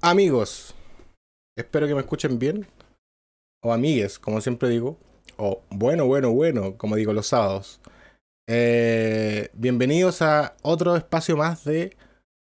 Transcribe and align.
Amigos, 0.00 0.76
espero 1.56 1.88
que 1.88 1.94
me 1.94 2.02
escuchen 2.02 2.38
bien. 2.38 2.68
O 3.64 3.72
amigues, 3.72 4.20
como 4.20 4.40
siempre 4.40 4.68
digo. 4.68 4.96
O 5.36 5.64
bueno, 5.70 6.06
bueno, 6.06 6.30
bueno, 6.30 6.78
como 6.78 6.94
digo 6.94 7.12
los 7.12 7.26
sábados. 7.26 7.80
Eh, 8.48 9.50
bienvenidos 9.54 10.22
a 10.22 10.54
otro 10.62 10.94
espacio 10.94 11.36
más 11.36 11.64
de 11.64 11.96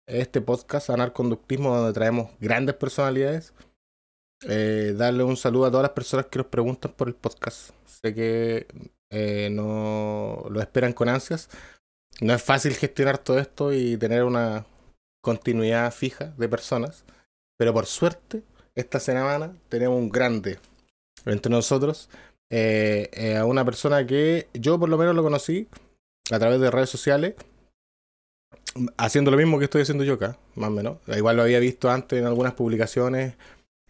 este 0.07 0.43
podcast, 0.43 0.91
Anarconductismo, 0.91 1.75
donde 1.75 1.95
traemos 1.95 2.31
grandes 2.41 2.75
personalidades. 2.77 3.55
Eh, 4.47 4.93
darle 4.95 5.25
un 5.25 5.39
saludo 5.39 5.65
a 5.65 5.71
todas 5.71 5.85
las 5.85 5.93
personas 5.93 6.27
que 6.27 6.41
nos 6.41 6.49
preguntan 6.49 6.93
por 6.93 7.09
el 7.09 7.15
podcast. 7.15 7.71
Sé 7.87 8.15
que 8.15 8.67
eh, 9.11 9.49
no 9.51 10.45
lo 10.51 10.61
esperan 10.61 10.93
con 10.93 11.09
ansias. 11.09 11.49
No 12.21 12.35
es 12.35 12.43
fácil 12.43 12.75
gestionar 12.75 13.17
todo 13.17 13.39
esto 13.39 13.73
y 13.73 13.97
tener 13.97 14.25
una 14.25 14.67
continuidad 15.23 15.91
fija 15.91 16.35
de 16.37 16.47
personas. 16.47 17.07
Pero 17.61 17.75
por 17.75 17.85
suerte, 17.85 18.43
esta 18.75 18.99
semana 18.99 19.55
tenemos 19.69 19.99
un 19.99 20.09
grande 20.09 20.59
entre 21.27 21.53
nosotros. 21.53 22.09
Eh, 22.49 23.11
eh, 23.13 23.37
a 23.37 23.45
una 23.45 23.67
persona 23.67 24.07
que 24.07 24.49
yo 24.55 24.81
por 24.81 24.89
lo 24.89 24.97
menos 24.97 25.15
lo 25.15 25.23
conocí 25.23 25.69
a 26.31 26.39
través 26.39 26.59
de 26.59 26.71
redes 26.71 26.89
sociales, 26.89 27.35
haciendo 28.97 29.31
lo 29.31 29.37
mismo 29.37 29.59
que 29.59 29.67
estoy 29.67 29.83
haciendo 29.83 30.05
yo 30.05 30.15
acá, 30.15 30.39
más 30.55 30.71
o 30.71 30.73
menos. 30.73 30.99
Igual 31.07 31.37
lo 31.37 31.43
había 31.43 31.59
visto 31.59 31.91
antes 31.91 32.19
en 32.19 32.25
algunas 32.25 32.55
publicaciones 32.55 33.35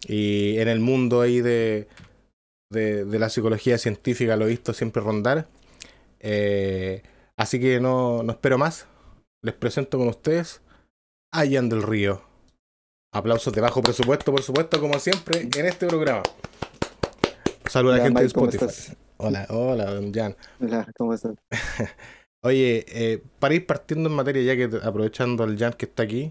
y 0.05 0.59
en 0.59 0.67
el 0.67 0.81
mundo 0.81 1.21
ahí 1.21 1.41
de, 1.41 1.87
de, 2.71 3.19
la 3.21 3.29
psicología 3.29 3.79
científica 3.79 4.35
lo 4.35 4.47
he 4.47 4.49
visto 4.49 4.75
siempre 4.75 5.01
rondar. 5.01 5.47
Eh, 6.19 7.05
así 7.37 7.61
que 7.61 7.79
no, 7.79 8.25
no 8.25 8.33
espero 8.33 8.59
más. 8.59 8.89
Les 9.45 9.55
presento 9.55 9.97
con 9.97 10.09
ustedes 10.09 10.61
a 11.33 11.45
Ian 11.45 11.69
del 11.69 11.85
Río. 11.85 12.29
Aplausos 13.13 13.53
de 13.53 13.61
bajo 13.61 13.83
presupuesto, 13.83 14.31
por 14.31 14.43
supuesto, 14.43 14.81
como 14.81 14.97
siempre, 15.01 15.41
en 15.41 15.67
este 15.67 15.89
programa. 15.89 16.23
Saludos 17.69 17.97
a 17.97 17.99
la 17.99 18.05
gente 18.05 18.21
de 18.21 18.27
Spotify. 18.29 18.67
Hola, 19.17 19.47
hola, 19.51 19.93
don 19.93 20.15
Jan. 20.15 20.37
Hola, 20.61 20.87
¿cómo 20.97 21.15
estás? 21.15 21.35
Oye, 22.45 22.87
eh, 22.89 23.21
para 23.41 23.55
ir 23.55 23.67
partiendo 23.67 24.09
en 24.09 24.15
materia, 24.15 24.55
ya 24.55 24.57
que 24.57 24.77
aprovechando 24.87 25.43
al 25.43 25.59
Jan 25.59 25.73
que 25.73 25.87
está 25.87 26.05
aquí, 26.05 26.31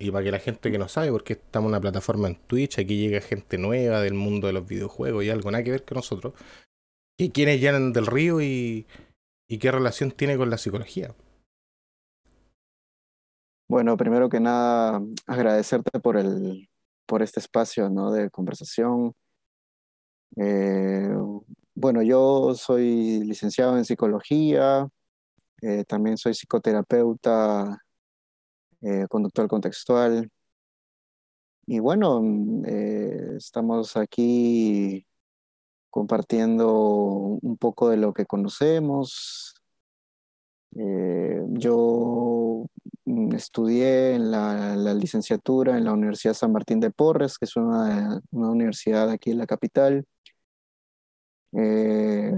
y 0.00 0.10
para 0.10 0.24
que 0.24 0.32
la 0.32 0.40
gente 0.40 0.72
que 0.72 0.78
no 0.78 0.88
sabe, 0.88 1.12
porque 1.12 1.34
estamos 1.34 1.68
en 1.68 1.74
una 1.74 1.80
plataforma 1.80 2.26
en 2.26 2.34
Twitch, 2.34 2.80
aquí 2.80 2.96
llega 2.98 3.20
gente 3.20 3.56
nueva 3.56 4.00
del 4.00 4.14
mundo 4.14 4.48
de 4.48 4.54
los 4.54 4.66
videojuegos 4.66 5.22
y 5.22 5.30
algo 5.30 5.52
nada 5.52 5.62
que 5.62 5.70
ver 5.70 5.84
con 5.84 5.94
nosotros. 5.94 6.34
¿Y 7.20 7.30
quién 7.30 7.48
es 7.48 7.62
Jan 7.62 7.92
del 7.92 8.06
Río 8.06 8.40
y, 8.40 8.84
y 9.48 9.58
qué 9.58 9.70
relación 9.70 10.10
tiene 10.10 10.36
con 10.36 10.50
la 10.50 10.58
psicología? 10.58 11.14
Bueno, 13.70 13.96
primero 13.96 14.28
que 14.28 14.40
nada, 14.40 15.00
agradecerte 15.28 16.00
por 16.00 16.16
el, 16.16 16.68
por 17.06 17.22
este 17.22 17.38
espacio 17.38 17.88
¿no? 17.88 18.10
de 18.10 18.28
conversación. 18.28 19.14
Eh, 20.36 21.08
bueno, 21.76 22.02
yo 22.02 22.52
soy 22.56 23.20
licenciado 23.22 23.78
en 23.78 23.84
psicología, 23.84 24.88
eh, 25.62 25.84
también 25.84 26.18
soy 26.18 26.34
psicoterapeuta, 26.34 27.78
eh, 28.82 29.06
conductor 29.08 29.46
contextual. 29.46 30.28
Y 31.66 31.78
bueno, 31.78 32.22
estamos 33.36 33.96
aquí 33.96 35.06
compartiendo 35.90 36.72
un 37.40 37.56
poco 37.56 37.88
de 37.88 37.98
lo 37.98 38.12
que 38.14 38.26
conocemos. 38.26 39.59
Yo 40.72 42.66
Mm, 43.10 43.34
estudié 43.34 44.14
en 44.14 44.30
la, 44.30 44.76
licenciatura 44.94 45.76
en 45.76 45.84
la 45.84 45.92
Universidad 45.92 46.34
San 46.34 46.52
Martín 46.52 46.80
de 46.80 46.90
Porres, 46.90 47.38
que 47.38 47.46
es 47.46 47.56
una, 47.56 48.20
universidad 48.30 49.10
aquí 49.10 49.30
en 49.30 49.38
la 49.38 49.46
capital. 49.46 50.04
Eh, 51.52 52.32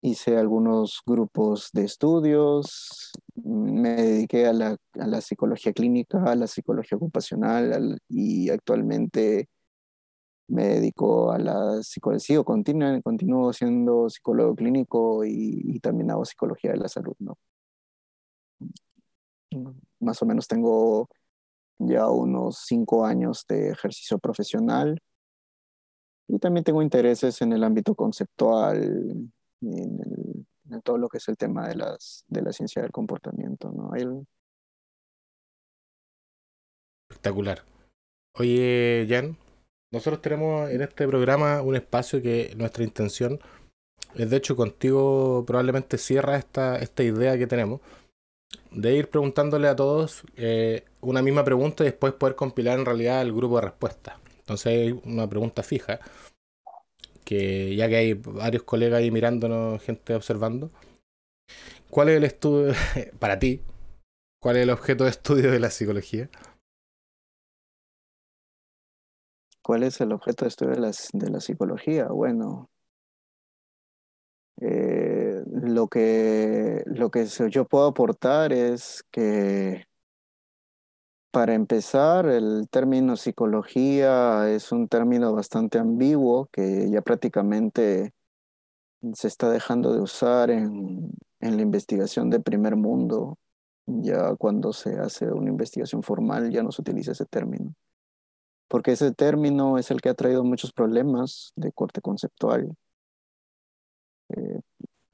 hice 0.00 0.36
algunos 0.36 1.02
grupos 1.04 1.70
de 1.72 1.84
estudios, 1.84 3.12
me 3.34 3.90
dediqué 3.96 4.46
a 4.46 4.52
la, 4.52 5.20
psicología 5.20 5.72
clínica, 5.72 6.22
a 6.24 6.34
la 6.34 6.46
psicología 6.46 6.96
ocupacional 6.96 7.98
y 8.08 8.48
actualmente 8.50 9.48
me 10.48 10.66
dedico 10.66 11.30
a 11.30 11.38
la 11.38 11.82
psicología, 11.82 12.42
continuo, 12.42 13.00
continúo 13.02 13.52
siendo 13.52 14.08
psicólogo 14.08 14.54
clínico 14.54 15.24
y, 15.24 15.62
y, 15.64 15.80
también 15.80 16.10
hago 16.10 16.24
psicología 16.24 16.72
de 16.72 16.78
la 16.78 16.88
salud, 16.88 17.14
¿no? 17.18 17.38
Más 20.00 20.22
o 20.22 20.26
menos 20.26 20.46
tengo 20.48 21.08
ya 21.78 22.08
unos 22.08 22.64
cinco 22.66 23.04
años 23.04 23.44
de 23.48 23.70
ejercicio 23.70 24.18
profesional 24.18 25.00
y 26.28 26.38
también 26.38 26.64
tengo 26.64 26.82
intereses 26.82 27.40
en 27.42 27.52
el 27.52 27.64
ámbito 27.64 27.94
conceptual, 27.94 29.30
en, 29.60 30.46
en 30.70 30.82
todo 30.82 30.98
lo 30.98 31.08
que 31.08 31.18
es 31.18 31.28
el 31.28 31.36
tema 31.36 31.68
de, 31.68 31.76
las, 31.76 32.24
de 32.28 32.42
la 32.42 32.52
ciencia 32.52 32.82
del 32.82 32.92
comportamiento. 32.92 33.70
¿no? 33.70 33.90
Espectacular. 37.08 37.64
Oye, 38.34 39.06
Jan, 39.08 39.36
nosotros 39.92 40.20
tenemos 40.20 40.70
en 40.70 40.82
este 40.82 41.06
programa 41.08 41.62
un 41.62 41.76
espacio 41.76 42.20
que 42.20 42.52
nuestra 42.56 42.84
intención 42.84 43.38
es, 44.14 44.30
de 44.30 44.36
hecho, 44.36 44.56
contigo 44.56 45.44
probablemente 45.46 45.98
cierra 45.98 46.36
esta, 46.36 46.78
esta 46.78 47.02
idea 47.02 47.38
que 47.38 47.46
tenemos 47.46 47.80
de 48.70 48.94
ir 48.94 49.08
preguntándole 49.08 49.68
a 49.68 49.76
todos 49.76 50.22
eh, 50.36 50.84
una 51.00 51.22
misma 51.22 51.44
pregunta 51.44 51.84
y 51.84 51.86
después 51.86 52.12
poder 52.14 52.34
compilar 52.34 52.78
en 52.78 52.86
realidad 52.86 53.22
el 53.22 53.32
grupo 53.32 53.56
de 53.56 53.66
respuestas. 53.66 54.16
Entonces 54.40 54.66
hay 54.66 55.00
una 55.04 55.28
pregunta 55.28 55.62
fija, 55.62 56.00
que 57.24 57.76
ya 57.76 57.88
que 57.88 57.96
hay 57.96 58.14
varios 58.14 58.62
colegas 58.62 59.00
ahí 59.00 59.10
mirándonos, 59.10 59.82
gente 59.82 60.14
observando, 60.14 60.70
¿cuál 61.90 62.08
es 62.08 62.16
el 62.16 62.24
estudio, 62.24 62.74
para 63.18 63.38
ti, 63.38 63.60
cuál 64.40 64.56
es 64.56 64.62
el 64.62 64.70
objeto 64.70 65.04
de 65.04 65.10
estudio 65.10 65.50
de 65.50 65.60
la 65.60 65.70
psicología? 65.70 66.30
¿Cuál 69.68 69.82
es 69.82 70.00
el 70.00 70.12
objeto 70.12 70.46
de 70.46 70.48
estudio 70.48 70.72
de 70.76 71.30
la, 71.30 71.40
psicología? 71.40 72.08
Bueno, 72.08 72.70
eh, 74.62 75.42
lo 75.46 75.88
que, 75.88 76.82
lo 76.86 77.10
que 77.10 77.26
yo 77.26 77.66
puedo 77.66 77.88
aportar 77.88 78.54
es 78.54 79.04
que, 79.10 79.84
para 81.30 81.52
empezar, 81.52 82.26
el 82.28 82.66
término 82.70 83.16
psicología 83.16 84.50
es 84.50 84.72
un 84.72 84.88
término 84.88 85.34
bastante 85.34 85.78
ambiguo 85.78 86.46
que 86.50 86.88
ya 86.90 87.02
prácticamente 87.02 88.14
se 89.12 89.28
está 89.28 89.50
dejando 89.50 89.92
de 89.92 90.00
usar 90.00 90.50
en, 90.50 91.10
en 91.40 91.56
la 91.56 91.62
investigación 91.62 92.30
de 92.30 92.40
primer 92.40 92.76
mundo. 92.76 93.38
Ya 93.86 94.34
cuando 94.36 94.72
se 94.72 94.98
hace 94.98 95.26
una 95.30 95.50
investigación 95.50 96.02
formal 96.02 96.50
ya 96.50 96.62
no 96.62 96.72
se 96.72 96.80
utiliza 96.80 97.12
ese 97.12 97.26
término. 97.26 97.74
Porque 98.68 98.92
ese 98.92 99.12
término 99.12 99.78
es 99.78 99.90
el 99.90 100.00
que 100.00 100.10
ha 100.10 100.14
traído 100.14 100.44
muchos 100.44 100.72
problemas 100.72 101.52
de 101.56 101.72
corte 101.72 102.00
conceptual 102.00 102.76
eh, 104.28 104.60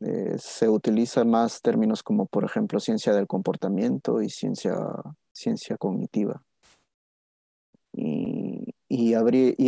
eh, 0.01 0.37
se 0.39 0.69
utiliza 0.69 1.25
más 1.25 1.63
términos 1.63 2.03
como, 2.03 2.27
por 2.27 2.45
ejemplo, 2.45 2.81
ciencia 2.81 3.15
del 3.15 3.27
comportamiento 3.27 4.21
y 4.21 4.29
ciencia, 4.29 4.77
ciencia 5.33 5.77
cognitiva. 5.77 6.43
Y, 7.93 8.75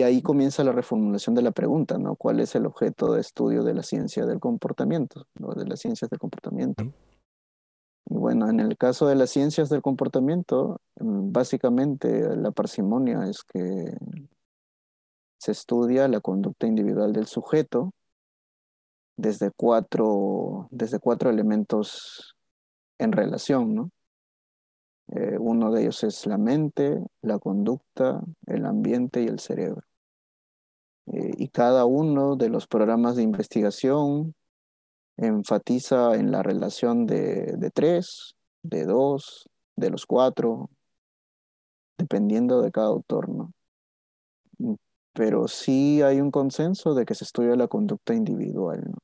ahí 0.03 0.21
comienza 0.21 0.65
la 0.65 0.73
reformulación 0.73 1.35
de 1.35 1.43
la 1.43 1.53
pregunta, 1.53 1.99
¿no? 1.99 2.17
¿Cuál 2.17 2.41
es 2.41 2.55
el 2.55 2.67
objeto 2.67 3.13
de 3.13 3.21
estudio 3.21 3.63
de 3.63 3.75
la 3.75 3.83
ciencia 3.83 4.27
del 4.27 4.41
comportamiento, 4.41 5.27
¿no? 5.39 5.53
de 5.55 5.67
las 5.67 5.81
ciencias 5.81 6.11
del 6.11 6.19
comportamiento? 6.19 6.93
Y 8.09 8.15
bueno, 8.15 8.49
en 8.49 8.61
el 8.61 8.77
caso 8.77 9.07
de 9.07 9.17
las 9.17 9.31
ciencias 9.31 9.69
del 9.69 9.83
comportamiento, 9.83 10.81
mm, 11.01 11.33
básicamente 11.33 12.37
la 12.37 12.53
parsimonia 12.53 13.29
es 13.29 13.43
que 13.43 13.97
se 15.39 15.53
estudia 15.53 16.09
la 16.09 16.21
conducta 16.21 16.67
individual 16.67 17.13
del 17.13 17.27
sujeto 17.27 17.93
desde 19.17 19.51
cuatro, 19.51 20.69
desde 20.71 20.99
cuatro 21.01 21.31
elementos 21.31 22.37
en 22.99 23.13
relación, 23.13 23.75
¿no? 23.75 23.91
Eh, 25.09 25.39
uno 25.39 25.71
de 25.73 25.83
ellos 25.83 26.03
es 26.05 26.27
la 26.27 26.37
mente, 26.39 26.99
la 27.23 27.39
conducta, 27.39 28.23
el 28.47 28.67
ambiente 28.67 29.23
y 29.23 29.27
el 29.27 29.39
cerebro. 29.39 29.83
Eh, 31.13 31.33
y 31.39 31.49
cada 31.49 31.85
uno 31.85 32.37
de 32.37 32.49
los 32.49 32.67
programas 32.67 33.17
de 33.17 33.23
investigación 33.23 34.35
enfatiza 35.17 36.15
en 36.15 36.31
la 36.31 36.43
relación 36.43 37.07
de, 37.07 37.55
de 37.57 37.71
tres, 37.71 38.37
de 38.63 38.85
dos, 38.85 39.49
de 39.77 39.91
los 39.91 40.07
cuatro, 40.07 40.71
dependiendo 41.99 42.63
de 42.63 42.71
cada 42.71 42.89
autor, 42.89 43.29
¿no? 43.29 43.53
Pero 45.13 45.49
sí 45.49 46.03
hay 46.03 46.21
un 46.21 46.31
consenso 46.31 46.95
de 46.95 47.07
que 47.07 47.15
se 47.15 47.25
estudia 47.25 47.57
la 47.57 47.69
conducta 47.69 48.15
individual, 48.15 48.83
¿no? 48.85 48.99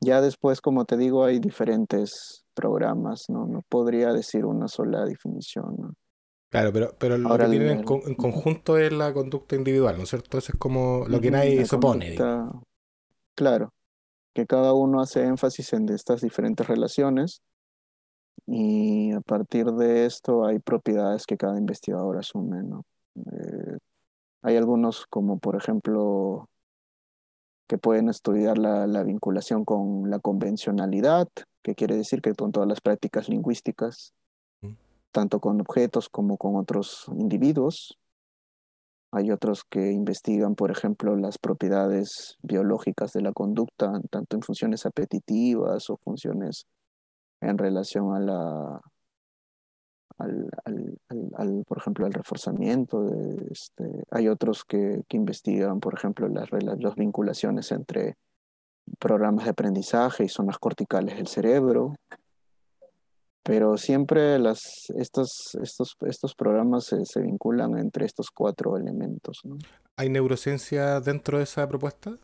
Ya 0.00 0.20
después, 0.20 0.60
como 0.60 0.84
te 0.84 0.96
digo, 0.96 1.24
hay 1.24 1.40
diferentes 1.40 2.44
programas, 2.54 3.24
¿no? 3.28 3.46
No 3.46 3.62
podría 3.68 4.12
decir 4.12 4.44
una 4.44 4.68
sola 4.68 5.04
definición, 5.04 5.94
Claro, 6.50 6.72
pero, 6.72 6.94
pero 6.98 7.18
lo 7.18 7.36
que 7.36 7.44
tienen 7.44 7.78
en, 7.80 8.14
conjunto 8.14 8.78
es 8.78 8.90
la 8.90 9.12
conducta 9.12 9.54
individual, 9.54 9.98
¿no 9.98 10.04
es 10.04 10.08
cierto? 10.08 10.38
Eso 10.38 10.52
es 10.52 10.58
como 10.58 11.04
lo 11.06 11.20
que 11.20 11.30
nadie 11.30 11.66
supone. 11.66 12.16
claro, 13.34 13.70
que 14.38 14.46
cada 14.46 14.72
uno 14.72 15.00
hace 15.00 15.24
énfasis 15.24 15.72
en 15.72 15.88
estas 15.88 16.20
diferentes 16.20 16.64
relaciones 16.68 17.42
y 18.46 19.10
a 19.10 19.20
partir 19.20 19.66
de 19.66 20.06
esto 20.06 20.46
hay 20.46 20.60
propiedades 20.60 21.26
que 21.26 21.36
cada 21.36 21.58
investigador 21.58 22.16
asume, 22.16 22.62
¿no? 22.62 22.84
Eh, 23.16 23.78
hay 24.42 24.56
algunos 24.56 25.06
como 25.08 25.40
por 25.40 25.56
ejemplo 25.56 26.48
que 27.66 27.78
pueden 27.78 28.08
estudiar 28.08 28.58
la, 28.58 28.86
la, 28.86 29.02
vinculación 29.02 29.64
con 29.64 30.08
la 30.08 30.20
convencionalidad, 30.20 31.26
que 31.64 31.74
quiere 31.74 31.96
decir 31.96 32.22
que 32.22 32.32
con 32.34 32.52
todas 32.52 32.68
las 32.68 32.80
prácticas 32.80 33.28
lingüísticas 33.28 34.14
tanto 35.10 35.40
con 35.40 35.60
objetos 35.60 36.08
como 36.08 36.36
con 36.36 36.54
otros 36.54 37.06
individuos. 37.08 37.97
Hay 39.10 39.30
otros 39.30 39.64
que 39.64 39.90
investigan, 39.92 40.54
por 40.54 40.70
ejemplo, 40.70 41.16
las 41.16 41.38
propiedades 41.38 42.36
biológicas 42.42 43.12
de 43.12 43.22
la 43.22 43.32
conducta, 43.32 44.00
tanto 44.10 44.36
en 44.36 44.42
funciones 44.42 44.84
apetitivas 44.84 45.88
o 45.88 45.96
funciones 45.96 46.66
en 47.40 47.56
relación 47.56 48.14
a 48.14 48.20
la, 48.20 48.80
al, 50.18 51.64
por 51.66 51.78
ejemplo, 51.78 52.06
al 52.06 52.12
reforzamiento. 52.12 53.06
Este, 53.50 54.04
hay 54.10 54.28
otros 54.28 54.64
que, 54.64 55.02
que 55.08 55.16
investigan, 55.16 55.80
por 55.80 55.94
ejemplo, 55.94 56.28
las, 56.28 56.48
las 56.52 56.94
vinculaciones 56.96 57.72
entre 57.72 58.16
programas 58.98 59.44
de 59.44 59.50
aprendizaje 59.50 60.24
y 60.24 60.28
zonas 60.28 60.58
corticales 60.58 61.16
del 61.16 61.28
cerebro 61.28 61.94
pero 63.48 63.76
siempre 63.78 64.38
las, 64.38 64.90
estos, 64.90 65.56
estos, 65.62 65.96
estos 66.02 66.34
programas 66.34 66.84
se, 66.84 67.22
vinculan 67.22 67.78
entre 67.78 68.04
estos 68.04 68.30
cuatro 68.30 68.76
elementos. 68.76 69.40
¿Hay 69.96 70.10
neurociencia 70.10 71.00
dentro 71.00 71.38
de 71.38 71.44
esa 71.44 71.66
propuesta? 71.66 72.18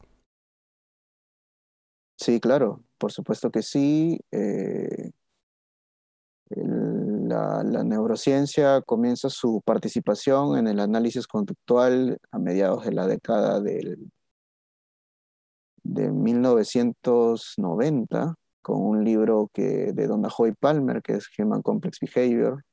Sí, 2.18 2.40
claro, 2.40 2.84
por 2.98 3.10
supuesto 3.10 3.50
que 3.50 3.62
sí. 3.62 4.20
Eh, 4.32 5.12
la, 6.50 7.62
neurociencia 7.62 8.82
comienza 8.82 9.30
su 9.30 9.62
participación 9.64 10.58
en 10.58 10.68
el 10.68 10.78
análisis 10.78 11.26
conductual 11.26 12.18
a 12.32 12.38
mediados 12.38 12.84
de 12.84 12.92
la 12.92 13.06
década 13.06 13.62
del, 13.62 14.12
de 15.84 16.10
1990 16.10 18.34
con 18.64 18.82
un 18.82 19.04
libro 19.04 19.50
que, 19.52 19.92
de 19.92 20.06
Donahoe 20.08 20.54
Palmer, 20.58 21.02
que 21.02 21.12
es 21.12 21.28
Human 21.38 21.62
Complex 21.62 21.98
Behavior, 22.00 22.64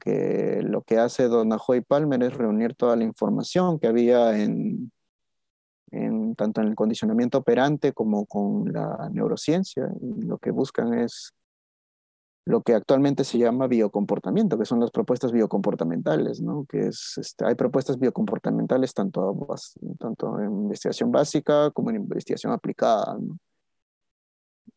que 0.00 0.62
lo 0.62 0.82
que 0.82 0.98
hace 0.98 1.28
Donahoe 1.28 1.82
Palmer 1.82 2.22
es 2.24 2.34
reunir 2.34 2.74
toda 2.74 2.96
la 2.96 3.04
información 3.04 3.78
que 3.78 3.86
había 3.86 4.36
en, 4.42 4.90
en, 5.92 6.34
tanto 6.34 6.62
en 6.62 6.68
el 6.68 6.74
condicionamiento 6.74 7.38
operante 7.38 7.92
como 7.92 8.26
con 8.26 8.72
la 8.72 9.10
neurociencia. 9.12 9.88
Y 10.00 10.22
lo 10.22 10.38
que 10.38 10.50
buscan 10.50 10.94
es 10.94 11.32
lo 12.44 12.62
que 12.62 12.74
actualmente 12.74 13.22
se 13.22 13.38
llama 13.38 13.68
biocomportamiento, 13.68 14.58
que 14.58 14.64
son 14.64 14.80
las 14.80 14.90
propuestas 14.90 15.30
biocomportamentales, 15.30 16.40
¿no? 16.40 16.64
Que 16.68 16.88
es, 16.88 17.18
este, 17.18 17.44
hay 17.44 17.54
propuestas 17.54 17.98
biocomportamentales 17.98 18.94
tanto, 18.94 19.36
tanto 20.00 20.40
en 20.40 20.50
investigación 20.50 21.12
básica 21.12 21.70
como 21.70 21.90
en 21.90 21.96
investigación 21.96 22.52
aplicada, 22.52 23.16
¿no? 23.20 23.38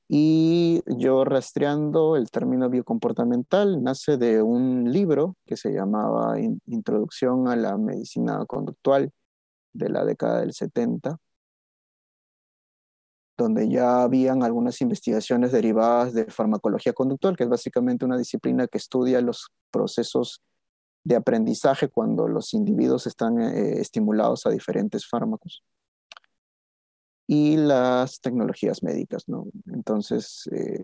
Y 0.08 0.84
yo 0.86 1.26
rastreando 1.26 2.16
el 2.16 2.30
término 2.30 2.70
biocomportamental 2.70 3.82
nace 3.84 4.18
de 4.18 4.42
un 4.42 4.92
libro 4.92 5.36
que 5.46 5.58
se 5.58 5.72
llamaba 5.72 6.40
Introducción 6.68 7.48
a 7.48 7.56
la 7.56 7.78
Medicina 7.78 8.46
Conductual 8.46 9.12
de 9.74 9.90
la 9.90 10.06
década 10.06 10.42
del 10.42 10.54
70, 10.54 11.18
donde 13.36 13.68
ya 13.68 14.04
habían 14.04 14.44
algunas 14.44 14.80
investigaciones 14.82 15.52
derivadas 15.52 16.14
de 16.14 16.26
farmacología 16.26 16.94
conductual, 16.94 17.36
que 17.36 17.44
es 17.44 17.50
básicamente 17.50 18.06
una 18.06 18.18
disciplina 18.18 18.68
que 18.68 18.78
estudia 18.78 19.22
los 19.22 19.50
procesos 19.72 20.42
de 21.04 21.16
aprendizaje 21.16 21.90
cuando 21.90 22.28
los 22.28 22.54
individuos 22.54 23.08
están 23.08 23.42
eh, 23.42 23.82
estimulados 23.82 24.46
a 24.46 24.52
diferentes 24.52 25.08
fármacos 25.08 25.64
y 27.28 27.58
las 27.58 28.22
tecnologías 28.22 28.84
médicas, 28.84 29.28
¿no? 29.28 29.48
Entonces, 29.74 30.48
eh, 30.52 30.84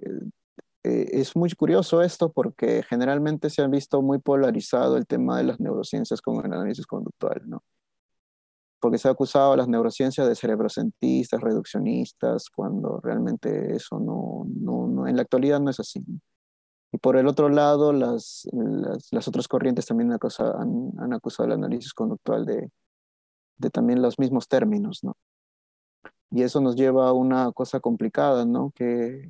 eh, 0.84 1.10
es 1.12 1.36
muy 1.36 1.52
curioso 1.52 2.02
esto 2.02 2.32
porque 2.32 2.84
generalmente 2.84 3.50
se 3.50 3.62
ha 3.62 3.68
visto 3.68 4.02
muy 4.02 4.20
polarizado 4.20 4.98
el 4.98 5.06
tema 5.06 5.38
de 5.38 5.44
las 5.44 5.60
neurociencias 5.60 6.22
con 6.22 6.44
el 6.44 6.52
análisis 6.54 6.88
conductual, 6.88 7.44
¿no? 7.46 7.64
Porque 8.80 8.98
se 8.98 9.08
ha 9.08 9.12
acusado 9.12 9.54
a 9.54 9.58
las 9.58 9.68
neurociencias 9.68 10.28
de 10.28 10.36
cerebrocentistas, 10.36 11.42
reduccionistas, 11.42 12.50
cuando 12.50 13.00
realmente 13.04 13.76
eso 13.76 14.00
no, 14.00 14.48
no, 14.48 14.88
no 14.88 15.08
en 15.08 15.16
la 15.16 15.22
actualidad 15.22 15.60
no 15.60 15.70
es 15.70 15.80
así. 15.80 16.04
Y 16.92 16.98
por 16.98 17.16
el 17.16 17.28
otro 17.28 17.50
lado, 17.50 17.94
las, 17.94 18.48
las, 19.12 19.28
otras 19.28 19.48
corrientes 19.48 19.86
también 19.86 20.12
han 20.12 20.20
han 21.00 21.14
acusado 21.14 21.48
el 21.48 21.54
análisis 21.54 21.94
conductual 21.94 22.46
de, 22.46 22.72
de 23.58 23.70
también 23.70 24.02
los 24.02 24.20
mismos 24.20 24.48
términos, 24.48 25.04
¿no? 25.04 25.16
Y 26.32 26.44
eso 26.44 26.62
nos 26.62 26.76
lleva 26.76 27.10
a 27.10 27.14
una 27.14 27.52
cosa 27.52 27.80
complicada, 27.82 28.46
¿no? 28.46 28.72
Que, 28.72 29.30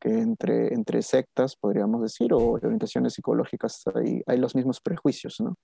que 0.00 0.08
entre, 0.10 0.74
entre 0.74 1.02
sectas, 1.02 1.54
podríamos 1.56 2.02
decir, 2.02 2.32
o 2.32 2.38
orientaciones 2.38 3.14
psicológicas, 3.14 3.82
hay, 3.94 4.22
hay 4.26 4.38
los 4.38 4.56
mismos 4.56 4.80
prejuicios, 4.80 5.40
¿no? 5.40 5.54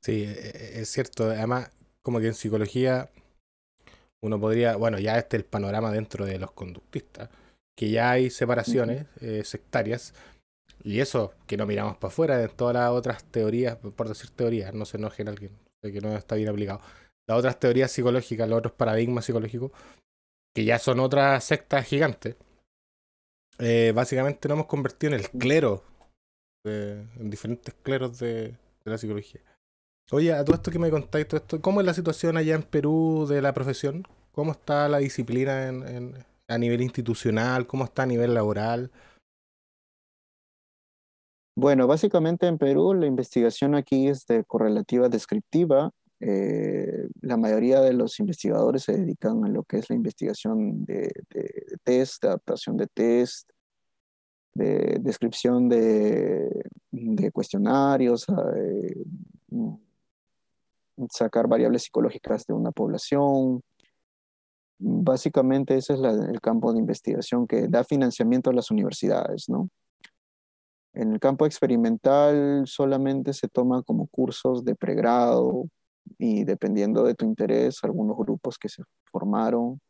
Sí, 0.00 0.22
e, 0.22 0.30
e, 0.30 0.80
es 0.80 0.88
cierto. 0.88 1.24
Además, 1.24 1.70
como 2.02 2.20
que 2.20 2.28
en 2.28 2.34
psicología 2.34 3.10
uno 4.22 4.38
podría, 4.38 4.76
bueno, 4.76 4.98
ya 4.98 5.18
este 5.18 5.36
es 5.36 5.42
el 5.42 5.48
panorama 5.48 5.90
dentro 5.90 6.24
de 6.24 6.38
los 6.38 6.52
conductistas, 6.52 7.28
que 7.76 7.90
ya 7.90 8.12
hay 8.12 8.30
separaciones 8.30 9.06
eh, 9.20 9.42
sectarias, 9.44 10.14
y 10.84 11.00
eso 11.00 11.34
que 11.46 11.56
no 11.56 11.66
miramos 11.66 11.96
para 11.96 12.12
afuera 12.12 12.36
de 12.38 12.48
todas 12.48 12.74
las 12.74 12.90
otras 12.90 13.24
teorías, 13.24 13.76
por 13.76 14.08
decir 14.08 14.30
teorías, 14.30 14.72
no 14.74 14.84
se 14.84 14.96
enojen 14.96 15.28
alguien, 15.28 15.52
que 15.82 16.00
no 16.00 16.16
está 16.16 16.36
bien 16.36 16.48
aplicado 16.48 16.80
las 17.30 17.38
otras 17.38 17.60
teorías 17.60 17.92
psicológicas, 17.92 18.48
los 18.48 18.58
otros 18.58 18.74
paradigmas 18.74 19.24
psicológicos, 19.24 19.70
que 20.52 20.64
ya 20.64 20.80
son 20.80 20.98
otras 20.98 21.44
sectas 21.44 21.86
gigantes, 21.86 22.34
eh, 23.60 23.92
básicamente 23.94 24.48
nos 24.48 24.56
hemos 24.56 24.66
convertido 24.66 25.14
en 25.14 25.20
el 25.20 25.30
clero, 25.30 25.84
en 26.64 27.30
diferentes 27.30 27.72
cleros 27.82 28.18
de, 28.18 28.56
la 28.84 28.98
psicología. 28.98 29.40
Oye, 30.10 30.32
a 30.32 30.44
todo 30.44 30.56
esto 30.56 30.72
que 30.72 30.80
me 30.80 30.90
contáis, 30.90 31.28
todo 31.28 31.40
esto, 31.40 31.60
¿cómo 31.60 31.80
es 31.80 31.86
la 31.86 31.94
situación 31.94 32.36
allá 32.36 32.56
en 32.56 32.64
Perú 32.64 33.26
de 33.28 33.40
la 33.40 33.54
profesión? 33.54 34.02
¿Cómo 34.32 34.50
está 34.50 34.88
la 34.88 34.98
disciplina 34.98 35.68
a 36.48 36.58
nivel 36.58 36.80
institucional? 36.80 37.68
¿Cómo 37.68 37.84
está 37.84 38.02
a 38.02 38.06
nivel 38.06 38.34
laboral? 38.34 38.90
Bueno, 41.56 41.86
básicamente 41.86 42.48
en 42.48 42.58
Perú 42.58 42.92
la 42.94 43.06
investigación 43.06 43.76
aquí 43.76 44.08
es 44.08 44.26
de 44.26 44.44
correlativa 44.44 45.08
descriptiva 45.08 45.92
eh, 46.20 47.08
la 47.22 47.38
mayoría 47.38 47.80
de 47.80 47.94
los 47.94 48.20
investigadores 48.20 48.82
se 48.82 48.92
dedican 48.92 49.42
a 49.44 49.48
lo 49.48 49.62
que 49.62 49.78
es 49.78 49.88
la 49.88 49.96
investigación 49.96 50.84
de, 50.84 51.10
test, 51.82 52.22
de 52.22 52.28
adaptación 52.28 52.76
de 52.76 52.86
test, 52.88 53.50
de 54.52 54.98
descripción 55.00 55.68
de, 55.68 56.50
cuestionarios, 57.32 58.26
mm, 59.48 59.74
sacar 61.10 61.48
variables 61.48 61.84
psicológicas 61.84 62.44
de 62.46 62.52
una 62.52 62.70
población. 62.70 63.62
Básicamente 64.78 65.76
ese 65.76 65.94
es 65.94 66.00
el 66.00 66.40
campo 66.42 66.72
de 66.72 66.80
investigación 66.80 67.46
que 67.46 67.66
da 67.68 67.82
financiamiento 67.82 68.50
a 68.50 68.52
las 68.54 68.70
universidades, 68.70 69.48
¿no? 69.48 69.70
En 70.92 71.12
el 71.12 71.20
campo 71.20 71.46
experimental 71.46 72.64
solamente 72.66 73.32
se 73.32 73.48
toma 73.48 73.82
como 73.82 74.08
cursos 74.08 74.64
de 74.64 74.74
pregrado, 74.74 75.68
y 76.18 76.44
dependiendo 76.44 77.04
de 77.04 77.14
tu 77.14 77.24
interés, 77.24 77.82
algunos 77.82 78.16
grupos 78.16 78.58
que 78.58 78.68
se 78.68 78.82
formaron. 79.10 79.80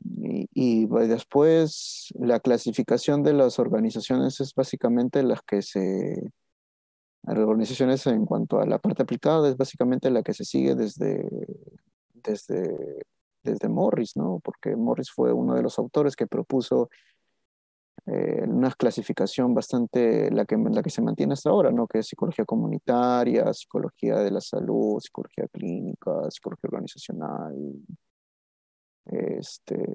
Y, 0.00 0.86
después 0.86 2.12
la 2.18 2.40
clasificación 2.40 3.22
de 3.22 3.32
las 3.32 3.58
organizaciones 3.58 4.40
es 4.40 4.54
básicamente 4.54 5.22
las 5.22 5.40
que 5.42 5.62
se... 5.62 6.30
Las 7.22 7.38
organizaciones 7.38 8.06
en 8.06 8.24
cuanto 8.24 8.60
a 8.60 8.66
la 8.66 8.78
parte 8.78 9.02
aplicada 9.02 9.48
es 9.48 9.56
básicamente 9.56 10.10
la 10.10 10.22
que 10.22 10.32
se 10.32 10.44
sigue 10.44 10.76
desde, 10.76 11.28
desde, 12.14 13.04
desde 13.42 13.68
Morris, 13.68 14.16
¿no? 14.16 14.40
Porque 14.44 14.76
Morris 14.76 15.10
fue 15.10 15.32
uno 15.32 15.54
de 15.54 15.62
los 15.62 15.76
autores 15.78 16.14
que 16.14 16.28
propuso 16.28 16.88
eh, 18.06 18.44
una 18.46 18.70
clasificación 18.72 19.54
bastante, 19.54 20.30
la 20.30 20.44
que, 20.44 20.56
la 20.56 20.82
que 20.82 20.90
se 20.90 21.02
mantiene 21.02 21.32
hasta 21.32 21.50
ahora, 21.50 21.70
¿no? 21.72 21.86
que 21.86 22.00
es 22.00 22.06
psicología 22.06 22.44
comunitaria, 22.44 23.52
psicología 23.52 24.18
de 24.18 24.30
la 24.30 24.40
salud, 24.40 25.00
psicología 25.00 25.46
clínica, 25.48 26.30
psicología 26.30 26.68
organizacional. 26.68 27.54
este, 29.06 29.86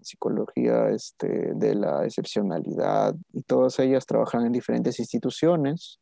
psicología 0.00 0.88
este, 0.90 1.54
de 1.54 1.74
la 1.74 2.04
excepcionalidad, 2.04 3.14
y 3.32 3.42
todas 3.42 3.78
ellas 3.78 4.06
trabajan 4.06 4.46
en 4.46 4.52
diferentes 4.52 4.98
instituciones, 4.98 5.98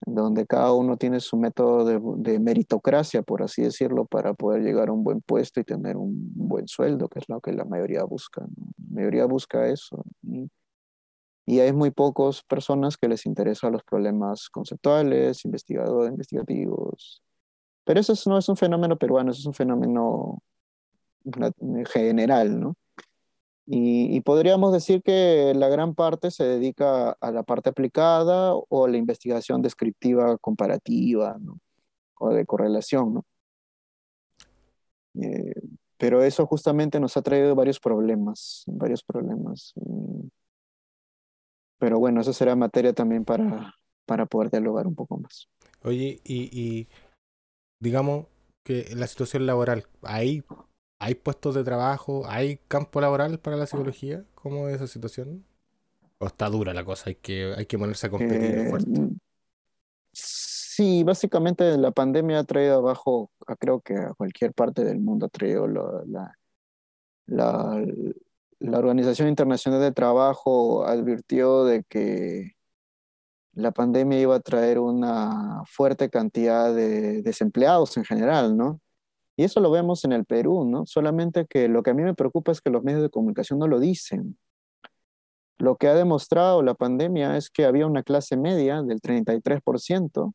donde 0.00 0.46
cada 0.46 0.72
uno 0.72 0.96
tiene 0.96 1.20
su 1.20 1.36
método 1.36 1.84
de, 2.16 2.38
meritocracia, 2.38 3.22
por 3.22 3.42
así 3.42 3.62
decirlo, 3.62 4.06
para 4.06 4.34
poder 4.34 4.62
llegar 4.62 4.88
a 4.88 4.92
un 4.92 5.04
buen 5.04 5.20
puesto 5.20 5.60
y 5.60 5.64
tener 5.64 5.96
un 5.96 6.32
buen 6.34 6.68
sueldo, 6.68 7.08
que 7.08 7.18
es 7.18 7.28
lo 7.28 7.40
que 7.40 7.52
la 7.52 7.64
mayoría 7.64 8.04
busca. 8.04 8.42
La 8.42 8.86
mayoría 8.90 9.26
busca 9.26 9.66
eso. 9.68 10.04
Y, 10.22 10.50
y 11.46 11.60
hay 11.60 11.72
muy 11.72 11.90
pocas 11.90 12.42
personas 12.42 12.96
que 12.96 13.08
les 13.08 13.26
interesan 13.26 13.72
los 13.72 13.82
problemas 13.82 14.48
conceptuales, 14.50 15.44
investigadores, 15.44 16.12
investigativos. 16.12 17.22
Pero 17.84 18.00
eso 18.00 18.14
no 18.26 18.38
es 18.38 18.48
un 18.48 18.56
fenómeno 18.56 18.96
peruano, 18.96 19.30
eso 19.30 19.40
es 19.40 19.46
un 19.46 19.54
fenómeno 19.54 20.42
general, 21.86 22.60
¿no? 22.60 22.76
Y, 23.70 24.22
podríamos 24.22 24.72
decir 24.72 25.02
que 25.02 25.52
la 25.54 25.68
gran 25.68 25.94
parte 25.94 26.30
se 26.30 26.42
dedica 26.42 27.10
a 27.10 27.30
la 27.30 27.42
parte 27.42 27.68
aplicada 27.68 28.54
o 28.54 28.86
a 28.86 28.88
la 28.88 28.96
investigación 28.96 29.60
descriptiva 29.60 30.38
comparativa, 30.38 31.36
¿no? 31.38 31.60
O 32.18 32.30
de 32.30 32.46
correlación, 32.46 33.12
¿no? 33.12 33.26
Eh, 35.20 35.52
pero 35.98 36.22
eso 36.22 36.46
justamente 36.46 36.98
nos 36.98 37.18
ha 37.18 37.22
traído 37.22 37.54
varios 37.54 37.78
problemas, 37.78 38.64
varios 38.68 39.02
problemas. 39.02 39.74
Pero 41.78 41.98
bueno, 41.98 42.22
eso 42.22 42.32
será 42.32 42.56
materia 42.56 42.94
también 42.94 43.26
para, 43.26 43.74
para 44.06 44.24
poder 44.24 44.50
dialogar 44.50 44.86
un 44.86 44.94
poco 44.94 45.18
más. 45.18 45.46
Oye, 45.84 46.22
y, 46.24 46.58
y 46.58 46.88
digamos 47.80 48.28
que 48.64 48.86
la 48.96 49.06
situación 49.06 49.44
laboral, 49.44 49.86
ahí 50.00 50.42
¿Hay 51.00 51.14
puestos 51.14 51.54
de 51.54 51.64
trabajo? 51.64 52.24
¿Hay 52.26 52.58
campo 52.68 53.00
laboral 53.00 53.38
para 53.38 53.56
la 53.56 53.66
psicología? 53.66 54.24
¿Cómo 54.34 54.68
es 54.68 54.76
esa 54.76 54.86
situación? 54.86 55.44
¿O 56.18 56.26
está 56.26 56.48
dura 56.48 56.74
la 56.74 56.84
cosa? 56.84 57.04
Hay 57.10 57.14
que, 57.14 57.54
hay 57.56 57.66
que 57.66 57.78
ponerse 57.78 58.08
a 58.08 58.10
competir 58.10 58.42
eh, 58.42 58.70
fuerte. 58.70 59.00
Mm, 59.00 59.18
sí, 60.12 61.04
básicamente 61.04 61.76
la 61.78 61.92
pandemia 61.92 62.40
ha 62.40 62.44
traído 62.44 62.78
abajo, 62.78 63.30
creo 63.58 63.80
que 63.80 63.94
a 63.94 64.14
cualquier 64.14 64.52
parte 64.52 64.84
del 64.84 64.98
mundo 64.98 65.26
ha 65.26 65.28
traído 65.28 65.68
la, 65.68 66.34
la, 67.26 67.86
la 68.58 68.78
Organización 68.78 69.28
Internacional 69.28 69.80
de 69.80 69.92
Trabajo 69.92 70.84
advirtió 70.84 71.64
de 71.64 71.84
que 71.84 72.56
la 73.52 73.70
pandemia 73.70 74.20
iba 74.20 74.36
a 74.36 74.40
traer 74.40 74.78
una 74.78 75.62
fuerte 75.66 76.10
cantidad 76.10 76.74
de 76.74 77.22
desempleados 77.22 77.96
en 77.96 78.04
general, 78.04 78.56
¿no? 78.56 78.80
Y 79.38 79.44
eso 79.44 79.60
lo 79.60 79.70
vemos 79.70 80.04
en 80.04 80.10
el 80.10 80.24
Perú, 80.24 80.64
¿no? 80.64 80.84
Solamente 80.84 81.46
que 81.46 81.68
lo 81.68 81.84
que 81.84 81.90
a 81.90 81.94
mí 81.94 82.02
me 82.02 82.12
preocupa 82.12 82.50
es 82.50 82.60
que 82.60 82.70
los 82.70 82.82
medios 82.82 83.02
de 83.02 83.08
comunicación 83.08 83.60
no 83.60 83.68
lo 83.68 83.78
dicen. 83.78 84.36
Lo 85.58 85.76
que 85.76 85.86
ha 85.86 85.94
demostrado 85.94 86.60
la 86.60 86.74
pandemia 86.74 87.36
es 87.36 87.48
que 87.48 87.64
había 87.64 87.86
una 87.86 88.02
clase 88.02 88.36
media 88.36 88.82
del 88.82 89.00
33% 89.00 90.34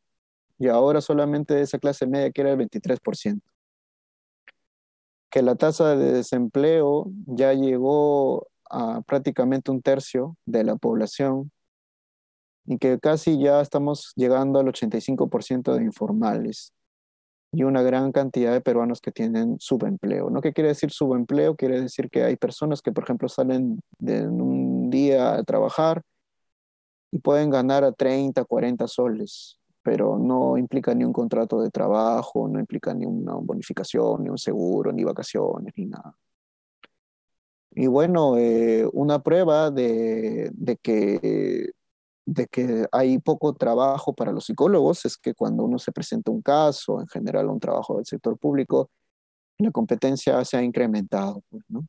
y 0.58 0.70
ahora 0.70 1.02
solamente 1.02 1.60
esa 1.60 1.80
clase 1.80 2.08
media 2.08 2.32
quiere 2.32 2.54
el 2.54 2.60
23%. 2.60 3.42
Que 5.30 5.42
la 5.42 5.56
tasa 5.56 5.98
de 5.98 6.14
desempleo 6.14 7.08
ya 7.26 7.52
llegó 7.52 8.48
a 8.70 9.02
prácticamente 9.02 9.70
un 9.70 9.82
tercio 9.82 10.38
de 10.46 10.64
la 10.64 10.78
población 10.78 11.52
y 12.66 12.78
que 12.78 13.00
casi 13.00 13.38
ya 13.38 13.60
estamos 13.60 14.14
llegando 14.16 14.60
al 14.60 14.68
85% 14.68 15.76
de 15.76 15.84
informales 15.84 16.72
y 17.54 17.64
una 17.64 17.84
gran 17.84 18.12
cantidad 18.12 18.52
de 18.52 18.62
peruanos 18.62 19.00
que 19.00 19.12
tienen 19.12 19.58
subempleo. 19.60 20.32
¿No 20.32 20.42
qué 20.42 20.54
quiere 20.54 20.70
decir 20.70 20.90
subempleo? 20.90 21.56
Quiere 21.56 21.80
decir 21.80 22.10
que 22.10 22.24
hay 22.24 22.36
personas 22.36 22.82
que, 22.82 22.92
por 22.92 23.04
ejemplo, 23.04 23.30
salen 23.30 23.80
de 24.00 24.28
un 24.28 24.90
día 24.90 25.36
a 25.36 25.44
trabajar 25.44 26.02
y 27.12 27.20
pueden 27.20 27.52
ganar 27.52 27.84
a 27.84 27.92
30, 27.92 28.44
40 28.44 28.88
soles, 28.88 29.60
pero 29.84 30.18
no 30.18 30.58
implica 30.58 30.96
ni 30.96 31.04
un 31.04 31.14
contrato 31.14 31.62
de 31.62 31.70
trabajo, 31.70 32.48
no 32.48 32.60
implica 32.60 32.92
ni 32.96 33.06
una 33.06 33.36
bonificación, 33.36 34.24
ni 34.24 34.30
un 34.30 34.40
seguro, 34.40 34.92
ni 34.92 35.04
vacaciones, 35.04 35.74
ni 35.78 35.86
nada. 35.86 36.18
Y 37.70 37.86
bueno, 37.86 38.36
eh, 38.38 38.90
una 38.94 39.22
prueba 39.22 39.70
de, 39.70 40.50
de 40.54 40.78
que 40.78 41.72
de 42.26 42.48
que 42.48 42.88
hay 42.92 43.20
poco 43.20 43.54
trabajo 43.54 44.14
para 44.14 44.32
los 44.32 44.46
psicólogos 44.46 45.06
es 45.06 45.18
que 45.18 45.34
cuando 45.34 45.64
uno 45.64 45.80
se 45.80 45.92
presenta 45.92 46.32
un 46.32 46.42
caso, 46.42 47.02
en 47.02 47.08
general 47.08 47.50
un 47.50 47.60
trabajo 47.60 47.98
del 47.98 48.06
sector 48.06 48.38
público, 48.38 48.90
la 49.58 49.72
competencia 49.72 50.44
se 50.46 50.58
ha 50.58 50.64
incrementado, 50.64 51.42
pues, 51.50 51.64
¿no? 51.70 51.86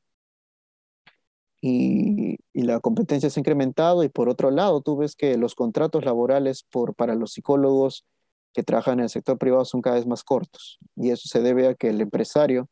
Y, 1.61 2.37
la 2.53 2.81
competencia 2.81 3.31
se 3.31 3.41
ha 3.41 3.43
incrementado 3.43 4.05
y 4.05 4.09
por 4.09 4.29
otro 4.29 4.51
lado 4.51 4.81
tú 4.81 4.97
ves 4.97 5.17
que 5.17 5.37
los 5.37 5.55
contratos 5.55 6.05
laborales 6.05 6.63
por, 6.63 6.95
para 6.95 7.15
los 7.15 7.33
psicólogos 7.33 8.07
que 8.53 8.63
trabajan 8.63 8.99
en 9.01 9.05
el 9.05 9.11
sector 9.11 9.39
privado 9.39 9.65
son 9.65 9.83
cada 9.83 9.97
vez 9.97 10.07
más 10.07 10.25
cortos 10.25 10.79
y 10.97 11.11
eso 11.11 11.29
se 11.29 11.43
debe 11.43 11.69
a 11.69 11.75
que 11.75 11.89
el 11.89 12.01
empresario 12.01 12.69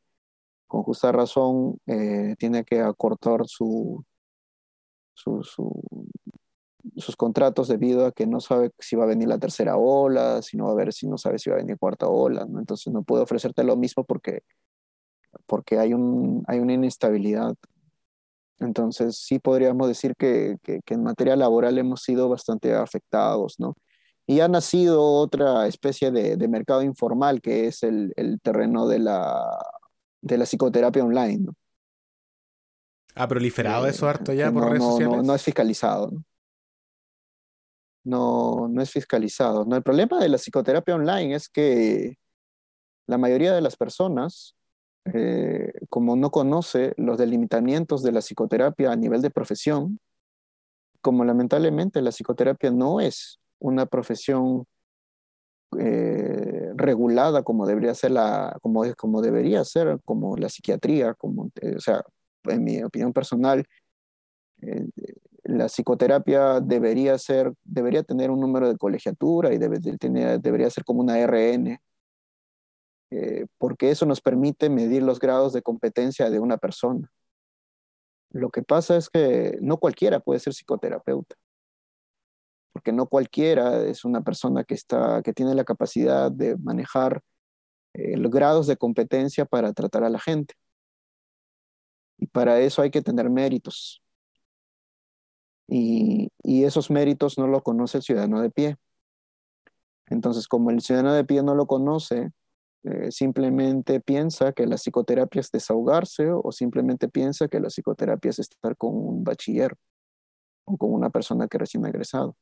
con 0.67 0.83
justa 0.83 1.13
razón 1.13 1.79
eh, 1.87 2.37
tiene 2.39 2.65
que 2.65 2.81
acortar 2.81 3.47
su, 3.47 4.05
su, 5.15 5.43
sus 6.97 7.17
contratos 7.17 7.69
debido 7.69 8.07
a 8.07 8.13
que 8.13 8.27
no 8.27 8.41
sabe 8.41 8.73
si 8.79 8.97
va 8.97 9.05
a 9.05 9.09
venir 9.09 9.29
la 9.29 9.39
tercera 9.39 9.77
ola, 9.77 10.43
si 10.43 10.57
no 10.57 10.67
va 10.67 10.73
a 10.73 10.77
ver 10.77 10.93
si 10.93 11.07
no 11.07 11.17
sabe 11.17 11.39
si 11.39 11.51
va 11.51 11.57
a 11.57 11.59
venir 11.61 11.79
cuarta 11.79 12.09
ola, 12.09 12.45
¿no? 12.47 12.59
Entonces 12.59 12.93
no 12.93 13.03
puede 13.03 13.23
ofrecerte 13.23 13.63
lo 13.65 13.77
mismo 13.77 14.05
porque, 14.05 14.43
porque 15.47 15.79
hay, 15.79 15.95
un, 15.95 16.45
hay 16.49 16.59
una 16.59 16.75
inestabilidad. 16.75 17.55
Entonces 18.59 19.17
sí 19.17 19.39
podríamos 19.39 19.89
decir 19.89 20.15
que, 20.17 20.57
que, 20.63 20.81
en 20.87 21.03
materia 21.03 21.37
laboral 21.37 21.79
hemos 21.79 22.03
sido 22.03 22.29
bastante 22.29 22.75
afectados, 22.75 23.57
¿no? 23.59 23.75
Y 24.27 24.41
ha 24.41 24.49
nacido 24.49 25.03
otra 25.03 25.67
especie 25.67 26.11
de, 26.11 26.37
de 26.37 26.49
mercado 26.49 26.83
informal 26.83 27.41
que 27.41 27.67
es 27.67 27.83
el, 27.83 28.13
el, 28.17 28.41
terreno 28.41 28.87
de 28.87 29.01
la, 29.01 29.45
de 30.21 30.39
la 30.39 30.45
psicoterapia 30.45 31.05
online, 31.05 31.39
¿no? 31.39 31.55
¿Ha 33.15 33.29
proliferado 33.29 33.87
eso 33.87 34.09
harto 34.09 34.33
ya 34.33 34.51
por 34.51 34.71
redes 34.71 34.83
sociales? 34.83 35.17
No, 35.19 35.23
no 35.23 35.35
es 35.35 35.43
fiscalizado, 35.43 36.11
¿no? 36.11 36.25
No, 38.05 38.69
no 38.69 38.83
es 38.83 38.91
fiscalizado. 38.91 39.65
¿no? 39.65 39.77
El 39.77 39.83
problema 39.83 40.19
de 40.21 40.29
la 40.29 40.39
psicoterapia 40.39 40.95
online 40.95 41.35
es 41.35 41.49
que 41.49 42.17
la 43.07 43.19
mayoría 43.19 43.55
de 43.55 43.61
las 43.61 43.77
personas, 43.77 44.55
eh, 45.13 45.73
como 45.89 46.17
no 46.17 46.31
conoce 46.31 46.95
los 46.97 47.19
delimitamientos 47.19 48.03
de 48.03 48.13
la 48.13 48.21
psicoterapia 48.21 48.93
a 48.93 48.97
nivel 48.97 49.23
de 49.23 49.31
profesión, 49.31 49.99
como 51.01 51.25
lamentablemente 51.25 52.01
la 52.01 52.13
psicoterapia 52.13 52.71
no 52.71 53.01
es 53.01 53.41
una 53.59 53.87
profesión 53.87 54.67
eh, 55.79 56.71
regulada 56.77 57.43
como 57.43 57.67
debería 57.67 57.95
ser 57.95 58.13
la, 58.13 58.59
como, 58.61 58.85
como 58.95 59.23
debería 59.23 59.65
ser, 59.65 59.99
como 60.05 60.37
la 60.37 60.49
psiquiatría, 60.49 61.15
como, 61.15 61.51
eh, 61.61 61.75
o 61.77 61.81
sea, 61.81 62.03
en 62.45 62.65
mi 62.65 62.83
opinión 62.83 63.13
personal, 63.13 63.65
la 65.53 65.67
psicoterapia 65.67 66.61
debería 66.61 67.19
ser, 67.19 67.53
debería 67.63 68.03
tener 68.03 68.31
un 68.31 68.41
número 68.41 68.69
de 68.69 68.79
colegiatura 68.79 69.53
y 69.53 69.59
debe, 69.59 69.79
debería 69.79 70.71
ser 70.71 70.85
como 70.85 71.01
una 71.01 71.19
RN, 71.19 71.79
eh, 73.11 73.47
porque 73.59 73.91
eso 73.91 74.07
nos 74.07 74.21
permite 74.23 74.71
medir 74.71 75.03
los 75.03 75.19
grados 75.21 75.53
de 75.53 75.63
competencia 75.63 76.31
de 76.31 76.39
una 76.41 76.57
persona. 76.57 77.11
Lo 78.31 78.51
que 78.51 78.63
pasa 78.63 78.97
es 78.97 79.11
que 79.11 79.59
no 79.61 79.77
cualquiera 79.77 80.21
puede 80.21 80.41
ser 80.41 80.55
psicoterapeuta, 80.55 81.37
porque 82.73 82.93
no 82.93 83.07
cualquiera 83.07 83.85
es 83.85 84.05
una 84.07 84.23
persona 84.23 84.65
que, 84.65 84.75
está, 84.75 85.21
que 85.23 85.35
tiene 85.35 85.55
la 85.55 85.65
capacidad 85.65 86.33
de 86.33 86.57
manejar 86.57 87.21
eh, 87.93 88.17
los 88.17 88.31
grados 88.31 88.67
de 88.67 88.79
competencia 88.79 89.45
para 89.45 89.75
tratar 89.75 90.05
a 90.05 90.11
la 90.11 90.19
gente. 90.19 90.55
Y 92.19 92.27
para 92.27 92.61
eso 92.61 92.81
hay 92.81 92.91
que 92.91 93.03
tener 93.03 93.29
méritos 93.29 94.03
y, 95.73 96.65
esos 96.65 96.91
méritos 96.91 97.39
no 97.39 97.47
lo 97.47 97.63
conoce 97.63 97.99
el 97.99 98.05
ciudadano 98.05 98.41
de 98.41 98.51
pie. 98.51 98.77
Entonces, 100.07 100.47
como 100.47 100.71
el 100.71 100.81
ciudadano 100.81 101.15
de 101.15 101.25
pie 101.25 101.43
no 101.43 101.55
lo 101.55 101.67
conoce, 101.67 102.31
eh, 102.85 103.11
simplemente 103.11 104.01
piensa 104.01 104.53
que 104.53 104.67
la 104.67 104.77
psicoterapia 104.77 105.41
es 105.41 105.51
desahogarse 105.51 106.31
o 106.31 106.53
simplemente 106.53 107.09
piensa 107.09 107.49
que 107.49 107.61
la 107.61 107.69
psicoterapia 107.69 108.31
es 108.31 108.39
estar 108.39 108.77
con 108.77 108.95
un 108.95 109.25
bachiller 109.25 109.75
o 110.65 110.77
con 110.77 110.93
una 110.93 111.11
persona 111.11 111.49
que 111.49 111.59
recién 111.59 111.85
ha 111.87 111.89
egresado. 111.89 112.37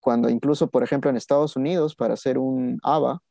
Cuando 0.00 0.28
incluso, 0.28 0.68
por 0.70 0.82
ejemplo, 0.82 1.10
en 1.10 1.16
Estados 1.16 1.56
Unidos, 1.56 1.94
para 1.94 2.14
hacer 2.14 2.38
un 2.38 2.78
ABA, 2.82 3.22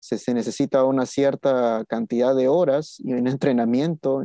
se, 0.00 0.18
se 0.18 0.34
necesita 0.34 0.84
una 0.84 1.06
cierta 1.06 1.84
cantidad 1.86 2.34
de 2.34 2.48
horas 2.48 2.96
y 2.98 3.12
un 3.14 3.26
entrenamiento 3.28 4.22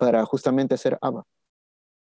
para 0.00 0.24
justamente 0.24 0.74
hacer 0.76 0.96
ABA, 1.02 1.26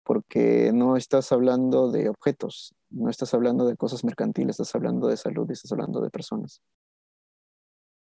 porque 0.02 0.72
no 0.74 0.96
estás 0.96 1.30
hablando 1.30 1.92
de 1.92 2.08
objetos, 2.08 2.74
no 2.90 3.08
estás 3.08 3.32
hablando 3.32 3.64
de 3.64 3.76
cosas 3.76 4.02
mercantiles, 4.02 4.58
estás 4.58 4.74
hablando 4.74 5.06
de 5.06 5.16
salud, 5.16 5.48
estás 5.52 5.70
hablando 5.70 6.00
de 6.00 6.10
personas. 6.10 6.60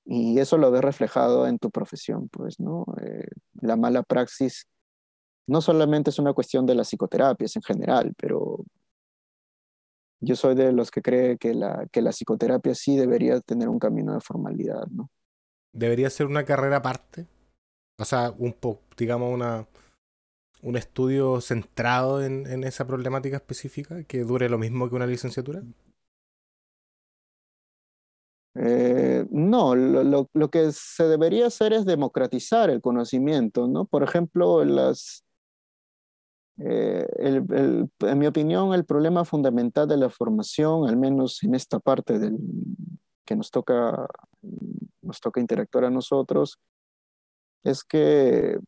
Y 0.04 0.38
eso 0.40 0.58
lo 0.58 0.72
ves 0.72 0.82
reflejado 0.82 1.48
en 1.48 1.58
tu 1.58 1.72
profesión, 1.72 2.28
pues, 2.28 2.60
¿no? 2.60 2.84
Eh, 3.02 3.30
la 3.62 3.78
mala 3.78 4.04
praxis 4.04 4.68
no 5.48 5.62
solamente 5.62 6.10
es 6.10 6.20
una 6.20 6.34
cuestión 6.34 6.66
de 6.66 6.76
las 6.76 6.90
psicoterapias 6.90 7.56
en 7.56 7.62
general, 7.62 8.14
pero 8.18 8.66
yo 10.20 10.36
soy 10.36 10.54
de 10.54 10.74
los 10.74 10.92
que 10.92 11.02
cree 11.02 11.38
que 11.38 11.54
la, 11.54 11.88
que 11.94 12.02
la 12.02 12.12
psicoterapia 12.12 12.76
sí 12.76 12.98
debería 12.98 13.40
tener 13.40 13.70
un 13.70 13.80
camino 13.80 14.14
de 14.14 14.20
formalidad, 14.20 14.86
¿no? 14.88 15.10
Debería 15.72 16.10
ser 16.10 16.26
una 16.26 16.44
carrera 16.44 16.78
aparte. 16.78 17.26
O 18.02 18.36
un 18.40 18.56
digamos, 18.98 19.32
una, 19.32 19.68
un 20.64 20.76
estudio 20.76 21.40
centrado 21.40 22.24
en, 22.24 22.48
en, 22.48 22.64
esa 22.64 22.88
problemática 22.88 23.38
específica 23.38 24.04
que 24.06 24.24
dure 24.24 24.50
lo 24.50 24.58
mismo 24.58 24.90
que 24.90 24.96
una 24.96 25.06
licenciatura. 25.06 25.62
Eh, 28.56 29.26
no, 29.30 29.76
lo, 29.76 30.28
lo, 30.34 30.50
que 30.50 30.72
se 30.72 31.04
debería 31.04 31.48
hacer 31.48 31.74
es 31.74 31.86
democratizar 31.86 32.70
el 32.70 32.82
conocimiento, 32.82 33.68
¿no? 33.68 33.86
Por 33.86 34.04
ejemplo, 34.04 34.66
las, 34.66 35.24
eh, 36.58 37.08
el, 37.18 37.90
en 38.00 38.20
mi 38.20 38.26
opinión, 38.26 38.74
el 38.74 38.84
problema 38.84 39.26
fundamental 39.26 39.88
de 39.88 39.98
la 39.98 40.10
formación, 40.10 40.90
al 40.90 40.98
menos 40.98 41.44
en 41.44 41.54
esta 41.54 41.80
parte 41.80 42.18
del, 42.18 42.38
que 43.26 43.36
nos 43.36 43.52
toca, 43.52 44.08
nos 45.02 45.20
toca 45.22 45.40
interactuar 45.40 45.86
a 45.86 45.90
nosotros, 45.90 46.60
es 47.64 47.84
que 47.84 48.60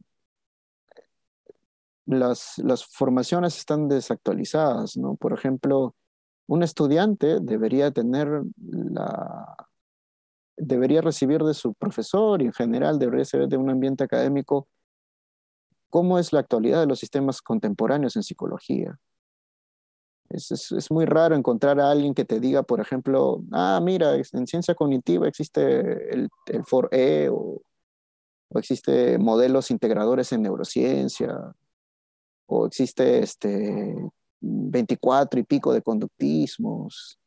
las, 2.06 2.58
las 2.58 2.86
formaciones 2.86 3.58
están 3.58 3.88
desactualizadas, 3.88 4.98
¿no? 4.98 5.16
Por 5.16 5.34
ejemplo, 5.34 5.96
un 6.48 6.64
estudiante 6.64 7.40
debería 7.40 7.92
tener 7.92 8.44
la, 8.58 9.56
debería 10.58 11.02
recibir 11.02 11.42
de 11.44 11.54
su 11.54 11.74
profesor 11.74 12.42
y 12.42 12.46
en 12.46 12.54
general 12.54 13.00
debería 13.00 13.20
recibir 13.20 13.48
de 13.48 13.58
un 13.58 13.70
ambiente 13.70 14.04
académico 14.04 14.68
cómo 15.90 16.20
es 16.20 16.34
la 16.34 16.40
actualidad 16.40 16.82
de 16.82 16.88
los 16.88 17.00
sistemas 17.00 17.42
contemporáneos 17.42 18.16
en 18.16 18.24
psicología. 18.24 18.98
Es, 20.30 20.52
es, 20.52 20.90
muy 20.90 21.06
raro 21.06 21.36
encontrar 21.36 21.80
a 21.80 21.92
alguien 21.92 22.16
que 22.16 22.26
te 22.26 22.40
diga, 22.40 22.64
por 22.64 22.80
ejemplo, 22.80 23.44
ah, 23.52 23.80
mira, 23.84 24.16
en 24.16 24.48
ciencia 24.48 24.74
cognitiva 24.74 25.28
existe 25.28 26.12
el, 26.12 26.30
el 26.48 26.64
FOR-E 26.64 27.30
o, 27.30 27.62
o 28.54 28.60
existe 28.60 29.18
modelos 29.18 29.72
integradores 29.72 30.32
en 30.32 30.44
neurociencia, 30.44 31.54
o 32.46 32.68
existe 32.68 33.20
este 33.20 33.96
24 34.42 35.40
y 35.40 35.44
pico 35.44 35.74
de 35.74 35.82
conductismos, 35.82 37.18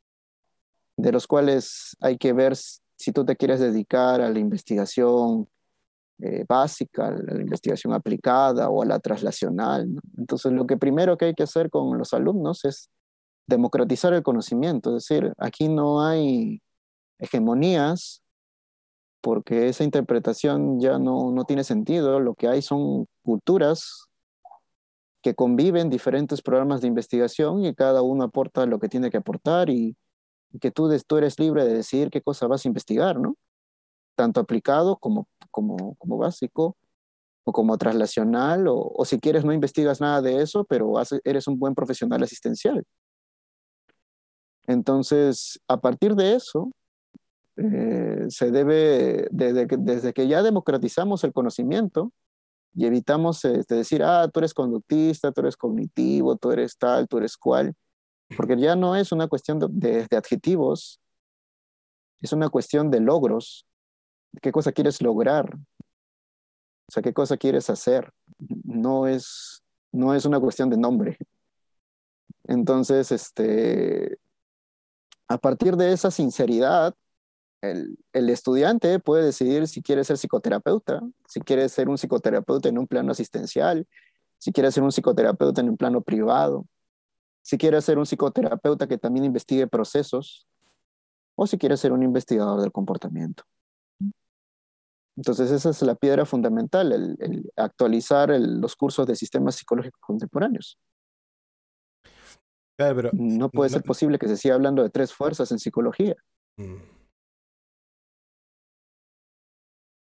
de 0.97 1.13
los 1.13 1.27
cuales 1.27 1.97
hay 2.01 2.17
que 2.17 2.33
ver 2.33 2.55
si 2.57 3.13
tú 3.13 3.25
te 3.25 3.37
quieres 3.37 3.61
dedicar 3.61 4.21
a 4.21 4.31
la 4.31 4.39
investigación 4.39 5.49
eh, 6.19 6.45
básica, 6.49 7.09
a 7.09 7.11
la 7.11 7.41
investigación 7.41 7.93
aplicada 7.93 8.71
o 8.71 8.83
a 8.83 8.87
la 8.87 8.99
traslacional. 9.01 9.89
Entonces, 10.17 10.53
lo 10.53 10.67
que 10.67 10.77
primero 10.77 11.19
que 11.19 11.27
hay 11.27 11.35
que 11.35 11.43
hacer 11.43 11.71
con 11.71 11.99
los 11.99 12.15
alumnos 12.15 12.65
es 12.65 12.89
democratizar 13.47 14.13
el 14.15 14.23
conocimiento, 14.23 14.97
es 14.97 15.07
decir, 15.09 15.33
aquí 15.39 15.69
no 15.69 16.05
hay 16.05 16.63
hegemonías 17.19 18.23
porque 19.27 19.67
esa 19.67 19.83
interpretación 19.83 20.79
ya 20.79 21.01
no, 21.01 21.33
no 21.33 21.45
tiene 21.45 21.65
sentido, 21.65 22.21
lo 22.21 22.37
que 22.37 22.47
hay 22.47 22.63
son 22.63 23.09
culturas 23.25 24.07
que 25.21 25.35
conviven 25.35 25.91
diferentes 25.91 26.41
programas 26.43 26.81
de 26.81 26.87
investigación 26.87 27.65
y 27.65 27.75
cada 27.75 28.03
uno 28.03 28.23
aporta 28.23 28.67
lo 28.67 28.79
que 28.79 28.89
tiene 28.89 29.11
que 29.11 29.17
aportar 29.17 29.69
y, 29.69 29.97
que 30.61 30.71
tú, 30.71 30.89
tú 31.09 31.17
eres 31.17 31.41
libre 31.41 31.65
de 31.65 31.75
decidir 31.75 32.09
qué 32.11 32.23
cosa 32.23 32.47
vas 32.47 32.65
a 32.65 32.69
investigar, 32.69 33.19
¿no? 33.19 33.35
Tanto 34.15 34.39
aplicado 34.39 34.97
como, 34.97 35.27
como, 35.51 35.97
como 35.97 36.19
básico 36.19 36.77
o 37.43 37.53
como 37.53 37.77
traslacional, 37.79 38.69
o, 38.69 38.93
o, 38.95 39.05
si 39.05 39.19
quieres 39.19 39.45
no 39.45 39.53
investigas 39.53 40.01
nada 40.01 40.23
de 40.23 40.41
eso, 40.41 40.63
pero 40.67 40.93
eres 41.25 41.49
un 41.49 41.59
buen 41.59 41.75
profesional 41.75 42.23
asistencial. 42.23 42.85
Entonces, 44.69 45.59
a 45.67 45.81
partir 45.81 46.15
de 46.15 46.37
eso, 46.37 46.71
eh, 47.57 48.27
se 48.29 48.51
debe, 48.51 49.29
desde 49.31 49.67
que, 49.67 49.77
desde 49.79 50.13
que 50.13 50.29
ya 50.29 50.43
democratizamos 50.43 51.25
el 51.25 51.33
conocimiento 51.33 52.13
y 52.75 52.85
evitamos 52.85 53.45
este, 53.47 53.77
decir, 53.77 54.03
ah, 54.03 54.29
tú 54.33 54.41
eres 54.41 54.53
conductista, 54.53 55.33
tú 55.33 55.41
eres 55.41 55.57
cognitivo, 55.57 56.37
tú 56.37 56.51
eres 56.51 56.77
tal, 56.77 57.09
tú 57.09 57.17
eres 57.17 57.37
cual, 57.37 57.75
porque 58.37 58.59
ya 58.59 58.77
no 58.77 58.95
es 58.97 59.13
una 59.13 59.29
cuestión 59.29 59.59
de, 59.59 60.07
de, 60.07 60.17
adjetivos, 60.17 61.01
es 62.21 62.33
una 62.33 62.51
cuestión 62.51 62.91
de 62.91 63.01
logros. 63.01 63.67
¿Qué 64.43 64.53
cosa 64.53 64.73
quieres 64.73 65.01
lograr? 65.01 65.55
O 66.89 66.93
sea, 66.93 67.03
¿qué 67.03 67.15
cosa 67.15 67.39
quieres 67.39 67.71
hacer? 67.71 68.13
No 68.39 69.07
es, 69.07 69.63
no 69.93 70.15
es 70.15 70.27
una 70.27 70.39
cuestión 70.39 70.69
de 70.69 70.77
nombre. 70.77 71.19
Entonces, 72.45 73.11
este, 73.11 74.19
a 75.29 75.39
partir 75.39 75.77
de 75.77 75.93
esa 75.93 76.11
sinceridad, 76.11 76.95
el, 77.71 77.99
el, 78.13 78.31
estudiante 78.31 78.99
puede 78.99 79.25
decidir 79.25 79.69
si 79.69 79.83
quiere 79.83 80.05
ser 80.05 80.17
psicoterapeuta, 80.17 81.01
si 81.29 81.41
quiere 81.41 81.69
ser 81.69 81.89
un 81.89 81.97
psicoterapeuta 81.97 82.69
en 82.69 82.79
un 82.79 82.87
plano 82.87 83.13
asistencial, 83.13 83.87
si 84.39 84.53
quiere 84.53 84.71
ser 84.73 84.83
un 84.83 84.93
psicoterapeuta 84.93 85.61
en 85.61 85.71
un 85.71 85.77
plano 85.77 86.01
privado, 86.01 86.67
si 87.43 87.59
quiere 87.59 87.81
ser 87.81 87.99
un 87.99 88.07
psicoterapeuta 88.07 88.87
que 88.87 88.99
también 88.99 89.25
investigue 89.25 89.67
procesos 89.67 90.47
o 91.37 91.47
si 91.47 91.59
quiere 91.59 91.77
ser 91.77 91.93
un 91.93 92.03
investigador 92.03 92.61
del 92.61 92.73
comportamiento. 92.73 93.45
Entonces 95.17 95.51
esa 95.51 95.71
es 95.71 95.81
la 95.83 95.95
piedra 95.95 96.27
fundamental, 96.27 96.93
el, 96.93 97.51
actualizar 97.57 98.31
los 98.39 98.77
cursos 98.77 99.07
de 99.07 99.17
sistemas 99.17 99.55
psicológicos 99.55 100.01
contemporáneos. 100.01 100.79
no 103.13 103.49
puede 103.49 103.71
ser 103.71 103.83
posible 103.83 104.19
que 104.19 104.29
se 104.29 104.37
siga 104.37 104.55
hablando 104.57 104.83
de 104.83 104.91
tres 104.91 105.13
fuerzas 105.15 105.51
en 105.53 105.59
psicología. 105.59 106.17
Mm. 106.59 106.96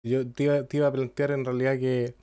Yo 0.08 0.28
te 0.32 0.43
iba, 0.43 0.88
a 0.88 0.91
plantear 0.91 1.32
en 1.32 1.46
realidad 1.46 1.78
que 1.80 2.15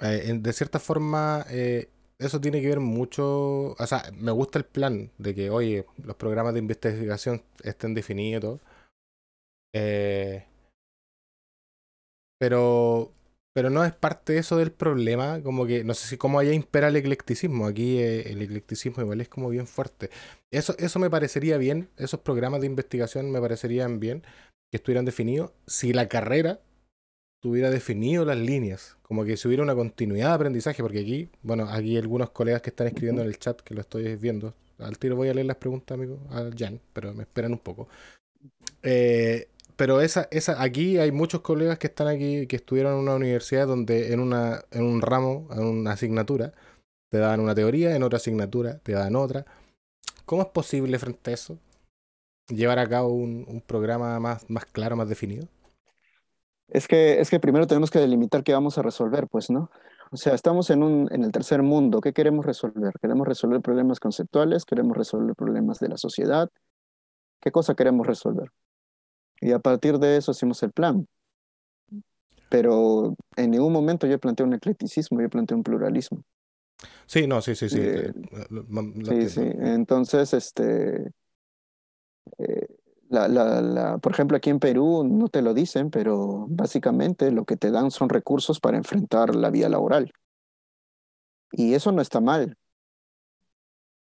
eh, 0.00 0.32
de 0.34 0.52
cierta 0.52 0.78
forma 0.78 1.44
eh, 1.50 1.90
eso 2.18 2.40
tiene 2.40 2.60
que 2.60 2.68
ver 2.68 2.80
mucho, 2.80 3.72
o 3.72 3.86
sea, 3.86 4.02
me 4.16 4.32
gusta 4.32 4.58
el 4.58 4.64
plan 4.64 5.10
de 5.18 5.34
que, 5.34 5.50
oye, 5.50 5.86
los 6.02 6.16
programas 6.16 6.54
de 6.54 6.60
investigación 6.60 7.42
estén 7.62 7.94
definidos. 7.94 8.60
Eh, 9.74 10.44
pero, 12.40 13.12
pero 13.54 13.70
no 13.70 13.84
es 13.84 13.92
parte 13.92 14.34
de 14.34 14.40
eso 14.40 14.56
del 14.56 14.72
problema, 14.72 15.42
como 15.42 15.66
que, 15.66 15.84
no 15.84 15.94
sé 15.94 16.08
si 16.08 16.16
cómo 16.16 16.38
allá 16.38 16.52
impera 16.52 16.88
el 16.88 16.96
eclecticismo, 16.96 17.66
aquí 17.66 17.98
el 18.00 18.42
eclecticismo 18.42 19.02
igual 19.02 19.20
es 19.20 19.28
como 19.28 19.48
bien 19.48 19.66
fuerte. 19.66 20.10
Eso, 20.50 20.76
eso 20.78 20.98
me 20.98 21.10
parecería 21.10 21.56
bien, 21.58 21.88
esos 21.96 22.20
programas 22.20 22.60
de 22.60 22.66
investigación 22.66 23.30
me 23.30 23.40
parecerían 23.40 24.00
bien 24.00 24.22
que 24.70 24.76
estuvieran 24.78 25.04
definidos 25.04 25.52
si 25.66 25.92
la 25.92 26.08
carrera 26.08 26.60
tuviera 27.40 27.70
definido 27.70 28.24
las 28.24 28.38
líneas, 28.38 28.96
como 29.02 29.24
que 29.24 29.36
si 29.36 29.48
hubiera 29.48 29.62
una 29.62 29.74
continuidad 29.74 30.28
de 30.28 30.34
aprendizaje, 30.34 30.82
porque 30.82 31.00
aquí, 31.00 31.30
bueno, 31.42 31.68
aquí 31.70 31.96
algunos 31.96 32.30
colegas 32.30 32.62
que 32.62 32.70
están 32.70 32.88
escribiendo 32.88 33.22
en 33.22 33.28
el 33.28 33.38
chat 33.38 33.60
que 33.60 33.74
lo 33.74 33.80
estoy 33.80 34.16
viendo. 34.16 34.54
Al 34.78 34.98
tiro 34.98 35.16
voy 35.16 35.28
a 35.28 35.34
leer 35.34 35.46
las 35.46 35.56
preguntas, 35.56 35.96
amigo, 35.96 36.18
a 36.30 36.50
Jan, 36.56 36.80
pero 36.92 37.14
me 37.14 37.22
esperan 37.22 37.52
un 37.52 37.58
poco. 37.58 37.88
Eh, 38.82 39.48
pero 39.76 40.00
esa, 40.00 40.28
esa, 40.30 40.62
aquí 40.62 40.98
hay 40.98 41.12
muchos 41.12 41.40
colegas 41.40 41.78
que 41.78 41.86
están 41.86 42.08
aquí, 42.08 42.46
que 42.46 42.56
estudiaron 42.56 42.94
en 42.94 42.98
una 43.00 43.14
universidad 43.14 43.66
donde 43.66 44.12
en, 44.12 44.20
una, 44.20 44.64
en 44.70 44.82
un 44.82 45.00
ramo, 45.00 45.48
en 45.52 45.60
una 45.60 45.92
asignatura, 45.92 46.52
te 47.10 47.18
dan 47.18 47.40
una 47.40 47.54
teoría, 47.54 47.94
en 47.94 48.02
otra 48.02 48.18
asignatura 48.18 48.78
te 48.78 48.92
dan 48.92 49.16
otra. 49.16 49.46
¿Cómo 50.26 50.42
es 50.42 50.48
posible 50.48 50.98
frente 50.98 51.30
a 51.30 51.34
eso 51.34 51.58
llevar 52.48 52.78
a 52.78 52.88
cabo 52.88 53.08
un, 53.08 53.44
un 53.48 53.60
programa 53.60 54.18
más, 54.20 54.48
más 54.50 54.64
claro, 54.66 54.96
más 54.96 55.08
definido? 55.08 55.48
Es 56.68 56.86
que, 56.86 57.20
es 57.20 57.30
que 57.30 57.40
primero 57.40 57.66
tenemos 57.66 57.90
que 57.90 57.98
delimitar 57.98 58.44
qué 58.44 58.52
vamos 58.52 58.76
a 58.78 58.82
resolver, 58.82 59.26
pues, 59.28 59.50
¿no? 59.50 59.70
O 60.10 60.16
sea, 60.16 60.34
estamos 60.34 60.70
en, 60.70 60.82
un, 60.82 61.08
en 61.10 61.24
el 61.24 61.32
tercer 61.32 61.62
mundo. 61.62 62.00
¿Qué 62.00 62.12
queremos 62.12 62.44
resolver? 62.44 62.92
¿Queremos 63.00 63.26
resolver 63.26 63.60
problemas 63.60 64.00
conceptuales? 64.00 64.64
¿Queremos 64.64 64.96
resolver 64.96 65.34
problemas 65.34 65.78
de 65.78 65.88
la 65.88 65.96
sociedad? 65.96 66.50
¿Qué 67.40 67.50
cosa 67.50 67.74
queremos 67.74 68.06
resolver? 68.06 68.50
Y 69.40 69.52
a 69.52 69.58
partir 69.58 69.98
de 69.98 70.16
eso 70.16 70.32
hacemos 70.32 70.62
el 70.62 70.72
plan. 70.72 71.06
Pero 72.48 73.14
en 73.36 73.50
ningún 73.50 73.72
momento 73.72 74.06
yo 74.06 74.18
planteo 74.18 74.46
un 74.46 74.54
eclecticismo, 74.54 75.20
yo 75.20 75.28
planteo 75.28 75.56
un 75.56 75.62
pluralismo. 75.62 76.22
Sí, 77.06 77.26
no, 77.26 77.40
sí, 77.42 77.54
sí, 77.54 77.68
sí. 77.68 77.78
Eh, 77.80 78.12
sí, 79.04 79.28
sí. 79.28 79.42
Entonces, 79.42 80.32
este, 80.32 81.10
eh, 82.38 82.66
la, 83.08 83.28
la, 83.28 83.60
la, 83.62 83.98
por 83.98 84.12
ejemplo, 84.12 84.36
aquí 84.36 84.50
en 84.50 84.60
Perú 84.60 85.04
no 85.04 85.28
te 85.28 85.42
lo 85.42 85.54
dicen, 85.54 85.90
pero 85.90 86.46
básicamente 86.48 87.30
lo 87.30 87.44
que 87.44 87.56
te 87.56 87.70
dan 87.70 87.90
son 87.90 88.08
recursos 88.08 88.60
para 88.60 88.76
enfrentar 88.76 89.34
la 89.34 89.50
vida 89.50 89.68
laboral. 89.68 90.12
Y 91.52 91.74
eso 91.74 91.92
no 91.92 92.02
está 92.02 92.20
mal. 92.20 92.56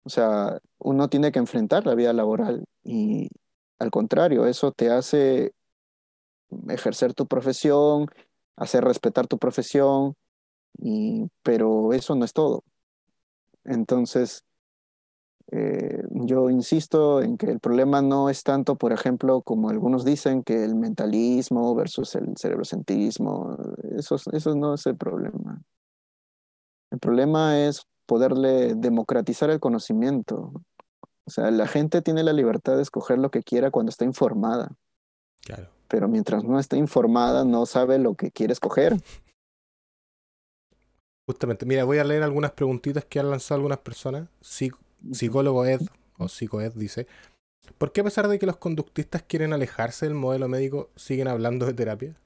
O 0.05 0.09
sea, 0.09 0.59
uno 0.79 1.09
tiene 1.09 1.33
que 1.33 1.39
enfrentar 1.41 1.85
la 1.87 1.95
vida 1.95 2.13
laboral 2.13 2.65
y 2.85 3.29
al 3.79 3.91
contrario, 3.91 4.47
eso 4.47 4.73
te 4.73 4.91
hace 4.91 5.53
ejercer 6.69 7.15
tu 7.15 7.27
profesión, 7.27 8.07
hacer 8.57 8.85
respetar 8.85 9.27
tu 9.27 9.39
profesión, 9.39 10.15
y, 10.79 11.27
pero 11.43 11.93
eso 11.93 12.15
no 12.15 12.25
es 12.25 12.33
todo. 12.33 12.65
Entonces, 13.65 14.45
eh, 15.53 16.03
yo 16.27 16.51
insisto 16.51 17.23
en 17.23 17.37
que 17.37 17.47
el 17.47 17.61
problema 17.61 18.03
no 18.03 18.29
es 18.29 18.43
tanto, 18.43 18.77
por 18.77 18.93
ejemplo, 18.93 19.43
como 19.43 19.71
algunos 19.71 20.05
dicen, 20.05 20.43
que 20.43 20.65
el 20.65 20.75
mentalismo 20.75 21.75
versus 21.75 22.15
el 22.15 22.37
cerebrocentrismo, 22.37 23.57
eso, 23.97 24.17
eso 24.33 24.55
no 24.55 24.75
es 24.75 24.87
el 24.87 24.97
problema. 24.97 25.63
El 26.91 26.99
problema 26.99 27.59
es 27.59 27.87
poderle 28.07 28.75
democratizar 28.75 29.51
el 29.51 29.61
conocimiento. 29.61 30.53
O 31.25 31.31
sea, 31.31 31.51
la 31.51 31.67
gente 31.67 32.03
tiene 32.03 32.23
la 32.23 32.33
libertad 32.33 32.77
de 32.77 32.83
escoger 32.83 33.19
lo 33.19 33.31
que 33.31 33.43
quiera 33.43 33.71
cuando 33.71 33.91
está 33.91 34.05
informada. 34.05 34.71
Claro. 35.41 35.69
Pero 35.89 36.09
mientras 36.09 36.45
no 36.45 36.59
está 36.59 36.77
informada, 36.77 37.45
no 37.45 37.67
sabe 37.67 37.99
lo 37.99 38.15
que 38.15 38.31
quiere 38.31 38.53
escoger. 38.53 38.97
Justamente, 41.27 41.67
mira, 41.67 41.85
voy 41.85 41.99
a 41.99 42.05
leer 42.05 42.23
algunas 42.23 42.53
preguntitas 42.53 43.05
que 43.05 43.19
han 43.19 43.31
lanzado 43.31 43.57
algunas 43.57 43.79
personas. 43.79 44.29
psicólogo 44.41 45.65
Ed, 45.65 45.81
o 46.19 46.29
psicoed, 46.29 46.73
dice, 46.75 47.07
¿por 47.79 47.93
qué 47.93 48.01
a 48.01 48.05
pesar 48.05 48.29
de 48.29 48.39
que 48.39 48.47
los 48.47 48.57
conductistas 48.57 49.23
quieren 49.23 49.53
alejarse 49.53 50.07
del 50.07 50.15
modelo 50.15 50.49
médico, 50.49 50.91
siguen 50.97 51.29
hablando 51.29 51.67
de 51.67 51.75
terapia? 51.75 52.17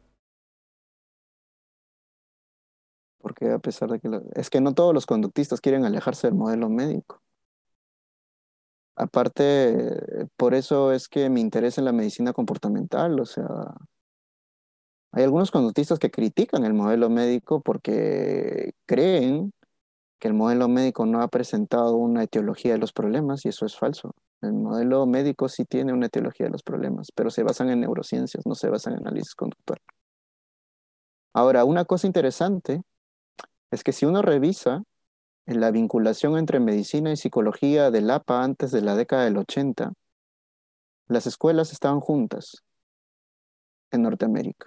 Porque 3.19 3.51
a 3.51 3.59
pesar 3.59 3.91
de 3.91 4.01
que... 4.01 4.09
Es 4.35 4.51
que 4.51 4.61
no 4.61 4.75
todos 4.75 4.95
los 4.95 5.07
conductistas 5.07 5.61
quieren 5.61 5.85
alejarse 5.85 6.27
del 6.27 6.37
modelo 6.37 6.69
médico. 6.69 7.21
Aparte, 8.97 10.29
por 10.37 10.55
eso 10.55 10.93
es 10.93 11.09
que 11.09 11.31
me 11.31 11.41
interesa 11.41 11.81
en 11.81 11.87
la 11.87 11.93
medicina 11.93 12.33
comportamental, 12.33 13.19
o 13.19 13.25
sea, 13.25 13.47
hay 15.13 15.25
algunos 15.25 15.51
conductistas 15.51 15.99
que 15.99 16.11
critican 16.11 16.65
el 16.65 16.75
modelo 16.75 17.11
médico 17.11 17.61
porque 17.63 18.73
creen 18.87 19.53
que 20.21 20.29
el 20.29 20.35
modelo 20.35 20.69
médico 20.69 21.07
no 21.07 21.23
ha 21.23 21.29
presentado 21.29 21.97
una 21.97 22.23
etiología 22.23 22.73
de 22.73 22.79
los 22.79 22.93
problemas 22.93 23.45
y 23.45 23.49
eso 23.49 23.67
es 23.67 23.77
falso. 23.77 24.15
El 24.43 24.53
modelo 24.53 25.07
médico 25.07 25.49
sí 25.49 25.65
tiene 25.65 25.93
una 25.93 26.07
etiología 26.07 26.47
de 26.47 26.53
los 26.53 26.63
problemas, 26.63 27.09
pero 27.15 27.31
se 27.31 27.43
basan 27.43 27.71
en 27.71 27.81
neurociencias, 27.81 28.47
no 28.47 28.55
se 28.55 28.69
basan 28.69 28.95
en 28.95 29.01
análisis 29.01 29.35
conductual. 29.35 29.81
Ahora, 31.33 31.65
una 31.65 31.85
cosa 31.85 32.07
interesante 32.07 32.83
es 33.71 33.83
que 33.83 33.93
si 33.93 34.05
uno 34.05 34.21
revisa 34.21 34.83
la 35.47 35.71
vinculación 35.71 36.37
entre 36.37 36.61
medicina 36.61 37.13
y 37.13 37.17
psicología 37.17 37.91
del 37.91 38.11
APA 38.11 38.45
antes 38.45 38.71
de 38.71 38.83
la 38.83 38.95
década 38.95 39.25
del 39.25 39.39
80, 39.39 39.93
las 41.09 41.27
escuelas 41.27 41.73
estaban 41.73 42.01
juntas 42.01 42.63
en 43.91 44.03
Norteamérica 44.03 44.67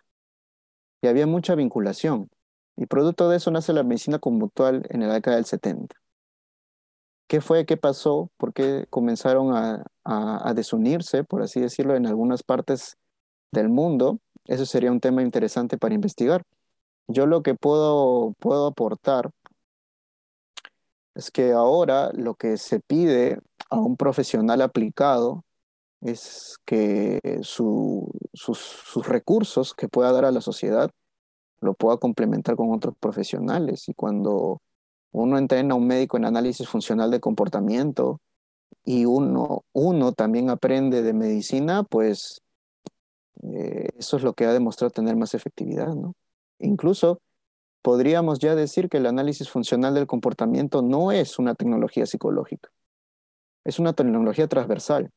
y 1.02 1.08
había 1.08 1.28
mucha 1.28 1.56
vinculación. 1.56 2.30
Y 2.76 2.86
producto 2.88 3.30
de 3.30 3.38
eso 3.38 3.52
nace 3.52 3.74
la 3.74 3.84
medicina 3.84 4.20
conductual 4.20 4.86
en 4.90 5.02
la 5.08 5.14
década 5.14 5.38
del 5.38 5.46
70. 5.46 5.96
¿Qué 7.28 7.42
fue? 7.42 7.66
¿Qué 7.66 7.78
pasó? 7.78 8.30
¿Por 8.38 8.54
qué 8.54 8.86
comenzaron 8.90 9.56
a, 9.56 10.54
desunirse, 10.54 11.24
por 11.24 11.42
así 11.42 11.60
decirlo, 11.60 11.96
en 11.96 12.06
algunas 12.06 12.44
partes 12.44 12.98
del 13.52 13.70
mundo? 13.70 14.20
Eso 14.46 14.66
sería 14.66 14.92
un 14.92 15.00
tema 15.00 15.22
interesante 15.24 15.78
para 15.78 15.96
investigar. 15.96 16.44
Yo 17.08 17.26
lo 17.26 17.44
que 17.44 17.56
puedo, 17.56 18.34
puedo 18.40 18.68
aportar 18.68 19.32
es 21.16 21.32
que 21.32 21.52
ahora 21.54 22.12
lo 22.14 22.36
que 22.36 22.58
se 22.58 22.80
pide 22.80 23.40
a 23.70 23.78
un 23.80 23.98
profesional 23.98 24.62
aplicado 24.62 25.44
es 26.02 26.58
que 26.66 27.20
sus, 27.44 28.10
recursos 29.08 29.74
que 29.74 29.88
pueda 29.88 30.12
dar 30.12 30.26
a 30.26 30.32
la 30.32 30.42
sociedad 30.42 30.92
lo 31.64 31.74
pueda 31.74 31.98
complementar 31.98 32.56
con 32.56 32.72
otros 32.72 32.96
profesionales. 33.00 33.88
Y 33.90 33.94
cuando 33.94 34.62
uno 35.12 35.38
entrena 35.38 35.74
a 35.74 35.78
un 35.78 35.88
médico 35.88 36.18
en 36.18 36.26
análisis 36.26 36.68
funcional 36.68 37.12
de 37.12 37.20
comportamiento 37.20 38.20
y 38.84 39.06
uno, 39.06 39.64
uno 39.74 40.12
también 40.14 40.50
aprende 40.50 41.04
de 41.04 41.14
medicina, 41.14 41.84
pues 41.84 42.42
eh, 43.44 43.90
eso 43.98 44.18
es 44.18 44.24
lo 44.24 44.34
que 44.34 44.46
ha 44.46 44.54
demostrado 44.54 44.92
tener 44.92 45.16
más 45.16 45.34
efectividad. 45.34 45.94
¿no? 45.96 46.16
Incluso 46.60 47.22
podríamos 47.82 48.40
ya 48.40 48.56
decir 48.56 48.90
que 48.90 48.98
el 48.98 49.06
análisis 49.06 49.50
funcional 49.50 49.94
del 49.94 50.08
comportamiento 50.08 50.82
no 50.82 51.12
es 51.12 51.38
una 51.40 51.56
tecnología 51.56 52.06
psicológica, 52.06 52.70
es 53.66 53.80
una 53.80 53.94
tecnología 53.94 54.48
transversal. 54.48 55.12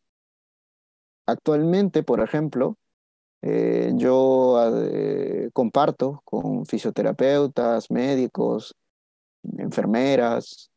Actualmente, 1.26 2.02
por 2.02 2.20
ejemplo, 2.20 2.76
eh, 3.42 3.92
yo 3.94 4.58
eh, 4.90 5.50
comparto 5.52 6.22
con 6.24 6.66
fisioterapeutas, 6.66 7.90
médicos, 7.90 8.74
enfermeras, 9.58 10.70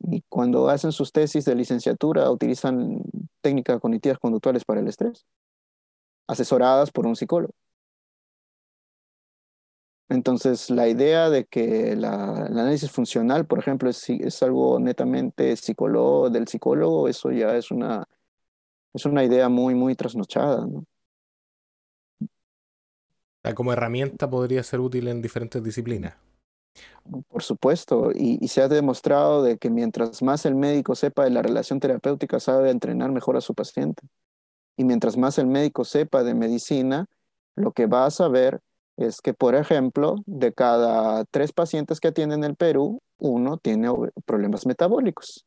y 0.00 0.22
cuando 0.28 0.68
hacen 0.68 0.92
sus 0.92 1.12
tesis 1.12 1.44
de 1.44 1.54
licenciatura 1.54 2.30
utilizan 2.30 3.02
técnicas 3.40 3.80
cognitivas 3.80 4.18
conductuales 4.18 4.64
para 4.64 4.80
el 4.80 4.88
estrés, 4.88 5.26
asesoradas 6.26 6.90
por 6.90 7.06
un 7.06 7.16
psicólogo. 7.16 7.54
Entonces, 10.10 10.70
la 10.70 10.88
idea 10.88 11.28
de 11.28 11.44
que 11.44 11.92
el 11.92 12.04
análisis 12.04 12.90
funcional, 12.90 13.46
por 13.46 13.58
ejemplo, 13.58 13.90
es, 13.90 14.08
es 14.08 14.42
algo 14.42 14.80
netamente 14.80 15.54
psicólogo, 15.56 16.30
del 16.30 16.48
psicólogo, 16.48 17.08
eso 17.08 17.30
ya 17.30 17.56
es 17.56 17.70
una, 17.70 18.04
es 18.94 19.04
una 19.06 19.24
idea 19.24 19.48
muy, 19.50 19.74
muy 19.74 19.94
trasnochada. 19.96 20.66
¿no? 20.66 20.84
Como 23.54 23.72
herramienta 23.72 24.28
podría 24.28 24.62
ser 24.62 24.80
útil 24.80 25.08
en 25.08 25.22
diferentes 25.22 25.62
disciplinas. 25.62 26.14
Por 27.28 27.42
supuesto, 27.42 28.10
y, 28.14 28.46
se 28.48 28.62
ha 28.62 28.68
demostrado 28.68 29.42
de 29.42 29.56
que 29.56 29.70
mientras 29.70 30.22
más 30.22 30.44
el 30.44 30.54
médico 30.54 30.94
sepa 30.94 31.24
de 31.24 31.30
la 31.30 31.42
relación 31.42 31.80
terapéutica, 31.80 32.38
sabe 32.40 32.70
entrenar 32.70 33.10
mejor 33.10 33.36
a 33.36 33.40
su 33.40 33.54
paciente. 33.54 34.02
Y 34.76 34.84
mientras 34.84 35.16
más 35.16 35.38
el 35.38 35.46
médico 35.46 35.84
sepa 35.84 36.22
de 36.22 36.34
medicina, 36.34 37.06
lo 37.56 37.72
que 37.72 37.86
va 37.86 38.06
a 38.06 38.10
saber 38.10 38.60
es 38.96 39.20
que, 39.20 39.32
por 39.32 39.54
ejemplo, 39.54 40.16
de 40.26 40.52
cada 40.52 41.24
tres 41.24 41.52
pacientes 41.52 42.00
que 42.00 42.08
atienden 42.08 42.44
en 42.44 42.50
el 42.50 42.56
Perú, 42.56 43.00
uno 43.18 43.56
tiene 43.56 43.88
problemas 44.26 44.66
metabólicos. 44.66 45.46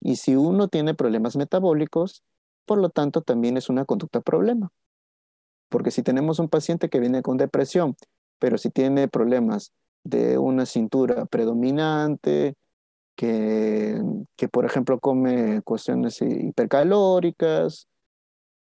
Y 0.00 0.16
si 0.16 0.36
uno 0.36 0.68
tiene 0.68 0.94
problemas 0.94 1.36
metabólicos, 1.36 2.22
por 2.66 2.78
lo 2.78 2.88
tanto, 2.90 3.20
también 3.22 3.56
es 3.56 3.68
una 3.68 3.84
conducta 3.84 4.20
problema. 4.20 4.70
Porque 5.74 5.90
si 5.90 6.04
tenemos 6.04 6.38
un 6.38 6.48
paciente 6.48 6.88
que 6.88 7.00
viene 7.00 7.20
con 7.20 7.36
depresión, 7.36 7.96
pero 8.38 8.58
si 8.58 8.70
tiene 8.70 9.08
problemas 9.08 9.72
de 10.04 10.38
una 10.38 10.66
cintura 10.66 11.26
predominante, 11.26 12.54
que, 13.16 14.00
que 14.36 14.48
por 14.48 14.66
ejemplo 14.66 15.00
come 15.00 15.62
cuestiones 15.62 16.22
hipercalóricas, 16.22 17.88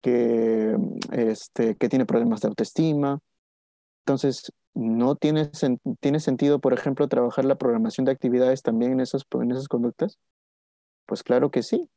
que, 0.02 0.76
este, 1.12 1.76
que 1.76 1.88
tiene 1.88 2.08
problemas 2.08 2.42
de 2.42 2.48
autoestima, 2.48 3.20
entonces, 4.00 4.52
¿no 4.74 5.16
tiene, 5.16 5.52
tiene 6.00 6.20
sentido, 6.20 6.58
por 6.58 6.74
ejemplo, 6.74 7.08
trabajar 7.08 7.46
la 7.46 7.60
programación 7.60 8.06
de 8.06 8.12
actividades 8.12 8.64
también 8.64 8.94
en 8.94 9.02
esas, 9.02 9.22
en 9.40 9.52
esas 9.52 9.68
conductas? 9.68 10.18
Pues 11.06 11.22
claro 11.22 11.52
que 11.52 11.62
sí. 11.62 11.88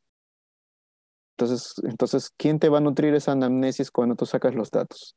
Entonces, 1.38 1.74
entonces, 1.84 2.30
¿quién 2.38 2.58
te 2.58 2.70
va 2.70 2.78
a 2.78 2.80
nutrir 2.80 3.14
esa 3.14 3.32
anamnesis 3.32 3.90
cuando 3.90 4.14
tú 4.16 4.24
sacas 4.24 4.54
los 4.54 4.70
datos? 4.70 5.16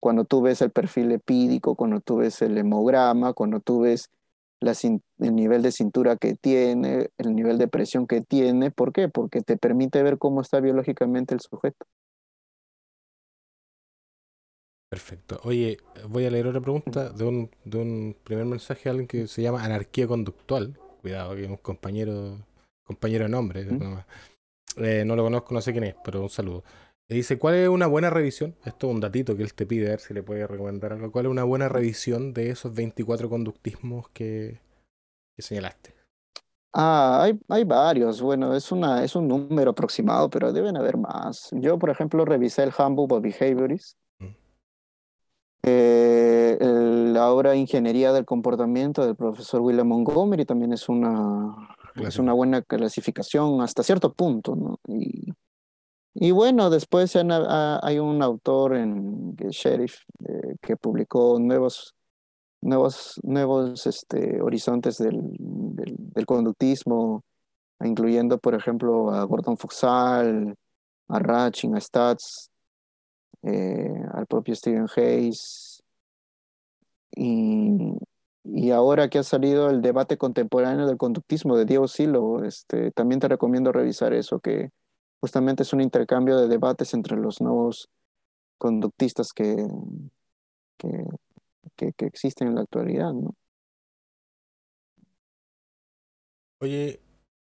Cuando 0.00 0.24
tú 0.24 0.40
ves 0.40 0.62
el 0.62 0.70
perfil 0.70 1.12
epídico, 1.12 1.76
cuando 1.76 2.00
tú 2.00 2.18
ves 2.18 2.40
el 2.40 2.56
hemograma, 2.56 3.34
cuando 3.34 3.60
tú 3.60 3.80
ves 3.80 4.08
la, 4.60 4.72
el 4.72 5.34
nivel 5.34 5.60
de 5.60 5.70
cintura 5.70 6.16
que 6.16 6.34
tiene, 6.34 7.10
el 7.18 7.34
nivel 7.34 7.58
de 7.58 7.68
presión 7.68 8.06
que 8.06 8.22
tiene. 8.22 8.70
¿Por 8.70 8.94
qué? 8.94 9.10
Porque 9.10 9.42
te 9.42 9.58
permite 9.58 10.02
ver 10.02 10.16
cómo 10.16 10.40
está 10.40 10.60
biológicamente 10.60 11.34
el 11.34 11.40
sujeto. 11.40 11.84
Perfecto. 14.88 15.38
Oye, 15.44 15.76
voy 16.08 16.24
a 16.24 16.30
leer 16.30 16.46
otra 16.46 16.62
pregunta 16.62 17.10
de 17.10 17.24
un, 17.24 17.50
de 17.64 17.76
un 17.76 18.16
primer 18.24 18.46
mensaje 18.46 18.84
de 18.84 18.90
alguien 18.90 19.06
que 19.06 19.26
se 19.26 19.42
llama 19.42 19.62
Anarquía 19.62 20.06
Conductual. 20.06 20.78
Cuidado, 21.02 21.34
que 21.34 21.44
es 21.44 21.50
un 21.50 21.58
compañero, 21.58 22.38
compañero 22.84 23.24
de 23.24 23.28
nombre. 23.28 23.66
Eh, 24.80 25.04
no 25.04 25.16
lo 25.16 25.24
conozco, 25.24 25.54
no 25.54 25.60
sé 25.60 25.72
quién 25.72 25.84
es, 25.84 25.94
pero 26.04 26.22
un 26.22 26.28
saludo. 26.28 26.64
Le 27.08 27.16
dice, 27.16 27.38
¿cuál 27.38 27.54
es 27.54 27.68
una 27.68 27.86
buena 27.86 28.10
revisión? 28.10 28.54
Esto 28.64 28.88
es 28.88 28.94
un 28.94 29.00
datito 29.00 29.36
que 29.36 29.42
él 29.42 29.54
te 29.54 29.66
pide, 29.66 29.86
a 29.86 29.90
ver 29.90 30.00
si 30.00 30.12
le 30.12 30.22
puede 30.22 30.46
recomendar 30.46 30.92
algo. 30.92 31.10
¿Cuál 31.10 31.26
es 31.26 31.30
una 31.30 31.44
buena 31.44 31.68
revisión 31.68 32.34
de 32.34 32.50
esos 32.50 32.74
24 32.74 33.30
conductismos 33.30 34.08
que, 34.10 34.60
que 35.34 35.42
señalaste? 35.42 35.94
Ah, 36.74 37.22
hay, 37.22 37.38
hay 37.48 37.64
varios. 37.64 38.20
Bueno, 38.20 38.54
es, 38.54 38.70
una, 38.70 39.02
es 39.02 39.16
un 39.16 39.26
número 39.26 39.70
aproximado, 39.70 40.28
pero 40.28 40.52
deben 40.52 40.76
haber 40.76 40.98
más. 40.98 41.48
Yo, 41.52 41.78
por 41.78 41.88
ejemplo, 41.88 42.24
revisé 42.26 42.62
el 42.62 42.74
Handbook 42.76 43.12
of 43.12 43.22
Behaviorist 43.22 43.96
eh, 45.62 46.56
la 46.60 47.30
obra 47.30 47.54
Ingeniería 47.54 48.12
del 48.12 48.24
Comportamiento 48.24 49.04
del 49.04 49.16
profesor 49.16 49.60
William 49.60 49.88
Montgomery 49.88 50.44
también 50.44 50.72
es 50.72 50.88
una, 50.88 51.76
es 52.06 52.18
una 52.18 52.32
buena 52.32 52.62
clasificación 52.62 53.60
hasta 53.60 53.82
cierto 53.82 54.12
punto. 54.12 54.78
Y, 54.86 55.32
Y 56.20 56.32
bueno, 56.32 56.68
después 56.68 57.14
hay 57.16 57.98
un 58.00 58.22
autor 58.22 58.74
en 58.74 59.36
Sheriff 59.36 60.00
eh, 60.26 60.56
que 60.60 60.76
publicó 60.76 61.38
nuevos, 61.38 61.94
nuevos, 62.60 63.20
nuevos 63.22 63.86
este, 63.86 64.40
horizontes 64.42 64.98
del, 64.98 65.16
del, 65.38 66.26
conductismo, 66.26 67.22
incluyendo, 67.84 68.38
por 68.38 68.54
ejemplo, 68.56 69.12
a 69.12 69.22
Gordon 69.24 69.56
Foxall, 69.56 70.56
a 71.08 71.18
Ratching, 71.20 71.76
a 71.76 71.80
Stats, 71.80 72.50
eh, 73.42 74.02
al 74.12 74.26
propio 74.26 74.56
Stephen 74.56 74.88
Hayes. 74.96 75.82
Y, 77.16 77.92
y 78.50 78.70
ahora 78.70 79.08
que 79.08 79.18
ha 79.18 79.22
salido 79.22 79.68
el 79.70 79.82
debate 79.82 80.16
contemporáneo 80.16 80.86
del 80.86 80.96
conductismo 80.96 81.56
de 81.56 81.66
Diego 81.66 81.86
Silo, 81.86 82.44
este, 82.44 82.90
también 82.92 83.20
te 83.20 83.28
recomiendo 83.28 83.72
revisar 83.72 84.14
eso, 84.14 84.40
que 84.40 84.70
justamente 85.20 85.62
es 85.62 85.72
un 85.72 85.80
intercambio 85.80 86.38
de 86.38 86.48
debates 86.48 86.94
entre 86.94 87.16
los 87.16 87.40
nuevos 87.40 87.88
conductistas 88.56 89.32
que, 89.32 89.56
que, 90.78 91.04
que, 91.76 92.06
existen 92.06 92.48
en 92.48 92.54
la 92.54 92.62
actualidad, 92.62 93.12
¿no? 93.12 93.34
Oye, 96.60 97.00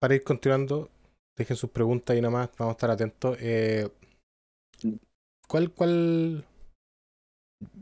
para 0.00 0.14
ir 0.14 0.24
continuando, 0.24 0.90
dejen 1.36 1.56
sus 1.56 1.70
preguntas 1.70 2.16
y 2.16 2.20
nada 2.20 2.32
más, 2.32 2.50
vamos 2.58 2.72
a 2.72 2.76
estar 2.76 2.90
atentos. 2.90 3.38
Eh, 3.40 3.88
¿Cuál, 5.46 5.72
cuál 5.72 6.44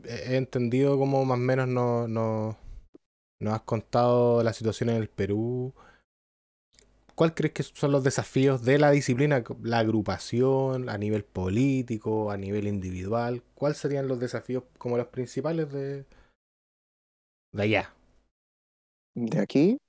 he 0.05 0.37
entendido 0.37 0.97
como 0.97 1.25
más 1.25 1.37
o 1.37 1.41
menos 1.41 1.67
no, 1.67 2.07
no, 2.07 2.57
nos 3.39 3.53
has 3.53 3.61
contado 3.61 4.43
la 4.43 4.53
situación 4.53 4.89
en 4.89 4.97
el 4.97 5.09
Perú? 5.09 5.73
¿Cuál 7.15 7.33
crees 7.33 7.53
que 7.53 7.63
son 7.63 7.91
los 7.91 8.03
desafíos 8.03 8.63
de 8.63 8.77
la 8.77 8.91
disciplina, 8.91 9.43
la 9.63 9.79
agrupación, 9.79 10.87
a 10.87 10.97
nivel 10.99 11.23
político, 11.23 12.29
a 12.29 12.37
nivel 12.37 12.67
individual? 12.67 13.41
¿Cuáles 13.55 13.79
serían 13.79 14.07
los 14.07 14.19
desafíos 14.19 14.63
como 14.77 14.97
los 14.97 15.07
principales 15.07 15.71
de, 15.71 16.05
de 17.53 17.63
allá? 17.63 17.93
¿De 19.15 19.39
aquí? 19.39 19.79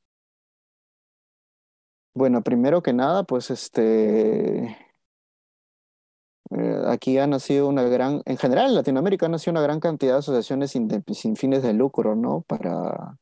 Bueno, 2.15 2.43
primero 2.43 2.83
que 2.83 2.93
nada, 2.95 3.25
pues 3.25 3.51
este, 3.51 4.77
eh, 6.51 6.83
aquí 6.87 7.19
ha 7.19 7.27
nacido 7.27 7.69
una 7.69 7.83
gran, 7.85 8.23
en 8.25 8.39
general 8.39 8.69
en 8.71 8.75
Latinoamérica 8.75 9.27
ha 9.27 9.29
nacido 9.29 9.53
una 9.53 9.61
gran 9.61 9.81
cantidad 9.81 10.15
de 10.15 10.19
asociaciones 10.21 10.71
sin, 10.71 10.89
sin 11.13 11.37
fines 11.37 11.63
de 11.63 11.75
lucro, 11.75 12.17
¿no? 12.17 12.41
Para, 12.49 13.19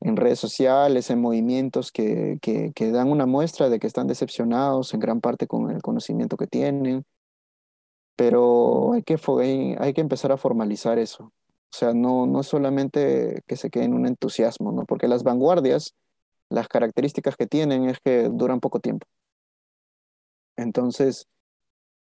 en 0.00 0.16
redes 0.16 0.38
sociales, 0.38 1.10
en 1.10 1.20
movimientos 1.20 1.92
que, 1.92 2.38
que, 2.40 2.72
que, 2.74 2.90
dan 2.92 3.10
una 3.10 3.26
muestra 3.26 3.68
de 3.68 3.78
que 3.80 3.86
están 3.86 4.06
decepcionados 4.06 4.94
en 4.94 5.00
gran 5.00 5.20
parte 5.20 5.46
con 5.46 5.70
el 5.70 5.82
conocimiento 5.82 6.36
que 6.36 6.46
tienen, 6.46 7.04
pero 8.16 8.92
hay 8.94 9.02
que, 9.02 9.16
hay 9.78 9.92
que 9.94 10.00
empezar 10.00 10.32
a 10.32 10.36
formalizar 10.36 10.98
eso. 10.98 11.24
O 11.24 11.76
sea, 11.76 11.94
no, 11.94 12.26
no 12.26 12.42
solamente 12.42 13.42
que 13.46 13.56
se 13.56 13.70
quede 13.70 13.84
en 13.84 13.94
un 13.94 14.06
entusiasmo, 14.06 14.72
¿no? 14.72 14.86
Porque 14.86 15.08
las 15.08 15.22
vanguardias, 15.22 15.94
las 16.48 16.68
características 16.68 17.36
que 17.36 17.46
tienen 17.46 17.88
es 17.88 18.00
que 18.00 18.28
duran 18.28 18.60
poco 18.60 18.80
tiempo. 18.80 19.06
Entonces, 20.56 21.28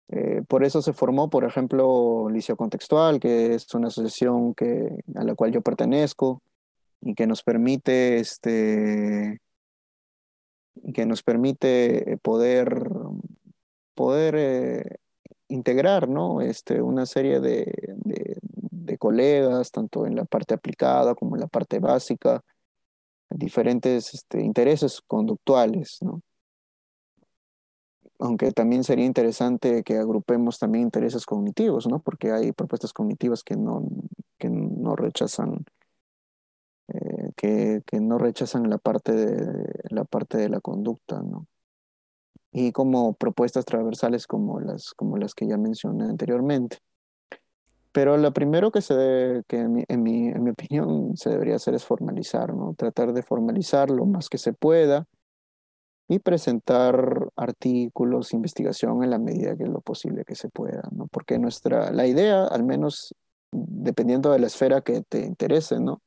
eh, 0.10 0.42
por 0.48 0.64
eso 0.64 0.82
se 0.82 0.94
formó, 0.94 1.30
por 1.30 1.44
ejemplo, 1.44 2.30
Liceo 2.30 2.56
Contextual, 2.56 3.20
que 3.20 3.54
es 3.54 3.74
una 3.74 3.90
asociación 3.90 4.56
que, 4.56 4.90
a 5.16 5.24
la 5.24 5.36
cual 5.36 5.52
yo 5.52 5.62
pertenezco, 5.62 6.42
y 7.02 7.16
que 7.16 7.28
nos 7.28 7.44
permite 7.44 8.20
este 8.20 9.40
que 10.94 11.06
nos 11.06 11.24
permite 11.24 12.14
eh, 12.14 12.18
poder 12.18 12.84
poder 13.98 14.36
eh, 14.38 14.98
integrar 15.50 16.08
¿no? 16.08 16.42
este, 16.42 16.82
una 16.82 17.06
serie 17.06 17.40
de, 17.40 17.74
de, 18.06 18.98
colegas, 18.98 19.72
tanto 19.72 20.08
en 20.08 20.16
la 20.16 20.26
parte 20.26 20.56
aplicada 20.56 21.14
como 21.14 21.36
en 21.36 21.42
la 21.42 21.48
parte 21.48 21.80
básica, 21.80 22.42
diferentes 23.30 24.14
este, 24.14 24.42
intereses 24.42 25.02
conductuales. 25.02 25.98
¿no? 26.02 26.22
Aunque 28.20 28.52
también 28.52 28.84
sería 28.84 29.06
interesante 29.06 29.84
que 29.84 29.98
agrupemos 29.98 30.58
también 30.58 30.86
intereses 30.86 31.26
cognitivos, 31.26 31.88
¿no? 31.88 32.00
porque 32.00 32.32
hay 32.32 32.54
propuestas 32.54 32.94
cognitivas 32.94 33.44
que 33.44 33.56
no, 33.56 33.84
que 34.40 34.50
no 34.50 34.96
rechazan 34.96 35.66
eh, 36.94 37.32
que, 37.36 38.00
no 38.00 38.18
rechazan 38.18 38.70
la 38.70 38.78
parte, 38.78 39.12
de, 39.14 39.66
la 39.90 40.06
parte 40.06 40.38
de 40.38 40.50
la 40.50 40.60
conducta, 40.62 41.22
¿no? 41.22 41.48
Y 42.52 42.72
como 42.72 43.14
propuestas 43.14 43.66
transversales 43.66 44.26
como 44.26 44.60
las, 44.60 44.94
como 44.94 45.18
las 45.18 45.36
que 45.36 45.48
ya 45.48 45.58
mencioné 45.58 46.06
anteriormente. 46.06 46.78
Pero 47.92 48.18
lo 48.18 48.32
primero 48.32 48.72
que, 48.72 48.82
se 48.82 49.44
que 49.48 49.58
en 49.60 49.74
mi, 49.74 49.84
en, 49.88 50.04
mi, 50.04 50.28
en 50.28 50.44
mi 50.44 50.52
opinión 50.52 51.18
se 51.18 51.30
debería 51.30 51.56
hacer 51.56 51.74
es 51.74 51.84
formalizar, 51.84 52.54
¿no? 52.54 52.74
Tratar 52.76 53.14
de 53.14 53.24
formalizar 53.24 53.90
lo 53.90 54.06
más 54.06 54.30
que 54.30 54.38
se 54.38 54.54
pueda 54.54 55.08
y 56.08 56.20
presentar 56.20 57.30
artículos, 57.36 58.34
investigación 58.34 59.04
en 59.04 59.10
la 59.10 59.20
medida 59.20 59.58
que 59.58 59.66
lo 59.66 59.82
posible 59.82 60.24
que 60.26 60.36
se 60.36 60.50
pueda, 60.50 60.84
¿no? 60.92 61.08
Porque 61.08 61.38
nuestra, 61.38 61.92
la 61.92 62.08
idea, 62.08 62.46
al 62.46 62.64
menos 62.64 63.14
dependiendo 63.52 64.32
de 64.32 64.40
la 64.40 64.48
esfera 64.48 64.82
que 64.82 65.02
te 65.02 65.26
interese, 65.26 65.80
¿no? 65.80 66.02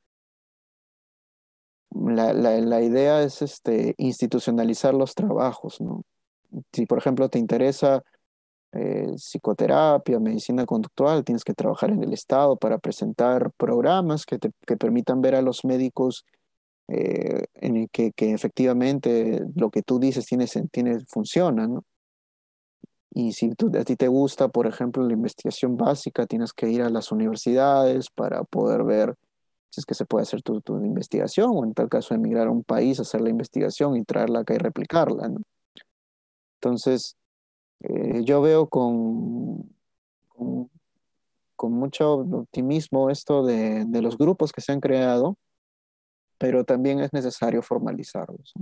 La, 1.91 2.33
la, 2.33 2.83
idea 2.83 3.23
es 3.23 3.43
este, 3.43 3.95
institucionalizar 3.99 4.95
los 4.95 5.15
trabajos, 5.15 5.81
¿no? 5.81 6.05
Si, 6.73 6.87
por 6.87 6.99
ejemplo, 6.99 7.29
te 7.29 7.39
interesa 7.39 8.03
eh, 8.73 9.13
psicoterapia, 9.17 10.21
medicina 10.21 10.67
conductual, 10.67 11.25
tienes 11.25 11.45
que 11.45 11.55
trabajar 11.55 11.91
en 11.91 12.03
el 12.03 12.13
Estado 12.13 12.57
para 12.57 12.79
presentar 12.79 13.51
programas 13.57 14.27
que, 14.27 14.39
te, 14.39 14.51
que 14.67 14.77
permitan 14.77 15.21
ver 15.21 15.35
a 15.35 15.43
los 15.43 15.65
médicos 15.65 16.25
eh, 16.89 17.45
en 17.55 17.89
que, 17.89 18.13
que, 18.13 18.33
efectivamente 18.33 19.43
lo 19.55 19.71
que 19.71 19.83
tú 19.83 19.99
dices 19.99 20.27
tiene, 20.27 20.47
tiene, 20.73 21.01
funciona, 21.07 21.67
¿no? 21.67 21.85
Y 23.13 23.33
si 23.33 23.51
a 23.51 23.85
ti 23.85 23.97
te 23.97 24.09
gusta, 24.09 24.49
por 24.49 24.69
ejemplo, 24.69 25.05
la 25.05 25.13
investigación 25.13 25.77
básica, 25.77 26.27
tienes 26.27 26.53
que 26.53 26.69
ir 26.71 26.83
a 26.83 26.91
las 26.91 27.11
universidades 27.11 28.09
para 28.11 28.45
poder 28.45 28.85
ver 28.85 29.17
es 29.77 29.87
que 29.87 29.95
se 29.95 30.05
puede 30.05 30.23
hacer 30.23 30.43
tu, 30.43 30.61
tu, 30.61 30.77
investigación 30.85 31.51
o 31.55 31.65
en 31.65 31.75
tal 31.75 31.89
caso 31.89 32.15
emigrar 32.15 32.49
a 32.49 32.51
un 32.51 32.65
país, 32.65 33.01
hacer 33.01 33.21
la 33.21 33.31
investigación 33.31 33.97
y 33.97 34.05
traerla 34.05 34.41
acá 34.41 34.55
y 34.55 34.59
replicarla. 34.59 35.31
Entonces, 36.57 37.17
eh, 37.81 38.23
yo 38.25 38.43
veo 38.43 38.69
con, 38.69 39.75
con, 41.57 41.73
mucho 41.73 42.15
optimismo 42.15 43.11
esto 43.11 43.45
de, 43.45 43.85
de, 43.87 44.03
los 44.03 44.19
grupos 44.19 44.53
que 44.53 44.61
se 44.61 44.73
han 44.73 44.81
creado, 44.81 45.37
pero 46.39 46.65
también 46.65 47.01
es 47.01 47.13
necesario 47.13 47.63
formalizarlos. 47.63 48.53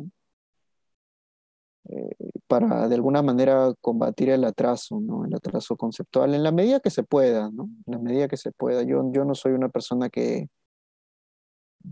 Eh, 1.91 2.17
para 2.47 2.87
de 2.89 2.95
alguna 2.95 3.23
manera 3.23 3.73
combatir 3.81 4.29
el 4.31 4.45
atraso, 4.45 5.01
¿no? 5.01 5.25
El 5.25 5.35
atraso 5.35 5.77
conceptual, 5.77 6.35
en 6.35 6.43
la 6.43 6.53
medida 6.53 6.81
que 6.81 6.91
se 6.91 7.03
pueda, 7.03 7.51
¿no? 7.51 7.65
En 7.87 7.93
la 7.93 7.99
medida 7.99 8.29
que 8.29 8.37
se 8.37 8.53
pueda. 8.53 8.83
Yo, 8.83 9.11
yo 9.13 9.25
no 9.25 9.35
soy 9.35 9.53
una 9.53 9.71
persona 9.71 10.11
que, 10.11 10.49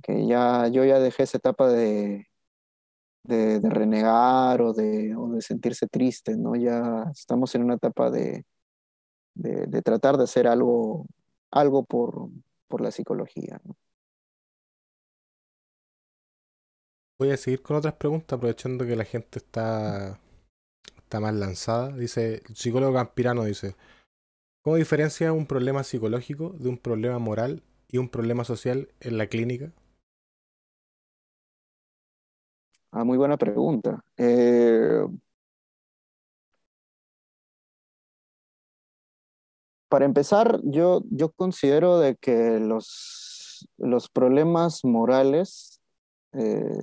que 0.02 0.26
ya 0.26 0.68
yo 0.68 0.84
ya 0.84 0.98
dejé 0.98 1.24
esa 1.24 1.38
etapa 1.38 1.68
de, 1.68 2.26
de, 3.24 3.60
renegar 3.62 4.62
o 4.62 4.72
de, 4.72 5.14
o 5.16 5.30
de, 5.30 5.42
sentirse 5.42 5.86
triste, 5.86 6.36
¿no? 6.36 6.56
Ya 6.56 7.04
estamos 7.12 7.54
en 7.54 7.64
una 7.64 7.74
etapa 7.74 8.10
de, 8.10 8.44
de 9.34 9.82
tratar 9.82 10.16
de 10.16 10.24
hacer 10.24 10.46
algo, 10.46 11.06
algo 11.50 11.84
por, 11.84 12.30
por 12.68 12.80
la 12.80 12.90
psicología. 12.90 13.60
Voy 17.18 17.30
a 17.30 17.36
seguir 17.36 17.62
con 17.62 17.76
otras 17.76 17.94
preguntas, 17.94 18.36
aprovechando 18.36 18.84
que 18.84 18.94
la 18.94 19.04
gente 19.04 19.38
está, 19.38 20.20
está 20.98 21.18
más 21.18 21.34
lanzada. 21.34 21.96
Dice, 21.96 22.42
el 22.46 22.56
psicólogo 22.56 22.92
Campirano 22.92 23.44
dice, 23.44 23.74
¿cómo 24.62 24.76
diferencia 24.76 25.32
un 25.32 25.46
problema 25.46 25.82
psicológico 25.82 26.50
de 26.58 26.68
un 26.68 26.76
problema 26.76 27.18
moral 27.18 27.62
y 27.88 27.98
un 27.98 28.08
problema 28.08 28.44
social 28.44 28.88
en 29.00 29.18
la 29.18 29.26
clínica? 29.28 29.72
Ah, 32.90 33.04
muy 33.04 33.18
buena 33.18 33.36
pregunta. 33.36 34.02
Eh, 34.16 35.04
para 39.88 40.04
empezar, 40.04 40.60
yo, 40.64 41.02
yo 41.10 41.30
considero 41.32 41.98
de 41.98 42.16
que 42.16 42.58
los, 42.60 43.68
los 43.78 44.08
problemas 44.08 44.84
morales, 44.84 45.80
eh, 46.32 46.78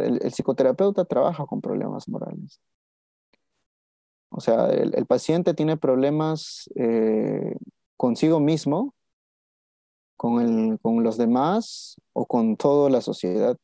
el, 0.00 0.32
psicoterapeuta 0.32 1.04
trabaja 1.04 1.46
con 1.46 1.60
problemas 1.60 2.08
morales. 2.08 2.60
O 4.30 4.40
sea, 4.40 4.68
el, 4.70 5.06
paciente 5.06 5.54
tiene 5.54 5.76
problemas 5.76 6.70
eh, 6.76 7.56
consigo 7.96 8.40
mismo 8.40 8.94
con, 10.18 10.76
con 10.78 11.02
los 11.02 11.16
demás 11.16 11.96
o 12.12 12.26
con 12.26 12.56
toda 12.56 12.90
la 12.90 13.00
sociedad. 13.00 13.56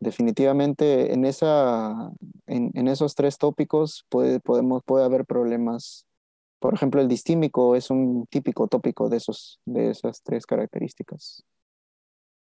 Definitivamente 0.00 1.12
en 1.14 1.24
esa, 1.24 2.10
en, 2.46 2.88
esos 2.88 3.14
tres 3.14 3.38
tópicos 3.38 4.04
puede, 4.08 4.40
podemos, 4.40 4.82
puede 4.84 5.04
haber 5.04 5.24
problemas. 5.26 6.06
Por 6.58 6.74
ejemplo, 6.74 7.00
el 7.00 7.08
distímico 7.08 7.76
es 7.76 7.90
un 7.90 8.26
típico 8.28 8.66
tópico 8.66 9.08
de, 9.08 9.18
esos, 9.18 9.60
de 9.64 9.90
esas 9.90 10.22
tres 10.22 10.46
características. 10.46 11.44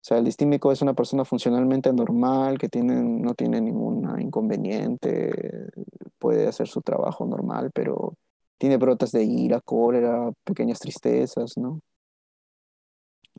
O 0.02 0.06
sea, 0.06 0.18
el 0.18 0.24
distímico 0.24 0.72
es 0.72 0.82
una 0.82 0.94
persona 0.94 1.24
funcionalmente 1.24 1.92
normal, 1.92 2.58
que 2.58 2.68
tiene, 2.68 3.02
no 3.02 3.34
tiene 3.34 3.60
ningún 3.60 4.20
inconveniente, 4.20 5.70
puede 6.18 6.48
hacer 6.48 6.68
su 6.68 6.82
trabajo 6.82 7.24
normal, 7.26 7.70
pero 7.74 8.14
tiene 8.58 8.76
brotas 8.78 9.12
de 9.12 9.24
ira, 9.24 9.60
cólera, 9.60 10.32
pequeñas 10.44 10.80
tristezas, 10.80 11.56
¿no? 11.56 11.80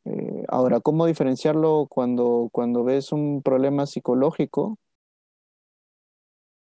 Eh, 0.06 0.44
ahora, 0.50 0.80
¿cómo 0.82 1.06
diferenciarlo 1.08 1.88
cuando, 1.90 2.50
cuando 2.52 2.84
ves 2.84 3.12
un 3.12 3.42
problema 3.44 3.86
psicológico? 3.88 4.78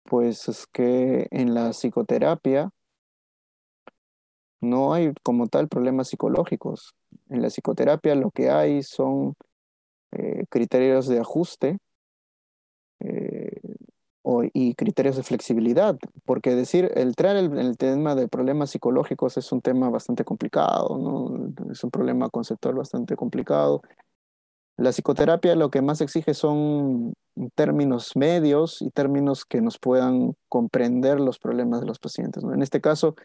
Pues 0.04 0.48
es 0.48 0.68
que 0.68 1.28
en 1.32 1.54
la 1.54 1.72
psicoterapia 1.72 2.72
no 4.62 4.94
hay 4.94 5.14
como 5.24 5.48
tal 5.48 5.68
problemas 5.68 6.10
psicológicos. 6.10 6.96
En 7.30 7.42
la 7.42 7.50
psicoterapia 7.50 8.16
lo 8.16 8.32
que 8.32 8.50
hay 8.50 8.84
son 8.84 9.36
eh, 10.12 10.46
criterios 10.50 11.08
de 11.08 11.20
ajuste 11.20 11.78
eh, 13.00 13.62
y 14.54 14.74
criterios 14.74 15.18
de 15.18 15.24
flexibilidad, 15.24 15.98
porque 16.26 16.56
decir, 16.56 16.92
entrar 16.96 17.36
en 17.36 17.58
el, 17.58 17.78
tema 17.78 18.16
de 18.16 18.28
problemas 18.28 18.72
psicológicos 18.72 19.38
es 19.38 19.52
un 19.52 19.62
tema 19.62 19.90
bastante 19.90 20.24
complicado, 20.24 20.98
¿no? 20.98 21.72
es 21.72 21.84
un 21.84 21.92
problema 21.92 22.30
conceptual 22.30 22.76
bastante 22.76 23.16
complicado. 23.16 23.82
La 24.78 24.92
psicoterapia 24.92 25.56
lo 25.56 25.70
que 25.70 25.82
más 25.82 26.02
exige 26.02 26.34
son 26.34 27.14
términos 27.54 28.14
medios 28.16 28.82
y 28.82 28.90
términos 28.90 29.46
que 29.46 29.62
nos 29.62 29.78
puedan 29.78 30.36
comprender 30.50 31.20
los 31.20 31.38
problemas 31.38 31.82
de 31.82 31.88
los 31.88 32.00
pacientes. 32.00 32.44
En 32.44 32.62
este 32.62 32.82
caso, 32.82 33.16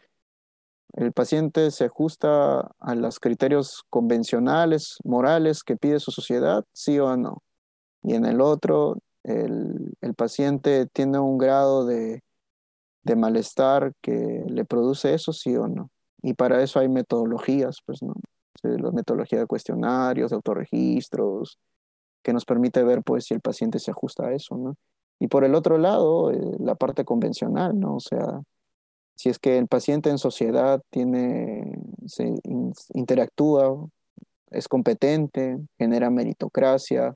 el 0.94 1.12
paciente 1.12 1.70
se 1.70 1.84
ajusta 1.86 2.72
a 2.78 2.94
los 2.94 3.20
criterios 3.20 3.84
convencionales, 3.88 4.98
morales 5.04 5.62
que 5.62 5.76
pide 5.76 5.98
su 5.98 6.10
sociedad, 6.10 6.64
sí 6.72 6.98
o 6.98 7.16
no. 7.16 7.42
Y 8.02 8.14
en 8.14 8.24
el 8.24 8.40
otro, 8.40 8.98
el, 9.24 10.14
paciente 10.16 10.86
tiene 10.86 11.18
un 11.18 11.38
grado 11.38 11.86
de, 11.86 12.22
malestar 13.16 13.92
que 14.00 14.44
le 14.46 14.64
produce 14.64 15.14
eso, 15.14 15.32
sí 15.32 15.56
o 15.56 15.66
no. 15.66 15.90
Y 16.22 16.34
para 16.34 16.62
eso 16.62 16.78
hay 16.78 16.88
metodologías, 16.88 17.78
pues, 17.84 18.02
¿no? 18.02 18.14
La 18.62 18.92
metodología 18.92 19.40
de 19.40 19.46
cuestionarios, 19.46 20.30
de 20.30 20.36
autorregistros, 20.36 21.58
que 22.22 22.32
nos 22.32 22.44
permite 22.44 22.84
ver, 22.84 23.02
pues, 23.02 23.24
si 23.24 23.34
el 23.34 23.40
paciente 23.40 23.78
se 23.78 23.90
ajusta 23.90 24.26
a 24.26 24.34
eso, 24.34 24.56
¿no? 24.56 24.76
Y 25.18 25.28
por 25.28 25.44
el 25.44 25.54
otro 25.54 25.78
lado, 25.78 26.30
eh, 26.30 26.56
la 26.60 26.74
parte 26.74 27.04
convencional, 27.04 27.78
¿no? 27.78 27.96
O 27.96 28.00
sea, 28.00 28.42
si 29.16 29.28
es 29.28 29.38
que 29.38 29.58
el 29.58 29.68
paciente 29.68 30.08
en 30.08 30.18
sociedad 30.18 30.80
tiene, 30.90 31.78
se 32.06 32.34
interactúa, 32.94 33.86
es 34.50 34.66
competente, 34.66 35.58
genera 35.78 36.08
meritocracia. 36.08 37.14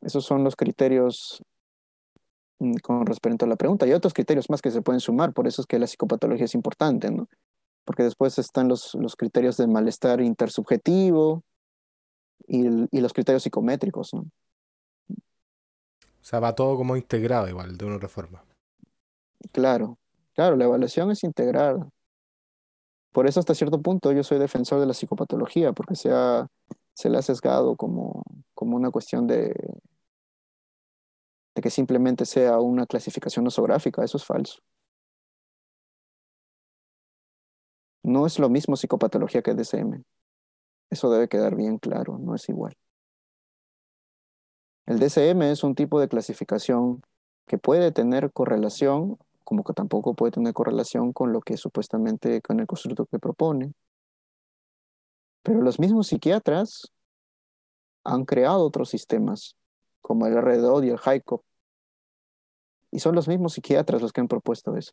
Esos 0.00 0.24
son 0.24 0.44
los 0.44 0.56
criterios 0.56 1.42
mm, 2.58 2.76
con 2.82 3.06
respecto 3.06 3.44
a 3.44 3.48
la 3.48 3.56
pregunta. 3.56 3.84
Hay 3.84 3.92
otros 3.92 4.14
criterios 4.14 4.50
más 4.50 4.62
que 4.62 4.70
se 4.70 4.82
pueden 4.82 5.00
sumar, 5.00 5.32
por 5.32 5.46
eso 5.46 5.62
es 5.62 5.66
que 5.66 5.78
la 5.78 5.86
psicopatología 5.86 6.46
es 6.46 6.54
importante, 6.54 7.10
¿no? 7.10 7.28
Porque 7.84 8.02
después 8.02 8.38
están 8.38 8.68
los, 8.68 8.94
los 8.94 9.16
criterios 9.16 9.56
del 9.56 9.68
malestar 9.68 10.20
intersubjetivo 10.20 11.42
y, 12.46 12.66
y 12.96 13.00
los 13.00 13.12
criterios 13.12 13.42
psicométricos, 13.42 14.14
¿no? 14.14 14.20
O 15.10 16.24
sea, 16.24 16.38
va 16.38 16.54
todo 16.54 16.76
como 16.76 16.96
integrado 16.96 17.48
igual, 17.48 17.76
de 17.76 17.84
una 17.84 17.98
reforma. 17.98 18.44
Claro, 19.50 19.98
Claro, 20.34 20.56
la 20.56 20.64
evaluación 20.64 21.10
es 21.10 21.24
integral. 21.24 21.90
Por 23.12 23.26
eso 23.26 23.40
hasta 23.40 23.54
cierto 23.54 23.80
punto 23.82 24.12
yo 24.12 24.22
soy 24.24 24.38
defensor 24.38 24.80
de 24.80 24.86
la 24.86 24.94
psicopatología, 24.94 25.72
porque 25.72 25.94
se, 25.94 26.10
se 26.94 27.10
le 27.10 27.18
ha 27.18 27.22
sesgado 27.22 27.76
como, 27.76 28.22
como 28.54 28.76
una 28.76 28.90
cuestión 28.90 29.26
de, 29.26 29.54
de 31.54 31.62
que 31.62 31.70
simplemente 31.70 32.26
sea 32.26 32.60
una 32.60 32.86
clasificación 32.86 33.44
nosográfica. 33.44 34.04
Eso 34.04 34.16
es 34.16 34.24
falso. 34.24 34.62
No 38.04 38.26
es 38.26 38.38
lo 38.38 38.48
mismo 38.48 38.76
psicopatología 38.76 39.42
que 39.42 39.54
DCM. 39.54 40.04
Eso 40.90 41.10
debe 41.10 41.28
quedar 41.28 41.56
bien 41.56 41.78
claro, 41.78 42.18
no 42.18 42.34
es 42.34 42.48
igual. 42.48 42.74
El 44.86 44.98
DCM 44.98 45.50
es 45.52 45.64
un 45.64 45.74
tipo 45.74 46.00
de 46.00 46.08
clasificación 46.08 47.02
que 47.46 47.58
puede 47.58 47.92
tener 47.92 48.32
correlación 48.32 49.18
como 49.44 49.64
que 49.64 49.72
tampoco 49.72 50.14
puede 50.14 50.32
tener 50.32 50.54
correlación 50.54 51.12
con 51.12 51.32
lo 51.32 51.40
que 51.40 51.56
supuestamente 51.56 52.40
con 52.42 52.60
el 52.60 52.66
constructo 52.66 53.06
que 53.06 53.18
propone. 53.18 53.72
Pero 55.42 55.60
los 55.60 55.78
mismos 55.78 56.08
psiquiatras 56.08 56.92
han 58.04 58.24
creado 58.24 58.64
otros 58.64 58.90
sistemas, 58.90 59.56
como 60.00 60.26
el 60.26 60.36
RDO 60.36 60.82
y 60.82 60.90
el 60.90 60.98
HICOP. 60.98 61.42
Y 62.90 63.00
son 63.00 63.14
los 63.14 63.28
mismos 63.28 63.54
psiquiatras 63.54 64.02
los 64.02 64.12
que 64.12 64.20
han 64.20 64.28
propuesto 64.28 64.76
eso. 64.76 64.92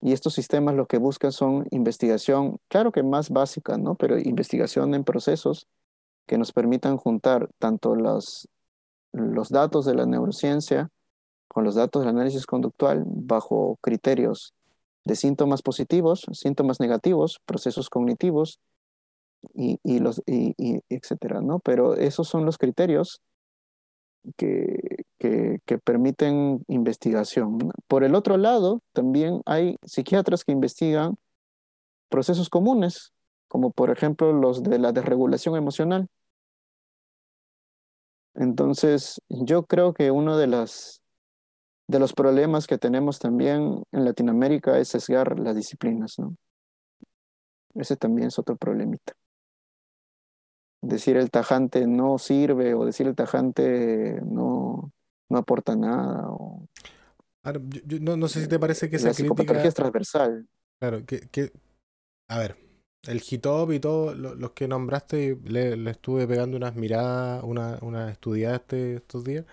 Y 0.00 0.12
estos 0.12 0.34
sistemas 0.34 0.74
lo 0.74 0.86
que 0.86 0.98
buscan 0.98 1.32
son 1.32 1.66
investigación, 1.70 2.58
claro 2.68 2.92
que 2.92 3.02
más 3.02 3.30
básica, 3.30 3.78
¿no? 3.78 3.94
Pero 3.94 4.18
investigación 4.18 4.94
en 4.94 5.02
procesos 5.02 5.66
que 6.26 6.36
nos 6.36 6.52
permitan 6.52 6.98
juntar 6.98 7.48
tanto 7.58 7.94
los, 7.94 8.48
los 9.12 9.48
datos 9.48 9.86
de 9.86 9.94
la 9.94 10.04
neurociencia 10.04 10.90
con 11.48 11.64
los 11.64 11.74
datos 11.74 12.02
del 12.02 12.10
análisis 12.10 12.46
conductual 12.46 13.04
bajo 13.06 13.78
criterios 13.80 14.52
de 15.04 15.16
síntomas 15.16 15.62
positivos, 15.62 16.26
síntomas 16.32 16.80
negativos, 16.80 17.40
procesos 17.46 17.88
cognitivos 17.88 18.60
y, 19.54 19.98
los, 19.98 20.22
y, 20.26 20.54
etcétera, 20.88 21.40
¿no? 21.40 21.58
Pero 21.60 21.94
esos 21.94 22.28
son 22.28 22.44
los 22.44 22.58
criterios 22.58 23.20
que, 24.36 25.04
que, 25.18 25.78
permiten 25.78 26.64
investigación. 26.68 27.58
Por 27.86 28.04
el 28.04 28.14
otro 28.14 28.36
lado, 28.36 28.80
también 28.92 29.42
hay 29.46 29.76
psiquiatras 29.84 30.44
que 30.44 30.52
investigan 30.52 31.16
procesos 32.08 32.48
comunes, 32.48 33.12
como 33.48 33.70
por 33.70 33.90
ejemplo 33.90 34.32
los 34.32 34.62
de 34.62 34.78
la 34.78 34.92
desregulación 34.92 35.56
emocional. 35.56 36.08
Entonces, 38.34 39.20
yo 39.28 39.64
creo 39.64 39.94
que 39.94 40.10
uno 40.10 40.36
de 40.36 40.46
las 40.48 41.00
de 41.86 41.98
los 41.98 42.14
problemas 42.14 42.66
que 42.66 42.78
tenemos 42.78 43.18
también 43.18 43.82
en 43.92 44.04
Latinoamérica 44.04 44.78
es 44.78 44.88
sesgar 44.88 45.38
las 45.38 45.54
disciplinas, 45.54 46.18
¿no? 46.18 46.34
Ese 47.74 47.96
también 47.96 48.28
es 48.28 48.38
otro 48.38 48.56
problemita. 48.56 49.12
Decir 50.86 51.16
el 51.16 51.30
tajante 51.30 51.86
no 51.86 52.18
sirve 52.18 52.74
o 52.74 52.84
decir 52.84 53.06
el 53.06 53.14
tajante 53.14 54.20
no, 54.24 54.92
no 55.28 55.38
aporta 55.38 55.76
nada. 55.76 56.28
O... 56.30 56.66
no, 58.00 58.28
sé 58.28 58.42
si 58.42 58.48
te 58.48 58.58
parece 58.58 58.88
que 58.90 58.96
esa 58.96 59.08
la 59.08 59.14
crítica... 59.14 59.62
es 59.62 59.74
transversal. 59.74 60.48
Claro, 60.80 61.04
que, 61.06 61.52
A 62.28 62.38
ver, 62.38 62.56
el 63.06 63.20
Hitop 63.20 63.72
y 63.72 63.80
todos 63.80 64.16
los 64.16 64.50
que 64.52 64.68
nombraste, 64.68 65.38
le, 65.44 65.90
estuve 65.90 66.26
pegando 66.26 66.56
unas 66.56 66.74
miradas, 66.74 67.42
una, 67.44 67.78
una 67.82 68.10
estudiaste 68.10 68.96
estos 68.96 69.24
días 69.24 69.44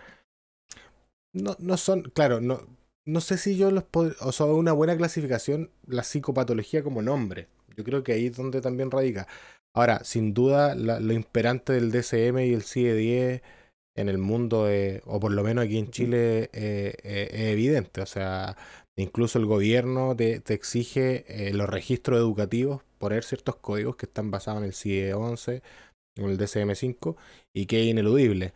no, 1.33 1.55
no 1.59 1.77
son, 1.77 2.03
claro, 2.03 2.41
no, 2.41 2.61
no 3.05 3.21
sé 3.21 3.37
si 3.37 3.57
yo 3.57 3.71
los 3.71 3.83
puedo, 3.83 4.13
o 4.21 4.31
sea, 4.31 4.47
una 4.47 4.73
buena 4.73 4.97
clasificación, 4.97 5.71
la 5.87 6.03
psicopatología 6.03 6.83
como 6.83 7.01
nombre. 7.01 7.47
Yo 7.75 7.83
creo 7.83 8.03
que 8.03 8.13
ahí 8.13 8.27
es 8.27 8.35
donde 8.37 8.61
también 8.61 8.91
radica. 8.91 9.27
Ahora, 9.73 10.03
sin 10.03 10.33
duda, 10.33 10.75
lo 10.75 11.13
imperante 11.13 11.73
del 11.73 11.91
DCM 11.91 12.39
y 12.39 12.53
el 12.53 12.63
CIE-10 12.63 13.41
en 13.95 14.09
el 14.09 14.17
mundo, 14.17 14.67
o 15.05 15.19
por 15.19 15.31
lo 15.31 15.43
menos 15.43 15.65
aquí 15.65 15.77
en 15.77 15.91
Chile, 15.91 16.49
eh, 16.53 16.95
eh, 17.03 17.29
es 17.31 17.41
evidente. 17.53 18.01
O 18.01 18.05
sea, 18.05 18.57
incluso 18.97 19.39
el 19.39 19.45
gobierno 19.45 20.15
te, 20.15 20.41
exige 20.47 21.25
eh, 21.27 21.53
los 21.53 21.69
registros 21.69 22.19
educativos, 22.19 22.83
poner 22.97 23.23
ciertos 23.23 23.57
códigos 23.57 23.95
que 23.95 24.05
están 24.05 24.31
basados 24.31 24.59
en 24.59 24.65
el 24.65 24.73
CIE-11 24.73 25.61
o 26.21 26.29
el 26.29 26.37
DCM-5 26.37 27.15
y 27.53 27.65
que 27.65 27.81
es 27.81 27.87
ineludible. 27.87 28.53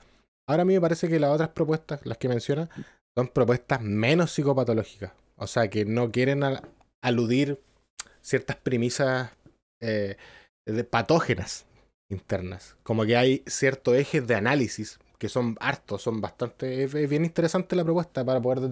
Ahora 0.47 0.63
a 0.63 0.65
mí 0.65 0.73
me 0.73 0.81
parece 0.81 1.07
que 1.07 1.19
las 1.19 1.31
otras 1.31 1.49
propuestas, 1.49 2.05
las 2.05 2.17
que 2.17 2.29
menciona, 2.29 2.69
son 3.17 3.29
propuestas 3.29 3.81
menos 3.81 4.31
psicopatológicas. 4.31 5.13
O 5.37 5.47
sea, 5.47 5.69
que 5.69 5.85
no 5.85 6.11
quieren 6.11 6.43
aludir 7.01 7.59
ciertas 8.21 8.57
premisas 8.57 9.31
de 10.65 10.83
patógenas 10.83 11.65
internas. 12.09 12.77
Como 12.83 13.05
que 13.05 13.17
hay 13.17 13.43
ciertos 13.47 13.95
ejes 13.95 14.25
de 14.27 14.35
análisis 14.35 14.99
que 15.17 15.29
son 15.29 15.55
hartos, 15.59 16.01
son 16.01 16.19
bastante... 16.21 16.83
Es 16.83 17.09
bien 17.09 17.25
interesante 17.25 17.75
la 17.75 17.83
propuesta 17.83 18.25
para 18.25 18.41
poder 18.41 18.69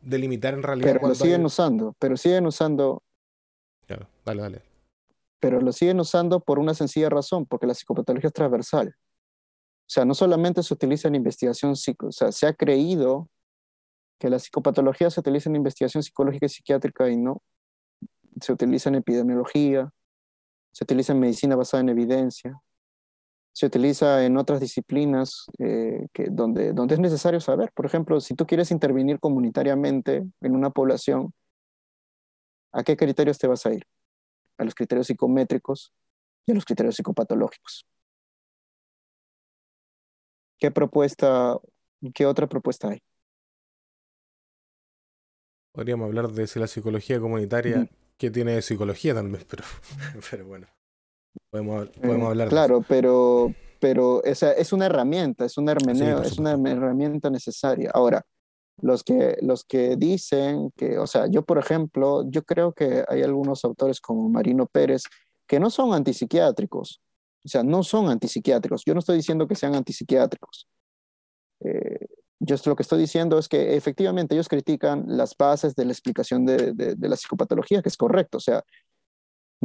delimitar 0.00 0.54
en 0.54 0.62
realidad... 0.62 0.94
Pero 0.94 1.08
lo 1.08 1.14
siguen 1.14 1.44
usando, 1.44 1.94
pero 1.98 2.16
siguen 2.16 2.46
usando... 2.46 3.02
Claro, 3.86 4.08
dale, 4.24 4.42
dale. 4.42 4.62
Pero 5.40 5.60
lo 5.60 5.72
siguen 5.72 6.00
usando 6.00 6.40
por 6.40 6.58
una 6.58 6.72
sencilla 6.72 7.10
razón, 7.10 7.44
porque 7.44 7.66
la 7.66 7.74
psicopatología 7.74 8.28
es 8.28 8.32
transversal. 8.32 8.94
O 9.86 9.90
sea, 9.90 10.06
no 10.06 10.14
solamente 10.14 10.62
se 10.62 10.72
utiliza 10.72 11.08
en 11.08 11.16
investigación 11.16 11.76
psico, 11.76 12.06
o 12.06 12.12
sea, 12.12 12.32
se 12.32 12.46
ha 12.46 12.54
creído 12.54 13.28
que 14.18 14.30
la 14.30 14.38
psicopatología 14.38 15.10
se 15.10 15.20
utiliza 15.20 15.50
en 15.50 15.56
investigación 15.56 16.02
psicológica 16.02 16.46
y 16.46 16.48
psiquiátrica 16.48 17.10
y 17.10 17.18
no. 17.18 17.42
Se 18.40 18.52
utiliza 18.52 18.88
en 18.88 18.94
epidemiología, 18.94 19.90
se 20.74 20.82
utiliza 20.82 21.12
en 21.12 21.20
medicina 21.20 21.54
basada 21.54 21.82
en 21.82 21.88
evidencia, 21.90 22.60
se 23.52 23.66
utiliza 23.66 24.24
en 24.24 24.36
otras 24.36 24.58
disciplinas 24.58 25.46
eh, 25.60 26.08
que, 26.12 26.26
donde, 26.30 26.72
donde 26.72 26.94
es 26.94 27.00
necesario 27.00 27.40
saber. 27.40 27.70
Por 27.72 27.86
ejemplo, 27.86 28.20
si 28.20 28.34
tú 28.34 28.44
quieres 28.44 28.72
intervenir 28.72 29.20
comunitariamente 29.20 30.24
en 30.40 30.56
una 30.56 30.70
población, 30.70 31.32
¿a 32.72 32.82
qué 32.82 32.96
criterios 32.96 33.38
te 33.38 33.46
vas 33.46 33.64
a 33.66 33.72
ir? 33.72 33.84
A 34.58 34.64
los 34.64 34.74
criterios 34.74 35.06
psicométricos 35.06 35.92
y 36.44 36.50
a 36.50 36.54
los 36.56 36.64
criterios 36.64 36.96
psicopatológicos. 36.96 37.86
¿Qué 40.58 40.72
propuesta, 40.72 41.56
qué 42.12 42.26
otra 42.26 42.48
propuesta 42.48 42.88
hay? 42.88 43.00
Podríamos 45.70 46.06
hablar 46.06 46.32
de 46.32 46.48
si 46.48 46.58
la 46.58 46.66
psicología 46.66 47.20
comunitaria, 47.20 47.88
que 48.16 48.30
tiene 48.30 48.62
psicología 48.62 49.14
también, 49.14 49.44
pero, 49.48 49.64
pero 50.30 50.46
bueno. 50.46 50.66
Podemos, 51.50 51.88
podemos 51.88 52.28
hablar 52.28 52.48
Claro, 52.48 52.84
pero, 52.88 53.52
pero 53.80 54.22
esa 54.24 54.52
es 54.52 54.72
una 54.72 54.86
herramienta, 54.86 55.44
es 55.44 55.58
una, 55.58 55.72
hermeneo, 55.72 56.22
es 56.22 56.38
una 56.38 56.52
herramienta 56.52 57.28
necesaria. 57.30 57.90
Ahora, 57.92 58.24
los 58.80 59.02
que, 59.04 59.36
los 59.40 59.64
que 59.64 59.96
dicen 59.96 60.70
que, 60.76 60.98
o 60.98 61.06
sea, 61.06 61.26
yo 61.28 61.42
por 61.42 61.58
ejemplo, 61.58 62.28
yo 62.28 62.42
creo 62.42 62.72
que 62.72 63.04
hay 63.08 63.22
algunos 63.22 63.64
autores 63.64 64.00
como 64.00 64.28
Marino 64.28 64.66
Pérez 64.66 65.04
que 65.46 65.60
no 65.60 65.70
son 65.70 65.92
antipsiquiátricos, 65.92 67.00
o 67.44 67.48
sea, 67.48 67.62
no 67.62 67.82
son 67.82 68.08
antipsiquiátricos. 68.08 68.82
Yo 68.86 68.94
no 68.94 69.00
estoy 69.00 69.16
diciendo 69.16 69.46
que 69.46 69.54
sean 69.54 69.74
antipsiquiátricos. 69.74 70.66
Eh, 71.60 72.06
yo 72.40 72.56
lo 72.66 72.76
que 72.76 72.82
estoy 72.82 73.00
diciendo 73.00 73.38
es 73.38 73.48
que 73.48 73.76
efectivamente 73.76 74.34
ellos 74.34 74.48
critican 74.48 75.04
las 75.06 75.36
bases 75.36 75.74
de 75.74 75.84
la 75.84 75.92
explicación 75.92 76.44
de, 76.44 76.72
de 76.72 77.08
la 77.08 77.16
psicopatología, 77.16 77.80
que 77.82 77.88
es 77.88 77.96
correcto. 77.96 78.38
O 78.38 78.40
sea, 78.40 78.62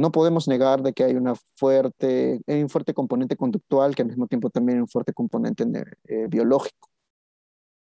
no 0.00 0.12
podemos 0.12 0.48
negar 0.48 0.82
de 0.82 0.92
que 0.92 1.04
hay, 1.04 1.14
una 1.14 1.34
fuerte, 1.56 2.40
un 2.46 2.70
fuerte 2.70 2.94
componente 2.94 3.36
conductual 3.36 3.94
que 3.94 4.02
al 4.02 4.08
mismo 4.08 4.26
tiempo 4.26 4.48
también 4.48 4.78
hay 4.78 4.82
un 4.82 4.88
fuerte 4.88 5.12
componente 5.12 5.64
eh, 6.08 6.26
biológico. 6.28 6.88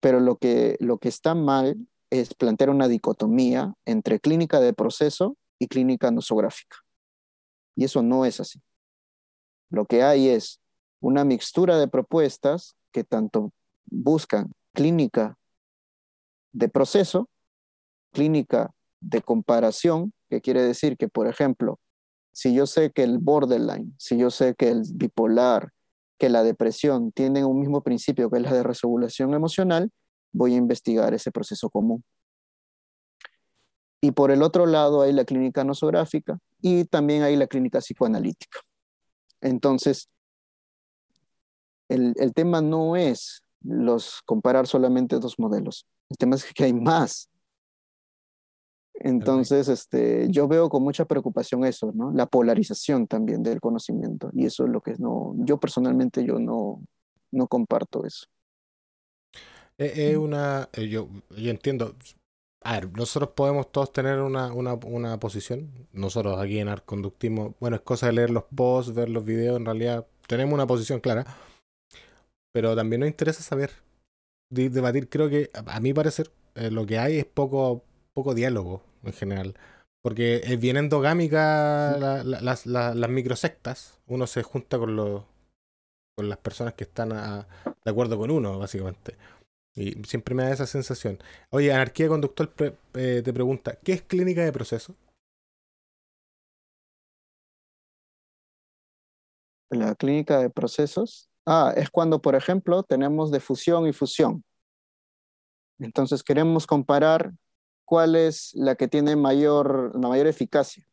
Pero 0.01 0.19
lo 0.19 0.37
que, 0.37 0.77
lo 0.81 0.99
que 0.99 1.09
está 1.09 1.35
mal 1.35 1.77
es 2.11 2.35
plantear 2.35 2.71
una 2.71 2.89
dicotomía 2.89 3.75
entre 3.85 4.19
clínica 4.19 4.61
de 4.61 4.73
proceso 4.73 5.37
y 5.61 5.69
clínica 5.69 6.11
nosográfica. 6.11 6.79
Y 7.77 7.85
eso 7.85 8.03
no 8.03 8.25
es 8.25 8.41
así. 8.41 8.61
Lo 9.71 9.87
que 9.87 10.03
hay 10.03 10.29
es 10.29 10.61
una 11.01 11.25
mixtura 11.25 11.79
de 11.79 11.89
propuestas 11.89 12.75
que 12.91 13.05
tanto 13.05 13.53
buscan 13.87 14.53
clínica 14.73 15.37
de 16.53 16.69
proceso, 16.69 17.29
clínica 18.13 18.75
de 19.01 19.23
comparación, 19.23 20.13
que 20.29 20.41
quiere 20.41 20.63
decir 20.63 20.97
que, 20.97 21.09
por 21.09 21.29
ejemplo, 21.29 21.79
si 22.33 22.55
yo 22.55 22.67
sé 22.67 22.91
que 22.93 23.03
el 23.03 23.19
borderline, 23.19 23.95
si 23.99 24.17
yo 24.17 24.31
sé 24.31 24.55
que 24.55 24.71
el 24.71 24.83
bipolar, 24.95 25.71
que 26.19 26.29
la 26.29 26.43
depresión 26.43 27.13
tienen 27.13 27.45
un 27.45 27.61
mismo 27.61 27.83
principio 27.83 28.31
que 28.31 28.39
es 28.39 28.43
la 28.43 28.53
de 28.53 28.63
resegulación 28.63 29.35
emocional, 29.35 29.91
voy 30.33 30.55
a 30.55 30.59
investigar 30.59 31.13
ese 31.15 31.31
proceso 31.31 31.69
común. 31.69 32.05
Y 34.01 34.13
por 34.13 34.31
el 34.31 34.43
otro 34.43 34.67
lado 34.67 35.03
hay 35.03 35.13
la 35.13 35.25
clínica 35.25 35.65
nosográfica 35.65 36.39
y 36.61 36.85
también 36.85 37.23
hay 37.23 37.37
la 37.37 37.47
clínica 37.47 37.81
psicoanalítica. 37.81 38.61
Entonces, 39.41 40.09
el, 41.89 42.15
el 42.17 42.33
tema 42.33 42.61
no 42.61 42.97
es 42.97 43.43
los 43.65 44.23
comparar 44.25 44.67
solamente 44.67 45.19
dos 45.19 45.39
modelos. 45.39 45.87
El 46.11 46.17
tema 46.17 46.37
es 46.37 46.53
que 46.53 46.65
hay 46.65 46.73
más. 46.73 47.29
Entonces, 48.95 49.69
este, 49.69 50.29
yo 50.31 50.47
veo 50.47 50.69
con 50.69 50.83
mucha 50.83 51.07
preocupación 51.07 51.65
eso, 51.65 51.93
¿no? 51.95 52.13
La 52.13 52.27
polarización 52.27 53.07
también 53.07 53.43
del 53.43 53.61
conocimiento. 53.61 54.31
Y 54.33 54.47
eso 54.47 54.65
es 54.65 54.71
lo 54.71 54.81
que 54.81 54.95
no, 54.99 55.35
yo 55.39 55.59
personalmente 55.59 56.25
yo 56.25 56.39
no, 56.39 56.83
no 57.33 57.49
comparto 57.49 58.05
eso. 58.05 58.27
Es 59.79 60.17
una, 60.17 60.69
eh, 60.75 60.89
yo, 60.89 61.09
entiendo, 61.37 61.97
a 62.63 62.75
ver, 62.75 62.93
nosotros 62.93 63.31
podemos 63.35 63.73
todos 63.73 63.93
tener 63.93 64.21
una, 64.21 64.53
una, 64.53 64.75
una 64.75 65.19
posición. 65.19 65.89
Nosotros 65.93 66.39
aquí 66.39 66.59
en 66.59 66.69
Arconductismo, 66.69 67.57
bueno, 67.59 67.77
es 67.77 67.83
cosa 67.83 68.07
de 68.07 68.13
leer 68.13 68.31
los 68.31 68.45
posts, 68.55 68.95
ver 68.95 69.09
los 69.09 69.25
videos, 69.25 69.57
en 69.57 69.65
realidad 69.65 70.07
tenemos 70.29 70.55
una 70.55 70.67
posición 70.67 71.01
clara. 71.01 71.27
Pero 72.53 72.77
también 72.77 73.01
nos 73.01 73.09
interesa 73.09 73.43
saber, 73.43 73.71
debatir. 74.51 75.09
Creo 75.09 75.29
que, 75.29 75.51
a 75.55 75.81
mi 75.81 75.93
parecer, 75.95 76.31
eh, 76.55 76.71
lo 76.71 76.87
que 76.87 76.99
hay 76.99 77.19
es 77.19 77.25
poco, 77.25 77.83
poco 78.15 78.35
diálogo 78.35 78.83
en 79.03 79.13
general. 79.13 79.55
Porque 80.03 80.43
es 80.45 80.61
bien 80.61 80.77
endogámica 80.77 81.97
las, 82.25 82.67
las 82.67 83.09
microsectas. 83.09 84.01
Uno 84.07 84.27
se 84.27 84.43
junta 84.43 84.79
con, 84.79 84.97
los, 84.97 85.23
con 86.17 86.29
las 86.29 86.39
personas 86.39 86.75
que 86.75 86.85
están 86.85 87.11
de 87.11 87.91
acuerdo 87.91 88.19
con 88.19 88.31
uno, 88.31 88.59
básicamente. 88.59 89.17
Y 89.75 89.93
siempre 90.05 90.35
me 90.35 90.43
da 90.43 90.53
esa 90.53 90.67
sensación. 90.67 91.19
Oye, 91.51 91.73
Anarquía 91.73 92.09
Conductual 92.09 92.53
eh, 92.95 93.23
te 93.25 93.33
pregunta, 93.33 93.79
¿qué 93.83 93.93
es 93.93 94.03
clínica 94.03 94.45
de 94.45 94.53
proceso? 94.53 94.95
La 99.71 99.95
clínica 99.95 100.39
de 100.39 100.51
procesos. 100.51 101.32
Ah, 101.47 101.73
es 101.77 101.91
cuando, 101.91 102.23
por 102.23 102.35
ejemplo, 102.35 102.83
tenemos 102.83 103.31
de 103.31 103.41
fusión 103.41 103.87
y 103.87 103.93
fusión. 103.93 104.45
Entonces 105.79 106.23
queremos 106.23 106.67
comparar 106.67 107.33
cuál 107.85 108.15
es 108.17 108.53
la 108.55 108.77
que 108.77 108.89
tiene 108.89 109.17
mayor, 109.17 109.93
la 110.01 110.09
mayor 110.09 110.27
eficacia. 110.27 110.87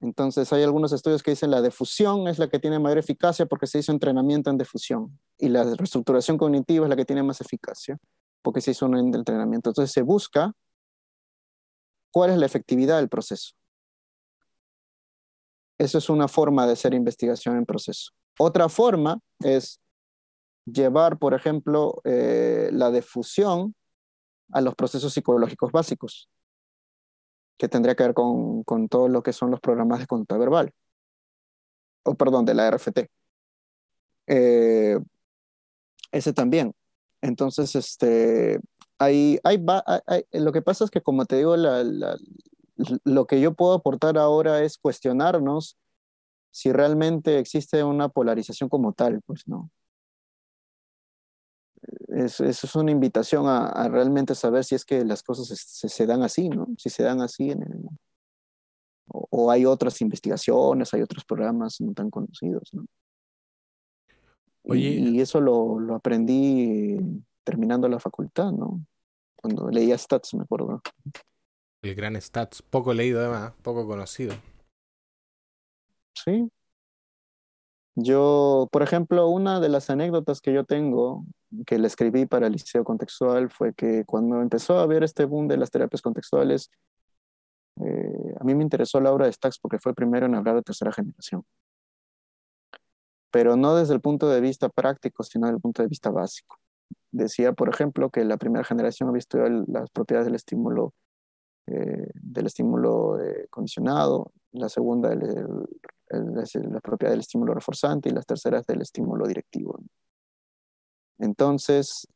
Entonces 0.00 0.52
hay 0.52 0.62
algunos 0.62 0.92
estudios 0.92 1.22
que 1.22 1.30
dicen 1.30 1.50
la 1.50 1.62
difusión 1.62 2.28
es 2.28 2.38
la 2.38 2.48
que 2.48 2.58
tiene 2.58 2.78
mayor 2.78 2.98
eficacia 2.98 3.46
porque 3.46 3.66
se 3.66 3.78
hizo 3.78 3.92
entrenamiento 3.92 4.50
en 4.50 4.58
difusión 4.58 5.18
y 5.38 5.48
la 5.48 5.64
reestructuración 5.64 6.36
cognitiva 6.36 6.84
es 6.84 6.90
la 6.90 6.96
que 6.96 7.04
tiene 7.04 7.22
más 7.22 7.40
eficacia 7.40 7.98
porque 8.42 8.60
se 8.60 8.72
hizo 8.72 8.86
un 8.86 8.96
entrenamiento. 9.14 9.70
Entonces 9.70 9.92
se 9.92 10.02
busca 10.02 10.52
cuál 12.10 12.30
es 12.30 12.38
la 12.38 12.46
efectividad 12.46 12.98
del 12.98 13.08
proceso. 13.08 13.54
Eso 15.78 15.98
es 15.98 16.08
una 16.08 16.28
forma 16.28 16.66
de 16.66 16.72
hacer 16.72 16.94
investigación 16.94 17.56
en 17.56 17.66
proceso. 17.66 18.12
Otra 18.38 18.68
forma 18.68 19.20
es 19.40 19.80
llevar, 20.66 21.18
por 21.18 21.34
ejemplo, 21.34 22.00
eh, 22.04 22.70
la 22.72 22.90
difusión 22.90 23.74
a 24.52 24.60
los 24.60 24.74
procesos 24.74 25.12
psicológicos 25.12 25.72
básicos, 25.72 26.28
que 27.56 27.68
tendría 27.68 27.94
que 27.94 28.04
ver 28.04 28.14
con, 28.14 28.62
con 28.64 28.88
todo 28.88 29.08
lo 29.08 29.22
que 29.22 29.32
son 29.32 29.50
los 29.50 29.60
programas 29.60 30.00
de 30.00 30.06
conducta 30.06 30.36
verbal, 30.36 30.72
o 32.04 32.14
perdón, 32.14 32.44
de 32.44 32.54
la 32.54 32.70
RFT. 32.70 33.08
Eh, 34.26 34.98
ese 36.12 36.32
también. 36.32 36.74
Entonces, 37.20 37.74
este, 37.74 38.60
hay, 38.98 39.38
hay, 39.42 39.58
lo 40.32 40.52
que 40.52 40.62
pasa 40.62 40.84
es 40.84 40.90
que, 40.90 41.02
como 41.02 41.24
te 41.24 41.36
digo, 41.36 41.56
lo 41.56 43.26
que 43.26 43.40
yo 43.40 43.54
puedo 43.54 43.74
aportar 43.74 44.18
ahora 44.18 44.62
es 44.62 44.78
cuestionarnos 44.78 45.76
si 46.56 46.72
realmente 46.72 47.38
existe 47.38 47.84
una 47.84 48.08
polarización 48.08 48.70
como 48.70 48.94
tal, 48.94 49.20
pues 49.26 49.46
no 49.46 49.70
eso 52.08 52.44
es 52.44 52.74
una 52.74 52.90
invitación 52.90 53.46
a, 53.46 53.88
realmente 53.88 54.34
saber 54.34 54.64
si 54.64 54.74
es 54.74 54.84
que 54.84 55.04
las 55.04 55.22
cosas 55.22 55.48
se, 55.58 56.06
dan 56.06 56.22
así, 56.22 56.48
¿no? 56.48 56.66
Si 56.78 56.88
se 56.88 57.02
dan 57.02 57.20
así 57.20 57.50
en 57.50 57.62
el, 57.62 57.84
o, 59.08 59.50
hay 59.50 59.66
otras 59.66 60.00
investigaciones, 60.00 60.92
hay 60.94 61.02
otros 61.02 61.24
programas 61.24 61.80
no 61.80 61.92
tan 61.92 62.10
conocidos, 62.10 62.70
¿no? 62.72 62.86
Y, 64.74 65.20
eso 65.20 65.40
lo, 65.40 65.78
lo, 65.78 65.94
aprendí 65.94 66.96
terminando 67.44 67.88
la 67.88 68.00
facultad, 68.00 68.50
¿no? 68.50 68.84
Cuando 69.36 69.68
leía 69.68 69.96
Stats, 69.96 70.34
me 70.34 70.42
acuerdo. 70.42 70.82
El 71.82 71.94
gran 71.94 72.20
Stats, 72.20 72.62
poco 72.62 72.92
leído 72.92 73.20
además, 73.20 73.52
poco 73.62 73.86
conocido. 73.86 74.34
Sí, 76.24 76.50
yo, 77.98 78.68
por 78.72 78.82
ejemplo, 78.82 79.28
una 79.28 79.58
de 79.58 79.70
las 79.70 79.88
anécdotas 79.88 80.42
que 80.42 80.52
yo 80.52 80.64
tengo, 80.64 81.24
que 81.66 81.78
le 81.78 81.86
escribí 81.86 82.26
para 82.26 82.46
el 82.46 82.52
liceo 82.52 82.84
contextual, 82.84 83.50
fue 83.50 83.72
que 83.74 84.04
cuando 84.04 84.42
empezó 84.42 84.78
a 84.78 84.82
haber 84.82 85.02
este 85.02 85.24
boom 85.24 85.48
de 85.48 85.56
las 85.56 85.70
terapias 85.70 86.02
contextuales, 86.02 86.70
eh, 87.80 88.34
a 88.38 88.44
mí 88.44 88.54
me 88.54 88.62
interesó 88.62 89.00
la 89.00 89.12
obra 89.12 89.26
de 89.26 89.32
Stacks 89.32 89.58
porque 89.58 89.78
fue 89.78 89.94
primero 89.94 90.26
en 90.26 90.34
hablar 90.34 90.56
de 90.56 90.62
tercera 90.62 90.92
generación. 90.92 91.44
Pero 93.30 93.56
no 93.56 93.74
desde 93.76 93.94
el 93.94 94.00
punto 94.00 94.28
de 94.28 94.40
vista 94.40 94.68
práctico, 94.68 95.22
sino 95.22 95.46
desde 95.46 95.56
el 95.56 95.62
punto 95.62 95.82
de 95.82 95.88
vista 95.88 96.10
básico. 96.10 96.58
Decía, 97.10 97.52
por 97.52 97.68
ejemplo, 97.70 98.10
que 98.10 98.24
la 98.24 98.36
primera 98.36 98.64
generación 98.64 99.08
ha 99.08 99.12
visto 99.12 99.38
las 99.38 99.90
propiedades 99.90 100.26
del 100.26 100.34
estímulo, 100.36 100.94
eh, 101.66 102.10
del 102.14 102.46
estímulo 102.46 103.20
eh, 103.22 103.46
condicionado, 103.50 104.32
la 104.52 104.68
segunda 104.68 105.12
el, 105.12 105.22
la 106.10 106.80
propiedad 106.80 107.12
del 107.12 107.20
estímulo 107.20 107.54
reforzante 107.54 108.08
y 108.08 108.12
las 108.12 108.26
terceras 108.26 108.66
del 108.66 108.82
estímulo 108.82 109.26
directivo. 109.26 109.78
Entonces, 111.18 112.06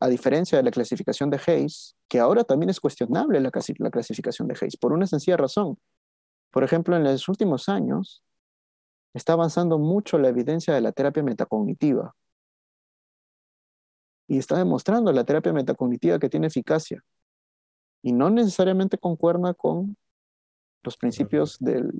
a 0.00 0.08
diferencia 0.08 0.58
de 0.58 0.64
la 0.64 0.70
clasificación 0.70 1.30
de 1.30 1.40
Hayes, 1.46 1.96
que 2.08 2.20
ahora 2.20 2.44
también 2.44 2.70
es 2.70 2.80
cuestionable 2.80 3.40
la, 3.40 3.50
la 3.78 3.90
clasificación 3.90 4.48
de 4.48 4.56
Hayes, 4.60 4.76
por 4.76 4.92
una 4.92 5.06
sencilla 5.06 5.36
razón. 5.36 5.78
Por 6.50 6.64
ejemplo, 6.64 6.96
en 6.96 7.04
los 7.04 7.28
últimos 7.28 7.68
años 7.68 8.22
está 9.14 9.34
avanzando 9.34 9.78
mucho 9.78 10.18
la 10.18 10.28
evidencia 10.28 10.74
de 10.74 10.80
la 10.80 10.92
terapia 10.92 11.22
metacognitiva. 11.22 12.14
Y 14.28 14.38
está 14.38 14.58
demostrando 14.58 15.12
la 15.12 15.24
terapia 15.24 15.52
metacognitiva 15.52 16.18
que 16.18 16.28
tiene 16.28 16.48
eficacia. 16.48 17.02
Y 18.02 18.12
no 18.12 18.30
necesariamente 18.30 18.98
concuerda 18.98 19.54
con 19.54 19.96
los 20.82 20.96
principios 20.96 21.58
del, 21.58 21.90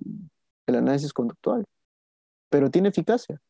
del 0.66 0.76
análisis 0.76 1.12
conductual, 1.12 1.64
pero 2.50 2.70
tiene 2.70 2.88
eficacia 2.88 3.40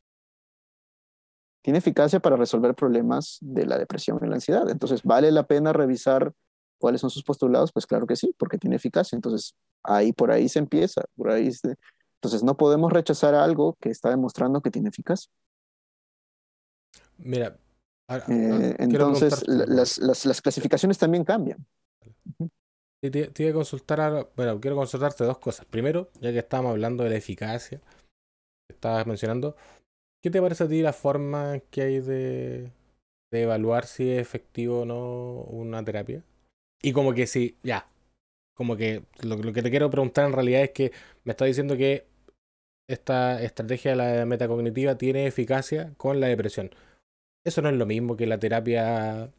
tiene 1.62 1.81
eficacia 1.81 2.20
para 2.20 2.37
resolver 2.37 2.74
problemas 2.74 3.37
de 3.43 3.66
la 3.66 3.76
depresión 3.76 4.18
y 4.22 4.26
la 4.26 4.37
ansiedad. 4.37 4.70
Entonces, 4.70 5.03
¿vale 5.03 5.31
la 5.31 5.47
pena 5.47 5.72
revisar 5.72 6.33
cuáles 6.79 7.01
son 7.03 7.11
sus 7.11 7.22
postulados? 7.22 7.72
Pues 7.72 7.87
claro 7.87 8.07
que 8.07 8.16
sí, 8.16 8.35
porque 8.39 8.57
tiene 8.57 8.76
eficacia. 8.76 9.16
Entonces, 9.16 9.55
ahí 9.83 10.14
por 10.14 10.31
ahí 10.31 10.49
se 10.49 10.61
empieza, 10.61 11.05
por 11.14 11.31
ahí 11.31 11.51
Entonces, 12.14 12.43
no 12.43 12.57
podemos 12.57 12.91
rechazar 12.91 13.35
algo 13.35 13.76
que 13.81 13.91
está 13.91 14.09
demostrando 14.09 14.62
que 14.62 14.70
tiene 14.70 14.89
eficacia. 14.89 15.31
Mira, 17.18 17.59
eh, 18.29 18.76
entonces 18.79 19.47
las, 19.47 19.99
las, 19.99 20.41
clasificaciones 20.41 20.97
también 20.97 21.24
cambian. 21.24 21.66
Te, 23.01 23.11
te, 23.11 23.53
consultar, 23.53 24.30
bueno, 24.36 24.61
quiero 24.61 24.76
consultarte 24.76 25.24
dos 25.24 25.38
cosas. 25.38 25.66
Primero, 25.66 26.11
ya 26.20 26.32
que 26.32 26.38
estábamos 26.38 26.72
hablando 26.72 27.05
de 27.05 27.11
la 27.11 27.16
eficacia, 27.16 27.80
estabas 28.68 29.07
mencionando, 29.07 29.57
¿Qué 30.22 30.30
te 30.30 30.42
parece 30.42 30.64
a 30.64 30.68
ti 30.68 30.82
la 30.82 30.92
forma 30.92 31.61
que 31.70 31.82
hay 31.82 32.01
de, 32.01 32.72
evaluar 33.30 33.86
si 33.86 34.11
es 34.11 34.20
efectivo 34.20 34.80
o 34.80 34.84
no 34.84 35.44
una 35.44 35.84
terapia? 35.84 36.24
Y 36.82 36.92
como 36.92 37.14
que 37.14 37.26
si, 37.28 37.57
ya, 37.62 37.88
como 38.55 38.76
que 38.76 39.05
lo, 39.22 39.53
que 39.53 39.62
te 39.62 39.70
quiero 39.70 39.90
preguntar 39.90 40.26
en 40.26 40.32
realidad 40.32 40.62
es 40.62 40.70
que 40.70 40.92
me 41.24 41.32
está 41.32 41.44
diciendo 41.44 41.76
que 41.76 42.07
esta 42.88 43.40
estrategia 43.42 43.92
de 43.92 43.96
la 43.96 44.26
metacognitiva 44.26 44.96
tiene 44.96 45.26
eficacia 45.26 45.94
con 45.96 46.18
la 46.20 46.26
depresión. 46.26 46.70
Eso 47.49 47.62
no 47.62 47.68
es 47.68 47.76
lo 47.76 47.86
mismo 47.86 48.16
que 48.16 48.26
la 48.26 48.38
terapia 48.38 49.30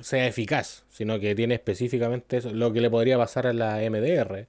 sea 0.00 0.26
eficaz, 0.26 0.84
sino 0.88 1.20
que 1.20 1.34
tiene 1.34 1.54
específicamente 1.54 2.38
eso, 2.38 2.52
lo 2.52 2.72
que 2.72 2.80
le 2.80 2.90
podría 2.90 3.18
pasar 3.18 3.46
a 3.46 3.52
la 3.52 3.78
MDR. 3.78 4.46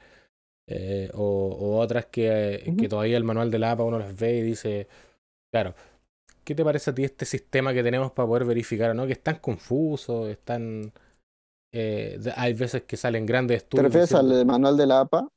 Eh, 0.65 1.09
o, 1.13 1.77
otras 1.79 2.05
que, 2.05 2.73
que, 2.77 2.87
todavía 2.87 3.17
el 3.17 3.25
manual 3.25 3.51
de 3.51 3.59
la 3.59 3.71
APA 3.71 3.83
uno 3.83 3.99
las 3.99 4.17
ve 4.17 4.37
y 4.37 4.41
dice, 4.41 4.87
Claro. 5.53 5.75
¿Qué 6.43 6.55
te 6.55 6.63
parece 6.63 6.89
a 6.89 6.95
ti 6.95 7.03
este 7.03 7.25
sistema 7.25 7.73
que 7.73 7.83
tenemos 7.83 8.11
para 8.11 8.27
poder 8.27 8.43
verificar, 8.43 8.95
¿no? 8.95 9.05
Que 9.05 9.13
es 9.13 9.21
tan 9.21 9.37
confuso, 9.37 10.27
es 10.27 10.39
tan... 10.39 10.91
Eh, 11.71 12.19
hay 12.35 12.53
veces 12.53 12.83
que 12.83 12.97
salen 12.97 13.25
grandes 13.25 13.57
estudios. 13.57 13.83
¿Te 13.83 13.99
refieres 13.99 14.13
al 14.13 14.45
manual 14.45 14.75
de 14.75 14.87
la 14.87 15.01
APA? 15.01 15.27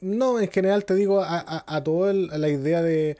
No, 0.00 0.38
en 0.38 0.50
general 0.50 0.84
te 0.84 0.94
digo 0.94 1.20
a, 1.20 1.38
a, 1.38 1.64
a 1.66 1.82
toda 1.82 2.12
la 2.12 2.48
idea 2.48 2.82
de 2.82 3.16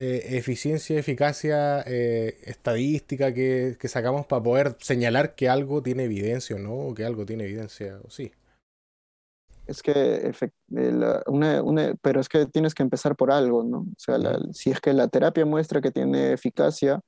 eh, 0.00 0.36
eficiencia, 0.36 0.98
eficacia 0.98 1.82
eh, 1.86 2.38
estadística 2.44 3.32
que, 3.32 3.76
que, 3.78 3.88
sacamos 3.88 4.26
para 4.26 4.42
poder 4.42 4.76
señalar 4.80 5.34
que 5.34 5.48
algo 5.48 5.82
tiene 5.82 6.04
evidencia 6.04 6.56
o 6.56 6.58
no, 6.58 6.74
o 6.74 6.94
que 6.94 7.04
algo 7.04 7.24
tiene 7.24 7.44
evidencia 7.44 8.00
o 8.04 8.10
sí 8.10 8.32
es 9.66 9.82
que, 9.82 10.32
pero 12.02 12.20
es 12.20 12.28
que 12.28 12.46
tienes 12.46 12.74
que 12.74 12.82
empezar 12.82 13.16
por 13.16 13.30
algo, 13.30 13.64
¿no? 13.64 13.78
O 13.78 13.94
sea, 13.98 14.18
si 14.52 14.70
es 14.70 14.80
que 14.80 14.92
la 14.92 15.08
terapia 15.08 15.46
muestra 15.46 15.80
que 15.80 15.90
tiene 15.90 16.32
eficacia, 16.32 17.00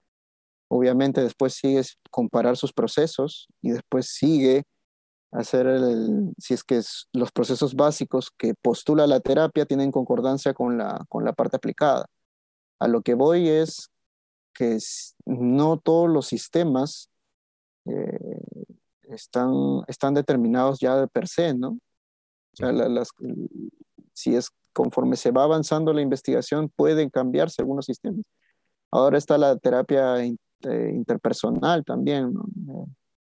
obviamente 0.68 1.22
después 1.22 1.54
sigues 1.54 1.98
comparar 2.10 2.56
sus 2.56 2.72
procesos 2.72 3.46
y 3.62 3.72
después 3.72 4.06
sigue 4.08 4.64
hacer 5.32 5.66
el, 5.66 6.32
si 6.38 6.54
es 6.54 6.64
que 6.64 6.80
los 7.12 7.30
procesos 7.32 7.74
básicos 7.74 8.30
que 8.36 8.54
postula 8.62 9.06
la 9.06 9.20
terapia 9.20 9.66
tienen 9.66 9.92
concordancia 9.92 10.54
con 10.54 10.78
la, 10.78 11.04
con 11.08 11.24
la 11.24 11.32
parte 11.32 11.56
aplicada. 11.56 12.06
A 12.78 12.88
lo 12.88 13.02
que 13.02 13.14
voy 13.14 13.48
es 13.48 13.90
que 14.52 14.78
no 15.24 15.78
todos 15.78 16.08
los 16.08 16.26
sistemas 16.26 17.10
eh, 17.84 18.18
están, 19.02 19.52
están 19.86 20.14
determinados 20.14 20.78
ya 20.80 20.96
de 20.96 21.08
per 21.08 21.28
se, 21.28 21.54
¿no? 21.54 21.78
las, 22.58 23.10
si 24.14 24.34
es 24.34 24.50
conforme 24.72 25.16
se 25.16 25.30
va 25.30 25.44
avanzando 25.44 25.92
la 25.92 26.00
investigación, 26.00 26.70
pueden 26.74 27.10
cambiarse 27.10 27.62
algunos 27.62 27.86
sistemas. 27.86 28.24
Ahora 28.90 29.18
está 29.18 29.36
la 29.36 29.56
terapia 29.56 30.22
eh, 30.22 30.90
interpersonal 30.92 31.84
también, 31.84 32.32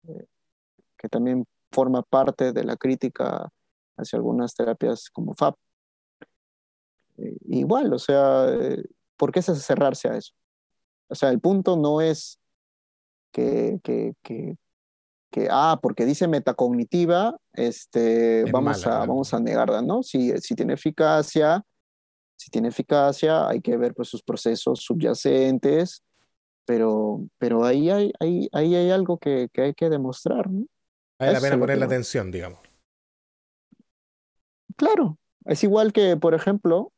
eh, 0.07 0.25
que 0.97 1.09
también 1.09 1.45
forma 1.71 2.01
parte 2.03 2.51
de 2.51 2.63
la 2.63 2.75
crítica 2.75 3.49
hacia 3.97 4.17
algunas 4.17 4.53
terapias 4.53 5.09
como 5.09 5.33
FAP. 5.33 5.55
igual, 7.47 7.93
o 7.93 7.99
sea, 7.99 8.47
¿por 9.21 9.31
qué 9.31 9.43
cerrarse 9.43 10.09
a 10.09 10.17
eso? 10.17 10.33
O 11.07 11.13
sea, 11.13 11.29
el 11.29 11.39
punto 11.39 11.77
no 11.77 12.01
es 12.01 12.39
que, 13.31 13.79
que, 13.83 14.15
que, 14.23 15.47
ah, 15.51 15.77
porque 15.79 16.07
dice 16.07 16.27
metacognitiva, 16.27 17.37
este, 17.53 18.45
vamos, 18.51 18.87
a, 18.87 19.05
vamos 19.05 19.31
a 19.35 19.39
negarla, 19.39 19.83
¿no? 19.83 20.01
Si, 20.01 20.35
si 20.39 20.55
tiene 20.55 20.73
eficacia, 20.73 21.63
si 22.35 22.49
tiene 22.49 22.69
eficacia, 22.69 23.47
hay 23.47 23.61
que 23.61 23.77
ver 23.77 23.93
pues, 23.93 24.09
sus 24.09 24.23
procesos 24.23 24.79
subyacentes, 24.79 26.03
pero, 26.65 27.23
pero 27.37 27.63
ahí, 27.63 27.91
hay, 27.91 28.11
ahí, 28.19 28.49
ahí 28.53 28.73
hay 28.73 28.89
algo 28.89 29.19
que, 29.19 29.49
que 29.53 29.61
hay 29.61 29.73
que 29.75 29.87
demostrar, 29.87 30.49
¿no? 30.49 30.65
Vale 31.19 31.33
la 31.33 31.41
pena 31.41 31.59
poner 31.59 31.77
la 31.77 31.85
atención, 31.85 32.31
digamos. 32.31 32.59
Claro, 34.75 35.19
es 35.45 35.63
igual 35.63 35.93
que, 35.93 36.17
por 36.17 36.33
ejemplo, 36.33 36.91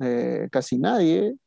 eh, 0.00 0.48
casi 0.52 0.76
nadie 0.76 1.38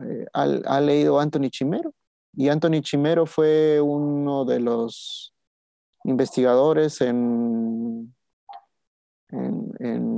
eh, 0.00 0.26
ha, 0.32 0.80
leído 0.80 1.18
Anthony 1.18 1.50
Chimero. 1.50 1.94
Y 2.34 2.48
Anthony 2.48 2.80
Chimero 2.82 3.26
fue 3.26 3.80
uno 3.80 4.44
de 4.44 4.60
los 4.60 5.34
investigadores 6.04 7.00
en, 7.00 8.14
en, 9.30 10.10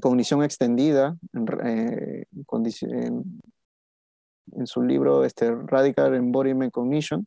cognición 0.00 0.42
extendida, 0.44 1.16
eh, 1.64 2.24
en, 2.30 3.40
en, 4.52 4.66
su 4.66 4.82
libro 4.82 5.24
este, 5.24 5.50
Radical 5.50 6.14
Embodiment 6.14 6.72
Cognition, 6.72 7.26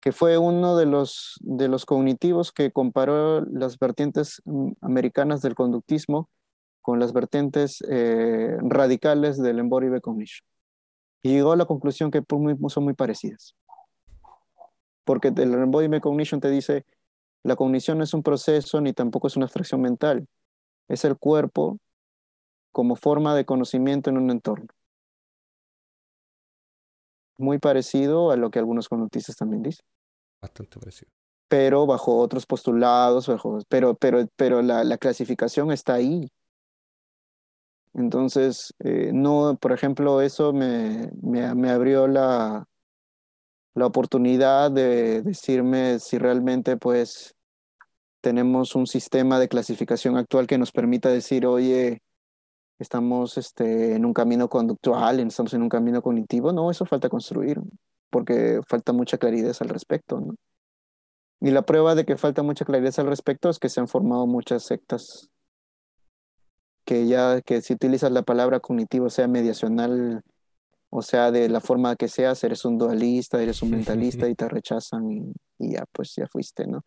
que 0.00 0.12
fue 0.12 0.38
uno 0.38 0.76
de 0.76 0.86
los, 0.86 1.38
de 1.40 1.68
los 1.68 1.84
cognitivos 1.86 2.52
que 2.52 2.72
comparó 2.72 3.42
las 3.42 3.78
vertientes 3.78 4.42
americanas 4.80 5.42
del 5.42 5.54
conductismo 5.54 6.28
con 6.82 6.98
las 7.00 7.12
vertientes 7.12 7.82
eh, 7.88 8.56
radicales 8.60 9.40
del 9.40 9.60
Embodiment 9.60 10.02
Cognition. 10.02 10.46
Y 11.22 11.30
llegó 11.30 11.52
a 11.52 11.56
la 11.56 11.66
conclusión 11.66 12.10
que 12.10 12.22
son 12.68 12.84
muy 12.84 12.94
parecidas. 12.94 13.54
Porque 15.04 15.28
el 15.28 15.54
embodiment 15.54 16.02
cognition 16.02 16.40
te 16.40 16.50
dice, 16.50 16.84
la 17.44 17.56
cognición 17.56 17.98
no 17.98 18.04
es 18.04 18.14
un 18.14 18.22
proceso 18.22 18.80
ni 18.80 18.92
tampoco 18.92 19.28
es 19.28 19.36
una 19.36 19.46
abstracción 19.46 19.80
mental. 19.80 20.26
Es 20.88 21.04
el 21.04 21.16
cuerpo 21.16 21.78
como 22.72 22.96
forma 22.96 23.34
de 23.34 23.44
conocimiento 23.44 24.10
en 24.10 24.18
un 24.18 24.30
entorno. 24.30 24.66
Muy 27.38 27.58
parecido 27.58 28.30
a 28.30 28.36
lo 28.36 28.50
que 28.50 28.58
algunos 28.58 28.88
conductistas 28.88 29.36
también 29.36 29.62
dicen. 29.62 29.84
Bastante 30.40 30.78
parecido. 30.78 31.10
Pero 31.48 31.86
bajo 31.86 32.18
otros 32.18 32.46
postulados, 32.46 33.30
pero, 33.68 33.94
pero, 33.94 34.26
pero 34.36 34.62
la, 34.62 34.84
la 34.84 34.98
clasificación 34.98 35.70
está 35.70 35.94
ahí. 35.94 36.30
Entonces, 37.94 38.74
eh, 38.80 39.10
no, 39.12 39.56
por 39.60 39.72
ejemplo, 39.72 40.20
eso 40.22 40.52
me, 40.52 41.10
me, 41.22 41.70
abrió 41.70 42.08
la, 42.08 42.66
la 43.74 43.86
oportunidad 43.86 44.70
de 44.70 45.22
decirme 45.22 45.98
si 45.98 46.18
realmente 46.18 46.76
pues 46.76 47.34
tenemos 48.22 48.74
un 48.74 48.86
sistema 48.86 49.38
de 49.38 49.48
clasificación 49.48 50.16
actual 50.16 50.46
que 50.46 50.58
nos 50.58 50.72
permita 50.72 51.10
decir, 51.10 51.46
oye, 51.46 52.02
estamos 52.78 53.36
este, 53.36 53.94
en 53.96 54.04
un 54.04 54.14
camino 54.14 54.48
conductual, 54.48 55.20
estamos 55.20 55.52
en 55.54 55.62
un 55.62 55.68
camino 55.68 56.02
cognitivo. 56.02 56.52
No, 56.52 56.70
eso 56.70 56.86
falta 56.86 57.08
construir, 57.08 57.60
porque 58.10 58.60
falta 58.66 58.92
mucha 58.92 59.18
claridad 59.18 59.56
al 59.60 59.68
respecto. 59.68 60.20
¿no? 60.20 60.34
Y 61.40 61.50
la 61.50 61.62
prueba 61.62 61.94
de 61.94 62.04
que 62.04 62.16
falta 62.16 62.42
mucha 62.42 62.64
claridad 62.64 62.94
al 62.98 63.06
respecto 63.06 63.50
es 63.50 63.58
que 63.58 63.68
se 63.68 63.80
han 63.80 63.88
formado 63.88 64.26
muchas 64.26 64.62
sectas 64.62 65.28
que 66.92 67.06
ya 67.06 67.40
que 67.40 67.62
si 67.62 67.72
utilizas 67.72 68.12
la 68.12 68.20
palabra 68.22 68.60
cognitivo, 68.60 69.08
sea 69.08 69.26
mediacional, 69.26 70.22
o 70.90 71.00
sea, 71.00 71.30
de 71.30 71.48
la 71.48 71.62
forma 71.62 71.96
que 71.96 72.06
seas, 72.06 72.44
eres 72.44 72.66
un 72.66 72.76
dualista, 72.76 73.42
eres 73.42 73.62
un 73.62 73.70
mentalista 73.70 74.28
y 74.28 74.34
te 74.34 74.46
rechazan 74.46 75.10
y, 75.10 75.32
ya, 75.58 75.86
pues 75.90 76.14
ya 76.14 76.26
fuiste, 76.26 76.66
¿no? 76.66 76.84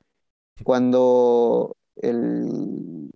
Cuando 0.63 1.75
el, 1.95 3.09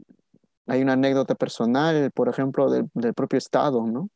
hay 0.65 0.81
una 0.81 0.93
anécdota 0.93 1.35
personal, 1.35 2.09
por 2.11 2.27
ejemplo, 2.27 2.71
del, 2.71 3.13
propio 3.13 3.37
Estado, 3.37 3.85
¿no? 3.85 4.09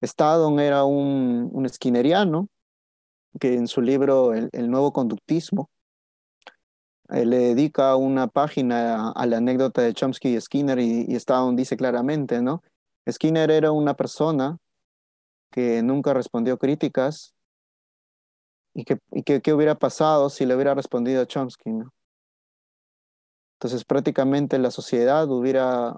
Estado 0.00 0.56
era 0.60 0.84
un, 0.84 1.50
un 1.52 1.66
esquineriano 1.66 2.48
que 3.40 3.54
en 3.54 3.66
su 3.66 3.80
libro 3.80 4.34
El, 4.34 4.70
nuevo 4.70 4.92
conductismo, 4.92 5.68
le 7.14 7.38
dedica 7.38 7.96
una 7.96 8.26
página 8.26 9.10
a, 9.10 9.26
la 9.26 9.36
anécdota 9.38 9.82
de 9.82 9.94
Chomsky 9.94 10.36
y 10.36 10.40
Skinner 10.40 10.78
y, 10.78 11.06
y 11.08 11.14
Stone 11.16 11.56
dice 11.56 11.76
claramente, 11.76 12.42
¿no? 12.42 12.62
Skinner 13.10 13.50
era 13.50 13.70
una 13.70 13.94
persona 13.94 14.58
que 15.50 15.82
nunca 15.82 16.12
respondió 16.14 16.58
críticas 16.58 17.34
y 18.74 18.84
que, 18.84 18.98
y 19.12 19.22
que, 19.22 19.52
hubiera 19.52 19.76
pasado 19.76 20.28
si 20.30 20.46
le 20.46 20.54
hubiera 20.56 20.74
respondido 20.74 21.22
a 21.22 21.26
Chomsky, 21.26 21.70
¿no? 21.70 21.92
Entonces 23.58 23.84
prácticamente 23.84 24.58
la 24.58 24.70
sociedad 24.70 25.30
hubiera, 25.30 25.96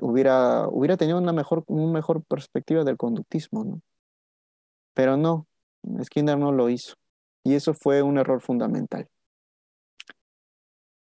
hubiera, 0.00 0.66
hubiera 0.68 0.96
tenido 0.96 1.18
una 1.18 1.32
mejor, 1.32 1.64
una 1.66 1.92
mejor 1.92 2.24
perspectiva 2.24 2.82
del 2.82 2.96
conductismo, 2.96 3.64
¿no? 3.64 3.82
Pero 4.94 5.16
no, 5.16 5.46
Skinner 6.02 6.38
no 6.38 6.50
lo 6.52 6.68
hizo. 6.70 6.94
Y 7.44 7.54
eso 7.54 7.74
fue 7.74 8.02
un 8.02 8.18
error 8.18 8.40
fundamental. 8.40 9.08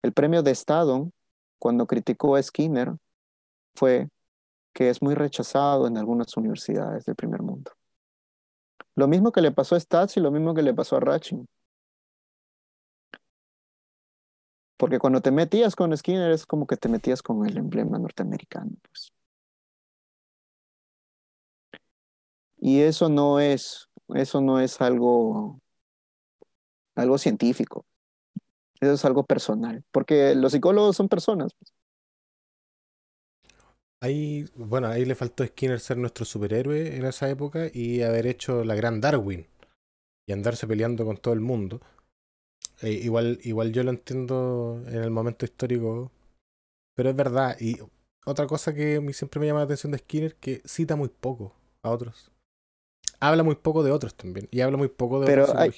El 0.02 0.12
premio 0.12 0.42
de 0.42 0.50
Estado, 0.50 1.10
cuando 1.58 1.86
criticó 1.86 2.36
a 2.36 2.42
Skinner, 2.42 2.96
fue 3.74 4.08
que 4.72 4.90
es 4.90 5.02
muy 5.02 5.14
rechazado 5.14 5.86
en 5.86 5.98
algunas 5.98 6.36
universidades 6.36 7.04
del 7.04 7.16
primer 7.16 7.42
mundo. 7.42 7.72
Lo 8.94 9.08
mismo 9.08 9.32
que 9.32 9.40
le 9.40 9.52
pasó 9.52 9.76
a 9.76 9.80
Stats 9.80 10.16
y 10.16 10.20
lo 10.20 10.30
mismo 10.30 10.54
que 10.54 10.62
le 10.62 10.74
pasó 10.74 10.96
a 10.96 11.00
Ratching. 11.00 11.46
Porque 14.76 14.98
cuando 14.98 15.20
te 15.20 15.30
metías 15.30 15.76
con 15.76 15.96
Skinner 15.96 16.30
es 16.32 16.46
como 16.46 16.66
que 16.66 16.76
te 16.76 16.88
metías 16.88 17.22
con 17.22 17.46
el 17.46 17.56
emblema 17.58 17.98
norteamericano. 17.98 18.72
Pues. 18.82 19.12
Y 22.58 22.80
eso 22.80 23.08
no 23.08 23.40
es, 23.40 23.88
eso 24.14 24.40
no 24.40 24.60
es 24.60 24.80
algo, 24.80 25.60
algo 26.94 27.18
científico. 27.18 27.84
Eso 28.80 28.92
es 28.94 29.04
algo 29.04 29.24
personal. 29.24 29.84
Porque 29.92 30.34
los 30.34 30.52
psicólogos 30.52 30.96
son 30.96 31.08
personas. 31.08 31.52
Pues. 31.54 31.72
Ahí, 34.02 34.46
bueno, 34.54 34.88
ahí 34.88 35.04
le 35.04 35.14
faltó 35.14 35.44
Skinner 35.44 35.78
ser 35.78 35.98
nuestro 35.98 36.24
superhéroe 36.24 36.96
en 36.96 37.04
esa 37.04 37.28
época 37.28 37.66
y 37.72 38.02
haber 38.02 38.26
hecho 38.26 38.64
la 38.64 38.74
gran 38.74 39.00
Darwin 39.00 39.46
y 40.26 40.32
andarse 40.32 40.66
peleando 40.66 41.04
con 41.04 41.18
todo 41.18 41.34
el 41.34 41.40
mundo. 41.40 41.80
Eh, 42.82 42.92
igual, 42.92 43.38
igual 43.42 43.72
yo 43.72 43.82
lo 43.82 43.90
entiendo 43.90 44.82
en 44.86 45.02
el 45.02 45.10
momento 45.10 45.44
histórico, 45.44 46.10
pero 46.96 47.10
es 47.10 47.16
verdad. 47.16 47.56
Y 47.60 47.76
otra 48.24 48.46
cosa 48.46 48.74
que 48.74 49.06
siempre 49.12 49.38
me 49.38 49.46
llama 49.46 49.60
la 49.60 49.64
atención 49.64 49.92
de 49.92 49.98
Skinner, 49.98 50.34
que 50.36 50.62
cita 50.64 50.96
muy 50.96 51.08
poco 51.08 51.54
a 51.82 51.90
otros. 51.90 52.30
Habla 53.18 53.42
muy 53.42 53.56
poco 53.56 53.82
de 53.82 53.90
otros 53.90 54.14
también, 54.14 54.48
y 54.50 54.62
habla 54.62 54.78
muy 54.78 54.88
poco 54.88 55.20
de 55.20 55.26
pero. 55.26 55.46
Hay, 55.58 55.72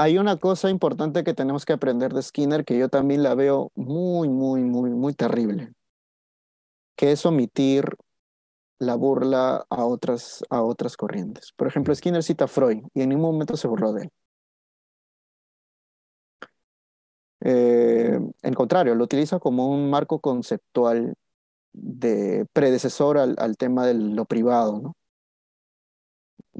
hay 0.00 0.18
una 0.18 0.36
cosa 0.38 0.70
importante 0.70 1.24
que 1.24 1.34
tenemos 1.34 1.66
que 1.66 1.74
aprender 1.74 2.14
de 2.14 2.22
Skinner 2.22 2.64
que 2.64 2.78
yo 2.78 2.88
también 2.88 3.22
la 3.22 3.34
veo 3.34 3.70
muy, 3.74 4.28
muy, 4.30 4.62
muy, 4.62 4.90
muy 4.90 5.14
terrible 5.14 5.74
que 6.96 7.12
es 7.12 7.26
omitir 7.26 7.84
la 8.78 8.94
burla 8.94 9.66
a 9.70 9.84
otras, 9.84 10.44
a 10.50 10.62
otras 10.62 10.96
corrientes. 10.96 11.52
Por 11.56 11.68
ejemplo, 11.68 11.94
Skinner 11.94 12.22
cita 12.22 12.44
a 12.46 12.48
Freud 12.48 12.82
y 12.94 13.02
en 13.02 13.10
ningún 13.10 13.32
momento 13.32 13.56
se 13.56 13.68
burló 13.68 13.92
de 13.92 14.02
él. 14.04 14.10
Eh, 17.42 18.18
en 18.42 18.54
contrario, 18.54 18.94
lo 18.94 19.04
utiliza 19.04 19.38
como 19.38 19.70
un 19.70 19.90
marco 19.90 20.20
conceptual 20.20 21.14
de 21.72 22.46
predecesor 22.52 23.18
al, 23.18 23.56
tema 23.56 23.86
de 23.86 23.94
lo 23.94 24.24
privado, 24.26 24.80
¿no? 24.80 24.96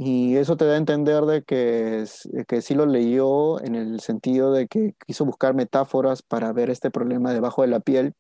Y 0.03 0.37
eso 0.39 0.57
te 0.57 0.65
da 0.65 0.75
a 0.75 0.79
entender 0.79 1.25
de 1.25 1.43
que, 1.43 2.07
que 2.49 2.63
sí 2.63 2.75
lo 2.75 2.87
leyó 2.87 3.63
en 3.63 3.75
el 3.75 4.01
sentido 4.01 4.51
de 4.51 4.67
que 4.67 4.95
quiso 5.07 5.27
buscar 5.27 5.53
metáforas 5.53 6.23
para 6.23 6.55
ver 6.55 6.71
este 6.71 6.91
problema 6.91 7.35
debajo 7.35 7.61
de 7.61 7.69
la 7.69 7.81
piel 7.81 8.15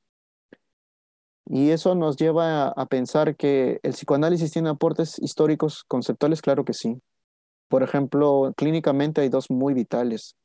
y 1.46 1.70
eso 1.70 1.94
nos 1.94 2.16
lleva 2.16 2.68
a, 2.68 2.86
pensar 2.86 3.34
que 3.34 3.80
el 3.82 3.92
psicoanálisis 3.92 4.52
tiene 4.52 4.68
aportes 4.68 5.18
históricos 5.18 5.82
conceptuales, 5.82 6.42
claro 6.42 6.64
que 6.64 6.74
sí. 6.74 7.02
Por 7.68 7.82
ejemplo, 7.82 8.52
clínicamente 8.56 9.22
hay 9.22 9.30
dos 9.30 9.50
muy 9.50 9.74
vitales. 9.74 10.36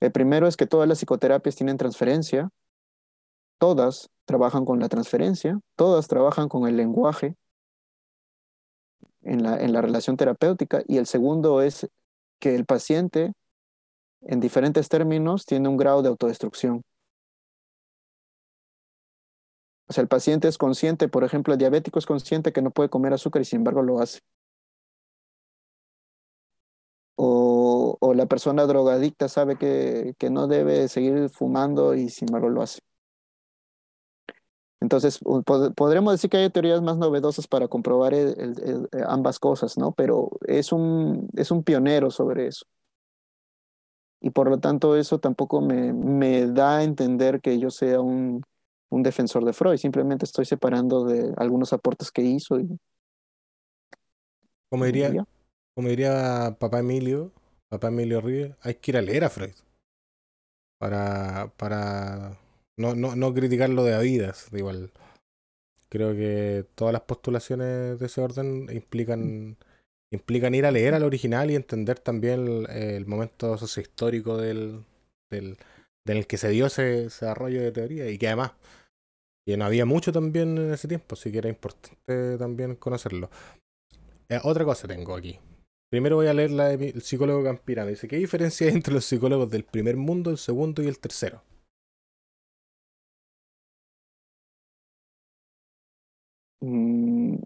El 0.00 0.12
primero 0.12 0.46
es 0.46 0.56
que 0.56 0.66
todas 0.66 0.88
las 0.88 0.98
psicoterapias 0.98 1.56
tienen 1.56 1.76
transferencia, 1.76 2.48
todas 3.58 4.08
trabajan 4.24 4.64
con 4.64 4.78
la 4.80 4.88
transferencia, 4.88 5.58
todas 5.76 6.08
trabajan 6.08 6.48
con 6.48 6.66
el 6.68 6.76
lenguaje 6.76 7.34
en 9.24 9.42
la, 9.42 9.56
en 9.58 9.72
la 9.72 9.80
relación 9.82 10.16
terapéutica. 10.16 10.82
Y 10.86 10.98
el 10.98 11.06
segundo 11.06 11.62
es 11.62 11.88
que 12.38 12.54
el 12.54 12.66
paciente, 12.66 13.32
en 14.22 14.40
diferentes 14.40 14.88
términos, 14.88 15.46
tiene 15.46 15.68
un 15.68 15.76
grado 15.76 16.02
de 16.02 16.08
autodestrucción. 16.08 16.82
O 19.86 19.92
sea, 19.92 20.02
el 20.02 20.08
paciente 20.08 20.48
es 20.48 20.58
consciente, 20.58 21.08
por 21.08 21.24
ejemplo, 21.24 21.52
el 21.52 21.58
diabético 21.58 21.98
es 21.98 22.06
consciente 22.06 22.52
que 22.52 22.62
no 22.62 22.70
puede 22.70 22.88
comer 22.88 23.12
azúcar 23.12 23.42
y 23.42 23.44
sin 23.44 23.58
embargo 23.58 23.82
lo 23.82 24.00
hace. 24.00 24.20
O, 27.16 27.96
o 28.00 28.14
la 28.14 28.26
persona 28.26 28.64
drogadicta 28.66 29.28
sabe 29.28 29.56
que, 29.56 30.14
que, 30.18 30.30
no 30.30 30.48
debe 30.48 30.88
seguir 30.88 31.28
fumando 31.30 31.94
y 31.94 32.08
sin 32.08 32.28
embargo 32.28 32.48
lo 32.48 32.62
hace. 32.62 32.80
Entonces, 34.84 35.18
podremos 35.74 36.12
decir 36.12 36.28
que 36.28 36.36
hay 36.36 36.50
teorías 36.50 36.82
más 36.82 36.98
novedosas 36.98 37.48
para 37.48 37.68
comprobar 37.68 38.12
ambas 39.08 39.38
cosas, 39.38 39.78
¿no? 39.78 39.92
Pero 39.92 40.28
es 40.46 40.72
un, 40.72 41.26
es 41.34 41.50
un 41.50 41.64
pionero 41.64 42.10
sobre 42.10 42.48
eso. 42.48 42.66
Y 44.20 44.28
por 44.28 44.50
lo 44.50 44.58
tanto, 44.58 44.94
eso 44.94 45.18
tampoco 45.18 45.62
me, 45.62 45.94
me 45.94 46.46
da 46.48 46.78
a 46.78 46.84
entender 46.84 47.40
que 47.40 47.58
yo 47.58 47.70
sea 47.70 48.02
un, 48.02 48.42
un 48.90 49.02
defensor 49.02 49.42
de 49.46 49.54
Freud, 49.54 49.78
simplemente 49.78 50.26
estoy 50.26 50.44
separando 50.44 51.06
de 51.06 51.32
algunos 51.38 51.72
aportes 51.72 52.12
que 52.12 52.20
hizo. 52.20 52.60
Y, 52.60 52.78
como 54.68 54.84
diría, 54.84 55.26
como 55.74 55.88
diría 55.88 56.58
papá 56.60 56.80
Emilio, 56.80 57.32
papá 57.70 57.88
Emilio 57.88 58.20
Ríos, 58.20 58.54
hay 58.60 58.74
que 58.74 58.90
ir 58.90 58.98
a 58.98 59.02
leer 59.02 59.24
a 59.24 59.30
Freud 59.30 59.54
para, 60.78 61.50
para 61.56 62.38
no, 62.76 62.94
no, 62.94 63.16
no 63.16 63.34
criticarlo 63.34 63.84
de 63.84 64.00
vidas, 64.02 64.48
igual. 64.52 64.90
Creo 65.88 66.12
que 66.12 66.66
todas 66.74 66.92
las 66.92 67.02
postulaciones 67.02 67.98
de 68.00 68.06
ese 68.06 68.20
orden 68.20 68.68
implican, 68.72 69.56
implican 70.12 70.54
ir 70.54 70.66
a 70.66 70.72
leer 70.72 70.94
al 70.94 71.04
original 71.04 71.50
y 71.50 71.54
entender 71.54 71.98
también 72.00 72.66
el, 72.68 73.06
momento 73.06 73.56
sociohistórico 73.56 74.36
del, 74.36 74.84
del, 75.30 76.26
que 76.26 76.36
se 76.36 76.48
dio 76.48 76.66
ese, 76.66 76.94
ese 76.94 77.02
desarrollo 77.04 77.62
de 77.62 77.72
teoría 77.72 78.10
y 78.10 78.18
que 78.18 78.26
además 78.26 78.52
y 79.46 79.56
no 79.56 79.66
había 79.66 79.84
mucho 79.84 80.10
también 80.10 80.56
en 80.56 80.72
ese 80.72 80.88
tiempo, 80.88 81.14
así 81.14 81.30
que 81.30 81.38
era 81.38 81.48
importante 81.48 82.38
también 82.38 82.76
conocerlo. 82.76 83.30
Eh, 84.28 84.40
otra 84.42 84.64
cosa 84.64 84.88
tengo 84.88 85.14
aquí. 85.14 85.38
Primero 85.90 86.16
voy 86.16 86.28
a 86.28 86.34
leer 86.34 86.50
la 86.50 86.68
del 86.68 87.02
psicólogo 87.02 87.44
Campirano. 87.44 87.90
Dice, 87.90 88.08
¿qué 88.08 88.16
diferencia 88.16 88.66
hay 88.66 88.72
entre 88.72 88.94
los 88.94 89.04
psicólogos 89.04 89.50
del 89.50 89.64
primer 89.64 89.96
mundo, 89.96 90.30
el 90.30 90.38
segundo 90.38 90.82
y 90.82 90.88
el 90.88 90.98
tercero? 90.98 91.42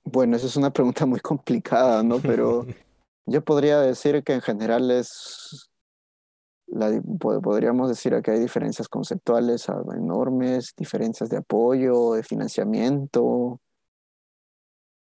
Bueno, 0.04 0.36
esa 0.36 0.46
es 0.46 0.56
una 0.56 0.72
pregunta 0.72 1.06
muy 1.06 1.20
complicada, 1.20 2.02
¿no? 2.02 2.20
Pero 2.20 2.66
yo 3.26 3.44
podría 3.44 3.80
decir 3.80 4.22
que 4.22 4.34
en 4.34 4.40
general 4.40 4.90
es 4.90 5.68
podríamos 7.18 7.88
decir 7.88 8.20
que 8.22 8.30
hay 8.30 8.40
diferencias 8.40 8.88
conceptuales 8.88 9.68
ah, 9.68 9.82
enormes, 9.96 10.74
diferencias 10.76 11.30
de 11.30 11.38
apoyo, 11.38 12.12
de 12.12 12.22
financiamiento. 12.22 13.60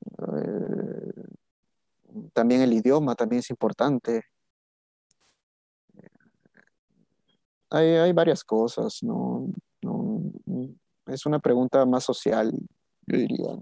Eh, 0.06 1.24
también 2.34 2.62
el 2.62 2.74
idioma 2.74 3.16
también 3.16 3.40
es 3.40 3.50
importante. 3.50 4.24
Hay, 7.70 7.88
hay 7.88 8.14
varias 8.14 8.44
cosas, 8.44 9.02
¿no? 9.02 9.48
¿no? 9.82 10.22
Es 11.08 11.26
una 11.26 11.40
pregunta 11.40 11.86
más 11.86 12.04
social, 12.04 12.52
yo 13.08 13.18
diría. 13.18 13.58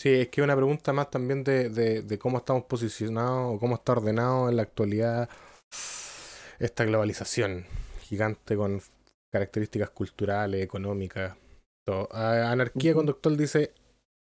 Sí, 0.00 0.08
es 0.08 0.28
que 0.28 0.40
una 0.40 0.56
pregunta 0.56 0.94
más 0.94 1.10
también 1.10 1.44
de, 1.44 1.68
de, 1.68 2.00
de 2.00 2.18
cómo 2.18 2.38
estamos 2.38 2.64
posicionados 2.64 3.54
o 3.54 3.58
cómo 3.58 3.74
está 3.74 3.92
ordenado 3.92 4.48
en 4.48 4.56
la 4.56 4.62
actualidad 4.62 5.28
esta 6.58 6.86
globalización 6.86 7.66
gigante 8.00 8.56
con 8.56 8.80
características 9.30 9.90
culturales, 9.90 10.62
económicas. 10.62 11.36
Todo. 11.86 12.08
Anarquía 12.14 12.94
Conductual 12.94 13.36
dice, 13.36 13.74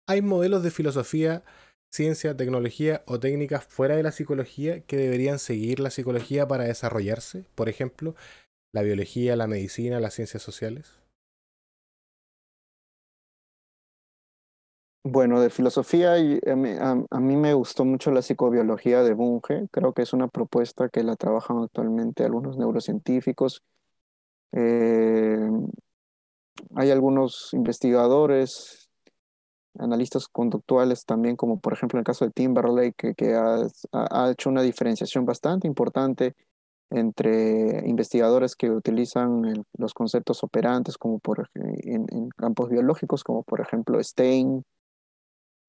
hay 0.10 0.22
modelos 0.22 0.62
de 0.62 0.72
filosofía, 0.72 1.44
ciencia, 1.90 2.36
tecnología 2.36 3.04
o 3.08 3.18
técnicas 3.22 3.64
fuera 3.64 3.96
de 3.96 4.04
la 4.04 4.12
psicología 4.12 4.82
que 4.82 4.98
deberían 4.98 5.40
seguir 5.40 5.80
la 5.80 5.90
psicología 5.90 6.46
para 6.50 6.66
desarrollarse. 6.66 7.46
Por 7.56 7.70
ejemplo, 7.70 8.14
la 8.74 8.82
biología, 8.82 9.38
la 9.38 9.48
medicina, 9.48 10.02
las 10.02 10.16
ciencias 10.16 10.44
sociales. 10.44 11.01
Bueno, 15.04 15.42
de 15.42 15.50
filosofía, 15.50 16.14
a 16.14 17.20
mí, 17.20 17.36
me 17.36 17.54
gustó 17.56 17.86
mucho 17.86 18.12
la 18.12 18.22
psicobiología 18.22 19.02
de 19.02 19.14
Bunge. 19.16 19.68
Creo 19.72 19.94
que 19.94 20.04
es 20.04 20.14
una 20.14 20.28
propuesta 20.28 20.90
que 20.90 21.04
la 21.04 21.16
trabajan 21.16 21.58
actualmente 21.58 22.24
algunos 22.24 22.56
neurocientíficos. 22.58 23.64
Eh, 24.52 25.50
hay 26.76 26.92
algunos 26.92 27.50
investigadores, 27.54 28.90
analistas 29.80 30.28
conductuales 30.28 31.06
también, 31.06 31.36
como 31.36 31.60
por 31.60 31.74
ejemplo 31.74 31.98
en 31.98 32.02
el 32.02 32.06
caso 32.06 32.26
de 32.26 32.32
Timberlake, 32.32 32.94
que, 32.96 33.14
que 33.16 33.34
ha, 33.36 34.32
hecho 34.32 34.50
una 34.50 34.62
diferenciación 34.62 35.26
bastante 35.26 35.68
importante 35.68 36.36
entre 36.92 37.88
investigadores 37.88 38.56
que 38.56 38.70
utilizan 38.70 39.66
los 39.78 39.94
conceptos 39.96 40.44
operantes, 40.44 40.98
como 40.98 41.20
por, 41.20 41.50
en, 41.56 42.06
en 42.12 42.30
campos 42.30 42.70
biológicos, 42.70 43.24
como 43.24 43.44
por 43.44 43.62
ejemplo 43.62 44.04
Stein 44.04 44.64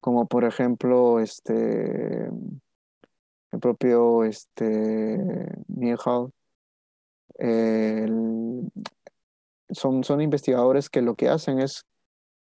como 0.03 0.27
por 0.27 0.43
ejemplo 0.43 1.19
este, 1.21 2.27
el 3.51 3.59
propio 3.61 4.25
este, 4.25 5.15
el- 7.37 8.71
son, 9.69 10.03
son 10.03 10.21
investigadores 10.21 10.89
que 10.89 11.01
lo 11.01 11.15
que 11.15 11.29
hacen 11.29 11.59
es 11.59 11.85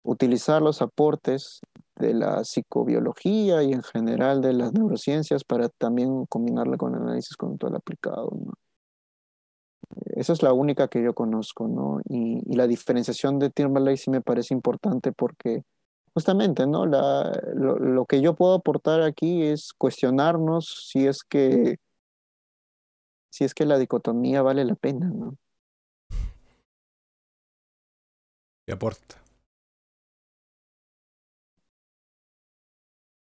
utilizar 0.03 0.61
los 0.61 0.81
aportes 0.81 1.61
de 1.95 2.13
la 2.13 2.43
psicobiología 2.43 3.63
y 3.63 3.73
en 3.73 3.83
general 3.83 4.41
de 4.41 4.53
las 4.53 4.73
neurociencias 4.73 5.43
para 5.43 5.69
también 5.69 6.25
combinarla 6.27 6.77
con 6.77 6.95
análisis 6.95 7.37
conductual 7.37 7.75
aplicado. 7.75 8.31
Esa 10.15 10.33
es 10.33 10.43
la 10.43 10.53
única 10.53 10.87
que 10.87 11.01
yo 11.03 11.13
conozco, 11.13 11.67
¿no? 11.67 11.99
Y, 12.09 12.41
y 12.51 12.55
la 12.55 12.67
diferenciación 12.67 13.39
de 13.39 13.49
Timberlake 13.49 13.97
sí 13.97 14.09
me 14.11 14.21
parece 14.21 14.53
importante 14.53 15.11
porque 15.11 15.63
justamente, 16.15 16.67
¿no? 16.67 16.87
La, 16.87 17.31
lo, 17.55 17.77
lo 17.79 18.05
que 18.07 18.21
yo 18.21 18.35
puedo 18.35 18.55
aportar 18.55 19.03
aquí 19.03 19.43
es 19.43 19.73
cuestionarnos 19.77 20.89
si 20.91 21.07
es 21.07 21.23
que, 21.23 21.77
si 23.31 23.43
es 23.43 23.53
que 23.53 23.65
la 23.65 23.77
dicotomía 23.77 24.41
vale 24.41 24.65
la 24.65 24.75
pena, 24.75 25.07
¿no? 25.09 25.37
Y 28.67 28.71
aporta. 28.71 29.15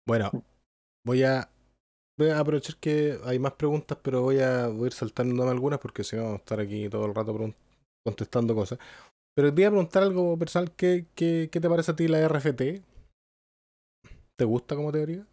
Bueno, 0.08 0.32
voy 1.06 1.24
a, 1.24 1.50
voy 2.18 2.30
a 2.30 2.40
aprovechar 2.40 2.78
que 2.78 3.20
hay 3.26 3.40
más 3.40 3.54
preguntas, 3.54 3.98
pero 4.04 4.22
voy 4.24 4.40
a, 4.42 4.68
voy 4.68 4.86
a 4.86 4.88
ir 4.88 4.94
saltándome 4.94 5.52
algunas 5.52 5.80
porque 5.80 6.04
si 6.04 6.16
no 6.16 6.24
vamos 6.24 6.40
a 6.40 6.44
estar 6.44 6.60
aquí 6.60 6.90
todo 6.90 7.06
el 7.06 7.16
rato 7.16 7.36
contestando 8.06 8.56
cosas. 8.56 8.80
Pero 9.36 9.50
te 9.50 9.56
voy 9.56 9.64
a 9.64 9.70
preguntar 9.72 10.04
algo 10.04 10.38
personal. 10.38 10.72
¿Qué, 10.76 11.08
qué, 11.16 11.50
qué 11.52 11.60
te 11.60 11.70
parece 11.70 11.92
a 11.92 11.96
ti 11.96 12.08
la 12.08 12.20
RFT? 12.20 12.84
¿Te 14.36 14.46
gusta 14.46 14.76
como 14.76 14.92
teoría? 14.92 15.26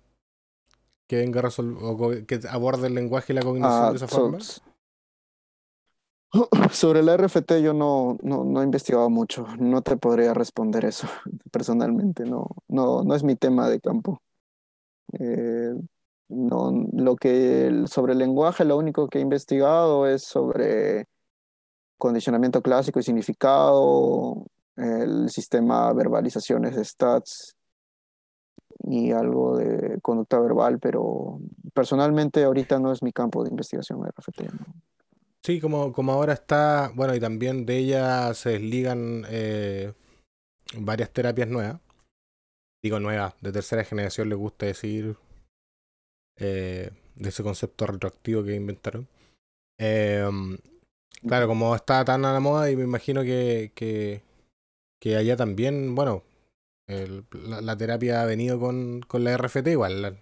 Que 1.09 1.17
venga 1.17 1.43
o 1.43 2.11
que 2.27 2.41
aborde 2.49 2.87
el 2.87 2.95
lenguaje 2.95 3.33
y 3.33 3.37
la 3.37 3.43
cognición 3.43 3.73
Ah, 3.73 3.91
de 3.91 3.97
esa 3.97 4.09
so- 4.09 4.17
forma. 4.17 4.39
sobre 6.73 7.03
la 7.03 7.15
RFT 7.15 7.61
yo 7.61 7.75
no, 7.75 8.17
no, 8.23 8.45
no 8.45 8.61
he 8.61 8.65
investigado 8.65 9.11
mucho, 9.11 9.47
no 9.59 9.83
te 9.83 9.97
podría 9.97 10.33
responder 10.33 10.85
eso 10.85 11.09
personalmente, 11.51 12.25
no, 12.25 12.47
no, 12.69 13.03
no 13.03 13.15
es 13.15 13.25
mi 13.25 13.35
tema 13.35 13.69
de 13.69 13.81
campo. 13.81 14.23
Eh, 15.19 15.73
no, 16.29 16.87
lo 16.93 17.17
que 17.17 17.83
sobre 17.87 18.13
el 18.13 18.21
lenguaje, 18.21 18.65
lo 18.65 18.77
único 18.77 19.09
que 19.09 19.19
he 19.19 19.23
investigado 19.23 20.07
es 20.07 20.23
sobre 20.23 21.07
condicionamiento 22.01 22.61
clásico 22.61 22.99
y 22.99 23.05
significado, 23.05 24.45
el 24.77 25.31
sistema 25.31 25.93
verbalizaciones 25.93 26.75
stats 26.89 27.57
y 28.85 29.13
algo 29.13 29.57
de 29.59 30.01
conducta 30.01 30.41
verbal, 30.41 30.81
pero 30.81 31.39
personalmente 31.73 32.43
ahorita 32.43 32.81
no 32.81 32.93
es 32.93 33.03
mi 33.03 33.13
campo 33.13 33.45
de 33.45 33.51
investigación 33.51 34.03
RFT. 34.03 34.43
¿no? 34.53 34.67
Sí, 35.45 35.61
como, 35.61 35.93
como 35.93 36.13
ahora 36.13 36.33
está, 36.33 36.91
bueno, 36.95 37.15
y 37.15 37.21
también 37.21 37.67
de 37.67 37.79
ella 37.79 38.35
se 38.35 38.51
desligan 38.51 39.25
eh, 39.29 39.93
varias 40.77 41.11
terapias 41.11 41.49
nuevas. 41.49 41.81
Digo 42.83 42.99
nuevas, 42.99 43.35
de 43.41 43.53
tercera 43.53 43.85
generación 43.85 44.29
les 44.29 44.39
gusta 44.39 44.67
decir 44.67 45.17
eh, 46.39 46.91
de 47.15 47.29
ese 47.29 47.43
concepto 47.43 47.87
retroactivo 47.87 48.43
que 48.43 48.55
inventaron. 48.55 49.07
Eh, 49.79 50.27
claro, 51.27 51.47
como 51.49 51.75
está 51.75 52.05
tan 52.05 52.25
a 52.25 52.33
la 52.33 52.41
moda 52.41 52.71
y 52.71 52.77
me 52.77 52.85
imagino 52.85 53.23
que, 53.23 53.73
que, 53.75 54.23
que 55.01 55.17
allá 55.17 55.37
también, 55.37 55.95
bueno, 55.95 56.23
el- 56.87 57.25
la, 57.33 57.61
la 57.61 57.77
terapia 57.77 58.23
ha 58.23 58.27
venido 58.27 58.59
con, 58.59 59.01
con 59.07 59.25
la 59.25 59.37
RFT 59.37 59.69
igual, 59.69 60.03
la, 60.03 60.15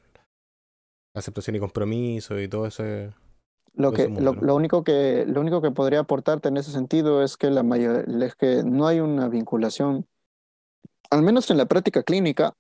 aceptación 1.15 1.57
y 1.57 1.61
compromiso 1.61 2.39
y 2.41 2.49
todo 2.49 2.67
ese... 2.67 3.13
Lo 3.75 3.89
todo 3.89 3.97
que, 3.97 4.03
ese 4.03 4.11
mundo, 4.11 4.33
lo, 4.33 4.41
¿no? 4.41 4.47
lo 4.47 4.55
único 4.55 4.85
que, 4.85 5.25
lo 5.27 5.41
único 5.41 5.61
que 5.63 5.71
podría 5.71 6.01
aportarte 6.01 6.49
en 6.49 6.57
ese 6.57 6.73
sentido 6.73 7.23
es 7.23 7.37
que 7.37 7.51
la 7.51 7.63
mayor, 7.63 8.05
es 8.23 8.35
que 8.35 8.63
no 8.65 8.87
hay 8.87 9.01
una 9.01 9.29
vinculación, 9.29 10.07
al 11.11 11.23
menos 11.23 11.51
en 11.51 11.59
la 11.59 11.67
práctica 11.67 12.03
clínica, 12.03 12.55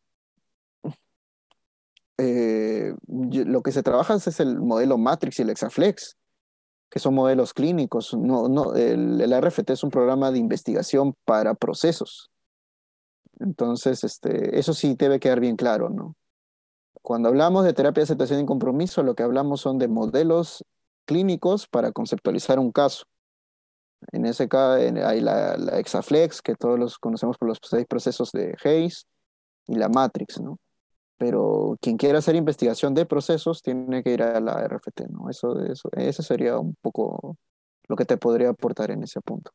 eh, 2.19 2.95
lo 3.07 3.63
que 3.63 3.73
se 3.73 3.83
trabaja 3.83 4.15
es 4.15 4.41
el 4.41 4.59
modelo 4.59 4.99
Matrix 4.99 5.39
y 5.39 5.43
el 5.43 5.51
Exaflex, 5.51 6.18
que 6.91 6.99
son 6.99 7.15
modelos 7.15 7.55
clínicos. 7.55 8.15
No, 8.15 8.49
no, 8.49 8.75
el, 8.75 9.21
el 9.21 9.41
RFT 9.41 9.71
es 9.71 9.83
un 9.83 9.91
programa 9.91 10.31
de 10.31 10.39
investigación 10.39 11.15
para 11.25 11.55
procesos. 11.55 12.31
Entonces, 13.41 14.05
este, 14.05 14.59
eso 14.59 14.75
sí 14.75 14.95
debe 14.99 15.21
quedar 15.21 15.41
bien 15.41 15.57
claro, 15.57 15.91
¿no? 15.91 16.17
Cuando 17.03 17.29
hablamos 17.29 17.65
de 17.65 17.73
terapia 17.73 18.01
de 18.01 18.05
aceptación 18.05 18.41
y 18.41 18.47
compromiso, 18.47 19.03
lo 19.03 19.15
que 19.15 19.23
hablamos 19.23 19.61
son 19.61 19.79
de 19.79 19.89
modelos 19.89 20.65
clínicos 21.07 21.67
para 21.67 21.93
conceptualizar 21.93 22.59
un 22.59 22.73
caso. 22.73 23.05
En 24.13 24.27
ese 24.27 24.49
caso 24.49 24.73
hay 24.75 25.21
la, 25.21 25.57
la 25.57 25.79
Exaflex, 25.79 26.43
que 26.43 26.55
todos 26.55 26.79
los 26.79 26.99
conocemos 26.99 27.39
por 27.39 27.49
los 27.49 27.59
seis 27.63 27.87
procesos 27.87 28.31
de 28.33 28.57
Hayes, 28.65 29.07
y 29.67 29.77
la 29.77 29.89
Matrix, 29.89 30.41
¿no? 30.41 30.59
Pero 31.19 31.77
quien 31.81 31.97
quiera 31.97 32.19
hacer 32.19 32.37
investigación 32.37 32.95
de 32.95 33.05
procesos 33.05 33.63
tiene 33.63 34.03
que 34.03 34.13
ir 34.13 34.23
a 34.23 34.41
la 34.41 34.65
RFT, 34.65 35.09
¿no? 35.11 35.29
Eso, 35.29 35.61
eso, 35.65 35.91
ese 35.97 36.23
sería 36.23 36.59
un 36.59 36.77
poco 36.81 37.37
lo 37.89 37.97
que 37.97 38.05
te 38.05 38.17
podría 38.17 38.51
aportar 38.51 38.91
en 38.91 39.03
ese 39.03 39.21
punto. 39.21 39.51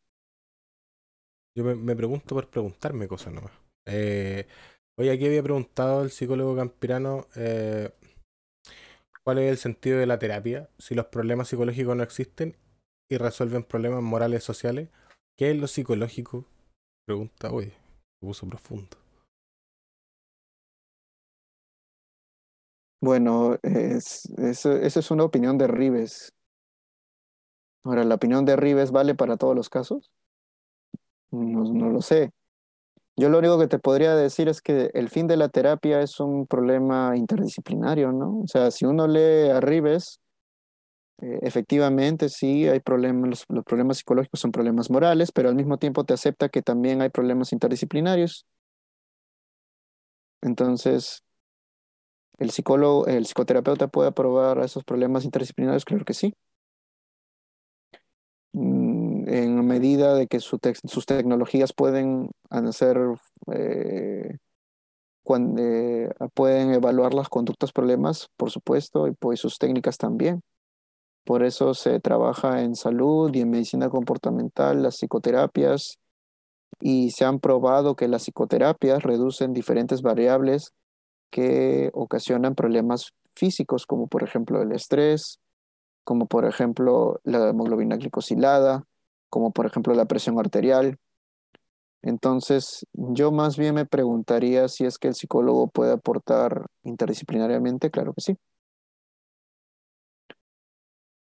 Yo 1.56 1.64
me, 1.64 1.96
pregunto 1.96 2.36
por 2.36 2.50
preguntarme 2.50 3.08
cosas 3.08 3.34
nomás. 3.34 3.52
Eh, 3.86 4.48
oye, 4.98 5.12
aquí 5.12 5.26
había 5.26 5.44
preguntado 5.44 6.04
el 6.04 6.10
psicólogo 6.10 6.56
campirano 6.56 7.28
eh, 7.36 7.92
cuál 9.24 9.38
es 9.38 9.52
el 9.52 9.58
sentido 9.58 10.00
de 10.00 10.08
la 10.08 10.20
terapia, 10.20 10.70
si 10.80 10.96
los 10.96 11.06
problemas 11.06 11.48
psicológicos 11.48 11.96
no 11.96 12.04
existen 12.04 12.58
y 13.10 13.18
resuelven 13.18 13.64
problemas 13.64 14.02
morales 14.02 14.44
sociales. 14.44 14.90
¿Qué 15.38 15.52
es 15.52 15.58
lo 15.58 15.68
psicológico? 15.68 16.46
Pregunta, 17.06 17.52
uy, 17.52 17.66
se 17.66 18.26
puso 18.26 18.48
profundo. 18.48 19.03
Bueno, 23.04 23.58
es, 23.64 24.26
es- 24.38 24.66
esa 24.66 25.00
es 25.00 25.12
una 25.12 25.24
opinión 25.26 25.58
de 25.58 25.68
Rives. 25.68 26.34
Ahora, 27.86 28.04
¿la 28.04 28.16
opinión 28.16 28.44
de 28.44 28.58
Rives 28.58 28.92
vale 28.92 29.16
para 29.16 29.38
todos 29.38 29.56
los 29.56 29.70
casos? 29.70 30.12
No, 31.32 31.64
no 31.64 31.90
lo 31.90 32.02
sé. 32.02 32.32
Yo 33.18 33.30
lo 33.30 33.40
único 33.40 33.60
que 33.60 33.68
te 33.68 33.80
podría 33.80 34.16
decir 34.16 34.50
es 34.50 34.62
que 34.62 34.92
el 34.94 35.10
fin 35.10 35.28
de 35.28 35.38
la 35.38 35.50
terapia 35.50 36.02
es 36.02 36.20
un 36.20 36.48
problema 36.48 37.18
interdisciplinario, 37.18 38.12
¿no? 38.14 38.42
O 38.42 38.48
sea, 38.48 38.72
si 38.72 38.86
uno 38.86 39.08
lee 39.08 39.50
a 39.52 39.62
Rives, 39.62 40.20
eh, 41.22 41.40
efectivamente 41.44 42.30
sí 42.30 42.68
hay 42.68 42.80
problemas, 42.80 43.30
los, 43.30 43.46
los 43.50 43.64
problemas 43.66 43.98
psicológicos 43.98 44.40
son 44.40 44.52
problemas 44.52 44.90
morales, 44.92 45.32
pero 45.32 45.50
al 45.50 45.56
mismo 45.56 45.78
tiempo 45.78 46.04
te 46.06 46.14
acepta 46.14 46.50
que 46.50 46.62
también 46.62 47.02
hay 47.02 47.10
problemas 47.10 47.54
interdisciplinarios. 47.54 48.46
Entonces, 50.42 51.24
¿el 52.40 52.52
psicólogo, 52.52 53.08
el 53.08 53.26
psicoterapeuta 53.26 53.88
puede 53.88 54.10
aprobar 54.10 54.60
esos 54.60 54.84
problemas 54.84 55.26
interdisciplinarios? 55.26 55.86
Claro 55.86 56.06
que 56.06 56.14
sí. 56.14 56.34
Mm, 58.54 59.28
En 59.30 59.66
medida 59.68 60.14
de 60.16 60.28
que 60.28 60.40
su 60.40 60.60
sus 60.86 61.06
tecnologías 61.06 61.74
pueden 61.74 62.30
hacer, 62.50 62.98
eh, 63.54 64.38
cuan- 65.24 65.56
eh, 65.60 66.10
pueden 66.34 66.74
evaluar 66.74 67.14
las 67.14 67.30
conductas 67.30 67.72
problemas, 67.74 68.30
por 68.38 68.52
supuesto, 68.52 69.08
y 69.08 69.14
pues 69.14 69.40
sus 69.42 69.58
técnicas 69.60 69.98
también. 69.98 70.42
Por 71.26 71.44
eso 71.44 71.74
se 71.76 72.00
trabaja 72.02 72.64
en 72.64 72.76
salud 72.76 73.34
y 73.36 73.42
en 73.42 73.52
medicina 73.52 73.90
comportamental, 73.90 74.84
las 74.84 74.98
psicoterapias, 74.98 75.98
y 76.82 77.12
se 77.12 77.26
han 77.26 77.40
probado 77.40 77.96
que 77.96 78.08
las 78.08 78.24
psicoterapias 78.24 79.04
reducen 79.04 79.54
diferentes 79.54 80.02
variables 80.02 80.74
que 81.34 81.90
ocasionan 81.94 82.54
problemas 82.56 83.14
físicos, 83.36 83.88
como 83.88 84.08
por 84.08 84.24
ejemplo 84.24 84.62
el 84.62 84.72
estrés, 84.72 85.40
como 86.04 86.28
por 86.28 86.46
ejemplo 86.46 87.20
la 87.24 87.50
hemoglobina 87.50 87.98
glicosilada, 87.98 88.86
como 89.30 89.52
por 89.52 89.66
ejemplo 89.66 89.96
la 89.96 90.06
presión 90.06 90.40
arterial. 90.40 91.00
Entonces, 92.04 92.86
yo 92.94 93.32
más 93.32 93.58
bien 93.58 93.76
me 93.76 93.86
preguntaría 93.86 94.68
si 94.68 94.86
es 94.86 95.00
que 95.00 95.08
el 95.08 95.16
psicólogo 95.16 95.70
puede 95.70 95.94
aportar 95.94 96.68
interdisciplinariamente, 96.84 97.90
claro 97.92 98.14
que 98.14 98.22
sí. 98.22 98.38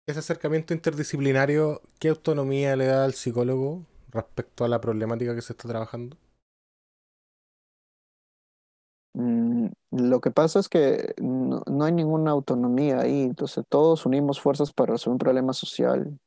Ese 0.07 0.20
acercamiento 0.20 0.74
interdisciplinario, 0.74 1.82
¿qué 1.99 2.10
autonomía 2.10 2.76
le 2.76 2.88
da 2.88 3.05
al 3.05 3.14
psicólogo 3.14 3.86
respecto 4.12 4.66
a 4.66 4.68
la 4.68 4.82
problemática 4.82 5.36
que 5.36 5.41
se 5.41 5.53
está 5.53 5.70
trabajando? 5.70 6.18
Mm, 9.14 9.48
lo 9.91 10.22
que 10.22 10.32
pasa 10.32 10.59
es 10.59 10.70
que 10.70 11.13
no, 11.20 11.63
no 11.65 11.84
hay 11.84 11.91
ninguna 11.91 12.32
autonomía 12.32 12.99
ahí, 12.99 13.24
entonces 13.24 13.65
todos 13.70 14.05
unimos 14.05 14.39
fuerzas 14.39 14.72
para 14.72 14.93
resolver 14.93 15.13
un 15.13 15.20
problema 15.20 15.53
social. 15.53 16.20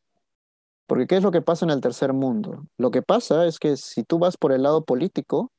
Porque 0.86 1.06
¿qué 1.06 1.16
es 1.16 1.22
lo 1.22 1.30
que 1.30 1.42
pasa 1.42 1.64
en 1.64 1.70
el 1.70 1.80
tercer 1.80 2.12
mundo? 2.12 2.66
Lo 2.76 2.90
que 2.90 3.02
pasa 3.02 3.46
es 3.46 3.58
que 3.58 3.76
si 3.76 4.02
tú 4.04 4.18
vas 4.18 4.36
por 4.36 4.52
el 4.52 4.62
lado 4.62 4.84
político, 4.84 5.52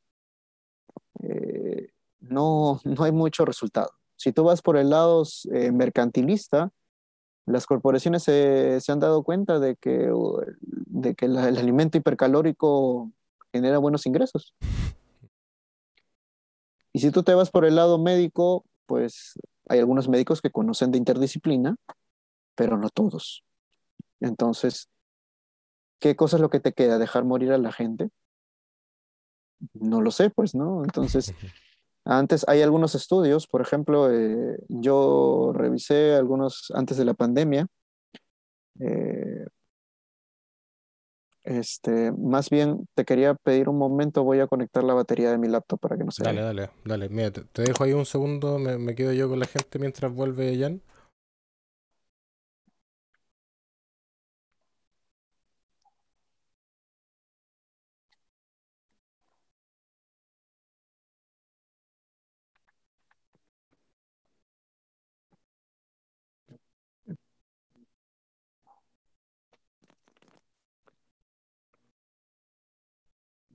eh, 1.22 1.90
no, 2.20 2.80
no 2.84 3.04
hay 3.04 3.12
mucho 3.12 3.46
resultado. 3.46 3.90
Si 4.16 4.32
tú 4.32 4.44
vas 4.44 4.62
por 4.62 4.78
el 4.78 4.90
lado 4.90 5.24
eh, 5.52 5.72
mercantilista, 5.72 6.72
las 7.46 7.66
corporaciones 7.66 8.24
se, 8.24 8.80
se 8.80 8.92
han 8.92 9.00
dado 9.00 9.24
cuenta 9.24 9.60
de 9.60 9.76
que, 9.76 10.12
de 10.62 11.16
que 11.16 11.26
el 11.26 11.38
alimento 11.38 11.98
hipercalórico 11.98 13.12
genera 13.52 13.78
buenos 13.78 14.06
ingresos. 14.06 14.54
Y 16.94 17.00
si 17.00 17.12
tú 17.12 17.24
te 17.24 17.34
vas 17.34 17.50
por 17.50 17.66
el 17.66 17.76
lado 17.76 17.98
médico, 17.98 18.66
pues 18.86 19.34
hay 19.68 19.80
algunos 19.80 20.08
médicos 20.08 20.42
que 20.42 20.52
conocen 20.52 20.92
de 20.92 21.00
interdisciplina, 21.00 21.76
pero 22.56 22.78
no 22.78 22.90
todos. 22.90 23.44
Entonces, 24.20 24.90
¿qué 26.00 26.16
cosa 26.16 26.38
es 26.38 26.42
lo 26.42 26.50
que 26.50 26.60
te 26.60 26.74
queda? 26.74 27.00
¿Dejar 27.00 27.26
morir 27.26 27.52
a 27.52 27.58
la 27.58 27.72
gente? 27.72 28.10
No 29.74 30.02
lo 30.02 30.12
sé, 30.12 30.30
pues, 30.30 30.54
¿no? 30.54 30.84
Entonces, 30.84 31.34
antes 32.06 32.46
hay 32.48 32.62
algunos 32.62 32.94
estudios, 32.94 33.48
por 33.48 33.62
ejemplo, 33.62 34.12
eh, 34.12 34.58
yo 34.70 35.52
revisé 35.54 36.16
algunos 36.16 36.72
antes 36.76 36.98
de 36.98 37.06
la 37.06 37.16
pandemia. 37.16 37.68
eh, 38.80 39.46
este, 41.44 42.12
más 42.14 42.50
bien 42.50 42.88
te 42.96 43.06
quería 43.06 43.36
pedir 43.36 43.70
un 43.70 43.78
momento, 43.78 44.24
voy 44.24 44.40
a 44.40 44.48
conectar 44.48 44.84
la 44.84 44.94
batería 44.94 45.32
de 45.32 45.38
mi 45.38 45.48
laptop 45.48 45.80
para 45.80 45.98
que 45.98 46.04
no 46.06 46.12
se 46.12 46.24
Dale, 46.24 46.42
vaya. 46.42 46.42
dale, 46.42 46.70
dale. 46.86 47.10
Mira, 47.10 47.32
te, 47.32 47.42
te 47.46 47.64
dejo 47.64 47.84
ahí 47.84 47.94
un 47.94 48.06
segundo, 48.06 48.60
me, 48.60 48.78
me 48.78 48.96
quedo 48.96 49.14
yo 49.14 49.28
con 49.30 49.40
la 49.40 49.48
gente 49.48 49.80
mientras 49.80 50.14
vuelve 50.14 50.58
Jan. 50.58 50.82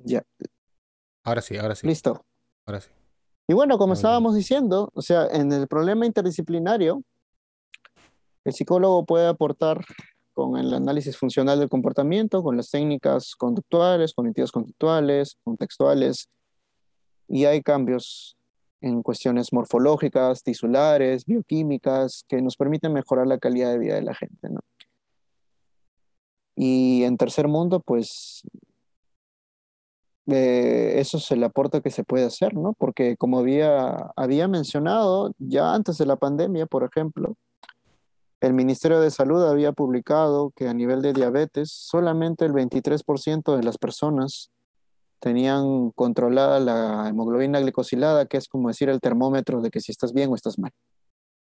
Ya, 0.09 0.23
Ahora 1.23 1.43
sí, 1.43 1.59
ahora 1.59 1.75
sí, 1.75 1.87
listo. 1.87 2.25
ahora 2.65 2.81
sí. 2.81 2.89
Y 3.47 3.53
bueno, 3.53 3.77
como 3.77 3.89
bien. 3.93 3.99
estábamos 3.99 4.35
diciendo, 4.35 4.91
o 4.95 5.03
sea, 5.03 5.27
en 5.27 5.53
el 5.53 5.69
problema 5.69 6.07
interdisciplinario, 6.07 7.03
el 8.45 8.53
psicólogo 8.55 9.05
puede 9.05 9.27
aportar 9.27 9.85
con 10.33 10.57
el 10.57 10.73
análisis 10.73 11.17
funcional 11.19 11.59
del 11.59 11.69
comportamiento, 11.69 12.43
con 12.43 12.57
las 12.57 12.71
técnicas 12.71 13.35
conductuales, 13.37 14.15
cognitivas 14.15 14.51
conductuales, 14.51 15.37
contextuales, 15.45 16.29
y 17.29 17.45
hay 17.45 17.63
cambios 17.63 18.37
en 18.81 19.03
cuestiones 19.03 19.53
morfológicas, 19.53 20.43
tisulares, 20.43 21.27
bioquímicas, 21.27 22.25
que 22.29 22.41
nos 22.41 22.57
permiten 22.57 22.95
mejorar 22.95 23.27
la 23.27 23.39
calidad 23.39 23.73
de 23.73 23.79
vida 23.79 23.97
de 23.97 24.03
la 24.03 24.15
gente, 24.15 24.49
¿no? 24.49 24.61
Y 26.57 27.03
en 27.05 27.17
tercer 27.19 27.49
mundo, 27.49 27.81
pues 27.81 28.43
eh, 30.31 31.01
eso 31.01 31.17
es 31.17 31.31
el 31.31 31.43
aporte 31.43 31.81
que 31.81 31.91
se 31.91 32.05
puede 32.05 32.25
hacer, 32.27 32.55
¿no? 32.55 32.75
Porque 32.75 33.17
como 33.17 33.39
había, 33.39 34.13
había 34.15 34.47
mencionado, 34.47 35.33
ya 35.39 35.75
antes 35.75 35.97
de 35.99 36.07
la 36.07 36.17
pandemia, 36.17 36.67
por 36.67 36.85
ejemplo, 36.85 37.35
el 38.41 38.53
Ministerio 38.53 39.01
de 39.01 39.11
Salud 39.11 39.43
había 39.45 39.73
publicado 39.73 40.53
que 40.55 40.69
a 40.69 40.75
nivel 40.75 41.03
de 41.03 41.15
diabetes, 41.15 41.73
solamente 41.73 42.45
el 42.45 42.53
23% 42.53 43.57
de 43.57 43.63
las 43.63 43.79
personas 43.79 44.51
tenían 45.19 45.91
controlada 45.93 46.61
la 46.61 47.09
hemoglobina 47.09 47.61
glicosilada, 47.61 48.27
que 48.27 48.37
es 48.37 48.49
como 48.49 48.69
decir 48.69 48.91
el 48.91 49.01
termómetro 49.01 49.61
de 49.63 49.71
que 49.71 49.81
si 49.81 49.93
estás 49.93 50.13
bien 50.13 50.31
o 50.31 50.35
estás 50.35 50.59
mal. 50.59 50.73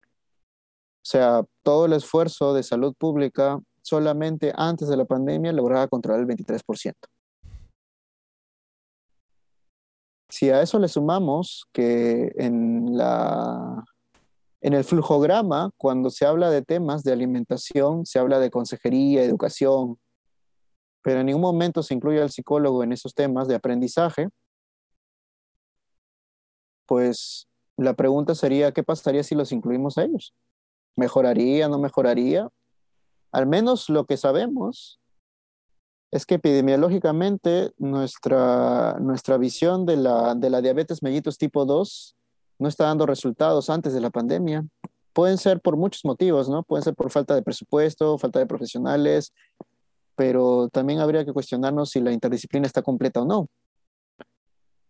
O 0.02 1.06
sea, 1.10 1.44
todo 1.64 1.86
el 1.86 1.94
esfuerzo 1.94 2.54
de 2.54 2.64
salud 2.64 2.96
pública 2.98 3.60
solamente 3.82 4.54
antes 4.56 4.88
de 4.88 4.98
la 4.98 5.06
pandemia 5.06 5.52
lograba 5.52 5.88
controlar 5.88 6.22
el 6.22 6.28
23%. 6.28 6.94
Si 10.30 10.50
a 10.50 10.62
eso 10.62 10.80
le 10.80 10.88
sumamos 10.88 11.66
que 11.74 12.32
en 12.38 12.96
la 12.98 13.84
en 14.62 14.74
el 14.74 14.84
flujograma, 14.84 15.72
cuando 15.78 16.10
se 16.10 16.26
habla 16.26 16.50
de 16.50 16.62
temas 16.62 17.04
de 17.04 17.14
alimentación, 17.14 18.06
se 18.06 18.20
habla 18.20 18.40
de 18.40 18.52
consejería, 18.52 19.24
educación, 19.24 19.98
pero 21.02 21.22
en 21.22 21.28
ningún 21.28 21.42
momento 21.42 21.82
se 21.82 21.94
incluye 21.94 22.22
al 22.22 22.30
psicólogo 22.30 22.84
en 22.84 22.92
esos 22.92 23.14
temas 23.14 23.48
de 23.48 23.56
aprendizaje, 23.56 24.30
pues 26.86 27.48
la 27.78 27.94
pregunta 27.94 28.36
sería, 28.36 28.74
¿qué 28.74 28.84
pasaría 28.84 29.24
si 29.24 29.36
los 29.36 29.52
incluimos 29.52 29.98
a 29.98 30.04
ellos? 30.04 30.34
¿Mejoraría, 30.98 31.70
no 31.70 31.80
mejoraría? 31.80 32.50
Al 33.32 33.48
menos 33.48 33.90
lo 33.90 34.06
que 34.06 34.18
sabemos 34.18 35.00
es 36.12 36.26
que 36.26 36.36
epidemiológicamente 36.36 37.72
nuestra, 37.78 38.98
nuestra 39.00 39.38
visión 39.38 39.86
de 39.86 39.98
la, 39.98 40.36
de 40.36 40.50
la 40.50 40.62
diabetes 40.62 41.04
mellitus 41.04 41.38
tipo 41.38 41.66
2 41.66 42.16
no 42.58 42.68
está 42.68 42.86
dando 42.86 43.06
resultados 43.06 43.70
antes 43.70 43.94
de 43.94 44.02
la 44.02 44.10
pandemia. 44.10 44.66
Pueden 45.14 45.38
ser 45.38 45.62
por 45.62 45.78
muchos 45.78 46.04
motivos, 46.06 46.50
¿no? 46.50 46.64
Pueden 46.64 46.84
ser 46.84 46.96
por 46.96 47.10
falta 47.12 47.36
de 47.36 47.42
presupuesto, 47.42 48.18
falta 48.18 48.40
de 48.40 48.46
profesionales, 48.46 49.34
pero 50.16 50.68
también 50.70 51.00
habría 51.00 51.26
que 51.26 51.34
cuestionarnos 51.34 51.92
si 51.92 52.02
la 52.02 52.12
interdisciplina 52.12 52.68
está 52.68 52.82
completa 52.82 53.22
o 53.22 53.26
no. 53.26 53.48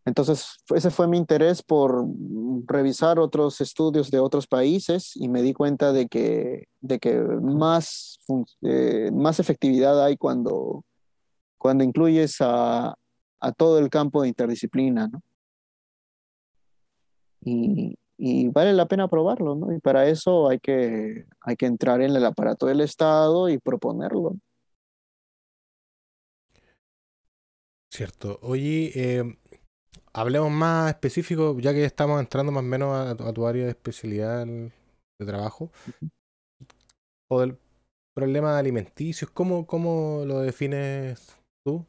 Entonces, 0.05 0.57
ese 0.74 0.89
fue 0.89 1.07
mi 1.07 1.17
interés 1.17 1.61
por 1.61 2.07
revisar 2.65 3.20
otros 3.20 3.61
estudios 3.61 4.09
de 4.09 4.20
otros 4.20 4.47
países 4.47 5.15
y 5.15 5.28
me 5.28 5.43
di 5.43 5.53
cuenta 5.53 5.93
de 5.93 6.07
que, 6.07 6.67
de 6.82 6.97
que 6.97 7.20
más, 7.20 8.20
eh, 8.63 9.11
más 9.13 9.39
efectividad 9.39 10.03
hay 10.03 10.17
cuando, 10.17 10.84
cuando 11.60 11.84
incluyes 11.84 12.38
a, 12.39 12.95
a 13.39 13.51
todo 13.51 13.78
el 13.80 13.89
campo 13.89 14.22
de 14.22 14.30
interdisciplina, 14.30 15.07
¿no? 15.07 15.22
Y, 17.41 17.95
y, 18.18 18.49
vale 18.49 18.74
la 18.74 18.88
pena 18.88 19.07
probarlo, 19.07 19.55
¿no? 19.55 19.74
Y 19.74 19.80
para 19.80 20.07
eso 20.07 20.49
hay 20.49 20.60
que, 20.60 21.26
hay 21.41 21.55
que 21.55 21.66
entrar 21.68 22.01
en 22.01 22.16
el 22.16 22.26
aparato 22.26 22.66
del 22.66 22.82
Estado 22.82 23.49
y 23.49 23.57
proponerlo. 23.60 24.36
Cierto. 27.91 28.39
Oye, 28.41 28.91
eh, 28.95 29.38
hablemos 30.14 30.51
más 30.51 30.89
específico, 30.89 31.57
ya 31.60 31.74
que 31.74 31.86
estamos 31.86 32.20
entrando 32.20 32.51
más 32.51 32.64
o 32.64 32.68
menos 32.68 32.89
a, 32.93 33.12
a 33.12 33.34
tu 33.34 33.47
área 33.47 33.66
de 33.66 33.72
especialidad 33.72 34.45
de 34.45 35.26
trabajo, 35.26 35.72
o 37.30 37.41
del 37.41 37.57
problema 38.14 38.53
de 38.53 38.60
alimenticios, 38.60 39.32
¿cómo, 39.32 39.66
cómo 39.66 40.24
lo 40.26 40.41
defines 40.41 41.39
tú? 41.64 41.86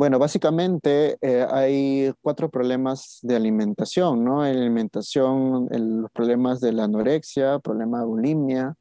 Bueno, 0.00 0.18
básicamente 0.18 1.18
eh, 1.20 1.46
hay 1.50 2.12
cuatro 2.22 2.48
problemas 2.50 3.18
de 3.22 3.36
alimentación, 3.36 4.24
¿no? 4.24 4.46
En 4.46 4.56
alimentación, 4.56 5.68
los 5.70 6.10
problemas 6.12 6.60
de 6.60 6.72
la 6.72 6.84
anorexia, 6.84 7.58
problema 7.58 8.00
de 8.00 8.06
bulimia, 8.06 8.74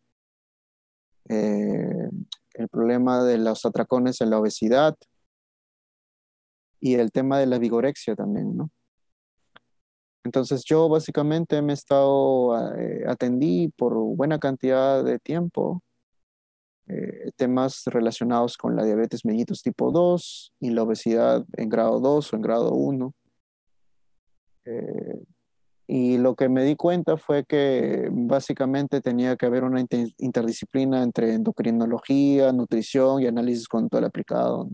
eh, 1.28 2.10
el 2.54 2.70
problema 2.70 3.24
de 3.24 3.38
los 3.38 3.66
atracones 3.66 4.22
en 4.22 4.30
la 4.30 4.40
obesidad 4.40 4.96
y 6.80 6.96
el 6.96 7.12
tema 7.12 7.38
de 7.40 7.48
la 7.48 7.60
vigorexia 7.60 8.16
también, 8.16 8.56
¿no? 8.56 8.72
Entonces 10.24 10.64
yo 10.64 10.88
básicamente 10.90 11.62
me 11.62 11.74
he 11.74 11.76
estado, 11.76 12.78
eh, 12.78 13.04
atendí 13.08 13.70
por 13.70 13.94
buena 13.94 14.40
cantidad 14.40 15.04
de 15.04 15.20
tiempo 15.20 15.84
eh, 16.90 17.32
temas 17.38 17.84
relacionados 17.86 18.58
con 18.58 18.76
la 18.76 18.84
diabetes 18.84 19.24
mellitus 19.24 19.62
tipo 19.62 19.92
2 19.92 20.54
y 20.60 20.72
la 20.72 20.84
obesidad 20.84 21.46
en 21.56 21.70
grado 21.70 22.00
2 22.00 22.34
o 22.34 22.36
en 22.36 22.42
grado 22.42 22.74
1. 22.74 23.14
Eh, 24.66 25.24
Y 25.92 26.20
lo 26.20 26.36
que 26.36 26.50
me 26.50 26.64
di 26.64 26.76
cuenta 26.76 27.18
fue 27.18 27.46
que 27.46 28.10
básicamente 28.12 29.02
tenía 29.02 29.36
que 29.36 29.48
haber 29.48 29.64
una 29.64 29.84
interdisciplina 30.20 31.02
entre 31.02 31.34
endocrinología, 31.34 32.52
nutrición 32.54 33.24
y 33.24 33.26
análisis 33.26 33.68
conductual 33.68 34.06
aplicado. 34.06 34.70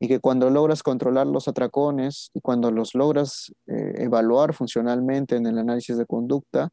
Y 0.00 0.08
que 0.08 0.18
cuando 0.18 0.50
logras 0.50 0.82
controlar 0.82 1.28
los 1.28 1.46
atracones 1.46 2.32
y 2.34 2.40
cuando 2.40 2.72
los 2.72 2.94
logras 2.94 3.52
eh, 3.68 3.94
evaluar 3.98 4.52
funcionalmente 4.52 5.36
en 5.36 5.46
el 5.46 5.58
análisis 5.58 5.96
de 5.96 6.06
conducta, 6.06 6.70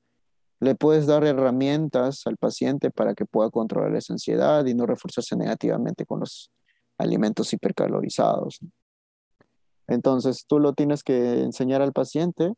le 0.62 0.76
puedes 0.76 1.08
dar 1.08 1.24
herramientas 1.26 2.22
al 2.28 2.38
paciente 2.38 2.92
para 2.92 3.16
que 3.16 3.26
pueda 3.26 3.50
controlar 3.50 3.96
esa 3.96 4.14
ansiedad 4.14 4.64
y 4.68 4.76
no 4.76 4.86
reforzarse 4.86 5.36
negativamente 5.36 6.06
con 6.06 6.20
los 6.20 6.52
alimentos 7.00 7.52
hipercalorizados. 7.52 8.60
Entonces 9.88 10.46
tú 10.48 10.60
lo 10.60 10.74
tienes 10.74 11.04
que 11.04 11.42
enseñar 11.42 11.82
al 11.82 11.94
paciente 11.94 12.54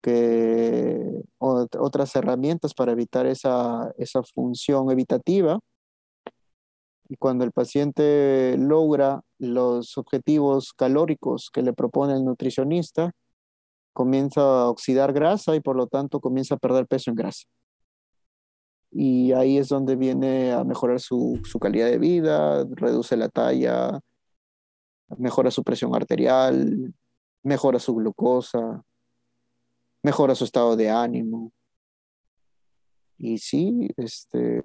que 0.00 1.22
otras 1.38 2.16
herramientas 2.16 2.72
para 2.72 2.92
evitar 2.92 3.26
esa, 3.26 3.92
esa 3.98 4.22
función 4.22 4.90
evitativa. 4.90 5.60
Y 7.06 7.16
cuando 7.16 7.44
el 7.44 7.52
paciente 7.52 8.56
logra 8.58 9.20
los 9.38 9.98
objetivos 9.98 10.72
calóricos 10.72 11.50
que 11.52 11.62
le 11.62 11.74
propone 11.74 12.14
el 12.14 12.24
nutricionista, 12.24 13.12
comienza 13.92 14.40
a 14.40 14.68
oxidar 14.68 15.12
grasa 15.12 15.54
y 15.54 15.60
por 15.60 15.76
lo 15.76 15.86
tanto 15.86 16.20
comienza 16.20 16.54
a 16.54 16.58
perder 16.58 16.86
peso 16.86 17.10
en 17.10 17.16
grasa. 17.16 17.46
Y 18.90 19.32
ahí 19.32 19.56
es 19.56 19.68
donde 19.68 19.96
viene 19.96 20.52
a 20.52 20.64
mejorar 20.64 21.00
su, 21.00 21.40
su 21.44 21.58
calidad 21.58 21.86
de 21.86 21.98
vida, 21.98 22.64
reduce 22.70 23.16
la 23.16 23.28
talla, 23.28 24.00
mejora 25.16 25.50
su 25.50 25.64
presión 25.64 25.94
arterial, 25.94 26.92
mejora 27.42 27.78
su 27.78 27.94
glucosa, 27.94 28.82
mejora 30.02 30.34
su 30.34 30.44
estado 30.44 30.76
de 30.76 30.90
ánimo. 30.90 31.52
Y 33.16 33.38
sí, 33.38 33.88
este, 33.96 34.60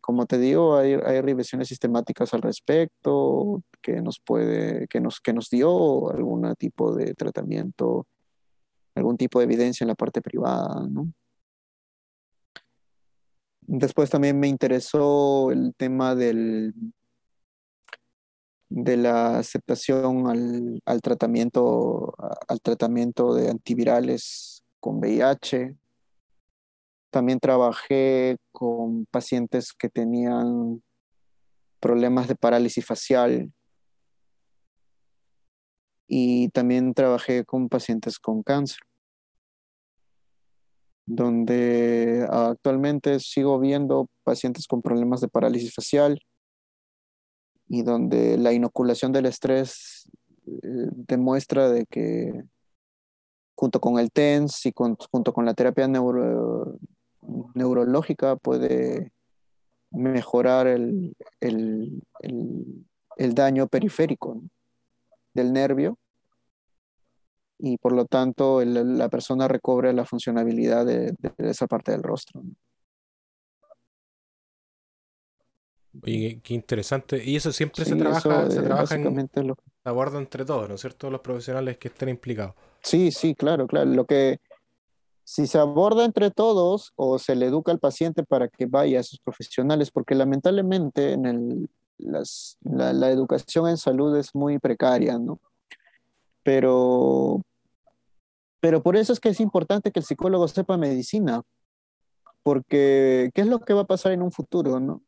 como 0.00 0.26
te 0.26 0.38
digo, 0.38 0.76
hay, 0.76 0.92
hay 0.92 1.20
revisiones 1.20 1.68
sistemáticas 1.68 2.32
al 2.34 2.42
respecto 2.42 3.62
que 3.82 4.02
nos 4.02 4.20
puede, 4.20 4.86
que 4.88 5.00
nos, 5.00 5.20
que 5.20 5.32
nos 5.32 5.50
dio 5.50 6.10
algún 6.10 6.54
tipo 6.56 6.94
de 6.94 7.14
tratamiento 7.14 8.06
algún 8.96 9.16
tipo 9.16 9.38
de 9.38 9.44
evidencia 9.44 9.84
en 9.84 9.88
la 9.88 9.94
parte 9.94 10.20
privada, 10.20 10.86
¿no? 10.88 11.12
Después 13.68 14.10
también 14.10 14.38
me 14.38 14.46
interesó 14.46 15.50
el 15.50 15.74
tema 15.76 16.14
del, 16.14 16.72
de 18.68 18.96
la 18.96 19.38
aceptación 19.38 20.80
al, 20.84 21.02
tratamiento, 21.02 22.14
al 22.48 22.60
tratamiento 22.60 23.34
de 23.34 23.50
antivirales 23.50 24.62
con 24.80 24.98
VIH. 24.98 25.76
También 27.10 27.40
trabajé 27.40 28.36
con 28.52 29.06
pacientes 29.06 29.72
que 29.72 29.88
tenían 29.88 30.82
problemas 31.80 32.28
de 32.28 32.36
parálisis 32.36 32.84
facial 32.84 33.52
y 36.08 36.48
también 36.50 36.94
trabajé 36.94 37.44
con 37.44 37.68
pacientes 37.68 38.18
con 38.18 38.42
cáncer, 38.42 38.80
donde 41.06 42.26
actualmente 42.30 43.20
sigo 43.20 43.58
viendo 43.60 44.08
pacientes 44.24 44.66
con 44.66 44.82
problemas 44.82 45.20
de 45.20 45.28
parálisis 45.28 45.72
facial 45.72 46.20
y 47.68 47.82
donde 47.82 48.36
la 48.36 48.52
inoculación 48.52 49.12
del 49.12 49.26
estrés 49.26 50.10
eh, 50.46 50.88
demuestra 50.92 51.70
de 51.70 51.86
que 51.86 52.44
junto 53.54 53.80
con 53.80 53.98
el 53.98 54.10
TENS 54.10 54.66
y 54.66 54.72
junto 54.76 55.32
con 55.32 55.46
la 55.46 55.54
terapia 55.54 55.88
neurológica 57.54 58.36
puede 58.36 59.12
mejorar 59.90 60.66
el, 60.66 61.14
daño 63.16 63.66
periférico 63.66 64.42
del 65.32 65.52
nervio 65.52 65.98
y 67.58 67.78
por 67.78 67.92
lo 67.92 68.04
tanto 68.04 68.64
la 68.64 69.08
persona 69.08 69.48
recobre 69.48 69.92
la 69.92 70.04
funcionabilidad 70.04 70.84
de, 70.84 71.14
esa 71.38 71.66
parte 71.66 71.92
del 71.92 72.02
rostro. 72.02 72.42
Oye, 76.02 76.40
qué 76.42 76.54
interesante. 76.54 77.22
Y 77.24 77.36
eso 77.36 77.52
siempre 77.52 77.84
se 77.84 77.96
trabaja, 77.96 78.50
se 78.50 78.60
trabaja 78.62 78.94
en, 78.94 79.46
lo... 79.46 79.56
aborda 79.84 80.18
entre 80.18 80.44
todos, 80.44 80.68
¿no 80.68 80.74
es 80.74 80.80
cierto? 80.80 81.10
Los 81.10 81.22
profesionales 81.22 81.78
que 81.78 81.88
estén 81.88 82.10
implicados. 82.10 82.54
Sí, 82.82 83.10
sí, 83.10 83.34
claro, 83.34 83.66
claro. 83.66 83.90
Lo 83.90 84.04
que 84.04 84.38
si 85.24 85.46
se 85.46 85.58
aborda 85.58 86.04
entre 86.04 86.30
todos 86.30 86.92
o 86.96 87.18
se 87.18 87.34
le 87.34 87.46
educa 87.46 87.72
al 87.72 87.80
paciente 87.80 88.22
para 88.22 88.48
que 88.48 88.66
vaya 88.66 88.98
a 88.98 89.00
esos 89.00 89.18
profesionales, 89.18 89.90
porque 89.90 90.14
lamentablemente 90.14 91.12
en 91.12 91.26
el, 91.26 91.70
la, 91.98 92.22
la, 92.92 93.10
educación 93.10 93.68
en 93.68 93.76
salud 93.76 94.16
es 94.16 94.34
muy 94.34 94.58
precaria, 94.58 95.18
¿no? 95.18 95.40
Pero, 96.46 97.42
pero 98.60 98.80
por 98.80 98.94
eso 98.96 99.12
es 99.12 99.18
que 99.18 99.30
es 99.30 99.40
importante 99.40 99.90
que 99.90 99.98
el 99.98 100.06
psicólogo 100.06 100.46
sepa 100.46 100.76
medicina, 100.76 101.42
porque 102.44 103.30
¿qué 103.34 103.40
es 103.40 103.48
lo 103.48 103.58
que 103.58 103.74
va 103.74 103.80
a 103.80 103.86
pasar 103.88 104.12
en 104.12 104.22
un 104.22 104.30
futuro, 104.30 104.78
no? 104.78 105.02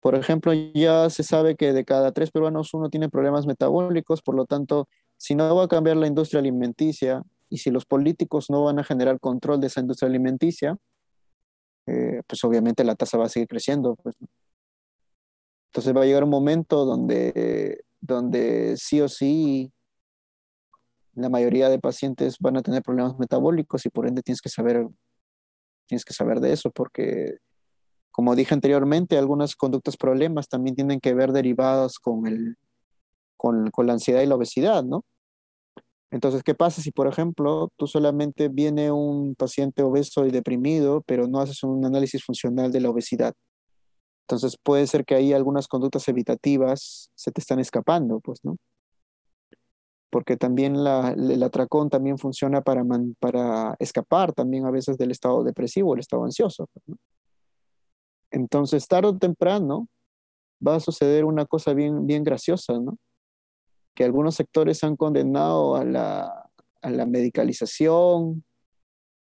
Por 0.00 0.16
ejemplo, 0.16 0.52
ya 0.52 1.08
se 1.08 1.22
sabe 1.22 1.54
que 1.54 1.72
de 1.72 1.84
cada 1.84 2.10
tres 2.10 2.32
peruanos 2.32 2.74
uno 2.74 2.90
tiene 2.90 3.08
problemas 3.10 3.46
metabólicos, 3.46 4.22
por 4.22 4.34
lo 4.34 4.44
tanto, 4.44 4.88
si 5.16 5.36
no 5.36 5.54
va 5.54 5.66
a 5.66 5.68
cambiar 5.68 5.96
la 5.96 6.08
industria 6.08 6.40
alimenticia 6.40 7.22
y 7.48 7.58
si 7.58 7.70
los 7.70 7.86
políticos 7.86 8.50
no 8.50 8.64
van 8.64 8.80
a 8.80 8.84
generar 8.84 9.20
control 9.20 9.60
de 9.60 9.68
esa 9.68 9.82
industria 9.82 10.08
alimenticia, 10.08 10.76
eh, 11.86 12.22
pues 12.26 12.42
obviamente 12.42 12.82
la 12.82 12.96
tasa 12.96 13.18
va 13.18 13.26
a 13.26 13.28
seguir 13.28 13.46
creciendo. 13.46 13.94
Pues, 13.94 14.16
Entonces 15.68 15.94
va 15.94 16.02
a 16.02 16.06
llegar 16.06 16.24
un 16.24 16.30
momento 16.30 16.84
donde, 16.84 17.84
donde 18.00 18.76
sí 18.76 19.00
o 19.00 19.08
sí 19.08 19.72
la 21.14 21.28
mayoría 21.28 21.68
de 21.68 21.78
pacientes 21.78 22.36
van 22.40 22.56
a 22.56 22.62
tener 22.62 22.82
problemas 22.82 23.18
metabólicos 23.18 23.84
y 23.86 23.90
por 23.90 24.06
ende 24.06 24.22
tienes 24.22 24.40
que 24.40 24.48
saber, 24.48 24.86
tienes 25.86 26.04
que 26.04 26.14
saber 26.14 26.40
de 26.40 26.52
eso 26.52 26.70
porque, 26.70 27.36
como 28.10 28.34
dije 28.34 28.54
anteriormente, 28.54 29.18
algunas 29.18 29.54
conductas 29.56 29.96
problemas 29.96 30.48
también 30.48 30.76
tienen 30.76 31.00
que 31.00 31.14
ver 31.14 31.32
derivadas 31.32 31.98
con, 31.98 32.26
el, 32.26 32.56
con, 33.36 33.70
con 33.70 33.86
la 33.86 33.94
ansiedad 33.94 34.22
y 34.22 34.26
la 34.26 34.36
obesidad, 34.36 34.84
¿no? 34.84 35.04
Entonces, 36.10 36.42
¿qué 36.42 36.54
pasa 36.54 36.82
si, 36.82 36.90
por 36.90 37.08
ejemplo, 37.08 37.70
tú 37.76 37.86
solamente 37.86 38.48
viene 38.48 38.92
un 38.92 39.34
paciente 39.34 39.82
obeso 39.82 40.26
y 40.26 40.30
deprimido, 40.30 41.02
pero 41.06 41.26
no 41.26 41.40
haces 41.40 41.62
un 41.62 41.86
análisis 41.86 42.22
funcional 42.22 42.70
de 42.70 42.80
la 42.80 42.90
obesidad? 42.90 43.32
Entonces, 44.28 44.58
puede 44.62 44.86
ser 44.86 45.06
que 45.06 45.14
ahí 45.14 45.32
algunas 45.32 45.68
conductas 45.68 46.06
evitativas 46.08 47.10
se 47.14 47.32
te 47.32 47.40
están 47.40 47.60
escapando, 47.60 48.20
pues, 48.20 48.40
¿no? 48.42 48.56
Porque 50.12 50.36
también 50.36 50.76
el 50.76 51.42
atracón 51.42 51.88
también 51.88 52.18
funciona 52.18 52.60
para, 52.60 52.84
para 53.18 53.74
escapar 53.78 54.34
también 54.34 54.66
a 54.66 54.70
veces 54.70 54.98
del 54.98 55.10
estado 55.10 55.42
depresivo, 55.42 55.94
el 55.94 56.00
estado 56.00 56.24
ansioso. 56.24 56.68
Pues, 56.84 56.98
Entonces, 58.30 58.86
tarde 58.86 59.08
o 59.08 59.16
temprano 59.16 59.88
va 60.64 60.74
a 60.74 60.80
suceder 60.80 61.24
una 61.24 61.46
cosa 61.46 61.72
bien, 61.72 62.06
bien 62.06 62.24
graciosa, 62.24 62.78
¿no? 62.78 62.98
Que 63.94 64.04
algunos 64.04 64.34
sectores 64.34 64.84
han 64.84 64.96
condenado 64.96 65.76
a 65.76 65.84
la, 65.86 66.50
a 66.82 66.90
la 66.90 67.06
medicalización 67.06 68.44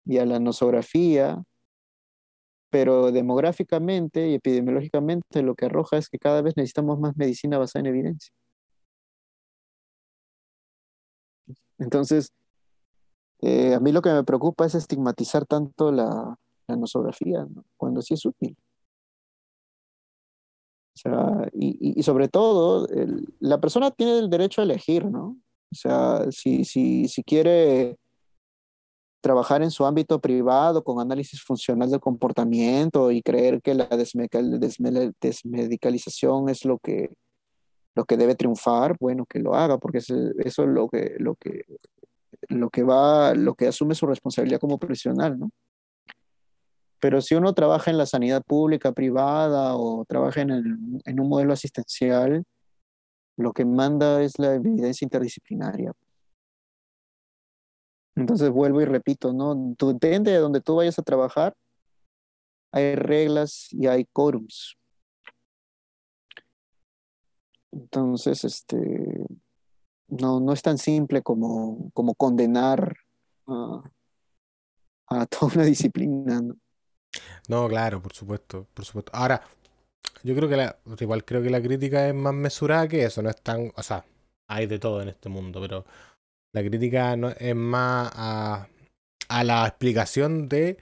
y 0.05 0.19
a 0.19 0.27
la 0.27 0.39
nosografía, 0.39 1.43
pero 2.71 3.11
demográficamente 3.11 4.29
y 4.29 4.35
epidemiológicamente 4.35 5.43
lo 5.43 5.57
que 5.57 5.67
arroja 5.67 5.99
es 5.99 6.09
que 6.09 6.21
cada 6.21 6.41
vez 6.41 6.57
necesitamos 6.57 7.01
más 7.01 7.17
medicina 7.17 7.59
basada 7.59 7.81
en 7.81 7.87
evidencia. 7.87 8.33
Entonces, 11.79 12.33
eh, 13.41 13.75
a 13.75 13.81
mí 13.81 13.93
lo 13.93 14.03
que 14.03 14.11
me 14.11 14.25
preocupa 14.25 14.67
es 14.67 14.75
estigmatizar 14.75 15.47
tanto 15.47 15.93
la, 15.93 16.37
nosografía, 16.69 17.47
cuando 17.79 18.03
sí 18.03 18.15
es 18.15 18.27
útil. 18.27 18.57
O 20.95 21.01
sea, 21.01 21.49
y, 21.53 22.03
sobre 22.03 22.29
todo, 22.29 22.87
la 23.41 23.61
persona 23.61 23.91
tiene 23.91 24.19
el 24.19 24.29
derecho 24.29 24.61
a 24.61 24.65
elegir, 24.65 25.07
¿no? 25.07 25.39
O 25.71 25.75
sea, 25.75 26.31
si, 26.31 26.65
si, 26.65 27.09
si 27.09 27.23
quiere 27.23 27.99
trabajar 29.21 29.63
en 29.63 29.71
su 29.71 29.85
ámbito 29.87 30.21
privado 30.21 30.85
con 30.85 31.01
análisis 31.01 31.43
funcional 31.43 31.91
del 31.91 32.01
comportamiento 32.01 33.11
y 33.11 33.23
creer 33.23 33.63
que 33.63 33.75
la 33.75 33.87
desmedicalización 33.87 36.49
es 36.49 36.65
lo 36.65 36.79
que, 36.79 37.11
lo 37.99 38.05
que 38.05 38.17
debe 38.17 38.37
triunfar, 38.37 38.97
bueno, 39.01 39.27
que 39.27 39.41
lo 39.41 39.57
haga, 39.57 39.77
porque 39.79 39.99
eso 39.99 40.15
es 40.39 40.59
lo 40.59 40.89
que, 40.89 41.17
lo 41.19 41.35
que, 41.35 41.65
lo 42.49 42.71
que 42.71 42.85
va, 42.85 43.35
lo 43.35 43.57
que 43.57 43.67
asume 43.67 43.97
su 43.97 44.07
responsabilidad 44.07 44.61
como 44.61 44.79
profesional, 44.79 45.37
¿no? 45.37 45.51
Pero 47.01 47.21
si 47.21 47.35
uno 47.35 47.55
trabaja 47.55 47.91
en 47.91 47.99
la 47.99 48.07
sanidad 48.07 48.45
pública, 48.45 48.93
privada 48.93 49.75
o 49.75 50.05
trabaja 50.05 50.43
en, 50.43 50.53
un 50.53 51.29
modelo 51.29 51.53
asistencial, 51.53 52.45
lo 53.37 53.53
que 53.53 53.65
manda 53.65 54.23
es 54.23 54.39
la 54.39 54.55
evidencia 54.55 55.05
interdisciplinaria. 55.05 55.93
Entonces 58.15 58.49
vuelvo 58.49 58.81
y 58.81 58.85
repito, 58.85 59.33
¿no? 59.33 59.75
depende 59.77 60.31
de 60.31 60.39
donde 60.39 60.61
tú 60.61 60.77
vayas 60.77 61.01
a 61.01 61.03
trabajar, 61.03 61.53
hay 62.71 62.95
reglas 62.95 63.67
y 63.73 63.89
hay 63.89 64.05
quórums. 64.13 64.78
Entonces, 67.73 68.45
este, 68.45 69.27
no, 70.09 70.41
no 70.41 70.53
es 70.53 70.63
tan 70.63 70.79
simple 70.79 71.23
como, 71.23 71.91
como 71.93 72.15
condenar 72.15 72.97
a, 73.47 73.83
a 75.09 75.27
toda 75.27 75.53
una 75.55 75.65
disciplina, 75.65 76.41
¿no? 76.41 76.57
No, 77.49 77.69
claro, 77.69 78.03
por 78.03 78.13
supuesto, 78.13 78.67
por 78.75 78.85
supuesto. 78.85 79.13
Ahora, 79.15 79.43
yo 80.23 80.35
creo 80.35 80.49
que 80.49 80.57
la, 80.57 80.79
igual 80.99 81.25
creo 81.25 81.43
que 81.43 81.51
la 81.51 81.63
crítica 81.63 82.09
es 82.09 82.15
más 82.15 82.35
mesurada 82.35 82.89
que 82.89 83.05
eso, 83.05 83.23
no 83.23 83.31
es 83.31 83.41
tan, 83.41 83.73
o 83.75 83.83
sea, 83.83 84.05
hay 84.49 84.67
de 84.67 84.79
todo 84.79 85.01
en 85.03 85.09
este 85.09 85.29
mundo, 85.29 85.61
pero 85.61 85.85
la 86.53 86.63
crítica 86.63 87.17
no, 87.17 87.31
es 87.31 87.55
más 87.55 88.11
a, 88.15 88.69
a 89.29 89.45
la 89.45 89.67
explicación 89.67 90.49
de 90.49 90.79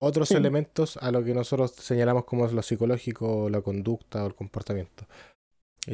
otros 0.00 0.30
elementos 0.30 0.96
a 0.98 1.10
lo 1.10 1.24
que 1.24 1.34
nosotros 1.34 1.72
señalamos 1.72 2.24
como 2.24 2.46
lo 2.46 2.62
psicológico, 2.62 3.50
la 3.50 3.62
conducta 3.62 4.24
o 4.24 4.26
el 4.28 4.34
comportamiento. 4.34 5.06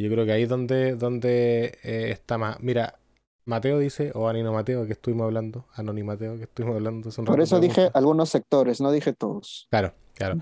Yo 0.00 0.10
creo 0.10 0.24
que 0.24 0.32
ahí 0.32 0.42
es 0.42 0.48
donde, 0.48 0.96
donde 0.96 1.78
eh, 1.82 2.10
está 2.10 2.36
más. 2.38 2.60
Mira, 2.60 2.98
Mateo 3.44 3.78
dice, 3.78 4.10
o 4.14 4.28
Anino 4.28 4.52
Mateo, 4.52 4.86
que 4.86 4.92
estuvimos 4.92 5.24
hablando, 5.24 5.66
Anoni 5.74 6.02
Mateo, 6.02 6.36
que 6.36 6.44
estuvimos 6.44 6.76
hablando 6.76 7.08
hace 7.08 7.20
un 7.20 7.26
rato. 7.26 7.34
Por 7.34 7.42
eso 7.42 7.60
dije 7.60 7.90
algunos 7.94 8.30
sectores, 8.30 8.80
no 8.80 8.90
dije 8.90 9.12
todos. 9.12 9.68
Claro, 9.70 9.94
claro. 10.14 10.38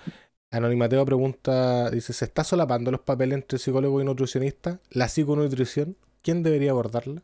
Anoni 0.51 0.77
Mateo 0.77 1.05
pregunta, 1.05 1.91
dice, 1.91 2.13
¿se 2.13 2.25
está 2.25 2.45
solapando 2.45 2.91
los 2.91 3.01
papeles 3.01 3.39
entre 3.39 3.59
psicólogo 3.59 4.01
y 4.01 4.05
nutricionista? 4.05 4.81
¿La 4.91 5.09
psiconutrición? 5.09 5.97
¿Quién 6.23 6.43
debería 6.43 6.71
abordarla? 6.71 7.23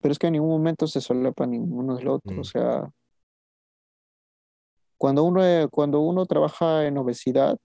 Pero 0.00 0.12
es 0.12 0.18
que 0.18 0.28
en 0.28 0.34
ningún 0.34 0.50
momento 0.50 0.86
se 0.86 1.00
solapa 1.00 1.46
ninguno 1.46 1.96
del 1.96 2.08
otro. 2.08 2.36
O 2.36 2.40
mm. 2.40 2.44
sea, 2.44 2.88
cuando 4.96 5.24
uno, 5.24 5.42
cuando 5.70 6.00
uno 6.00 6.24
trabaja 6.26 6.86
en 6.86 6.96
obesidad, 6.96 7.58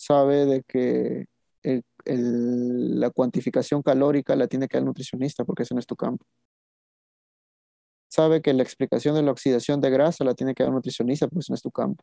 sabe 0.00 0.46
de 0.46 0.62
que 0.62 1.26
la 2.06 3.10
cuantificación 3.10 3.82
calórica 3.82 4.34
la 4.34 4.48
tiene 4.48 4.66
que 4.66 4.78
dar 4.78 4.82
el 4.82 4.86
nutricionista 4.86 5.44
porque 5.44 5.64
ese 5.64 5.74
no 5.74 5.80
es 5.80 5.86
tu 5.86 5.96
campo. 5.96 6.24
Sabe 8.08 8.40
que 8.42 8.52
la 8.54 8.62
explicación 8.62 9.14
de 9.14 9.22
la 9.22 9.30
oxidación 9.30 9.80
de 9.80 9.90
grasa 9.90 10.24
la 10.24 10.34
tiene 10.34 10.54
que 10.54 10.62
dar 10.62 10.70
el 10.70 10.74
nutricionista 10.76 11.28
porque 11.28 11.40
ese 11.40 11.52
no 11.52 11.54
es 11.56 11.62
tu 11.62 11.70
campo. 11.70 12.02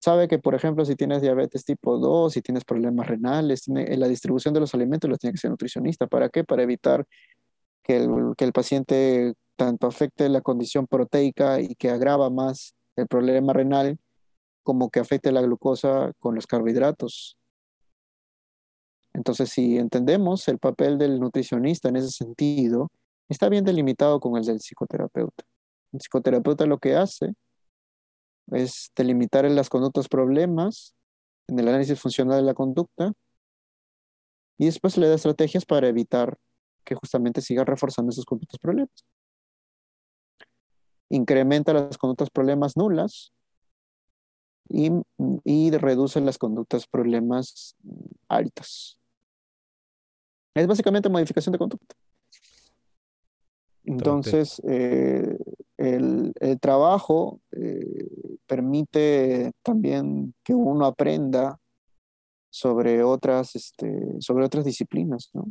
Sabe 0.00 0.28
que, 0.28 0.38
por 0.38 0.54
ejemplo, 0.54 0.84
si 0.84 0.96
tienes 0.96 1.22
diabetes 1.22 1.64
tipo 1.64 1.98
2, 1.98 2.32
si 2.32 2.42
tienes 2.42 2.64
problemas 2.64 3.06
renales, 3.06 3.62
tiene, 3.62 3.96
la 3.96 4.08
distribución 4.08 4.54
de 4.54 4.60
los 4.60 4.74
alimentos 4.74 5.10
la 5.10 5.16
tiene 5.16 5.32
que 5.34 5.38
ser 5.38 5.50
nutricionista. 5.50 6.06
¿Para 6.06 6.28
qué? 6.30 6.42
Para 6.42 6.62
evitar 6.62 7.06
que 7.82 7.98
el, 7.98 8.34
que 8.36 8.44
el 8.44 8.52
paciente 8.52 9.34
tanto 9.56 9.86
afecte 9.86 10.28
la 10.28 10.40
condición 10.40 10.86
proteica 10.86 11.60
y 11.60 11.74
que 11.76 11.90
agrava 11.90 12.30
más 12.30 12.74
el 12.96 13.06
problema 13.08 13.52
renal, 13.52 13.98
como 14.62 14.90
que 14.90 15.00
afecte 15.00 15.32
la 15.32 15.42
glucosa 15.42 16.12
con 16.18 16.34
los 16.34 16.46
carbohidratos. 16.46 17.36
Entonces, 19.12 19.50
si 19.50 19.78
entendemos 19.78 20.46
el 20.48 20.58
papel 20.58 20.98
del 20.98 21.18
nutricionista 21.20 21.88
en 21.88 21.96
ese 21.96 22.10
sentido, 22.10 22.90
está 23.28 23.48
bien 23.48 23.64
delimitado 23.64 24.20
con 24.20 24.36
el 24.36 24.44
del 24.44 24.60
psicoterapeuta. 24.60 25.44
El 25.92 26.00
psicoterapeuta 26.00 26.66
lo 26.66 26.78
que 26.78 26.94
hace 26.94 27.34
es 28.52 28.92
delimitar 28.96 29.44
en 29.44 29.56
las 29.56 29.68
conductas 29.68 30.08
problemas, 30.08 30.94
en 31.48 31.58
el 31.58 31.68
análisis 31.68 32.00
funcional 32.00 32.36
de 32.38 32.46
la 32.46 32.54
conducta, 32.54 33.12
y 34.58 34.66
después 34.66 34.96
le 34.98 35.08
da 35.08 35.14
estrategias 35.14 35.64
para 35.64 35.88
evitar 35.88 36.36
que 36.84 36.94
justamente 36.94 37.40
siga 37.40 37.64
reforzando 37.64 38.10
esos 38.10 38.24
conductas 38.24 38.58
problemas. 38.58 39.04
Incrementa 41.08 41.72
las 41.72 41.98
conductas 41.98 42.30
problemas 42.30 42.76
nulas 42.76 43.32
y, 44.70 44.90
y 45.44 45.70
reduce 45.72 46.20
las 46.20 46.38
conductas 46.38 46.86
problemas 46.86 47.76
altas. 48.28 48.98
Es 50.54 50.66
básicamente 50.66 51.08
modificación 51.08 51.52
de 51.52 51.58
conducta. 51.58 51.94
Entonces, 53.84 54.60
eh, 54.68 55.36
el, 55.76 56.32
trabajo 56.60 57.40
eh, 57.52 58.08
permite 58.46 59.52
también 59.62 60.34
que 60.44 60.54
uno 60.54 60.86
aprenda 60.86 61.58
sobre 62.50 63.02
otras, 63.02 63.56
este, 63.56 64.20
sobre 64.20 64.44
otras 64.44 64.64
disciplinas, 64.64 65.30
¿no? 65.32 65.46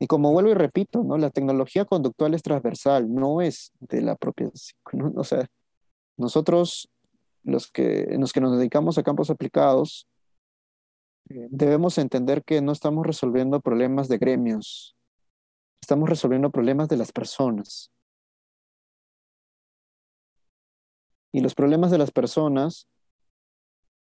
Y 0.00 0.06
como 0.06 0.32
vuelvo 0.32 0.50
y 0.50 0.54
repito, 0.54 1.04
¿no? 1.04 1.16
La 1.18 1.30
tecnología 1.30 1.84
conductual 1.84 2.34
es 2.34 2.42
transversal, 2.42 3.12
no 3.12 3.40
es 3.40 3.72
de 3.80 4.02
la 4.02 4.16
propia... 4.16 4.50
O 5.16 5.24
sea, 5.24 5.46
nosotros, 6.16 6.88
los 7.44 7.70
que, 7.70 8.06
los 8.18 8.32
que 8.32 8.40
nos 8.40 8.56
dedicamos 8.56 8.98
a 8.98 9.02
campos 9.02 9.30
aplicados, 9.30 10.08
eh, 11.28 11.46
debemos 11.50 11.98
entender 11.98 12.42
que 12.42 12.60
no 12.60 12.72
estamos 12.72 13.06
resolviendo 13.06 13.60
problemas 13.60 14.08
de 14.08 14.18
gremios, 14.18 14.96
estamos 15.80 16.08
resolviendo 16.08 16.50
problemas 16.50 16.88
de 16.88 16.96
las 16.96 17.12
personas. 17.12 17.90
Y 21.32 21.40
los 21.40 21.54
problemas 21.54 21.90
de 21.90 21.98
las 21.98 22.10
personas 22.10 22.86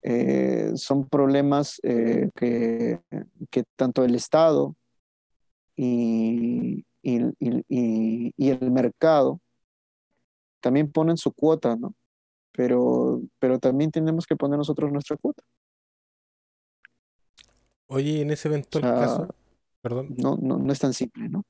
eh, 0.02 0.72
son 0.76 1.08
problemas 1.08 1.80
eh, 1.82 2.30
que, 2.36 3.00
que 3.50 3.64
tanto 3.76 4.04
el 4.04 4.14
Estado 4.14 4.76
y, 5.76 6.84
el 7.02 8.70
mercado 8.70 9.40
también 10.60 10.90
ponen 10.90 11.16
su 11.16 11.32
cuota, 11.32 11.76
¿no? 11.76 11.94
Pero, 12.56 13.20
pero 13.38 13.58
también 13.58 13.90
tenemos 13.90 14.26
que 14.26 14.36
poner 14.36 14.58
nosotros 14.58 14.90
nuestra 14.90 15.16
cuota. 15.16 15.42
Oye, 17.88 18.22
en 18.22 18.30
ese 18.30 18.48
eventual 18.48 18.82
caso, 18.82 19.34
perdón. 19.80 20.14
No, 20.16 20.36
no, 20.40 20.58
no 20.58 20.72
es 20.72 20.78
tan 20.78 20.92
simple, 20.92 21.28
¿no? 21.28 21.44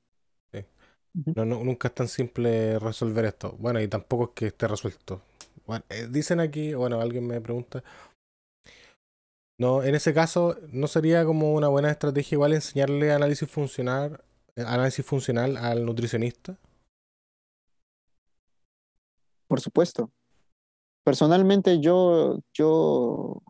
Sí. 0.53 0.65
No, 1.35 1.45
nunca 1.45 1.89
es 1.89 1.95
tan 1.95 2.09
simple 2.09 2.79
resolver 2.79 3.25
esto. 3.25 3.57
Bueno, 3.59 3.81
y 3.81 3.89
tampoco 3.89 4.25
es 4.25 4.31
que 4.35 4.47
esté 4.49 4.69
resuelto. 4.69 5.23
Bueno, 5.67 5.85
eh, 5.89 6.09
dicen 6.11 6.41
aquí, 6.41 6.75
bueno, 6.75 7.01
alguien 7.01 7.27
me 7.27 7.41
pregunta, 7.41 7.83
no, 9.59 9.83
en 9.83 9.95
ese 9.95 10.13
caso, 10.13 10.59
¿no 10.71 10.87
sería 10.87 11.25
como 11.25 11.55
una 11.55 11.69
buena 11.69 11.91
estrategia 11.91 12.37
igual 12.37 12.53
enseñarle 12.53 13.13
análisis 13.13 13.49
funcional, 13.49 14.23
análisis 14.55 15.05
funcional 15.05 15.57
al 15.57 15.87
nutricionista? 15.87 16.59
Por 19.49 19.61
supuesto. 19.61 20.11
Personalmente 21.07 21.79
yo, 21.79 22.41
yo 22.53 23.41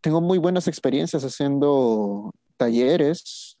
tengo 0.00 0.20
muy 0.20 0.38
buenas 0.38 0.68
experiencias 0.68 1.24
haciendo 1.24 2.32
talleres 2.56 3.58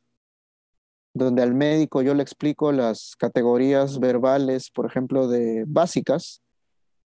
donde 1.12 1.42
al 1.42 1.54
médico 1.54 2.02
yo 2.02 2.14
le 2.14 2.22
explico 2.22 2.70
las 2.70 3.16
categorías 3.16 3.98
verbales, 3.98 4.70
por 4.70 4.86
ejemplo, 4.86 5.26
de 5.26 5.64
básicas, 5.66 6.40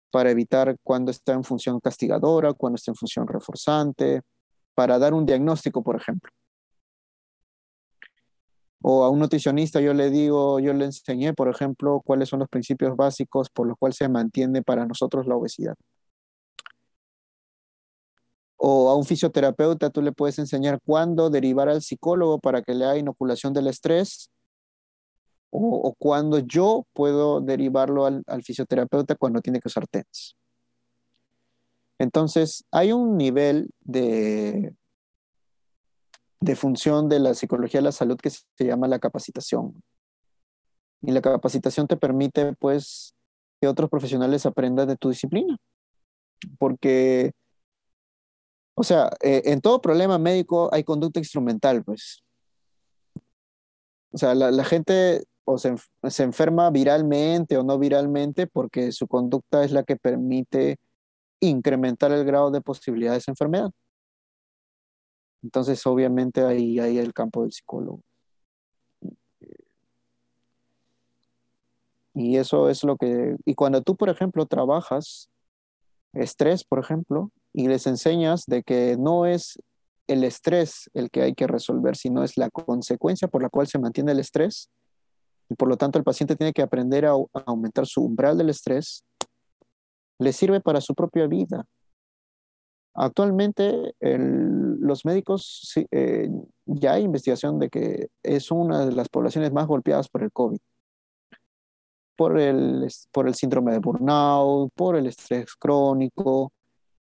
para 0.09 0.31
evitar 0.31 0.77
cuando 0.81 1.11
está 1.11 1.33
en 1.33 1.43
función 1.43 1.79
castigadora, 1.79 2.53
cuando 2.53 2.77
está 2.77 2.89
en 2.89 2.95
función 2.95 3.27
reforzante, 3.27 4.23
para 4.73 4.97
dar 4.97 5.13
un 5.13 5.27
diagnóstico, 5.27 5.83
por 5.83 5.95
ejemplo. 5.95 6.31
O 8.87 9.03
a 9.03 9.09
un 9.09 9.17
nutricionista 9.19 9.81
yo 9.81 9.95
le 9.95 10.11
digo, 10.11 10.59
yo 10.59 10.71
le 10.73 10.85
enseñé, 10.85 11.33
por 11.33 11.49
ejemplo, 11.49 12.01
cuáles 12.05 12.29
son 12.29 12.39
los 12.41 12.49
principios 12.49 12.95
básicos 12.95 13.49
por 13.49 13.67
los 13.67 13.77
cuales 13.79 13.97
se 13.97 14.07
mantiene 14.09 14.61
para 14.61 14.85
nosotros 14.85 15.25
la 15.25 15.35
obesidad. 15.35 15.75
O 18.57 18.89
a 18.89 18.95
un 18.95 19.03
fisioterapeuta 19.05 19.89
tú 19.89 20.03
le 20.03 20.11
puedes 20.11 20.37
enseñar 20.37 20.79
cuándo 20.85 21.31
derivar 21.31 21.67
al 21.67 21.81
psicólogo 21.81 22.39
para 22.39 22.61
que 22.61 22.75
le 22.75 22.85
haga 22.85 22.97
inoculación 22.97 23.53
del 23.53 23.67
estrés 23.67 24.29
o, 25.49 25.95
cuando 25.97 26.37
yo 26.39 26.85
puedo 26.93 27.41
derivarlo 27.41 28.05
al, 28.05 28.23
fisioterapeuta 28.43 29.15
cuando 29.15 29.41
tiene 29.41 29.59
que 29.61 29.67
usar 29.67 29.87
TENS. 29.87 30.35
Entonces, 31.97 32.65
hay 32.71 32.91
un 32.91 33.17
nivel 33.17 33.71
de, 33.79 34.75
de 36.45 36.55
función 36.55 37.09
de 37.09 37.19
la 37.19 37.33
psicología 37.33 37.79
de 37.79 37.85
la 37.85 37.91
salud 37.91 38.17
que 38.17 38.29
se 38.29 38.43
llama 38.59 38.87
la 38.87 38.99
capacitación. 38.99 39.81
Y 41.01 41.11
la 41.11 41.21
capacitación 41.21 41.87
te 41.87 41.97
permite, 41.97 42.53
pues, 42.53 43.15
que 43.59 43.67
otros 43.67 43.89
profesionales 43.89 44.45
aprendan 44.45 44.87
de 44.87 44.95
tu 44.95 45.09
disciplina. 45.09 45.57
Porque, 46.59 47.31
o 48.75 48.83
sea, 48.83 49.09
eh, 49.21 49.41
en 49.45 49.59
todo 49.59 49.81
problema 49.81 50.19
médico 50.19 50.69
hay 50.71 50.83
conducta 50.83 51.19
instrumental, 51.19 51.83
pues. 51.83 52.23
O 54.11 54.17
sea, 54.17 54.35
la, 54.35 54.63
gente 54.63 55.23
o 55.45 55.57
se, 55.57 55.75
enferma 56.23 56.69
viralmente 56.69 57.57
o 57.57 57.63
no 57.63 57.77
viralmente 57.79 58.47
porque 58.47 58.91
su 58.91 59.07
conducta 59.07 59.63
es 59.63 59.71
la 59.71 59.83
que 59.83 59.97
permite 59.97 60.77
incrementar 61.41 62.11
el 62.11 62.23
grado 62.23 62.51
de 62.51 62.61
posibilidad 62.61 63.13
de 63.13 63.17
esa 63.17 63.31
enfermedad. 63.31 63.71
Entonces, 65.45 65.85
obviamente, 65.85 66.43
ahí 66.43 66.79
hay 66.79 66.97
el 66.97 67.13
campo 67.13 67.43
del 67.43 67.51
psicólogo. 67.51 68.01
Y 72.15 72.37
eso 72.37 72.67
es 72.67 72.83
lo 72.83 72.97
que... 72.97 73.35
Y 73.45 73.53
cuando 73.53 73.83
tú, 73.83 73.95
por 73.95 74.09
ejemplo, 74.09 74.47
trabajas 74.47 75.29
estrés, 76.13 76.63
por 76.63 76.79
ejemplo, 76.79 77.29
y 77.53 77.67
les 77.67 77.85
enseñas 77.85 78.45
de 78.47 78.63
que 78.63 78.97
no 78.97 79.27
es 79.27 79.61
el 80.07 80.23
estrés 80.23 80.89
el 80.95 81.11
que 81.11 81.21
hay 81.21 81.35
que 81.35 81.45
resolver, 81.45 81.95
sino 81.95 82.23
es 82.23 82.37
la 82.37 82.49
consecuencia 82.49 83.27
por 83.27 83.43
la 83.43 83.49
cual 83.49 83.67
se 83.67 83.77
mantiene 83.77 84.13
el 84.13 84.19
estrés. 84.19 84.71
Y 85.47 85.53
por 85.53 85.69
lo 85.69 85.77
tanto, 85.77 85.99
el 85.99 86.03
paciente 86.03 86.35
tiene 86.35 86.53
que 86.53 86.63
aprender 86.63 87.05
a, 87.05 87.13
aumentar 87.45 87.85
su 87.85 88.01
umbral 88.01 88.35
del 88.35 88.49
estrés. 88.49 89.03
Le 90.17 90.33
sirve 90.33 90.59
para 90.59 90.81
su 90.81 90.95
propia 90.95 91.27
vida. 91.27 91.65
Actualmente, 92.95 93.93
los 93.99 95.05
médicos, 95.05 95.73
eh, 95.91 96.29
ya 96.65 96.93
hay 96.93 97.03
investigación 97.03 97.59
de 97.59 97.69
que 97.69 98.07
es 98.23 98.51
una 98.51 98.85
de 98.85 98.93
las 98.93 99.09
poblaciones 99.09 99.51
más 99.51 99.67
golpeadas 99.67 100.07
por 100.09 100.23
el 100.23 100.31
COVID 100.31 100.59
por 102.15 102.39
el, 102.39 102.89
síndrome 103.33 103.73
de 103.73 103.79
burnout, 103.79 104.71
por 104.73 104.95
el 104.95 105.07
estrés 105.07 105.55
crónico, 105.55 106.53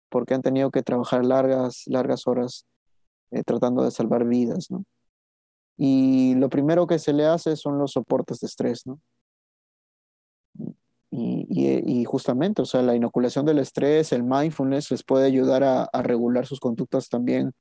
porque 0.09 0.33
han 0.33 0.41
tenido 0.41 0.71
que 0.71 0.83
trabajar 0.83 1.25
largas, 1.25 1.83
largas 1.87 2.27
horas 2.27 2.65
eh, 3.31 3.43
tratando 3.43 3.83
de 3.83 3.91
salvar 3.91 4.25
vidas, 4.25 4.71
¿no? 4.71 4.83
Y 5.77 6.35
lo 6.35 6.49
primero 6.49 6.85
que 6.85 6.99
se 6.99 7.13
le 7.13 7.25
hace 7.25 7.55
son 7.55 7.79
los 7.79 7.91
soportes 7.91 8.39
de 8.39 8.47
estrés, 8.47 8.85
¿no? 8.85 8.99
Y, 11.13 12.05
justamente, 12.05 12.61
o 12.61 12.65
sea, 12.65 12.81
la 12.81 12.95
inoculación 12.95 13.45
del 13.45 13.59
estrés, 13.59 14.13
el 14.13 14.23
mindfulness 14.23 14.91
les 14.91 15.03
puede 15.03 15.25
ayudar 15.25 15.61
a, 15.63 15.89
regular 16.01 16.45
sus 16.45 16.61
conductas 16.61 17.09
también 17.09 17.51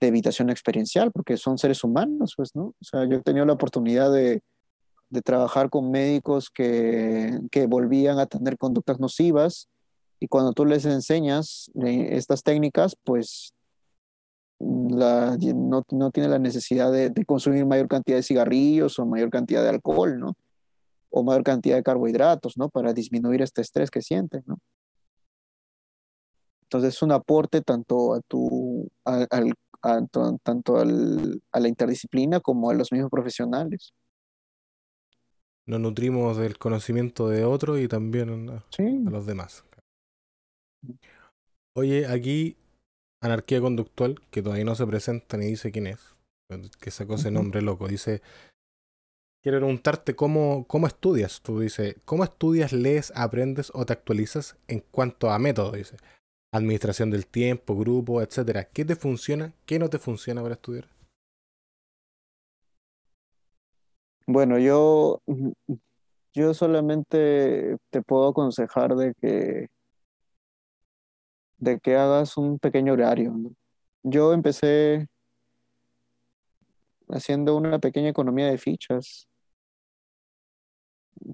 de 0.00 0.06
evitación 0.06 0.48
experiencial, 0.48 1.10
porque 1.10 1.36
son 1.36 1.58
seres 1.58 1.82
humanos, 1.82 2.34
pues, 2.36 2.54
¿no? 2.54 2.66
O 2.66 2.84
sea, 2.84 3.04
yo 3.08 3.16
he 3.16 3.22
tenido 3.22 3.44
la 3.46 3.54
oportunidad 3.54 4.12
de, 4.12 4.42
trabajar 5.24 5.70
con 5.70 5.90
médicos 5.90 6.50
que, 6.50 7.40
volvían 7.68 8.20
a 8.20 8.26
tener 8.26 8.56
conductas 8.56 9.00
nocivas 9.00 9.68
y 10.20 10.28
cuando 10.28 10.52
tú 10.52 10.64
les 10.64 10.84
enseñas 10.84 11.70
eh, 11.84 12.10
estas 12.12 12.42
técnicas, 12.44 12.94
pues 13.04 13.54
no 14.60 16.10
tiene 16.12 16.28
la 16.28 16.38
necesidad 16.38 16.92
de, 16.92 17.10
de, 17.10 17.24
consumir 17.24 17.66
mayor 17.66 17.88
cantidad 17.88 18.18
de 18.18 18.22
cigarrillos 18.22 18.98
o 18.98 19.06
mayor 19.06 19.30
cantidad 19.30 19.62
de 19.62 19.70
alcohol, 19.70 20.18
¿no? 20.18 20.36
O 21.10 21.22
mayor 21.24 21.42
cantidad 21.42 21.76
de 21.76 21.82
carbohidratos, 21.82 22.56
¿no? 22.56 22.68
Para 22.68 22.92
disminuir 22.92 23.42
este 23.42 23.62
estrés 23.62 23.90
que 23.90 24.02
sienten, 24.02 24.42
¿no? 24.46 24.58
Entonces 26.62 26.94
es 26.94 27.02
un 27.02 27.12
aporte 27.12 27.62
tanto 27.62 28.14
a 28.14 28.20
tu, 28.20 28.88
al, 29.04 29.26
a, 29.82 30.06
tanto 30.42 30.76
al, 30.76 31.40
a 31.50 31.60
la 31.60 31.68
interdisciplina 31.68 32.40
como 32.40 32.70
a 32.70 32.74
los 32.74 32.92
mismos 32.92 33.10
profesionales 33.10 33.92
nos 35.68 35.80
nutrimos 35.80 36.38
del 36.38 36.56
conocimiento 36.56 37.28
de 37.28 37.44
otros 37.44 37.78
y 37.78 37.88
también 37.88 38.48
a, 38.48 38.64
los 39.10 39.26
demás. 39.26 39.64
Oye, 41.76 42.06
aquí 42.06 42.56
Anarquía 43.22 43.60
Conductual, 43.60 44.18
que 44.30 44.42
todavía 44.42 44.64
no 44.64 44.74
se 44.74 44.86
presenta 44.86 45.36
ni 45.36 45.44
dice 45.44 45.70
quién 45.70 45.86
es, 45.88 46.16
que 46.80 46.90
sacó 46.90 47.16
ese 47.16 47.30
nombre 47.30 47.60
loco, 47.60 47.86
dice, 47.86 48.22
quiero 49.48 49.60
preguntarte 49.60 50.14
cómo, 50.14 50.66
cómo 50.66 50.86
estudias. 50.86 51.40
Tú 51.40 51.60
dices, 51.60 51.96
¿cómo 52.04 52.22
estudias, 52.22 52.74
lees, 52.74 53.10
aprendes 53.16 53.72
o 53.74 53.86
te 53.86 53.94
actualizas 53.94 54.58
en 54.68 54.84
cuanto 54.90 55.30
a 55.30 55.38
método? 55.38 55.72
Dice, 55.72 55.96
administración 56.52 57.10
del 57.10 57.26
tiempo, 57.26 57.74
grupo, 57.74 58.20
etcétera. 58.20 58.64
¿Qué 58.64 58.84
te 58.84 58.94
funciona? 58.94 59.54
¿Qué 59.64 59.78
no 59.78 59.88
te 59.88 59.98
funciona 59.98 60.42
para 60.42 60.52
estudiar? 60.52 60.86
Bueno, 64.26 64.58
yo, 64.58 65.22
yo 66.34 66.52
solamente 66.52 67.78
te 67.88 68.02
puedo 68.02 68.28
aconsejar 68.28 68.96
de 68.96 69.14
que, 69.14 69.68
de 71.56 71.80
que 71.80 71.96
hagas 71.96 72.36
un 72.36 72.58
pequeño 72.58 72.92
horario. 72.92 73.34
Yo 74.02 74.34
empecé 74.34 75.06
haciendo 77.08 77.56
una 77.56 77.78
pequeña 77.78 78.10
economía 78.10 78.48
de 78.48 78.58
fichas, 78.58 79.27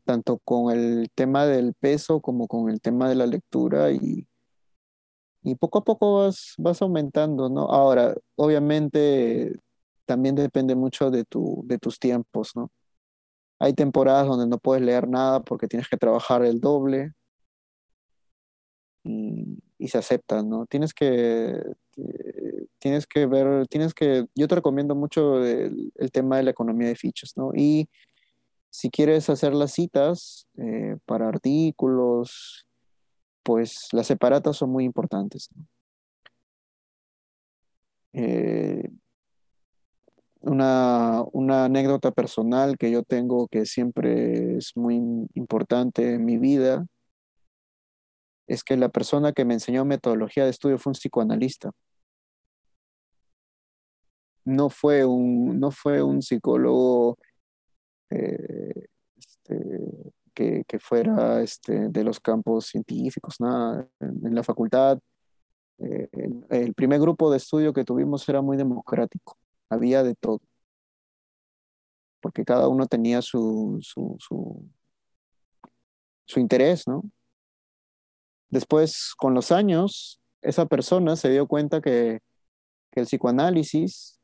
tanto 0.04 0.38
con 0.38 0.72
el 0.72 1.10
tema 1.14 1.46
del 1.46 1.74
peso 1.74 2.20
como 2.20 2.46
con 2.48 2.70
el 2.70 2.80
tema 2.80 3.08
de 3.08 3.14
la 3.14 3.26
lectura 3.26 3.90
y, 3.90 4.26
y 5.42 5.54
poco 5.56 5.78
a 5.78 5.84
poco 5.84 6.18
vas, 6.20 6.54
vas 6.58 6.82
aumentando, 6.82 7.48
¿no? 7.48 7.62
Ahora, 7.70 8.14
obviamente 8.36 9.60
también 10.06 10.34
depende 10.34 10.74
mucho 10.74 11.10
de, 11.10 11.24
tu, 11.24 11.62
de 11.66 11.78
tus 11.78 11.98
tiempos, 11.98 12.52
¿no? 12.56 12.70
Hay 13.58 13.72
temporadas 13.74 14.26
donde 14.26 14.46
no 14.46 14.58
puedes 14.58 14.82
leer 14.82 15.08
nada 15.08 15.40
porque 15.40 15.68
tienes 15.68 15.88
que 15.88 15.96
trabajar 15.96 16.44
el 16.44 16.60
doble 16.60 17.12
y, 19.04 19.88
se 19.88 19.98
acepta, 19.98 20.42
¿no? 20.42 20.66
Tienes 20.66 20.94
que, 20.94 21.62
tienes 22.78 23.06
que 23.06 23.26
ver, 23.26 23.66
tienes 23.68 23.94
que, 23.94 24.26
yo 24.34 24.48
te 24.48 24.54
recomiendo 24.54 24.94
mucho 24.94 25.44
el, 25.44 25.92
tema 26.12 26.38
de 26.38 26.44
la 26.44 26.50
economía 26.50 26.88
de 26.88 26.96
fichas, 26.96 27.36
¿no? 27.36 27.52
Y 27.54 27.88
si 28.74 28.90
quieres 28.90 29.30
hacer 29.30 29.54
las 29.54 29.72
citas 29.72 30.48
eh, 30.56 30.96
para 31.06 31.28
artículos, 31.28 32.66
pues 33.44 33.86
las 33.92 34.08
separatas 34.08 34.56
son 34.56 34.70
muy 34.70 34.82
importantes. 34.84 35.48
Eh, 38.12 38.90
una, 40.40 41.22
una, 41.32 41.66
anécdota 41.66 42.10
personal 42.10 42.76
que 42.76 42.90
yo 42.90 43.04
tengo 43.04 43.46
que 43.46 43.64
siempre 43.64 44.56
es 44.56 44.72
muy 44.76 44.96
importante 45.34 46.14
en 46.14 46.24
mi 46.24 46.38
vida 46.38 46.84
es 48.48 48.64
que 48.64 48.76
la 48.76 48.88
persona 48.88 49.32
que 49.32 49.44
me 49.44 49.54
enseñó 49.54 49.84
metodología 49.84 50.44
de 50.44 50.50
estudio 50.50 50.78
fue 50.78 50.90
un 50.90 50.94
psicoanalista. 50.94 51.70
No 54.44 54.68
fue 54.68 55.04
un, 55.04 55.60
no 55.60 55.70
fue 55.70 56.02
un 56.02 56.22
psicólogo 56.22 57.16
eh, 58.10 58.86
este, 59.16 59.80
que, 60.34 60.64
que, 60.66 60.78
fuera 60.78 61.42
este, 61.42 61.88
de 61.88 62.04
los 62.04 62.20
campos 62.20 62.66
científicos, 62.66 63.40
nada. 63.40 63.88
En, 64.00 64.34
la 64.34 64.42
facultad, 64.42 64.98
eh, 65.78 66.08
el 66.50 66.74
primer 66.74 67.00
grupo 67.00 67.30
de 67.30 67.38
estudio 67.38 67.72
que 67.72 67.84
tuvimos 67.84 68.28
era 68.28 68.42
muy 68.42 68.56
democrático 68.56 69.38
había 69.74 70.02
de 70.02 70.14
todo. 70.14 70.40
Porque 72.20 72.44
cada 72.44 72.68
uno 72.68 72.86
tenía 72.86 73.20
su, 73.20 73.78
su, 73.82 74.16
su, 74.18 76.40
interés, 76.40 76.88
¿no? 76.88 77.02
Después, 78.48 79.12
con 79.16 79.34
los 79.34 79.52
años, 79.52 80.20
esa 80.40 80.66
persona 80.66 81.16
se 81.16 81.30
dio 81.30 81.46
cuenta 81.46 81.80
que, 81.80 82.20
el 82.92 83.06
psicoanálisis 83.06 84.20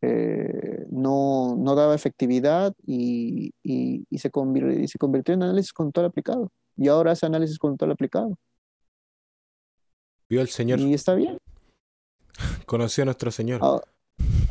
eh, 0.00 0.73
no, 0.90 1.56
no, 1.56 1.74
daba 1.74 1.94
efectividad 1.94 2.74
y, 2.86 3.52
y, 3.62 4.18
se 4.18 4.30
convirtió, 4.30 4.72
y 4.72 4.88
se 4.88 4.98
convirtió 4.98 5.34
en 5.34 5.42
análisis 5.42 5.72
conductual 5.72 6.06
aplicado. 6.06 6.50
Y 6.76 6.88
ahora 6.88 7.12
hace 7.12 7.26
análisis 7.26 7.58
conductual 7.58 7.92
aplicado. 7.92 8.36
Vio 10.28 10.40
el 10.40 10.48
Señor. 10.48 10.80
Y 10.80 10.94
está 10.94 11.14
bien. 11.14 11.38
Conoció 12.66 13.02
a 13.02 13.04
nuestro 13.06 13.30
Señor. 13.30 13.60
Ah, 13.62 13.80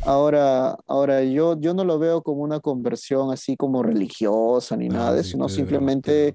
Ahora, 0.06 0.76
ahora 0.86 1.24
yo, 1.24 1.58
yo 1.58 1.72
no 1.72 1.82
lo 1.82 1.98
veo 1.98 2.22
como 2.22 2.42
una 2.42 2.60
conversión 2.60 3.32
así 3.32 3.56
como 3.56 3.82
religiosa 3.82 4.76
ni 4.76 4.88
nada 4.88 5.14
de 5.14 5.22
eso, 5.22 5.30
sino 5.30 5.48
simplemente, 5.48 6.34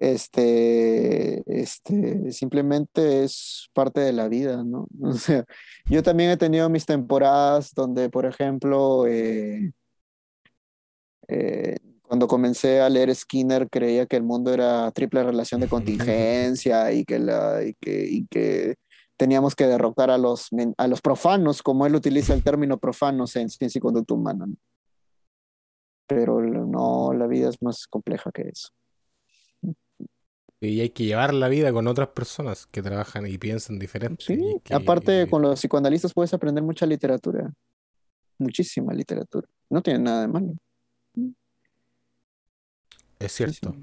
este, 0.00 1.42
este, 1.46 2.30
simplemente 2.32 3.24
es 3.24 3.68
parte 3.72 4.00
de 4.00 4.12
la 4.12 4.28
vida, 4.28 4.62
¿no? 4.62 4.86
O 5.02 5.14
sea, 5.14 5.44
yo 5.86 6.02
también 6.04 6.30
he 6.30 6.36
tenido 6.36 6.68
mis 6.70 6.86
temporadas 6.86 7.74
donde, 7.74 8.10
por 8.10 8.26
ejemplo, 8.26 9.06
eh, 9.08 9.72
eh, 11.26 11.76
cuando 12.02 12.28
comencé 12.28 12.80
a 12.80 12.88
leer 12.88 13.14
Skinner 13.14 13.68
creía 13.68 14.06
que 14.06 14.16
el 14.16 14.22
mundo 14.22 14.52
era 14.54 14.90
triple 14.92 15.24
relación 15.24 15.60
de 15.60 15.68
contingencia 15.68 16.92
y 16.92 17.04
que, 17.04 17.18
la, 17.18 17.64
y 17.64 17.74
que, 17.74 18.06
y 18.08 18.26
que 18.28 18.76
teníamos 19.20 19.54
que 19.54 19.66
derrocar 19.66 20.10
a 20.10 20.16
los, 20.16 20.48
a 20.78 20.88
los 20.88 21.02
profanos, 21.02 21.62
como 21.62 21.84
él 21.84 21.94
utiliza 21.94 22.32
el 22.32 22.42
término 22.42 22.78
profanos 22.78 23.36
en 23.36 23.50
ciencia 23.50 23.78
y 23.78 23.82
conducta 23.82 24.14
humana. 24.14 24.46
Pero 26.06 26.40
no, 26.40 27.12
la 27.12 27.26
vida 27.26 27.50
es 27.50 27.60
más 27.60 27.86
compleja 27.86 28.32
que 28.32 28.48
eso. 28.48 28.70
Y 30.58 30.80
hay 30.80 30.88
que 30.88 31.04
llevar 31.04 31.34
la 31.34 31.48
vida 31.48 31.70
con 31.70 31.86
otras 31.86 32.08
personas 32.08 32.66
que 32.66 32.80
trabajan 32.80 33.26
y 33.26 33.36
piensan 33.36 33.78
diferente. 33.78 34.24
Sí, 34.24 34.58
aparte 34.70 35.28
con 35.28 35.42
los 35.42 35.60
psicoanalistas 35.60 36.14
puedes 36.14 36.32
aprender 36.32 36.64
mucha 36.64 36.86
literatura, 36.86 37.52
muchísima 38.38 38.94
literatura. 38.94 39.46
No 39.68 39.82
tiene 39.82 39.98
nada 39.98 40.22
de 40.22 40.28
malo. 40.28 40.54
Es 43.20 43.32
cierto. 43.32 43.76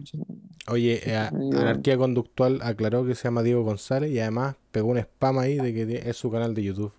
Oye, 0.67 0.99
eh, 1.09 1.15
Anarquía 1.15 1.97
Conductual 1.97 2.59
aclaró 2.61 3.05
que 3.05 3.15
se 3.15 3.25
llama 3.25 3.43
Diego 3.43 3.63
González 3.63 4.11
y 4.11 4.19
además 4.19 4.55
pegó 4.71 4.89
un 4.89 4.97
spam 4.97 5.37
ahí 5.39 5.57
de 5.57 5.73
que 5.73 6.09
es 6.09 6.17
su 6.17 6.29
canal 6.29 6.53
de 6.53 6.63
YouTube. 6.63 6.93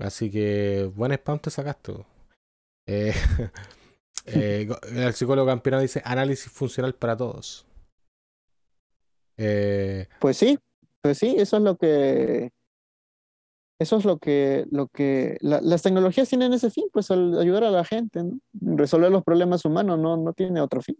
Así 0.00 0.30
que 0.30 0.90
buen 0.96 1.12
spam 1.12 1.38
te 1.38 1.50
sacaste. 1.50 1.92
Eh, 2.86 3.12
Eh, 4.26 4.68
el 4.94 5.12
psicólogo 5.12 5.46
campirano 5.46 5.82
dice 5.82 6.00
análisis 6.04 6.50
funcional 6.50 6.94
para 6.94 7.16
todos. 7.16 7.66
Eh, 9.36 10.06
pues 10.20 10.36
sí, 10.36 10.58
pues 11.02 11.18
sí, 11.18 11.34
eso 11.38 11.56
es 11.58 11.62
lo 11.62 11.76
que 11.76 12.50
eso 13.78 13.96
es 13.98 14.04
lo 14.04 14.18
que, 14.18 14.66
lo 14.70 14.86
que 14.86 15.36
las 15.40 15.82
tecnologías 15.82 16.28
tienen 16.28 16.52
ese 16.52 16.70
fin, 16.70 16.86
pues 16.92 17.10
ayudar 17.10 17.64
a 17.64 17.70
la 17.70 17.84
gente, 17.84 18.22
resolver 18.52 19.10
los 19.10 19.24
problemas 19.24 19.64
humanos, 19.64 19.98
no, 19.98 20.16
no 20.16 20.32
tiene 20.32 20.60
otro 20.60 20.80
fin. 20.80 20.96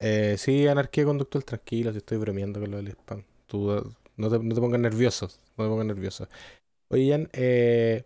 Eh, 0.00 0.36
sí, 0.38 0.66
anarquía 0.66 1.04
conductual, 1.04 1.44
tranquilo, 1.44 1.92
si 1.92 1.98
estoy 1.98 2.18
bromeando 2.18 2.60
con 2.60 2.70
lo 2.70 2.78
del 2.78 2.88
spam. 2.88 3.24
Tú 3.46 3.94
no 4.16 4.30
te, 4.30 4.38
no 4.38 4.54
te 4.54 4.60
pongas 4.60 4.80
nervioso, 4.80 5.28
no 5.56 5.64
te 5.64 5.70
pongas 5.70 5.86
nervioso. 5.86 6.28
Oigan, 6.90 7.28
eh, 7.32 8.04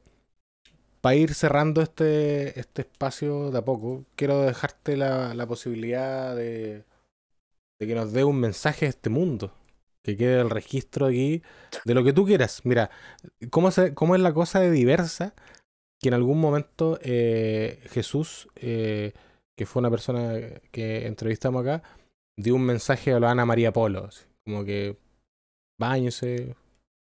para 1.01 1.17
ir 1.17 1.35
cerrando 1.35 1.83
este, 1.83 2.59
este 2.59 2.83
espacio 2.83 3.51
de 3.51 3.59
a 3.59 3.65
poco, 3.65 4.05
quiero 4.17 4.41
dejarte 4.43 4.97
la, 4.97 5.35
la 5.35 5.47
posibilidad 5.47 6.35
de, 6.35 6.85
de 7.79 7.87
que 7.87 7.95
nos 7.95 8.13
dé 8.13 8.25
un 8.25 8.41
mensaje 8.41 8.87
a 8.87 8.89
este 8.91 9.11
mundo 9.11 9.53
que 10.03 10.17
quede 10.17 10.41
el 10.41 10.51
registro 10.51 11.07
aquí 11.07 11.43
de 11.85 11.95
lo 11.95 12.05
que 12.05 12.13
tú 12.13 12.27
quieras. 12.27 12.63
Mira, 12.65 12.91
¿cómo, 13.51 13.71
cómo 13.95 14.15
es 14.15 14.21
la 14.23 14.35
cosa 14.35 14.61
de 14.61 14.71
diversa? 14.71 15.35
Que 16.01 16.09
en 16.09 16.15
algún 16.15 16.41
momento 16.41 16.99
eh, 17.03 17.81
Jesús, 17.91 18.49
eh, 18.57 19.15
que 19.57 19.67
fue 19.67 19.81
una 19.81 19.91
persona 19.91 20.35
que 20.71 21.07
entrevistamos 21.07 21.63
acá, 21.63 21.83
dio 22.37 22.55
un 22.57 22.65
mensaje 22.65 23.13
a 23.13 23.21
la 23.21 23.31
Ana 23.31 23.47
María 23.47 23.73
Polo, 23.73 24.09
como 24.45 24.65
que 24.65 24.99
bañese, 25.79 26.57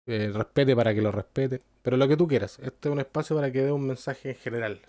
eh, 0.06 0.30
respete 0.32 0.76
para 0.76 0.94
que 0.94 1.02
lo 1.02 1.12
respete, 1.12 1.62
pero 1.82 1.96
lo 1.96 2.08
que 2.08 2.16
tú 2.16 2.26
quieras. 2.28 2.58
Este 2.60 2.88
es 2.88 2.92
un 2.92 3.00
espacio 3.00 3.36
para 3.36 3.50
que 3.52 3.62
dé 3.62 3.72
un 3.72 3.86
mensaje 3.86 4.34
general. 4.34 4.80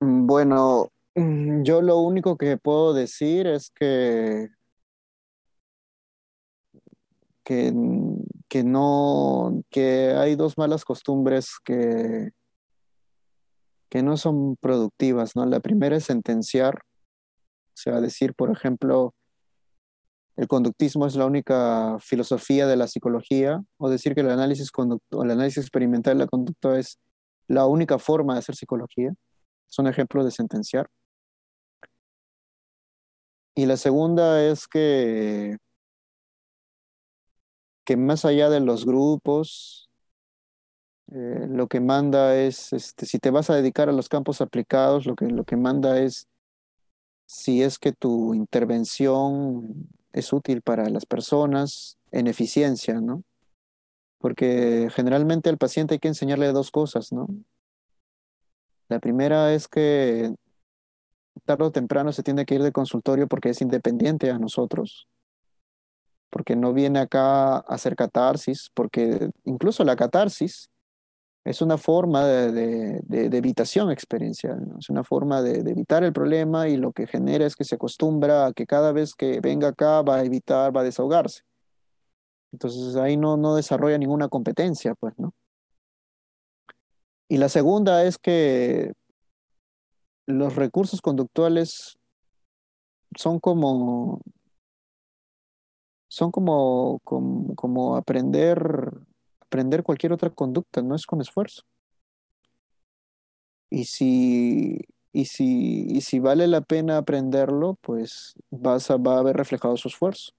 Bueno, 0.00 0.90
mm, 1.14 1.62
yo 1.62 1.82
lo 1.82 1.98
único 1.98 2.36
que 2.36 2.56
puedo 2.58 2.94
decir 2.94 3.46
es 3.46 3.70
que 3.70 4.48
que, 7.44 7.72
que 8.48 8.64
no, 8.64 9.62
que 9.70 10.12
hay 10.16 10.34
dos 10.34 10.58
malas 10.58 10.84
costumbres 10.84 11.58
que, 11.64 12.32
que 13.88 14.02
no 14.02 14.16
son 14.16 14.56
productivas, 14.56 15.36
¿no? 15.36 15.46
La 15.46 15.60
primera 15.60 15.96
es 15.96 16.04
sentenciar, 16.04 16.76
o 16.76 17.74
sea, 17.74 18.00
decir, 18.00 18.34
por 18.34 18.50
ejemplo, 18.50 19.14
el 20.36 20.48
conductismo 20.48 21.06
es 21.06 21.16
la 21.16 21.26
única 21.26 21.98
filosofía 22.00 22.66
de 22.66 22.76
la 22.76 22.88
psicología, 22.88 23.62
o 23.78 23.88
decir 23.88 24.14
que 24.14 24.20
el 24.20 24.30
análisis, 24.30 24.70
el 24.76 25.30
análisis 25.30 25.58
experimental 25.58 26.18
de 26.18 26.24
la 26.24 26.28
conducta 26.28 26.78
es 26.78 26.98
la 27.48 27.66
única 27.66 27.98
forma 27.98 28.34
de 28.34 28.40
hacer 28.40 28.56
psicología. 28.56 29.14
Son 29.66 29.86
ejemplos 29.86 30.24
de 30.24 30.30
sentenciar. 30.30 30.88
Y 33.54 33.66
la 33.66 33.76
segunda 33.76 34.44
es 34.44 34.66
que 34.68 35.56
que 37.86 37.96
más 37.96 38.24
allá 38.24 38.50
de 38.50 38.60
los 38.60 38.84
grupos, 38.84 39.85
eh, 41.12 41.46
lo 41.48 41.68
que 41.68 41.80
manda 41.80 42.36
es, 42.36 42.72
este, 42.72 43.06
si 43.06 43.18
te 43.18 43.30
vas 43.30 43.50
a 43.50 43.54
dedicar 43.54 43.88
a 43.88 43.92
los 43.92 44.08
campos 44.08 44.40
aplicados, 44.40 45.06
lo 45.06 45.14
que, 45.14 45.26
lo 45.26 45.44
que 45.44 45.56
manda 45.56 46.00
es 46.00 46.28
si 47.26 47.62
es 47.62 47.78
que 47.78 47.92
tu 47.92 48.34
intervención 48.34 49.88
es 50.12 50.32
útil 50.32 50.62
para 50.62 50.88
las 50.88 51.06
personas 51.06 51.98
en 52.10 52.26
eficiencia, 52.26 53.00
¿no? 53.00 53.22
Porque 54.18 54.88
generalmente 54.92 55.50
al 55.50 55.58
paciente 55.58 55.94
hay 55.94 56.00
que 56.00 56.08
enseñarle 56.08 56.52
dos 56.52 56.70
cosas, 56.70 57.12
¿no? 57.12 57.28
La 58.88 59.00
primera 59.00 59.52
es 59.52 59.68
que 59.68 60.34
tarde 61.44 61.64
o 61.64 61.72
temprano 61.72 62.12
se 62.12 62.22
tiene 62.22 62.46
que 62.46 62.54
ir 62.54 62.62
de 62.62 62.72
consultorio 62.72 63.28
porque 63.28 63.50
es 63.50 63.60
independiente 63.60 64.30
a 64.30 64.38
nosotros 64.38 65.08
porque 66.30 66.56
no 66.56 66.74
viene 66.74 66.98
acá 66.98 67.56
a 67.56 67.58
hacer 67.60 67.96
catarsis, 67.96 68.70
porque 68.74 69.30
incluso 69.44 69.84
la 69.84 69.96
catarsis 69.96 70.68
es 71.46 71.62
una 71.62 71.78
forma 71.78 72.24
de, 72.26 73.00
evitación 73.08 73.90
experiencial, 73.92 74.66
es 74.78 74.90
una 74.90 75.04
forma 75.04 75.42
de, 75.42 75.60
evitar 75.70 76.02
el 76.02 76.12
problema 76.12 76.68
y 76.68 76.76
lo 76.76 76.92
que 76.92 77.06
genera 77.06 77.46
es 77.46 77.54
que 77.54 77.64
se 77.64 77.76
acostumbra 77.76 78.46
a 78.46 78.52
que 78.52 78.66
cada 78.66 78.90
vez 78.90 79.14
que 79.14 79.40
venga 79.40 79.68
acá 79.68 80.02
va 80.02 80.16
a 80.16 80.24
evitar, 80.24 80.76
va 80.76 80.80
a 80.80 80.84
desahogarse. 80.84 81.42
Entonces 82.52 82.96
ahí 82.96 83.16
no, 83.16 83.36
no 83.36 83.54
desarrolla 83.54 83.96
ninguna 83.96 84.28
competencia, 84.28 84.94
pues, 84.96 85.14
¿no? 85.18 85.32
Y 87.28 87.38
la 87.38 87.48
segunda 87.48 88.04
es 88.04 88.18
que 88.18 88.92
los 90.26 90.56
recursos 90.56 91.00
conductuales 91.00 91.96
son 93.16 93.38
como 93.38 94.20
son 96.08 96.30
como, 96.30 97.00
como, 97.04 97.96
aprender, 97.96 98.90
aprender 99.46 99.82
cualquier 99.82 100.12
otra 100.12 100.30
conducta, 100.30 100.82
no 100.82 100.94
es 100.94 101.06
con 101.06 101.20
esfuerzo. 101.20 101.62
Y 103.70 103.84
si, 103.84 104.80
y 105.12 105.24
si, 105.26 105.86
y 105.88 106.00
si 106.02 106.18
vale 106.20 106.46
la 106.46 106.60
pena 106.60 106.98
aprenderlo, 106.98 107.78
pues 107.82 108.34
vas 108.50 108.90
a, 108.90 108.96
va 108.96 109.16
a 109.16 109.18
haber 109.20 109.36
reflejado 109.36 109.76
su 109.76 109.88
esfuerzo. 109.88 110.32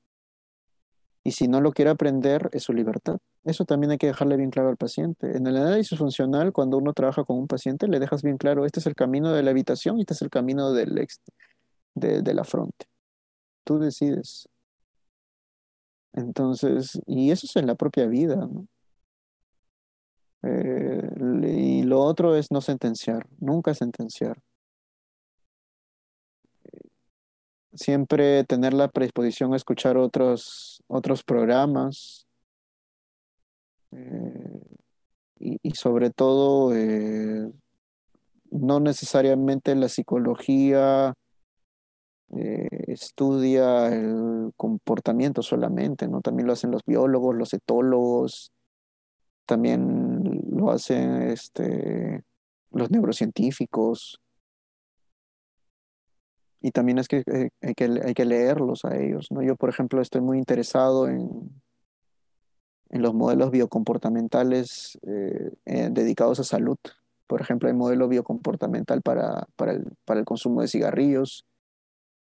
Y 1.23 1.31
si 1.31 1.47
no 1.47 1.59
lo 1.59 1.73
quiere 1.73 1.91
aprender, 1.91 2.49
es 2.53 2.63
su 2.63 2.73
libertad. 2.73 3.17
Eso 3.43 3.65
también 3.65 3.91
hay 3.91 3.97
que 3.97 4.07
dejarle 4.07 4.38
bien 4.38 4.49
claro 4.49 4.69
al 4.69 4.77
paciente. 4.77 5.35
En 5.35 5.45
el 5.47 5.57
análisis 5.57 5.97
funcional, 5.97 6.53
cuando 6.53 6.77
uno 6.77 6.93
trabaja 6.93 7.23
con 7.25 7.38
un 7.38 7.47
paciente, 7.47 7.88
le 7.88 7.99
dejas 7.99 8.23
bien 8.23 8.38
claro, 8.38 8.65
este 8.65 8.79
es 8.79 8.88
el 8.88 8.95
camino 8.95 9.34
de 9.34 9.43
la 9.43 9.51
habitación 9.51 9.97
y 9.97 10.01
este 10.01 10.13
es 10.13 10.21
el 10.21 10.29
camino 10.29 10.71
del 10.71 11.07
de, 11.95 12.21
de 12.21 12.34
la 12.34 12.43
fronte. 12.43 12.85
Tú 13.65 13.79
decides. 13.79 14.47
Entonces, 16.13 16.99
y 17.05 17.31
eso 17.31 17.45
es 17.45 17.55
en 17.57 17.67
la 17.67 17.75
propia 17.75 18.07
vida, 18.07 18.35
¿no? 18.35 18.67
Eh, 20.43 21.09
y 21.43 21.84
lo 21.84 22.01
otro 22.01 22.35
es 22.35 22.51
no 22.51 22.61
sentenciar, 22.61 23.27
nunca 23.39 23.73
sentenciar. 23.73 24.41
Siempre 27.73 28.43
tener 28.43 28.73
la 28.73 28.88
predisposición 28.88 29.53
a 29.53 29.57
escuchar 29.57 29.97
otros, 29.97 30.84
otros 30.88 31.23
programas 31.23 32.26
eh, 33.91 34.61
y, 35.39 35.72
sobre 35.76 36.09
todo 36.09 36.76
eh, 36.76 37.51
no 38.51 38.80
necesariamente 38.80 39.76
la 39.76 39.89
psicología 39.89 41.14
estudia 42.30 43.88
el 43.88 44.51
comportamiento 44.57 45.41
solamente, 45.41 46.07
¿no? 46.09 46.22
También 46.22 46.47
lo 46.47 46.53
hacen 46.53 46.72
los 46.72 46.84
biólogos, 46.85 47.35
los 47.35 47.53
etólogos, 47.53 48.51
también 49.45 50.06
lo 50.57 50.71
hacen 50.71 51.21
este, 51.23 52.23
los 52.71 52.91
neurocientíficos. 52.91 54.19
Y 56.61 56.71
también 56.71 56.97
es 56.97 57.07
que 57.07 57.23
eh, 57.25 57.49
hay, 57.61 57.73
que 57.75 57.85
hay 58.03 58.13
que 58.13 58.25
leerlos 58.25 58.84
a 58.84 58.97
ellos, 58.97 59.27
¿no? 59.31 59.41
Yo, 59.41 59.55
por 59.55 59.69
ejemplo, 59.69 60.01
estoy 60.01 60.21
muy 60.21 60.38
interesado 60.38 61.07
en, 61.07 61.29
en 62.89 63.01
los 63.01 63.13
modelos 63.13 63.51
biocomportamentales 63.51 64.97
eh, 65.03 65.89
dedicados 65.91 66.39
a 66.39 66.43
salud. 66.43 66.77
Por 67.27 67.41
ejemplo, 67.41 67.69
hay 67.69 67.75
modelo 67.75 68.07
biocomportamental 68.07 69.01
para, 69.01 69.47
para, 69.55 69.73
el, 69.73 69.85
para 70.05 70.19
el 70.19 70.25
consumo 70.25 70.61
de 70.61 70.67
cigarrillos, 70.67 71.45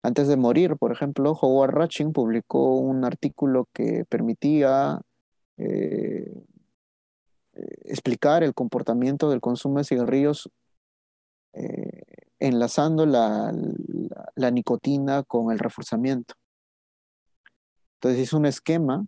antes 0.04 0.28
de 0.28 0.36
morir, 0.36 0.76
por 0.76 0.92
ejemplo, 0.92 1.32
Howard 1.32 1.72
Ratching 1.72 2.12
publicó 2.12 2.76
un 2.76 3.06
artículo 3.06 3.70
que 3.72 4.04
permitía 4.06 5.00
eh, 5.56 6.30
explicar 7.84 8.42
el 8.42 8.54
comportamiento 8.54 9.30
del 9.30 9.40
consumo 9.40 9.78
de 9.78 9.84
cigarrillos 9.84 10.50
eh, 11.52 12.02
enlazando 12.40 13.06
la, 13.06 13.52
nicotina 14.50 15.22
con 15.22 15.52
el 15.52 15.58
reforzamiento. 15.58 16.34
Entonces 17.94 18.20
hizo 18.20 18.36
un 18.36 18.46
esquema 18.46 19.06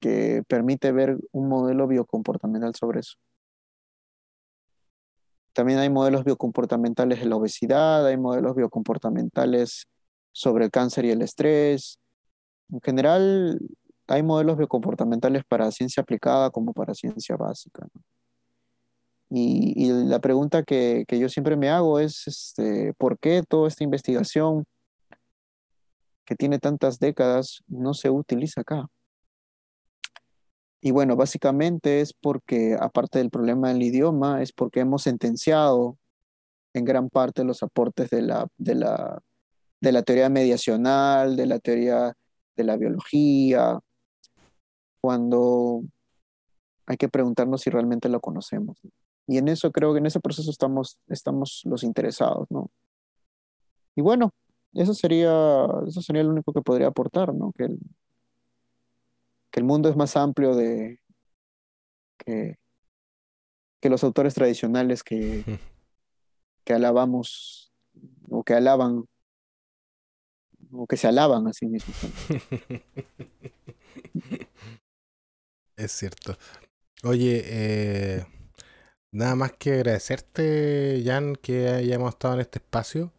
que 0.00 0.42
permite 0.48 0.92
ver 0.92 1.18
un 1.32 1.48
modelo 1.48 1.86
biocomportamental 1.86 2.74
sobre 2.74 3.00
eso. 3.00 3.16
También 5.52 5.78
hay 5.78 5.88
modelos 5.88 6.24
biocomportamentales 6.24 7.20
de 7.20 7.26
la 7.26 7.36
obesidad, 7.36 8.06
hay 8.06 8.16
modelos 8.16 8.56
biocomportamentales 8.56 9.86
sobre 10.32 10.66
el 10.66 10.70
cáncer 10.70 11.04
y 11.04 11.10
el 11.10 11.22
estrés. 11.22 11.98
En 12.70 12.80
general, 12.80 13.60
hay 14.08 14.22
modelos 14.22 14.56
biocomportamentales 14.56 15.44
para 15.44 15.70
ciencia 15.70 16.02
aplicada 16.02 16.50
como 16.50 16.72
para 16.72 16.94
ciencia 16.94 17.36
básica. 17.36 17.86
Y, 19.28 19.90
la 20.04 20.20
pregunta 20.20 20.62
que, 20.62 21.04
yo 21.08 21.28
siempre 21.28 21.56
me 21.56 21.68
hago 21.68 21.98
es, 21.98 22.26
este, 22.28 22.94
¿por 22.94 23.18
qué 23.18 23.42
toda 23.48 23.68
esta 23.68 23.84
investigación 23.84 24.64
que 26.24 26.36
tiene 26.36 26.58
tantas 26.58 26.98
décadas 26.98 27.62
no 27.66 27.94
se 27.94 28.10
utiliza 28.10 28.60
acá? 28.62 28.86
y 30.86 30.92
bueno, 30.92 31.16
básicamente 31.16 32.00
es 32.00 32.12
porque, 32.12 32.76
aparte 32.78 33.18
del 33.18 33.30
problema 33.30 33.72
del 33.72 33.82
idioma, 33.82 34.40
es 34.40 34.52
porque 34.52 34.80
hemos 34.80 35.02
sentenciado 35.02 35.98
en 36.74 36.84
gran 36.84 37.08
parte 37.10 37.42
los 37.42 37.64
aportes 37.64 38.08
de 38.10 38.22
la, 38.22 38.46
de 38.56 38.76
la, 38.76 39.20
de 39.80 39.90
la 39.92 40.02
teoría 40.02 40.28
mediacional, 40.28 41.34
de 41.34 41.46
la 41.46 41.58
teoría 41.58 42.12
de 42.54 42.64
la 42.64 42.76
biología, 42.76 43.80
cuando 45.06 45.84
hay 46.84 46.96
que 46.96 47.08
preguntarnos 47.08 47.60
si 47.60 47.70
realmente 47.70 48.08
lo 48.08 48.18
conocemos. 48.18 48.76
Y 49.28 49.38
en 49.38 49.46
eso 49.46 49.70
creo 49.70 49.92
que 49.92 50.00
en 50.00 50.06
ese 50.06 50.18
proceso 50.18 50.50
estamos, 50.50 50.98
estamos 51.06 51.62
los 51.64 51.84
interesados, 51.84 52.50
¿no? 52.50 52.72
Y 53.94 54.00
bueno, 54.00 54.32
eso 54.74 54.94
sería, 54.94 55.64
eso 55.86 56.02
sería 56.02 56.24
lo 56.24 56.30
único 56.30 56.52
que 56.52 56.60
podría 56.60 56.88
aportar, 56.88 57.32
¿no? 57.32 57.52
Que 57.52 57.66
el, 57.66 57.78
que 59.52 59.60
el 59.60 59.64
mundo 59.64 59.88
es 59.88 59.94
más 59.94 60.16
amplio 60.16 60.56
de 60.56 60.98
que, 62.18 62.58
que 63.80 63.90
los 63.90 64.02
autores 64.02 64.34
tradicionales 64.34 65.04
que, 65.04 65.60
que 66.64 66.72
alabamos 66.72 67.72
o 68.28 68.42
que 68.42 68.54
alaban 68.54 69.04
o 70.72 70.84
que 70.88 70.96
se 70.96 71.06
alaban 71.06 71.46
a 71.46 71.52
sí 71.52 71.66
mismos. 71.66 71.96
Es 75.76 75.92
cierto. 75.92 76.36
Oye, 77.04 77.42
eh, 77.46 78.26
nada 79.12 79.36
más 79.36 79.52
que 79.52 79.74
agradecerte, 79.74 81.02
Jan, 81.04 81.36
que 81.36 81.68
hayamos 81.68 82.10
estado 82.14 82.34
en 82.34 82.40
este 82.40 82.58
espacio. 82.58 83.12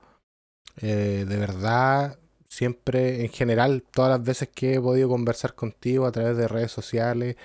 Eh, 0.81 1.25
de 1.27 1.37
verdad, 1.37 2.19
siempre, 2.49 3.23
en 3.25 3.29
general, 3.31 3.83
todas 3.91 4.11
las 4.11 4.23
veces 4.27 4.49
que 4.49 4.75
he 4.75 4.81
podido 4.81 5.09
conversar 5.09 5.55
contigo 5.55 6.05
a 6.07 6.11
través 6.11 6.37
de 6.37 6.47
redes 6.47 6.71
sociales 6.71 7.37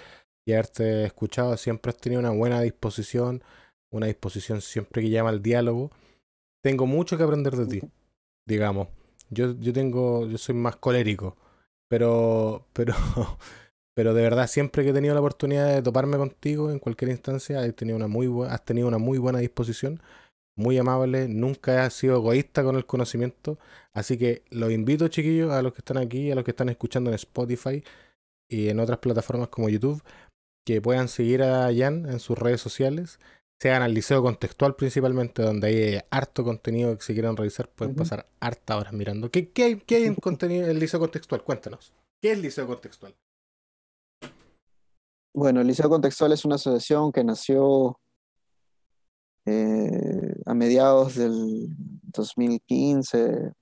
y 0.46 0.52
haberte 0.54 1.04
escuchado, 1.06 1.56
siempre 1.56 1.90
has 1.90 1.98
tenido 1.98 2.20
una 2.20 2.30
buena 2.30 2.60
disposición, 2.62 3.44
una 3.92 4.06
disposición 4.06 4.60
siempre 4.62 5.02
que 5.02 5.10
llama 5.10 5.30
al 5.30 5.42
diálogo. 5.42 5.90
Tengo 6.62 6.86
mucho 6.86 7.16
que 7.18 7.24
aprender 7.24 7.56
de 7.56 7.66
ti, 7.66 7.88
digamos. 8.46 8.88
Yo, 9.30 9.54
yo 9.60 9.72
tengo, 9.72 10.26
yo 10.28 10.38
soy 10.38 10.54
más 10.54 10.76
colérico, 10.76 11.36
pero, 11.88 12.66
pero, 12.72 12.94
pero 13.94 14.14
de 14.14 14.22
verdad 14.22 14.46
siempre 14.46 14.84
que 14.84 14.90
he 14.90 14.94
tenido 14.94 15.14
la 15.14 15.20
oportunidad 15.20 15.72
de 15.74 15.82
toparme 15.82 16.16
contigo 16.16 16.70
en 16.70 16.78
cualquier 16.78 17.10
instancia, 17.10 17.60
has 17.60 17.74
tenido 17.74 17.96
una 17.96 18.08
muy, 18.08 18.28
has 18.48 18.64
tenido 18.64 18.88
una 18.88 18.98
muy 18.98 19.18
buena 19.18 19.38
disposición 19.38 20.00
muy 20.56 20.78
amable, 20.78 21.28
nunca 21.28 21.84
ha 21.84 21.90
sido 21.90 22.16
egoísta 22.16 22.62
con 22.62 22.76
el 22.76 22.86
conocimiento. 22.86 23.58
Así 23.92 24.18
que 24.18 24.42
los 24.50 24.70
invito, 24.70 25.08
chiquillos, 25.08 25.50
a 25.50 25.62
los 25.62 25.72
que 25.72 25.80
están 25.80 25.98
aquí, 25.98 26.30
a 26.30 26.34
los 26.34 26.44
que 26.44 26.50
están 26.50 26.68
escuchando 26.68 27.10
en 27.10 27.14
Spotify 27.14 27.82
y 28.48 28.68
en 28.68 28.80
otras 28.80 28.98
plataformas 28.98 29.48
como 29.48 29.68
YouTube, 29.68 30.02
que 30.66 30.80
puedan 30.80 31.08
seguir 31.08 31.42
a 31.42 31.70
Jan 31.74 32.06
en 32.08 32.20
sus 32.20 32.38
redes 32.38 32.60
sociales. 32.60 33.18
Sean 33.60 33.82
al 33.82 33.94
Liceo 33.94 34.22
Contextual 34.22 34.74
principalmente, 34.74 35.42
donde 35.42 35.68
hay 35.68 36.00
harto 36.10 36.42
contenido 36.42 36.96
que 36.96 37.04
si 37.04 37.12
quieren 37.12 37.36
revisar 37.36 37.68
pueden 37.68 37.94
pasar 37.94 38.26
harta 38.40 38.76
horas 38.76 38.92
mirando. 38.92 39.30
¿Qué, 39.30 39.50
qué 39.50 39.62
hay, 39.62 39.76
qué 39.76 39.96
hay 39.96 40.04
en 40.04 40.14
contenido 40.16 40.68
el 40.68 40.80
Liceo 40.80 40.98
Contextual? 40.98 41.44
Cuéntanos. 41.44 41.92
¿Qué 42.20 42.32
es 42.32 42.36
el 42.36 42.42
Liceo 42.42 42.66
Contextual? 42.66 43.14
Bueno, 45.34 45.62
el 45.62 45.66
Liceo 45.66 45.88
Contextual 45.88 46.32
es 46.32 46.44
una 46.44 46.56
asociación 46.56 47.10
que 47.10 47.24
nació 47.24 47.98
eh, 49.46 50.34
a 50.44 50.52
mediados 50.52 51.14
del 51.14 51.68
2015, 52.02 53.18
eh, 53.18 53.52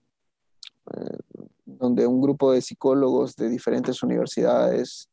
donde 1.65 2.09
un 2.09 2.21
grupo 2.21 2.51
de 2.51 2.61
psicólogos 2.61 3.37
de 3.37 3.49
diferentes 3.49 4.03
universidades 4.03 5.09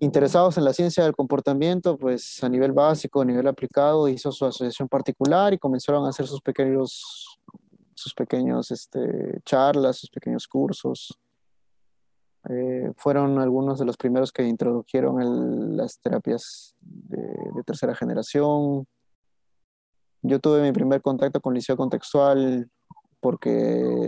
interesados 0.00 0.56
en 0.56 0.64
la 0.64 0.72
ciencia 0.72 1.04
del 1.04 1.14
comportamiento, 1.14 1.98
pues 1.98 2.42
a 2.42 2.48
nivel 2.48 2.72
básico, 2.72 3.20
a 3.20 3.24
nivel 3.26 3.46
aplicado, 3.46 4.08
hizo 4.08 4.32
su 4.32 4.46
asociación 4.46 4.88
particular 4.88 5.52
y 5.52 5.58
comenzaron 5.58 6.06
a 6.06 6.10
hacer 6.10 6.26
sus 6.26 6.40
pequeños, 6.40 7.38
sus 7.94 8.14
pequeños 8.14 8.70
este, 8.70 9.38
charlas, 9.44 9.98
sus 9.98 10.08
pequeños 10.08 10.46
cursos. 10.46 11.18
Eh, 12.48 12.92
fueron 12.96 13.38
algunos 13.38 13.78
de 13.78 13.84
los 13.84 13.96
primeros 13.96 14.32
que 14.32 14.44
introdujeron 14.44 15.76
las 15.76 15.98
terapias 16.00 16.76
de 16.80 17.62
tercera 17.64 17.94
generación, 17.94 18.86
yo 20.28 20.40
tuve 20.40 20.60
mi 20.60 20.72
primer 20.72 21.02
contacto 21.02 21.40
con 21.40 21.54
Liceo 21.54 21.76
Contextual 21.76 22.68
porque 23.20 23.50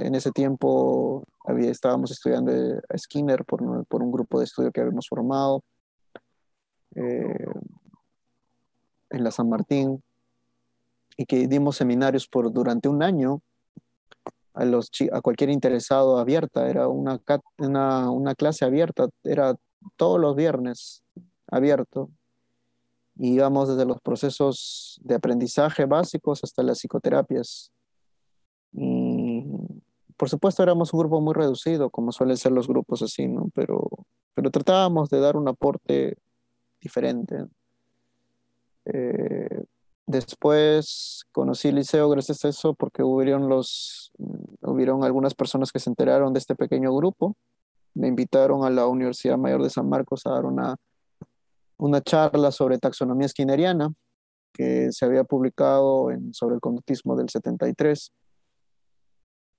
en 0.05 0.15
ese 0.17 0.33
tiempo 0.33 1.25
había, 1.45 1.71
estábamos 1.71 2.11
estudiando 2.11 2.53
a 2.89 2.99
Skinner 2.99 3.45
por, 3.45 3.63
un 3.63 4.13
grupo 4.13 4.39
de 4.39 4.45
estudio 4.45 4.73
que 4.73 4.81
habíamos 4.81 5.07
formado 5.09 5.63
eh, 6.97 7.47
en 9.11 9.25
la 9.25 9.31
San 9.31 9.49
Martín 9.49 10.03
y 11.17 11.25
que 11.25 11.47
dimos 11.47 11.77
seminarios 11.77 12.27
por 12.27 12.53
durante 12.53 12.89
un 12.89 13.03
año 13.03 13.41
a, 14.59 15.21
cualquier 15.21 15.51
interesado 15.51 16.19
abierta. 16.19 16.69
Era 16.69 16.89
una, 16.89 17.21
una, 17.59 18.11
una 18.11 18.35
clase 18.35 18.65
abierta, 18.65 19.09
era 19.25 19.55
todos 19.97 20.21
los 20.21 20.35
viernes 20.35 21.03
abierto 21.51 22.11
y 23.17 23.35
íbamos 23.35 23.69
desde 23.69 23.85
los 23.85 24.01
procesos 24.01 25.01
de 25.03 25.17
aprendizaje 25.17 25.87
básicos 25.87 26.45
hasta 26.45 26.63
las 26.63 26.79
psicoterapias. 26.79 27.73
Y 28.73 29.45
por 30.17 30.29
supuesto 30.29 30.63
éramos 30.63 30.93
un 30.93 31.01
grupo 31.01 31.21
muy 31.21 31.35
reducido, 31.35 31.91
como 31.91 32.13
suelen 32.13 32.37
ser 32.37 32.53
los 32.53 32.69
grupos 32.69 33.03
así, 33.03 33.27
¿no? 33.27 33.51
Pero, 33.55 33.89
pero 34.35 34.51
tratábamos 34.51 35.11
de 35.11 35.21
dar 35.21 35.37
un 35.37 35.49
aporte 35.49 36.17
diferente. 36.81 37.47
Eh, 38.85 39.65
después 40.09 41.23
conocí 41.31 41.71
liceo 41.71 42.09
gracias 42.09 42.45
a 42.45 42.49
eso 42.49 42.75
porque 42.75 43.05
hubieron, 43.05 43.49
los, 43.49 44.11
hubieron 44.63 45.05
algunas 45.05 45.35
personas 45.35 45.71
que 45.71 45.79
se 45.79 45.91
enteraron 45.91 46.33
de 46.33 46.41
este 46.41 46.57
pequeño 46.57 46.93
grupo. 46.95 47.37
Me 47.95 48.09
invitaron 48.09 48.65
a 48.65 48.71
la 48.71 48.87
Universidad 48.87 49.39
Mayor 49.39 49.63
de 49.63 49.71
San 49.71 49.89
Marcos 49.89 50.27
a 50.27 50.31
dar 50.31 50.45
una 50.45 50.77
una 51.79 52.01
charla 52.03 52.51
sobre 52.51 52.79
taxonomía 52.79 53.29
skinneriana 53.29 53.93
que 54.53 54.91
se 54.91 55.05
había 55.05 55.25
publicado 55.25 56.11
en, 56.11 56.35
sobre 56.35 56.57
el 56.57 56.61
conductismo 56.61 57.17
del 57.17 57.29
73. 57.29 58.13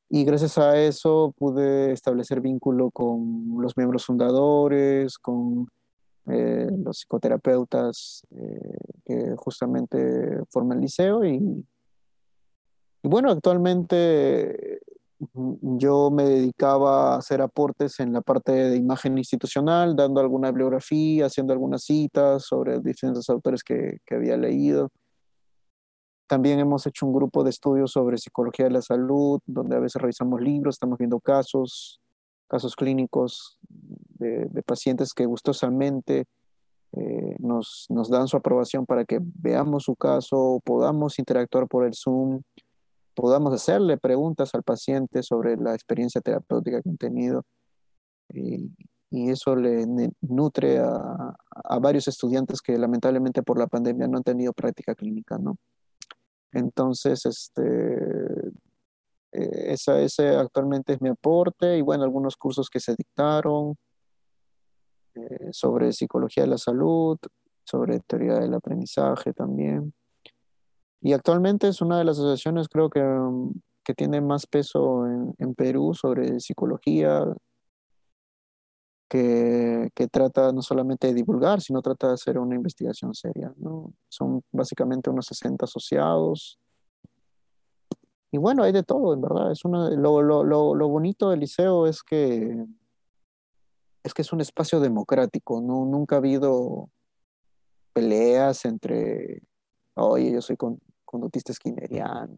Y 0.09 0.25
gracias 0.25 0.57
a 0.57 0.77
eso 0.77 1.33
pude 1.37 1.93
establecer 1.93 2.41
vínculo 2.41 2.91
con 2.91 3.61
los 3.61 3.77
miembros 3.77 4.05
fundadores, 4.05 5.17
con 5.17 5.67
eh, 6.31 6.69
los 6.83 6.99
psicoterapeutas 6.99 8.25
eh, 8.31 8.77
que 9.05 9.35
justamente 9.37 10.41
forman 10.49 10.77
el 10.77 10.81
liceo. 10.83 11.23
Y, 11.25 11.35
y 13.03 13.07
bueno, 13.07 13.31
actualmente 13.31 14.79
yo 15.61 16.09
me 16.11 16.23
dedicaba 16.23 17.13
a 17.13 17.17
hacer 17.17 17.41
aportes 17.41 17.99
en 17.99 18.13
la 18.13 18.21
parte 18.21 18.51
de 18.51 18.77
imagen 18.77 19.17
institucional, 19.17 19.95
dando 19.95 20.21
alguna 20.21 20.49
bibliografía, 20.49 21.25
haciendo 21.25 21.51
algunas 21.51 21.83
citas 21.83 22.43
sobre 22.45 22.79
diferentes 22.79 23.29
autores 23.29 23.63
que, 23.63 23.99
que, 24.05 24.15
había 24.15 24.37
leído. 24.37 24.91
También 26.27 26.59
hemos 26.59 26.85
hecho 26.87 27.05
un 27.05 27.13
grupo 27.13 27.43
de 27.43 27.49
estudios 27.49 27.91
sobre 27.91 28.17
psicología 28.17 28.65
de 28.65 28.71
la 28.71 28.81
salud, 28.81 29.41
donde 29.45 29.75
a 29.75 29.79
veces 29.79 30.01
revisamos 30.01 30.39
libros, 30.41 30.75
estamos 30.75 30.97
viendo 30.97 31.19
casos, 31.19 31.99
casos 32.49 32.75
clínicos 32.75 33.57
de, 33.69 34.45
de 34.45 34.63
pacientes 34.63 35.13
que 35.13 35.25
gustosamente 35.25 36.25
eh, 36.91 37.35
nos, 37.39 37.85
nos 37.89 38.09
dan 38.09 38.27
su 38.27 38.35
aprobación 38.35 38.85
para 38.85 39.05
que 39.05 39.19
veamos 39.21 39.83
su 39.83 39.95
caso, 39.95 40.61
podamos 40.65 41.19
interactuar 41.19 41.67
por 41.67 41.85
el 41.85 41.93
Zoom 41.93 42.41
podamos 43.19 43.53
hacerle 43.53 43.97
preguntas 43.97 44.55
al 44.55 44.63
paciente 44.63 45.23
sobre 45.23 45.57
la 45.57 45.73
experiencia 45.73 46.21
terapéutica 46.21 46.81
que 46.81 46.89
han 46.89 46.97
tenido. 46.97 47.43
Y, 48.33 48.71
eso 49.11 49.55
le 49.55 49.87
nutre 50.21 50.77
a, 50.77 51.35
a, 51.49 51.79
varios 51.79 52.07
estudiantes 52.07 52.61
que 52.61 52.77
lamentablemente 52.77 53.41
por 53.41 53.57
la 53.57 53.65
pandemia 53.65 54.07
no 54.07 54.17
han 54.17 54.23
tenido 54.23 54.53
práctica 54.53 54.93
clínica, 54.93 55.39
¿no? 55.39 55.57
Entonces, 56.51 57.25
este, 57.25 57.63
eh, 59.31 59.73
esa, 59.73 59.99
ese 60.01 60.29
actualmente 60.29 60.93
es 60.93 61.01
mi 61.01 61.09
aporte 61.09 61.77
y 61.77 61.81
bueno, 61.81 62.03
algunos 62.03 62.35
cursos 62.35 62.69
que 62.69 62.79
se 62.79 62.95
dictaron 62.95 63.75
eh, 65.15 65.49
sobre 65.51 65.91
psicología 65.93 66.43
de 66.43 66.49
la 66.49 66.57
salud, 66.57 67.17
sobre 67.63 67.99
teoría 67.99 68.35
del 68.35 68.53
aprendizaje 68.53 69.33
también. 69.33 69.93
Y 71.01 71.13
actualmente 71.13 71.67
es 71.67 71.81
una 71.81 71.97
de 71.97 72.05
las 72.05 72.17
asociaciones, 72.17 72.67
creo 72.67 72.89
que, 72.89 73.01
mm, 73.01 73.51
que 73.83 73.93
tiene 73.93 74.21
más 74.21 74.45
peso 74.47 75.05
en, 75.07 75.33
en 75.37 75.55
Perú 75.55 75.93
sobre 75.93 76.39
psicología, 76.39 77.25
que, 79.09 79.89
que, 79.95 80.07
trata 80.07 80.51
no 80.51 80.61
solamente 80.61 81.07
de 81.07 81.15
divulgar, 81.15 81.61
sino 81.61 81.81
trata 81.81 82.07
de 82.09 82.13
hacer 82.13 82.37
una 82.37 82.55
investigación 82.55 83.13
seria. 83.15 83.51
¿no? 83.57 83.91
Son 84.07 84.43
básicamente 84.51 85.09
unos 85.09 85.25
60 85.27 85.65
asociados. 85.65 86.59
Y 88.31 88.37
bueno, 88.37 88.63
hay 88.63 88.71
de 88.71 88.83
todo, 88.83 89.13
en 89.13 89.21
verdad. 89.21 89.51
Es 89.51 89.65
una, 89.65 89.89
lo, 89.89 90.21
lo, 90.21 90.43
lo, 90.43 90.75
lo 90.75 90.87
bonito 90.87 91.29
del 91.29 91.39
liceo 91.39 91.87
es 91.87 92.03
que 92.03 92.65
es 94.03 94.13
que 94.13 94.21
es 94.21 94.33
un 94.33 94.41
espacio 94.41 94.79
democrático, 94.79 95.61
no, 95.61 95.85
nunca 95.85 96.15
ha 96.15 96.19
habido 96.19 96.89
peleas 97.93 98.65
entre, 98.65 99.41
oye, 99.95 100.31
yo 100.31 100.41
soy 100.41 100.57
conductista 101.05 101.53
skinneriano, 101.53 102.37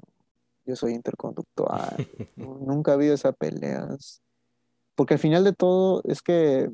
yo 0.66 0.76
soy 0.76 0.94
interconductual, 0.94 1.96
nunca 2.36 2.92
ha 2.92 2.96
habido 2.96 3.14
esas 3.14 3.36
peleas, 3.36 4.22
porque 4.96 5.16
al 5.16 5.20
final 5.20 5.44
de 5.44 5.54
todo 5.54 6.02
es 6.06 6.22
que 6.22 6.70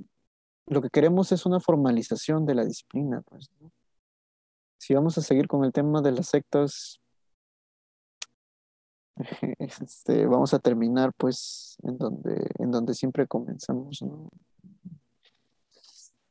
lo 0.68 0.82
que 0.82 0.90
queremos 0.90 1.32
es 1.32 1.46
una 1.46 1.60
formalización 1.60 2.46
de 2.46 2.56
la 2.56 2.66
disciplina, 2.66 3.22
pues, 3.22 3.50
Si 4.78 4.94
vamos 4.94 5.18
a 5.18 5.22
seguir 5.22 5.48
con 5.48 5.64
el 5.66 5.74
tema 5.74 6.02
de 6.02 6.12
las 6.12 6.28
sectas, 6.28 7.00
este, 9.60 10.26
vamos 10.26 10.54
a 10.54 10.60
terminar 10.60 11.12
pues 11.18 11.78
en 11.84 11.98
donde, 11.98 12.50
en 12.60 12.72
donde 12.72 12.94
siempre 12.94 13.28
comenzamos, 13.28 14.04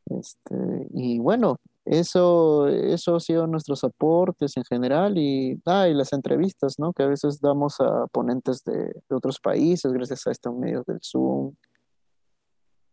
Este, 0.07 0.87
y 0.95 1.19
bueno, 1.19 1.59
eso, 1.85 2.69
eso 2.69 3.17
ha 3.17 3.21
sido 3.21 3.47
nuestros 3.47 3.85
aportes 3.85 4.57
en 4.57 4.65
general 4.65 5.19
y, 5.19 5.61
ah, 5.67 5.89
y 5.89 5.95
las 5.95 6.13
entrevistas, 6.13 6.79
¿no? 6.79 6.93
Que 6.93 7.03
a 7.03 7.09
veces 7.09 7.41
damos 7.41 7.81
a 7.81 8.07
ponentes 8.09 8.63
de, 8.65 8.75
de 8.75 9.17
otros 9.17 9.39
países 9.41 9.93
gracias 9.93 10.27
a 10.27 10.33
estos 10.33 10.55
medios 10.55 10.85
del 10.87 11.01
Zoom. 11.03 11.55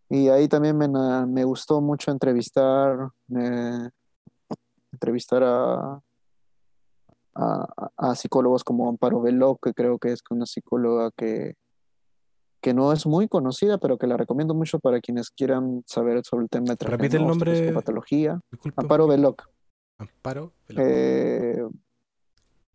Y 0.10 0.28
ahí 0.30 0.48
también 0.48 0.78
me, 0.78 0.88
me 0.88 1.44
gustó 1.44 1.82
mucho 1.82 2.12
entrevistar, 2.12 3.10
entrevistar 4.92 5.44
a, 5.44 6.00
a, 7.36 8.16
psicólogos 8.16 8.64
como 8.64 8.90
Amparo 8.90 9.22
Veloc, 9.22 9.64
que 9.64 9.74
creo 9.74 9.98
que 9.98 10.12
es 10.12 10.22
una 10.30 10.46
psicóloga 10.46 11.12
que, 11.16 11.56
que 12.62 12.74
no 12.74 12.94
es 12.94 13.06
muy 13.06 13.28
conocida, 13.28 13.78
pero 13.78 13.98
que 13.98 14.08
la 14.08 14.18
recomiendo 14.18 14.54
mucho 14.54 14.80
para 14.80 15.02
quienes 15.02 15.30
quieran 15.30 15.84
saber 15.88 16.24
sobre 16.24 16.44
el 16.44 16.50
tema 16.50 16.76
de 16.76 16.86
Repite 16.86 17.18
el 17.18 17.28
nombre. 17.28 17.74
Patología. 17.74 18.40
Amparo 18.76 19.08
Veloc. 19.08 19.50
Amparo 19.98 20.54
eh, 20.70 21.64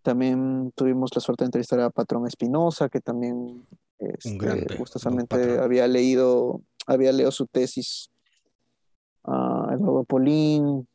también 0.03 0.73
tuvimos 0.75 1.11
la 1.15 1.21
suerte 1.21 1.45
de 1.45 1.47
entrevistar 1.47 1.81
a 1.81 1.91
Patrón 1.91 2.27
Espinosa, 2.27 2.89
que 2.89 3.01
también 3.01 3.67
este, 3.99 4.77
gustosamente 4.77 5.59
había 5.59 5.87
leído, 5.89 6.63
había 6.87 7.13
leído 7.13 7.31
su 7.31 7.47
tesis 7.47 8.11
a 9.25 9.71
Eduardo 9.73 10.05
Polín, 10.05 10.89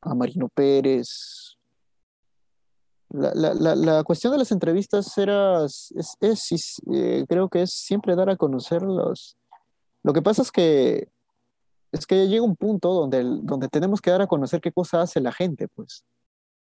a 0.00 0.14
Marino 0.14 0.48
Pérez, 0.48 1.49
la, 3.10 3.54
la, 3.54 3.74
la, 3.74 4.04
cuestión 4.04 4.32
de 4.32 4.38
las 4.38 4.52
entrevistas 4.52 5.16
era, 5.18 5.64
es, 5.64 5.92
es, 6.20 6.80
eh, 6.92 7.24
creo 7.28 7.48
que 7.48 7.62
es 7.62 7.72
siempre 7.72 8.14
dar 8.14 8.30
a 8.30 8.36
conocer 8.36 8.82
los... 8.82 9.36
Lo 10.02 10.12
que 10.12 10.22
pasa 10.22 10.42
es 10.42 10.50
que 10.50 11.08
es 11.92 12.06
que 12.06 12.28
llega 12.28 12.44
un 12.44 12.56
punto 12.56 12.92
donde, 12.92 13.24
donde 13.42 13.68
tenemos 13.68 14.00
que 14.00 14.10
dar 14.10 14.22
a 14.22 14.26
conocer 14.26 14.60
qué 14.60 14.72
cosa 14.72 15.02
hace 15.02 15.20
la 15.20 15.32
gente, 15.32 15.68
pues. 15.68 16.04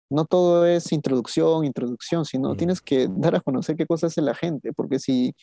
No 0.10 0.26
todo 0.26 0.66
es 0.66 0.92
introducción, 0.92 1.66
introducción, 1.66 2.26
sino 2.26 2.54
mm. 2.54 2.58
tienes 2.58 2.82
que 2.82 3.08
dar 3.10 3.36
a 3.36 3.40
conocer 3.40 3.76
qué 3.76 3.86
cosa 3.86 4.08
hace 4.08 4.22
la 4.22 4.36
gente, 4.36 4.74
porque 4.74 5.00
si, 5.00 5.34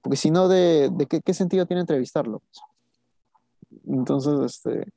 porque 0.00 0.16
si 0.16 0.30
no, 0.30 0.48
¿de, 0.48 0.90
de 0.90 1.06
qué, 1.06 1.20
qué, 1.20 1.34
sentido 1.34 1.66
tiene 1.66 1.82
entrevistarlo? 1.82 2.42
Entonces, 3.86 4.40
este, 4.40 4.90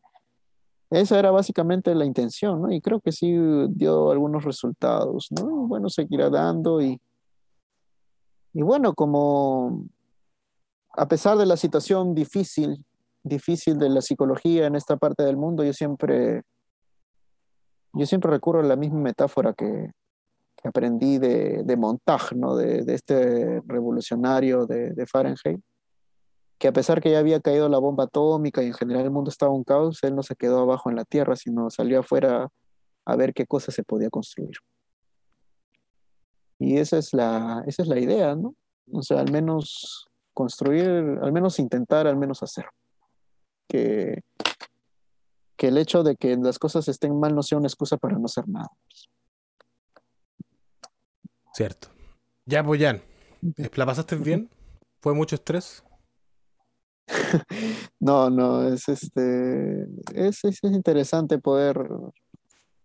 esa 0.92 1.18
era 1.18 1.32
básicamente 1.32 1.96
la 1.96 2.04
intención, 2.04 2.62
¿no? 2.62 2.72
Y 2.72 2.82
creo 2.82 3.00
que 3.00 3.14
sí 3.14 3.34
dio 3.70 4.12
algunos 4.12 4.44
resultados, 4.44 5.30
¿no? 5.32 5.64
Y 5.64 5.68
bueno, 5.68 5.90
seguirá 5.90 6.30
dando 6.30 6.82
y, 6.82 7.00
y 8.54 8.62
bueno, 8.62 8.94
como 8.94 9.86
a 10.94 11.08
pesar 11.08 11.38
de 11.38 11.46
la 11.46 11.56
situación 11.56 12.14
difícil, 12.14 12.84
difícil 13.24 13.80
de 13.80 13.90
la 13.90 14.02
psicología 14.02 14.68
en 14.68 14.76
esta 14.76 14.98
parte 14.98 15.24
del 15.24 15.38
mundo, 15.38 15.64
yo 15.64 15.72
siempre, 15.72 16.44
yo 17.94 18.06
siempre 18.06 18.30
recurro 18.30 18.60
a 18.60 18.64
la 18.64 18.76
misma 18.76 19.00
metáfora 19.00 19.54
que, 19.54 19.92
aprendí 20.64 21.18
de, 21.18 21.64
de 21.64 21.76
Montag, 21.76 22.36
¿no? 22.36 22.56
De, 22.56 22.84
de 22.84 22.94
este 22.94 23.62
revolucionario 23.66 24.68
de, 24.68 24.92
de 24.92 25.08
Fahrenheit 25.08 25.60
que 26.62 26.68
a 26.68 26.74
pesar 26.74 27.02
que 27.02 27.10
ya 27.10 27.18
había 27.18 27.40
caído 27.40 27.68
la 27.70 27.80
bomba 27.80 28.04
atómica 28.04 28.62
y 28.62 28.68
en 28.68 28.76
general 28.76 29.06
el 29.06 29.10
mundo 29.10 29.32
estaba 29.32 29.52
un 29.52 29.64
caos, 29.64 29.98
él 30.04 30.16
no 30.16 30.22
se 30.22 30.36
quedó 30.36 30.60
abajo 30.60 30.92
en 30.92 30.96
la 30.96 31.06
tierra, 31.06 31.36
sino 31.36 31.72
salió 31.72 32.02
afuera 32.02 32.50
a 33.04 33.16
ver 33.16 33.34
qué 33.34 33.48
cosas 33.48 33.74
se 33.74 33.82
podía 33.82 34.12
construir. 34.12 34.58
Y 36.60 36.78
esa 36.78 37.00
es 37.00 37.16
la, 37.16 37.64
esa 37.66 37.82
es 37.82 37.88
la 37.88 38.00
idea, 38.00 38.36
¿no? 38.36 38.54
O 38.92 39.02
sea, 39.02 39.22
al 39.22 39.32
menos 39.32 40.08
construir, 40.36 40.88
al 41.24 41.32
menos 41.32 41.58
intentar, 41.58 42.06
al 42.06 42.16
menos 42.16 42.44
hacer. 42.44 42.66
Que, 43.68 44.22
que 45.58 45.70
el 45.70 45.80
hecho 45.80 46.04
de 46.04 46.16
que 46.16 46.38
las 46.38 46.60
cosas 46.60 46.88
estén 46.88 47.20
mal 47.20 47.34
no 47.34 47.42
sea 47.42 47.58
una 47.58 47.70
excusa 47.70 47.98
para 47.98 48.20
no 48.20 48.26
hacer 48.26 48.48
nada. 48.48 48.70
Cierto. 51.56 51.88
Ya, 52.46 52.62
Boyan, 52.62 53.02
¿la 53.74 53.86
pasaste 53.88 54.16
bien? 54.16 54.48
¿Fue 55.00 55.16
mucho 55.16 55.34
estrés? 55.34 55.84
no, 58.00 58.30
no, 58.30 58.68
es 58.68 58.88
este, 58.90 59.88
es, 60.14 60.44
es, 60.44 60.64
interesante 60.64 61.38
poder, 61.38 61.78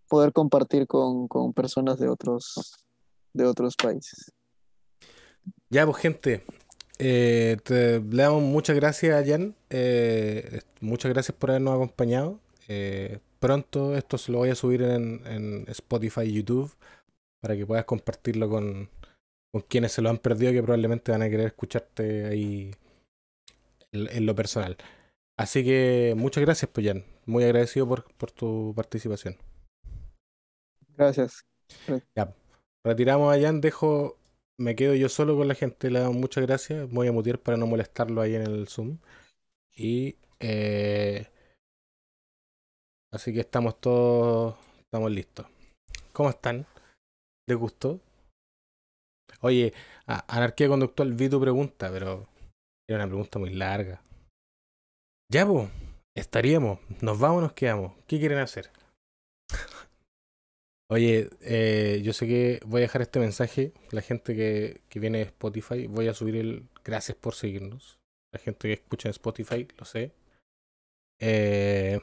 poder 0.08 0.32
compartir 0.32 0.86
con, 0.86 1.28
con, 1.28 1.52
personas 1.52 1.98
de 1.98 2.08
otros, 2.08 2.74
de 3.32 3.44
otros 3.44 3.74
países. 3.76 4.32
Ya, 5.70 5.84
pues 5.86 5.98
gente, 5.98 6.44
eh, 6.98 7.56
le 7.68 8.22
damos 8.22 8.42
muchas 8.42 8.76
gracias 8.76 9.14
a 9.14 9.26
Jan, 9.26 9.54
eh, 9.70 10.60
muchas 10.80 11.12
gracias 11.12 11.36
por 11.36 11.50
habernos 11.50 11.74
acompañado. 11.74 12.40
Eh, 12.68 13.20
pronto 13.38 13.96
esto 13.96 14.18
se 14.18 14.32
lo 14.32 14.38
voy 14.38 14.50
a 14.50 14.54
subir 14.54 14.82
en, 14.82 15.22
en 15.26 15.64
Spotify 15.68 16.22
y 16.22 16.32
YouTube 16.32 16.74
para 17.40 17.56
que 17.56 17.66
puedas 17.66 17.84
compartirlo 17.84 18.48
con, 18.48 18.88
con 19.52 19.62
quienes 19.62 19.92
se 19.92 20.02
lo 20.02 20.10
han 20.10 20.18
perdido 20.18 20.52
que 20.52 20.62
probablemente 20.62 21.12
van 21.12 21.22
a 21.22 21.30
querer 21.30 21.46
escucharte 21.46 22.24
ahí 22.26 22.72
en 24.10 24.26
lo 24.26 24.34
personal. 24.34 24.76
Así 25.38 25.64
que 25.64 26.14
muchas 26.16 26.44
gracias, 26.44 26.70
Poyan. 26.70 27.04
Muy 27.26 27.44
agradecido 27.44 27.86
por, 27.86 28.04
por 28.14 28.30
tu 28.30 28.72
participación. 28.74 29.36
Gracias. 30.96 31.44
Ya, 32.14 32.34
retiramos 32.84 33.34
a 33.34 33.40
Jan, 33.40 33.60
dejo, 33.60 34.18
me 34.58 34.74
quedo 34.76 34.94
yo 34.94 35.08
solo 35.08 35.36
con 35.36 35.48
la 35.48 35.54
gente, 35.54 35.90
le 35.90 36.00
damos 36.00 36.16
muchas 36.16 36.46
gracias. 36.46 36.88
Voy 36.90 37.08
a 37.08 37.12
mutear 37.12 37.38
para 37.38 37.58
no 37.58 37.66
molestarlo 37.66 38.20
ahí 38.20 38.34
en 38.34 38.42
el 38.42 38.68
Zoom. 38.68 38.98
Y 39.74 40.16
eh, 40.40 41.26
así 43.12 43.32
que 43.34 43.40
estamos 43.40 43.78
todos, 43.80 44.56
estamos 44.80 45.10
listos. 45.10 45.46
¿Cómo 46.12 46.30
están? 46.30 46.66
¿Les 47.46 47.58
gustó? 47.58 48.00
Oye, 49.40 49.74
Anarquía 50.06 50.68
Conductual 50.68 51.12
vi 51.12 51.28
tu 51.28 51.40
pregunta, 51.40 51.90
pero 51.92 52.26
era 52.88 53.00
una 53.00 53.08
pregunta 53.08 53.38
muy 53.38 53.50
larga. 53.50 54.02
Ya, 55.30 55.46
pues, 55.46 55.68
estaríamos. 56.14 56.78
¿Nos 57.00 57.18
vamos 57.18 57.38
o 57.38 57.40
nos 57.42 57.52
quedamos? 57.52 57.92
¿Qué 58.06 58.18
quieren 58.18 58.38
hacer? 58.38 58.70
Oye, 60.90 61.28
eh, 61.40 62.00
yo 62.04 62.12
sé 62.12 62.28
que 62.28 62.60
voy 62.64 62.80
a 62.80 62.82
dejar 62.82 63.02
este 63.02 63.18
mensaje. 63.18 63.72
La 63.90 64.02
gente 64.02 64.36
que, 64.36 64.82
que 64.88 65.00
viene 65.00 65.18
de 65.18 65.24
Spotify, 65.24 65.88
voy 65.88 66.06
a 66.06 66.14
subir 66.14 66.36
el 66.36 66.68
gracias 66.84 67.16
por 67.16 67.34
seguirnos. 67.34 67.98
La 68.32 68.38
gente 68.38 68.68
que 68.68 68.74
escucha 68.74 69.08
en 69.08 69.10
Spotify, 69.10 69.66
lo 69.78 69.84
sé. 69.84 70.12
Eh, 71.20 72.00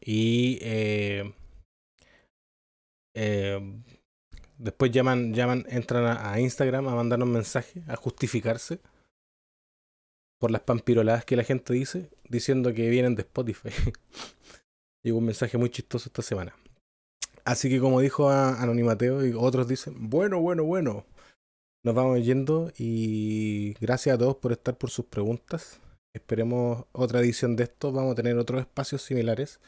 y 0.00 0.58
eh, 0.62 1.32
después 4.58 4.90
llaman, 4.90 5.34
llaman, 5.34 5.66
entran 5.68 6.04
a, 6.04 6.32
a 6.32 6.40
Instagram 6.40 6.88
a 6.88 6.96
mandarnos 6.96 7.28
mensajes, 7.28 7.88
a 7.88 7.94
justificarse 7.94 8.80
por 10.40 10.50
las 10.50 10.62
pampiroladas 10.62 11.24
que 11.24 11.36
la 11.36 11.44
gente 11.44 11.72
dice, 11.74 12.10
diciendo 12.28 12.72
que 12.72 12.88
vienen 12.88 13.14
de 13.14 13.22
Spotify. 13.22 13.68
Llegó 15.04 15.18
un 15.18 15.26
mensaje 15.26 15.58
muy 15.58 15.70
chistoso 15.70 16.08
esta 16.08 16.22
semana. 16.22 16.56
Así 17.44 17.68
que 17.68 17.78
como 17.78 18.00
dijo 18.00 18.30
Anonimateo 18.30 19.24
y 19.24 19.34
otros 19.34 19.68
dicen, 19.68 20.08
bueno, 20.08 20.40
bueno, 20.40 20.64
bueno. 20.64 21.04
Nos 21.84 21.94
vamos 21.94 22.24
yendo 22.24 22.72
y 22.76 23.74
gracias 23.80 24.14
a 24.14 24.18
todos 24.18 24.36
por 24.36 24.52
estar 24.52 24.76
por 24.76 24.90
sus 24.90 25.06
preguntas. 25.06 25.80
Esperemos 26.14 26.84
otra 26.92 27.20
edición 27.20 27.56
de 27.56 27.64
esto. 27.64 27.92
Vamos 27.92 28.12
a 28.12 28.14
tener 28.16 28.36
otros 28.36 28.60
espacios 28.60 29.02
similares. 29.02 29.60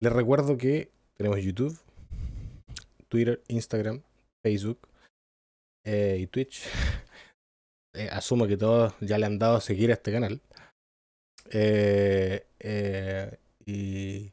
Les 0.00 0.12
recuerdo 0.12 0.56
que 0.56 0.90
tenemos 1.16 1.40
YouTube, 1.40 1.78
Twitter, 3.08 3.42
Instagram, 3.48 4.02
Facebook 4.42 4.78
eh, 5.84 6.18
y 6.20 6.26
Twitch. 6.26 6.64
Eh, 7.98 8.08
asumo 8.12 8.46
que 8.46 8.56
todos 8.56 8.94
ya 9.00 9.18
le 9.18 9.26
han 9.26 9.38
dado 9.38 9.56
a 9.56 9.60
seguir 9.60 9.90
a 9.90 9.94
este 9.94 10.12
canal. 10.12 10.40
Eh, 11.50 12.46
eh, 12.60 13.38
y 13.66 14.30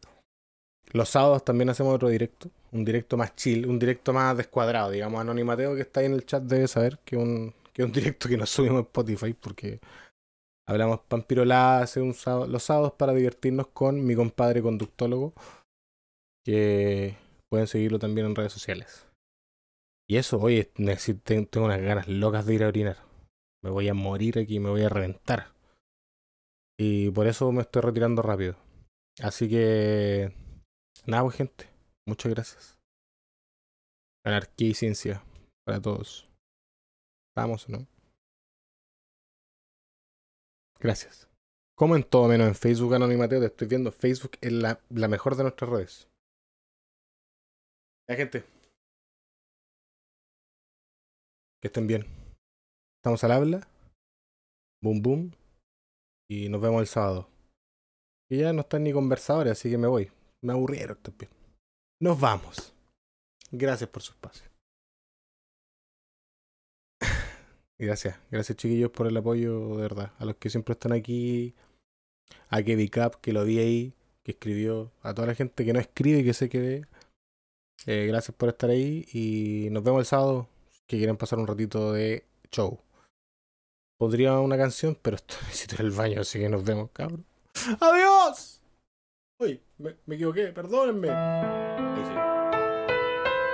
los 0.92 1.10
sábados 1.10 1.44
también 1.44 1.70
hacemos 1.70 1.96
otro 1.96 2.10
directo, 2.10 2.50
un 2.72 2.86
directo 2.86 3.18
más 3.18 3.36
chill, 3.36 3.66
un 3.68 3.80
directo 3.80 4.14
más 4.14 4.38
descuadrado, 4.38 4.92
digamos. 4.92 5.20
Anonimateo 5.22 5.76
que 5.76 5.82
está 5.82 6.02
ahí 6.02 6.06
en 6.08 6.14
el 6.14 6.26
chat 6.26 6.44
debe 6.44 6.68
saber 6.68 7.00
que 7.04 7.18
un, 7.18 7.54
que 7.74 7.84
un 7.84 7.92
directo 7.94 8.30
que 8.30 8.38
nos 8.38 8.50
subimos 8.50 8.80
en 8.80 8.86
Spotify 8.86 9.34
porque 9.34 9.80
Hablamos 10.68 11.02
pampirolada 11.02 11.84
hace 11.84 12.02
un 12.02 12.16
sábado, 12.16 12.48
los 12.48 12.64
sábados 12.64 12.94
para 12.94 13.14
divertirnos 13.14 13.68
con 13.68 14.04
mi 14.04 14.16
compadre 14.16 14.64
conductólogo, 14.64 15.34
que 16.44 17.16
pueden 17.50 17.68
seguirlo 17.68 18.00
también 18.00 18.26
en 18.26 18.36
redes 18.36 18.54
sociales. 18.54 19.08
Y 20.10 20.18
eso, 20.18 20.40
oye, 20.40 20.66
tengo 20.66 21.66
unas 21.66 21.82
ganas 21.82 22.08
locas 22.08 22.48
de 22.48 22.56
ir 22.56 22.64
a 22.64 22.68
orinar. 22.68 22.98
Me 23.66 23.72
voy 23.72 23.90
a 23.90 23.96
morir 23.96 24.38
aquí, 24.38 24.60
me 24.60 24.70
voy 24.70 24.84
a 24.84 24.90
reventar. 24.90 25.52
Y 26.80 27.10
por 27.10 27.26
eso 27.26 27.52
me 27.52 27.64
estoy 27.64 27.82
retirando 27.82 28.22
rápido. 28.22 28.56
Así 29.24 29.50
que, 29.50 30.32
nada, 31.08 31.24
pues 31.24 31.38
gente, 31.38 31.68
muchas 32.08 32.32
gracias. 32.32 32.78
Anarquía 34.24 34.70
y 34.70 34.74
ciencia 34.76 35.24
para 35.66 35.82
todos. 35.82 36.30
Vamos, 37.36 37.68
¿no? 37.68 37.88
Gracias. 40.80 41.28
Como 41.76 41.96
en 41.96 42.04
todo 42.04 42.28
menos 42.28 42.48
en 42.48 42.54
Facebook, 42.54 42.94
Anonimateo, 42.94 43.40
te 43.40 43.48
estoy 43.48 43.68
viendo. 43.68 43.92
Facebook 43.92 44.38
es 44.42 44.52
la, 44.52 44.80
la 44.90 45.08
mejor 45.08 45.36
de 45.36 45.42
nuestras 45.42 45.72
redes. 45.72 46.08
Ya, 48.08 48.16
gente. 48.16 48.44
Que 51.60 51.68
estén 51.68 51.88
bien. 51.88 52.25
Estamos 53.06 53.24
al 53.24 53.34
habla. 53.34 53.68
Boom, 54.82 55.00
boom. 55.04 55.32
Y 56.28 56.50
nos 56.50 56.60
vemos 56.60 56.82
el 56.82 56.88
sábado. 56.88 57.30
Y 58.28 58.40
ya 58.40 58.52
no 58.52 58.62
están 58.62 58.84
ni 58.84 58.94
conversadores, 58.94 59.52
así 59.52 59.70
que 59.70 59.78
me 59.78 59.86
voy. 59.86 60.12
Me 60.42 60.54
aburrieron 60.54 60.98
también. 60.98 61.30
Nos 62.02 62.20
vamos. 62.20 62.74
Gracias 63.52 63.92
por 63.92 64.02
su 64.02 64.14
espacio. 64.14 64.50
Gracias, 67.78 68.20
gracias 68.32 68.58
chiquillos 68.58 68.90
por 68.90 69.06
el 69.06 69.18
apoyo, 69.18 69.76
de 69.76 69.84
verdad. 69.84 70.12
A 70.18 70.26
los 70.26 70.38
que 70.38 70.50
siempre 70.50 70.74
están 70.74 70.92
aquí, 70.92 71.54
a 72.50 72.64
Kevin 72.64 72.88
Cap, 72.88 73.22
que 73.22 73.34
lo 73.34 73.46
vi 73.46 73.60
ahí, 73.60 73.94
que 74.24 74.32
escribió, 74.32 74.92
a 75.04 75.14
toda 75.14 75.28
la 75.28 75.36
gente 75.36 75.64
que 75.64 75.74
no 75.74 75.80
escribe 75.80 76.22
y 76.22 76.26
que 76.26 76.34
sé 76.34 76.50
que 76.50 76.60
ve. 76.60 76.86
Eh, 77.86 78.08
gracias 78.08 78.36
por 78.36 78.50
estar 78.50 78.72
ahí 78.72 79.06
y 79.14 79.70
nos 79.70 79.84
vemos 79.84 80.00
el 80.00 80.06
sábado, 80.08 80.50
que 80.88 80.98
quieren 80.98 81.18
pasar 81.18 81.38
un 81.38 81.46
ratito 81.46 81.94
de 81.94 82.26
show. 82.52 82.80
Podría 83.98 84.40
una 84.40 84.58
canción, 84.58 84.98
pero 85.02 85.16
esto 85.16 85.36
necesito 85.46 85.76
ir 85.76 85.82
al 85.82 85.92
baño, 85.92 86.22
así 86.22 86.40
que 86.40 86.50
nos 86.50 86.64
vemos, 86.64 86.90
cabrón. 86.92 87.26
¡Adiós! 87.80 88.62
Uy, 89.40 89.62
me, 89.78 89.96
me 90.06 90.16
equivoqué, 90.16 90.48
perdónenme. 90.48 91.08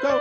Chao. 0.01 0.19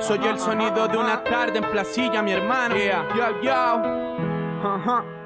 Soy 0.00 0.18
el 0.26 0.38
sonido 0.38 0.86
de 0.86 0.98
una 0.98 1.24
tarde 1.24 1.58
en 1.58 1.70
placilla, 1.70 2.22
mi 2.22 2.32
hermano. 2.32 2.76
Yeah, 2.76 3.08
yo, 3.16 3.42
yo. 3.42 5.23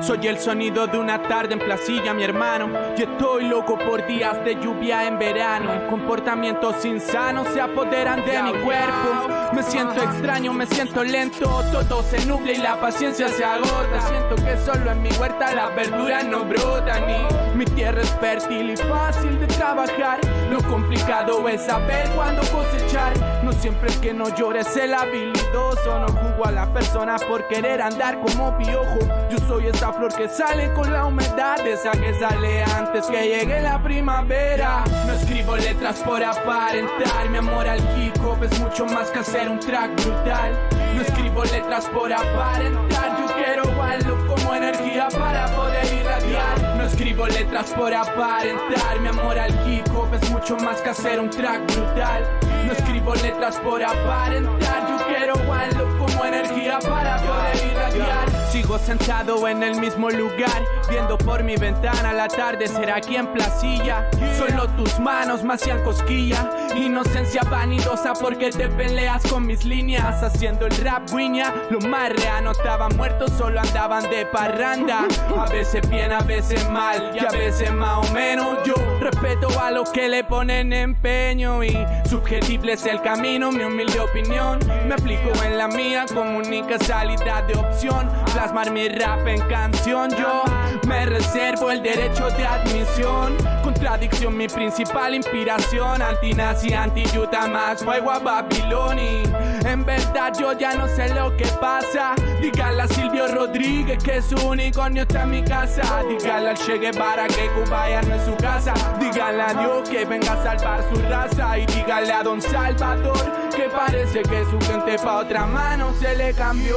Soy 0.00 0.26
el 0.26 0.38
sonido 0.38 0.86
de 0.86 0.98
una 0.98 1.22
tarde 1.22 1.54
en 1.54 1.58
placilla, 1.58 2.14
mi 2.14 2.22
hermano. 2.22 2.68
Y 2.96 3.02
estoy 3.02 3.44
loco 3.44 3.78
por 3.78 4.06
días 4.06 4.42
de 4.44 4.54
lluvia 4.54 5.06
en 5.06 5.18
verano. 5.18 5.88
Comportamientos 5.88 6.84
insanos 6.84 7.48
se 7.48 7.60
apoderan 7.60 8.24
de 8.24 8.42
mi 8.42 8.52
cuerpo. 8.62 9.28
Me 9.52 9.62
siento 9.62 10.02
extraño, 10.02 10.52
me 10.52 10.66
siento 10.66 11.04
lento. 11.04 11.62
Todo 11.72 12.02
se 12.02 12.24
nubla 12.26 12.52
y 12.52 12.58
la 12.58 12.80
paciencia 12.80 13.28
se 13.28 13.44
agota. 13.44 14.00
Siento 14.08 14.36
que 14.36 14.56
solo 14.58 14.90
en 14.92 15.02
mi 15.02 15.10
huerta 15.18 15.54
las 15.54 15.74
verduras 15.74 16.24
no 16.24 16.44
brotan. 16.44 17.02
Y 17.10 17.56
mi 17.56 17.64
tierra 17.64 18.00
es 18.00 18.10
fértil 18.20 18.70
y 18.70 18.76
fácil 18.76 19.38
de 19.38 19.46
trabajar. 19.46 20.20
Lo 20.50 20.62
complicado 20.62 21.48
es 21.48 21.62
saber 21.62 22.08
cuándo 22.10 22.42
cosechar. 22.42 23.12
No 23.46 23.52
siempre 23.52 23.88
es 23.88 23.96
que 23.98 24.12
no 24.12 24.34
llores 24.34 24.76
el 24.76 24.92
habilidoso. 24.92 26.00
No 26.00 26.08
jugo 26.08 26.46
a 26.46 26.50
las 26.50 26.66
personas 26.70 27.22
por 27.22 27.46
querer 27.46 27.80
andar 27.80 28.18
como 28.20 28.58
piojo. 28.58 28.98
Yo 29.30 29.38
soy 29.46 29.68
esa 29.68 29.92
flor 29.92 30.12
que 30.12 30.28
sale 30.28 30.74
con 30.74 30.92
la 30.92 31.04
humedad, 31.04 31.64
esa 31.64 31.92
que 31.92 32.12
sale 32.18 32.64
antes 32.64 33.06
que 33.06 33.28
llegue 33.28 33.60
la 33.60 33.80
primavera. 33.80 34.82
No 35.06 35.12
escribo 35.12 35.56
letras 35.56 36.00
por 36.00 36.24
aparentar, 36.24 37.30
mi 37.30 37.38
amor 37.38 37.68
al 37.68 37.78
hip 37.96 38.14
hop 38.24 38.42
es 38.42 38.58
mucho 38.58 38.84
más 38.86 39.10
que 39.10 39.20
hacer 39.20 39.48
un 39.48 39.60
track 39.60 39.94
brutal. 39.94 40.52
No 40.96 41.02
escribo 41.02 41.44
letras 41.44 41.86
por 41.86 42.12
aparentar, 42.12 43.16
yo 43.20 43.32
quiero 43.32 43.82
algo 43.82 44.26
como 44.26 44.54
energía 44.56 45.06
para 45.16 45.46
poder 45.54 45.84
irradiar. 45.94 46.76
No 46.76 46.82
escribo 46.82 47.28
letras 47.28 47.72
por 47.74 47.94
aparentar, 47.94 49.00
mi 49.00 49.06
amor 49.06 49.38
al 49.38 49.52
hip 49.68 49.86
es 50.16 50.30
mucho 50.30 50.56
más 50.56 50.80
que 50.80 50.90
hacer 50.90 51.20
un 51.20 51.30
track 51.30 51.60
brutal. 51.72 52.24
No 52.66 52.72
escribo 52.72 53.14
letras 53.14 53.58
por 53.58 53.82
aparentar, 53.82 54.88
yo 54.88 55.06
quiero 55.06 55.52
algo 55.52 55.98
como 55.98 56.24
energía 56.24 56.78
para 56.78 57.16
poder 57.18 57.66
irradiar. 57.70 58.35
Sigo 58.56 58.78
sentado 58.78 59.46
en 59.48 59.62
el 59.62 59.78
mismo 59.78 60.08
lugar, 60.08 60.64
viendo 60.88 61.18
por 61.18 61.44
mi 61.44 61.56
ventana 61.56 62.14
la 62.14 62.26
tarde 62.26 62.66
será 62.66 62.96
aquí 62.96 63.16
en 63.16 63.26
Placilla. 63.26 64.08
Solo 64.38 64.66
tus 64.78 64.98
manos 64.98 65.44
me 65.44 65.52
hacían 65.52 65.84
cosquilla, 65.84 66.48
inocencia 66.74 67.42
vanidosa 67.42 68.14
porque 68.14 68.48
te 68.48 68.70
peleas 68.70 69.22
con 69.30 69.46
mis 69.46 69.66
líneas, 69.66 70.22
haciendo 70.22 70.64
el 70.64 70.74
rap 70.78 71.06
guiña. 71.10 71.52
Los 71.68 71.84
más 71.84 72.12
no 72.42 72.52
estaban 72.52 72.96
muertos, 72.96 73.30
solo 73.36 73.60
andaban 73.60 74.08
de 74.08 74.24
parranda. 74.24 75.06
A 75.38 75.44
veces 75.50 75.86
bien, 75.90 76.10
a 76.10 76.20
veces 76.20 76.66
mal, 76.70 77.12
y 77.14 77.18
a 77.18 77.28
veces 77.28 77.70
más 77.74 78.08
o 78.08 78.12
menos. 78.14 78.56
Yo 78.64 78.74
respeto 79.00 79.48
a 79.60 79.70
los 79.70 79.90
que 79.90 80.08
le 80.08 80.24
ponen 80.24 80.72
empeño 80.72 81.62
y 81.62 81.76
subjetible 82.08 82.72
es 82.72 82.86
el 82.86 83.02
camino, 83.02 83.52
mi 83.52 83.64
humilde 83.64 84.00
opinión. 84.00 84.60
Me 84.86 84.94
aplico 84.94 85.30
en 85.44 85.58
la 85.58 85.68
mía 85.68 86.06
como 86.14 86.38
única 86.38 86.78
salida 86.78 87.42
de 87.42 87.54
opción 87.54 88.08
plasmar 88.46 88.70
mi 88.70 88.88
rap 88.88 89.26
en 89.26 89.40
canción. 89.48 90.10
Yo 90.10 90.44
me 90.86 91.04
reservo 91.06 91.70
el 91.70 91.82
derecho 91.82 92.28
de 92.30 92.46
admisión. 92.46 93.36
Contradicción, 93.64 94.36
mi 94.36 94.46
principal 94.46 95.14
inspiración. 95.14 96.00
Antinazi, 96.00 96.72
anti-yuta, 96.72 97.48
más 97.48 97.82
fuego 97.82 98.12
a 98.12 98.20
Babiloni. 98.20 99.22
En 99.64 99.84
verdad, 99.84 100.32
yo 100.38 100.52
ya 100.52 100.74
no 100.74 100.86
sé 100.86 101.12
lo 101.14 101.36
que 101.36 101.46
pasa. 101.60 102.14
Dígale 102.40 102.82
a 102.82 102.88
Silvio 102.88 103.26
Rodríguez 103.28 104.02
que 104.02 104.22
su 104.22 104.36
unicornio 104.46 105.02
está 105.02 105.24
en 105.24 105.30
mi 105.30 105.42
casa. 105.42 106.04
Dígale 106.08 106.50
al 106.50 106.56
Che 106.56 106.78
Guevara 106.78 107.26
que 107.26 107.50
Cuba 107.50 107.88
ya 107.88 108.02
no 108.02 108.14
es 108.14 108.24
su 108.24 108.36
casa. 108.36 108.74
Dígale 109.00 109.42
a 109.42 109.54
Dios 109.54 109.88
que 109.88 110.04
venga 110.04 110.34
a 110.34 110.42
salvar 110.42 110.84
su 110.92 111.02
raza. 111.02 111.58
Y 111.58 111.66
dígale 111.66 112.12
a 112.12 112.22
Don 112.22 112.40
Salvador 112.40 113.46
que 113.56 113.68
parece 113.70 114.22
que 114.22 114.44
su 114.44 114.58
gente 114.60 114.96
pa' 115.02 115.18
otra 115.18 115.46
mano 115.46 115.92
se 115.98 116.14
le 116.14 116.32
cambió. 116.34 116.76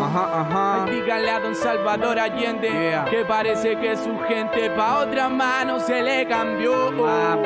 Ajá, 0.00 0.40
ajá. 0.40 0.55
Dígale 0.90 1.30
a 1.30 1.40
Don 1.40 1.54
Salvador 1.54 2.18
Allende 2.18 2.70
que 3.10 3.24
parece 3.24 3.76
que 3.76 3.96
su 3.96 4.18
gente 4.28 4.70
pa' 4.70 5.00
otra 5.00 5.28
mano 5.28 5.78
se 5.80 6.02
le 6.02 6.26
cambió. 6.26 6.92
Ah, 7.06 7.36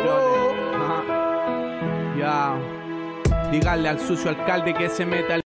Ya. 2.17 2.55
Dígale 3.51 3.89
al 3.89 3.99
sucio 3.99 4.31
alcalde 4.31 4.75
que 4.75 4.89
se 4.89 5.05
meta 5.05 5.41